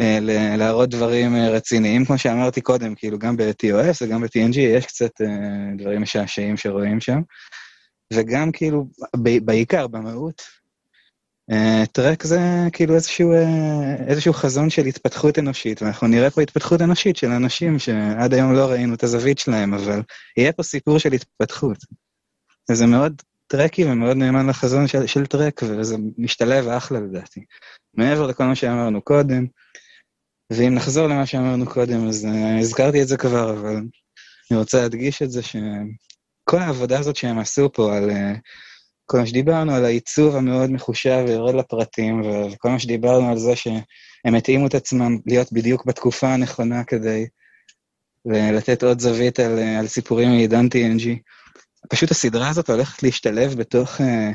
אה, 0.00 0.18
להראות 0.56 0.90
דברים 0.90 1.36
אה, 1.36 1.50
רציניים, 1.50 2.04
כמו 2.04 2.18
שאמרתי 2.18 2.60
קודם, 2.60 2.94
כאילו 2.94 3.18
גם 3.18 3.36
ב-TOS 3.36 3.96
וגם 4.02 4.22
ב-TNG 4.22 4.58
יש 4.58 4.86
קצת 4.86 5.20
אה, 5.20 5.76
דברים 5.78 6.02
משעשעים 6.02 6.56
שרואים 6.56 7.00
שם, 7.00 7.20
וגם 8.12 8.52
כאילו, 8.52 8.86
בעיקר 9.44 9.86
במהות, 9.86 10.42
אה, 11.50 11.82
טרק 11.92 12.22
זה 12.22 12.40
כאילו 12.72 12.94
איזשהו, 12.94 13.32
אה, 13.32 14.06
איזשהו 14.08 14.32
חזון 14.32 14.70
של 14.70 14.86
התפתחות 14.86 15.38
אנושית, 15.38 15.82
ואנחנו 15.82 16.06
נראה 16.06 16.30
פה 16.30 16.42
התפתחות 16.42 16.82
אנושית 16.82 17.16
של 17.16 17.30
אנשים 17.30 17.78
שעד 17.78 18.34
היום 18.34 18.54
לא 18.54 18.70
ראינו 18.70 18.94
את 18.94 19.02
הזווית 19.02 19.38
שלהם, 19.38 19.74
אבל 19.74 20.02
יהיה 20.36 20.52
פה 20.52 20.62
סיפור 20.62 20.98
של 20.98 21.12
התפתחות. 21.12 21.78
וזה 22.70 22.86
מאוד 22.86 23.22
טרקי 23.46 23.84
ומאוד 23.84 24.16
נאמן 24.16 24.46
לחזון 24.46 24.86
של, 24.86 25.06
של 25.06 25.26
טרק, 25.26 25.60
וזה 25.62 25.96
משתלב 26.18 26.68
אחלה 26.68 27.00
לדעתי. 27.00 27.44
מעבר 27.94 28.26
לכל 28.26 28.44
מה 28.44 28.54
שאמרנו 28.54 29.02
קודם, 29.02 29.46
ואם 30.52 30.74
נחזור 30.74 31.06
למה 31.06 31.26
שאמרנו 31.26 31.66
קודם, 31.66 32.08
אז 32.08 32.24
uh, 32.24 32.60
הזכרתי 32.60 33.02
את 33.02 33.08
זה 33.08 33.16
כבר, 33.16 33.52
אבל 33.52 33.76
אני 34.50 34.58
רוצה 34.58 34.82
להדגיש 34.82 35.22
את 35.22 35.30
זה 35.30 35.42
שכל 35.42 36.58
העבודה 36.58 36.98
הזאת 36.98 37.16
שהם 37.16 37.38
עשו 37.38 37.72
פה 37.72 37.96
על... 37.96 38.10
Uh, 38.10 38.38
כל 39.06 39.18
מה 39.18 39.26
שדיברנו 39.26 39.74
על 39.74 39.84
העיצוב 39.84 40.36
המאוד 40.36 40.70
מחושב 40.70 41.24
ויורד 41.26 41.54
לפרטים, 41.54 42.20
וכל 42.20 42.68
מה 42.68 42.78
שדיברנו 42.78 43.30
על 43.30 43.38
זה 43.38 43.56
שהם 43.56 44.34
התאימו 44.34 44.66
את 44.66 44.74
עצמם 44.74 45.18
להיות 45.26 45.52
בדיוק 45.52 45.86
בתקופה 45.86 46.28
הנכונה 46.28 46.84
כדי 46.84 47.26
לתת 48.26 48.82
עוד 48.82 49.00
זווית 49.00 49.40
על, 49.40 49.58
על 49.58 49.86
סיפורים 49.86 50.28
מעידן 50.28 50.66
TNG. 50.66 51.08
פשוט 51.88 52.10
הסדרה 52.10 52.48
הזאת 52.48 52.70
הולכת 52.70 53.02
להשתלב 53.02 53.54
בתוך, 53.54 54.00
אה, 54.00 54.30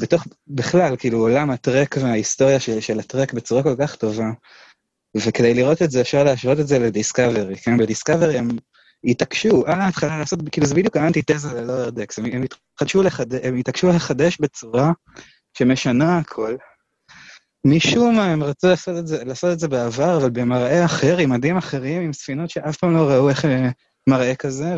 בתוך, 0.00 0.26
בכלל, 0.46 0.96
כאילו 0.96 1.18
עולם 1.18 1.50
הטרק 1.50 1.96
וההיסטוריה 2.00 2.60
של, 2.60 2.80
של 2.80 3.00
הטרק 3.00 3.32
בצורה 3.32 3.62
כל 3.62 3.74
כך 3.80 3.96
טובה. 3.96 4.30
וכדי 5.16 5.54
לראות 5.54 5.82
את 5.82 5.90
זה, 5.90 6.00
אפשר 6.00 6.24
להשוות 6.24 6.60
את 6.60 6.66
זה 6.68 6.78
לדיסקאברי, 6.78 7.56
כן? 7.56 7.78
בדיסקאברי 7.78 8.38
הם 8.38 8.48
התעקשו 9.04 9.66
על 9.66 9.80
ההתחלה 9.80 10.18
לעשות, 10.18 10.38
כאילו 10.52 10.66
זה 10.66 10.74
בדיוק 10.74 10.96
האנטיתזה 10.96 11.54
ללואר 11.54 11.90
דקס, 11.90 12.18
הם, 12.18 12.24
הם, 12.24 12.42
התחדשו 12.42 13.02
לחד... 13.02 13.34
הם 13.34 13.56
התעקשו 13.56 13.88
לחדש 13.88 14.38
בצורה 14.40 14.92
שמשנה 15.58 16.18
הכל. 16.18 16.56
משום 17.66 18.16
מה 18.16 18.24
הם 18.24 18.42
רצו 18.42 18.66
לעשות 18.66 18.98
את, 18.98 19.06
זה, 19.06 19.24
לעשות 19.24 19.52
את 19.52 19.58
זה 19.58 19.68
בעבר, 19.68 20.16
אבל 20.16 20.30
במראה 20.30 20.84
אחר, 20.84 21.18
עם 21.18 21.30
מדים 21.30 21.56
אחרים, 21.56 22.02
עם 22.02 22.12
ספינות 22.12 22.50
שאף 22.50 22.76
פעם 22.76 22.94
לא 22.94 23.10
ראו 23.10 23.28
איך 23.28 23.44
אה, 23.44 23.70
מראה 24.06 24.34
כזה, 24.34 24.76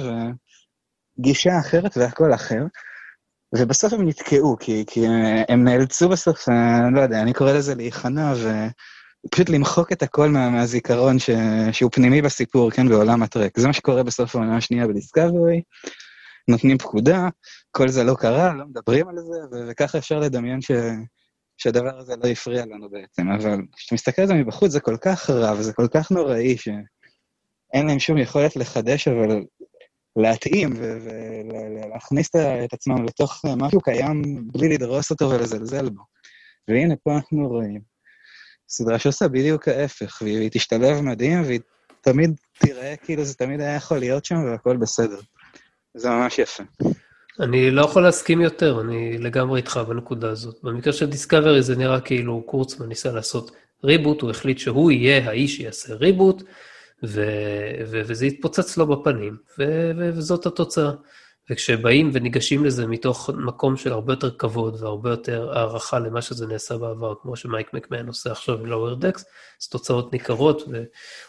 וגישה 1.23 1.59
אחרת 1.59 1.97
והכל 1.97 2.35
אחר. 2.35 2.63
ובסוף 3.55 3.93
הם 3.93 4.09
נתקעו, 4.09 4.57
כי, 4.61 4.85
כי 4.87 5.07
הם 5.49 5.65
נאלצו 5.65 6.09
בסוף, 6.09 6.49
אני 6.49 6.57
אה, 6.57 6.91
לא 6.91 7.01
יודע, 7.01 7.23
אני 7.23 7.33
קורא 7.33 7.53
לזה 7.53 7.75
להיכנע, 7.75 8.33
ו... 8.37 8.49
פשוט 9.31 9.49
למחוק 9.49 9.93
את 9.93 10.03
הכל 10.03 10.29
מה, 10.29 10.51
מהזיכרון 10.51 11.19
ש, 11.19 11.31
שהוא 11.73 11.91
פנימי 11.93 12.23
בסיפור, 12.23 12.71
כן, 12.71 12.89
בעולם 12.89 13.23
הטרק. 13.23 13.61
זה 13.61 13.67
מה 13.67 13.73
שקורה 13.73 14.03
בסוף 14.03 14.37
העונה 14.37 14.57
השנייה 14.57 14.87
בדיסקאברי, 14.89 15.63
נותנים 16.49 16.79
פקודה, 16.79 17.29
כל 17.71 17.89
זה 17.89 18.05
לא 18.05 18.15
קרה, 18.15 18.55
לא 18.55 18.65
מדברים 18.67 19.09
על 19.09 19.15
זה, 19.19 19.57
וככה 19.71 19.99
אפשר 19.99 20.19
לדמיין 20.19 20.61
ש, 20.61 20.71
שהדבר 21.59 21.99
הזה 21.99 22.15
לא 22.25 22.29
הפריע 22.29 22.65
לנו 22.67 22.91
בעצם. 22.91 23.31
אבל 23.31 23.59
כשאתה 23.77 23.95
מסתכל 23.95 24.23
על 24.23 24.29
זה 24.29 24.35
מבחוץ, 24.35 24.71
זה 24.71 24.81
כל 24.81 24.97
כך 24.97 25.31
רע 25.31 25.53
וזה 25.53 25.73
כל 25.73 25.87
כך 25.95 26.11
נוראי, 26.11 26.57
שאין 26.57 27.87
להם 27.87 27.99
שום 27.99 28.19
יכולת 28.19 28.57
לחדש, 28.57 29.09
אבל 29.09 29.43
להתאים 30.17 30.73
ולהכניס 30.77 32.31
את 32.65 32.73
עצמם 32.73 33.05
לתוך 33.05 33.45
משהו 33.57 33.81
קיים 33.81 34.23
בלי 34.53 34.69
לדרוס 34.69 35.11
אותו 35.11 35.31
ולזלזל 35.31 35.89
בו. 35.89 36.03
והנה, 36.69 36.95
פה 36.97 37.15
אנחנו 37.15 37.49
רואים 37.49 37.81
סדרה 38.69 38.99
שעושה 38.99 39.29
בדיוק 39.29 39.69
ההפך, 39.69 40.23
והיא 40.23 40.51
תשתלב 40.53 41.01
מדהים, 41.01 41.43
והיא 41.43 41.61
תמיד 42.01 42.31
תראה 42.59 42.95
כאילו 42.97 43.25
זה 43.25 43.35
תמיד 43.35 43.61
היה 43.61 43.75
יכול 43.75 43.99
להיות 43.99 44.25
שם 44.25 44.45
והכל 44.45 44.77
בסדר. 44.77 45.21
זה 45.97 46.11
ממש 46.11 46.39
יפה. 46.39 46.63
אני 47.41 47.71
לא 47.71 47.83
יכול 47.83 48.03
להסכים 48.03 48.41
יותר, 48.41 48.81
אני 48.81 49.19
לגמרי 49.19 49.61
איתך 49.61 49.81
בנקודה 49.89 50.31
הזאת. 50.31 50.57
במקרה 50.63 50.93
של 50.93 51.11
דיסקאברי 51.11 51.63
זה 51.63 51.77
נראה 51.77 52.01
כאילו 52.01 52.43
קורצמן 52.47 52.87
ניסה 52.87 53.13
לעשות 53.13 53.51
ריבוט, 53.85 54.21
הוא 54.21 54.31
החליט 54.31 54.59
שהוא 54.59 54.91
יהיה 54.91 55.29
האיש 55.29 55.57
שיעשה 55.57 55.95
ריבוט, 55.95 56.43
ו- 57.05 57.83
ו- 57.87 58.03
וזה 58.07 58.27
יתפוצץ 58.27 58.77
לו 58.77 58.87
בפנים, 58.87 59.37
ו- 59.59 59.91
ו- 59.97 60.11
וזאת 60.15 60.47
התוצאה. 60.47 60.93
וכשבאים 61.51 62.11
וניגשים 62.13 62.65
לזה 62.65 62.87
מתוך 62.87 63.31
מקום 63.31 63.77
של 63.77 63.93
הרבה 63.93 64.13
יותר 64.13 64.31
כבוד 64.31 64.83
והרבה 64.83 65.11
יותר 65.11 65.53
הערכה 65.53 65.99
למה 65.99 66.23
שזה 66.23 66.47
נעשה 66.47 66.79
בעבר, 66.79 67.15
כמו 67.23 67.37
שמייק 67.37 67.75
מקמן 67.75 68.07
עושה 68.07 68.33
עכשיו 68.33 68.59
עם 68.59 68.67
לואוור 68.67 68.95
דקס, 68.95 69.25
אז 69.63 69.69
תוצאות 69.69 70.13
ניכרות, 70.13 70.63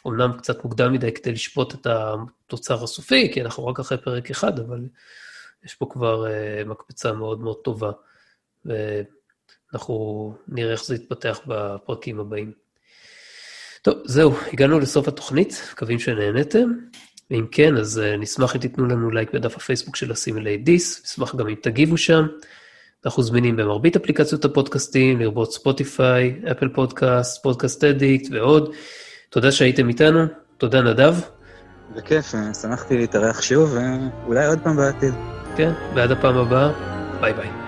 ואומנם 0.03 0.37
קצת 0.37 0.63
מוקדם 0.63 0.93
מדי 0.93 1.11
כדי 1.11 1.31
לשפוט 1.31 1.73
את 1.73 1.87
התוצר 1.87 2.83
הסופי, 2.83 3.33
כי 3.33 3.41
אנחנו 3.41 3.67
רק 3.67 3.79
אחרי 3.79 3.97
פרק 3.97 4.31
אחד, 4.31 4.59
אבל 4.59 4.87
יש 5.63 5.75
פה 5.75 5.87
כבר 5.91 6.25
uh, 6.25 6.67
מקפצה 6.67 7.11
מאוד 7.11 7.39
מאוד 7.39 7.57
טובה, 7.63 7.91
ואנחנו 8.65 10.35
נראה 10.47 10.71
איך 10.71 10.83
זה 10.85 10.95
יתפתח 10.95 11.39
בפרקים 11.47 12.19
הבאים. 12.19 12.62
טוב, 13.83 13.95
זהו, 14.05 14.33
הגענו 14.53 14.79
לסוף 14.79 15.07
התוכנית, 15.07 15.63
מקווים 15.73 15.99
שנהנתם. 15.99 16.69
ואם 17.31 17.45
כן, 17.51 17.77
אז 17.77 18.01
אה, 18.03 18.17
נשמח 18.17 18.55
אם 18.55 18.61
תיתנו 18.61 18.85
לנו 18.85 19.11
לייק 19.11 19.33
בדף 19.33 19.55
הפייסבוק 19.55 19.95
של 19.95 20.11
Assimilate 20.11 20.57
This, 20.57 21.01
נשמח 21.05 21.35
גם 21.35 21.47
אם 21.47 21.55
תגיבו 21.61 21.97
שם. 21.97 22.27
אנחנו 23.05 23.23
זמינים 23.23 23.55
במרבית 23.55 23.95
אפליקציות 23.95 24.45
הפודקאסטים, 24.45 25.19
לרבות 25.19 25.53
ספוטיפיי, 25.53 26.41
אפל 26.51 26.69
פודקאסט, 26.69 27.43
פודקאסט 27.43 27.83
אדיקט 27.83 28.31
ועוד. 28.31 28.73
תודה 29.29 29.51
שהייתם 29.51 29.89
איתנו, 29.89 30.25
תודה 30.57 30.81
נדב. 30.81 31.15
בכיף, 31.95 32.35
אה, 32.35 32.53
שמחתי 32.53 32.97
להתארח 32.97 33.41
שוב, 33.41 33.77
ואולי 34.25 34.47
עוד 34.47 34.59
פעם 34.63 34.77
בעתיד. 34.77 35.13
כן, 35.57 35.71
ועד 35.95 36.11
הפעם 36.11 36.37
הבאה, 36.37 36.71
ביי 37.21 37.33
ביי. 37.33 37.62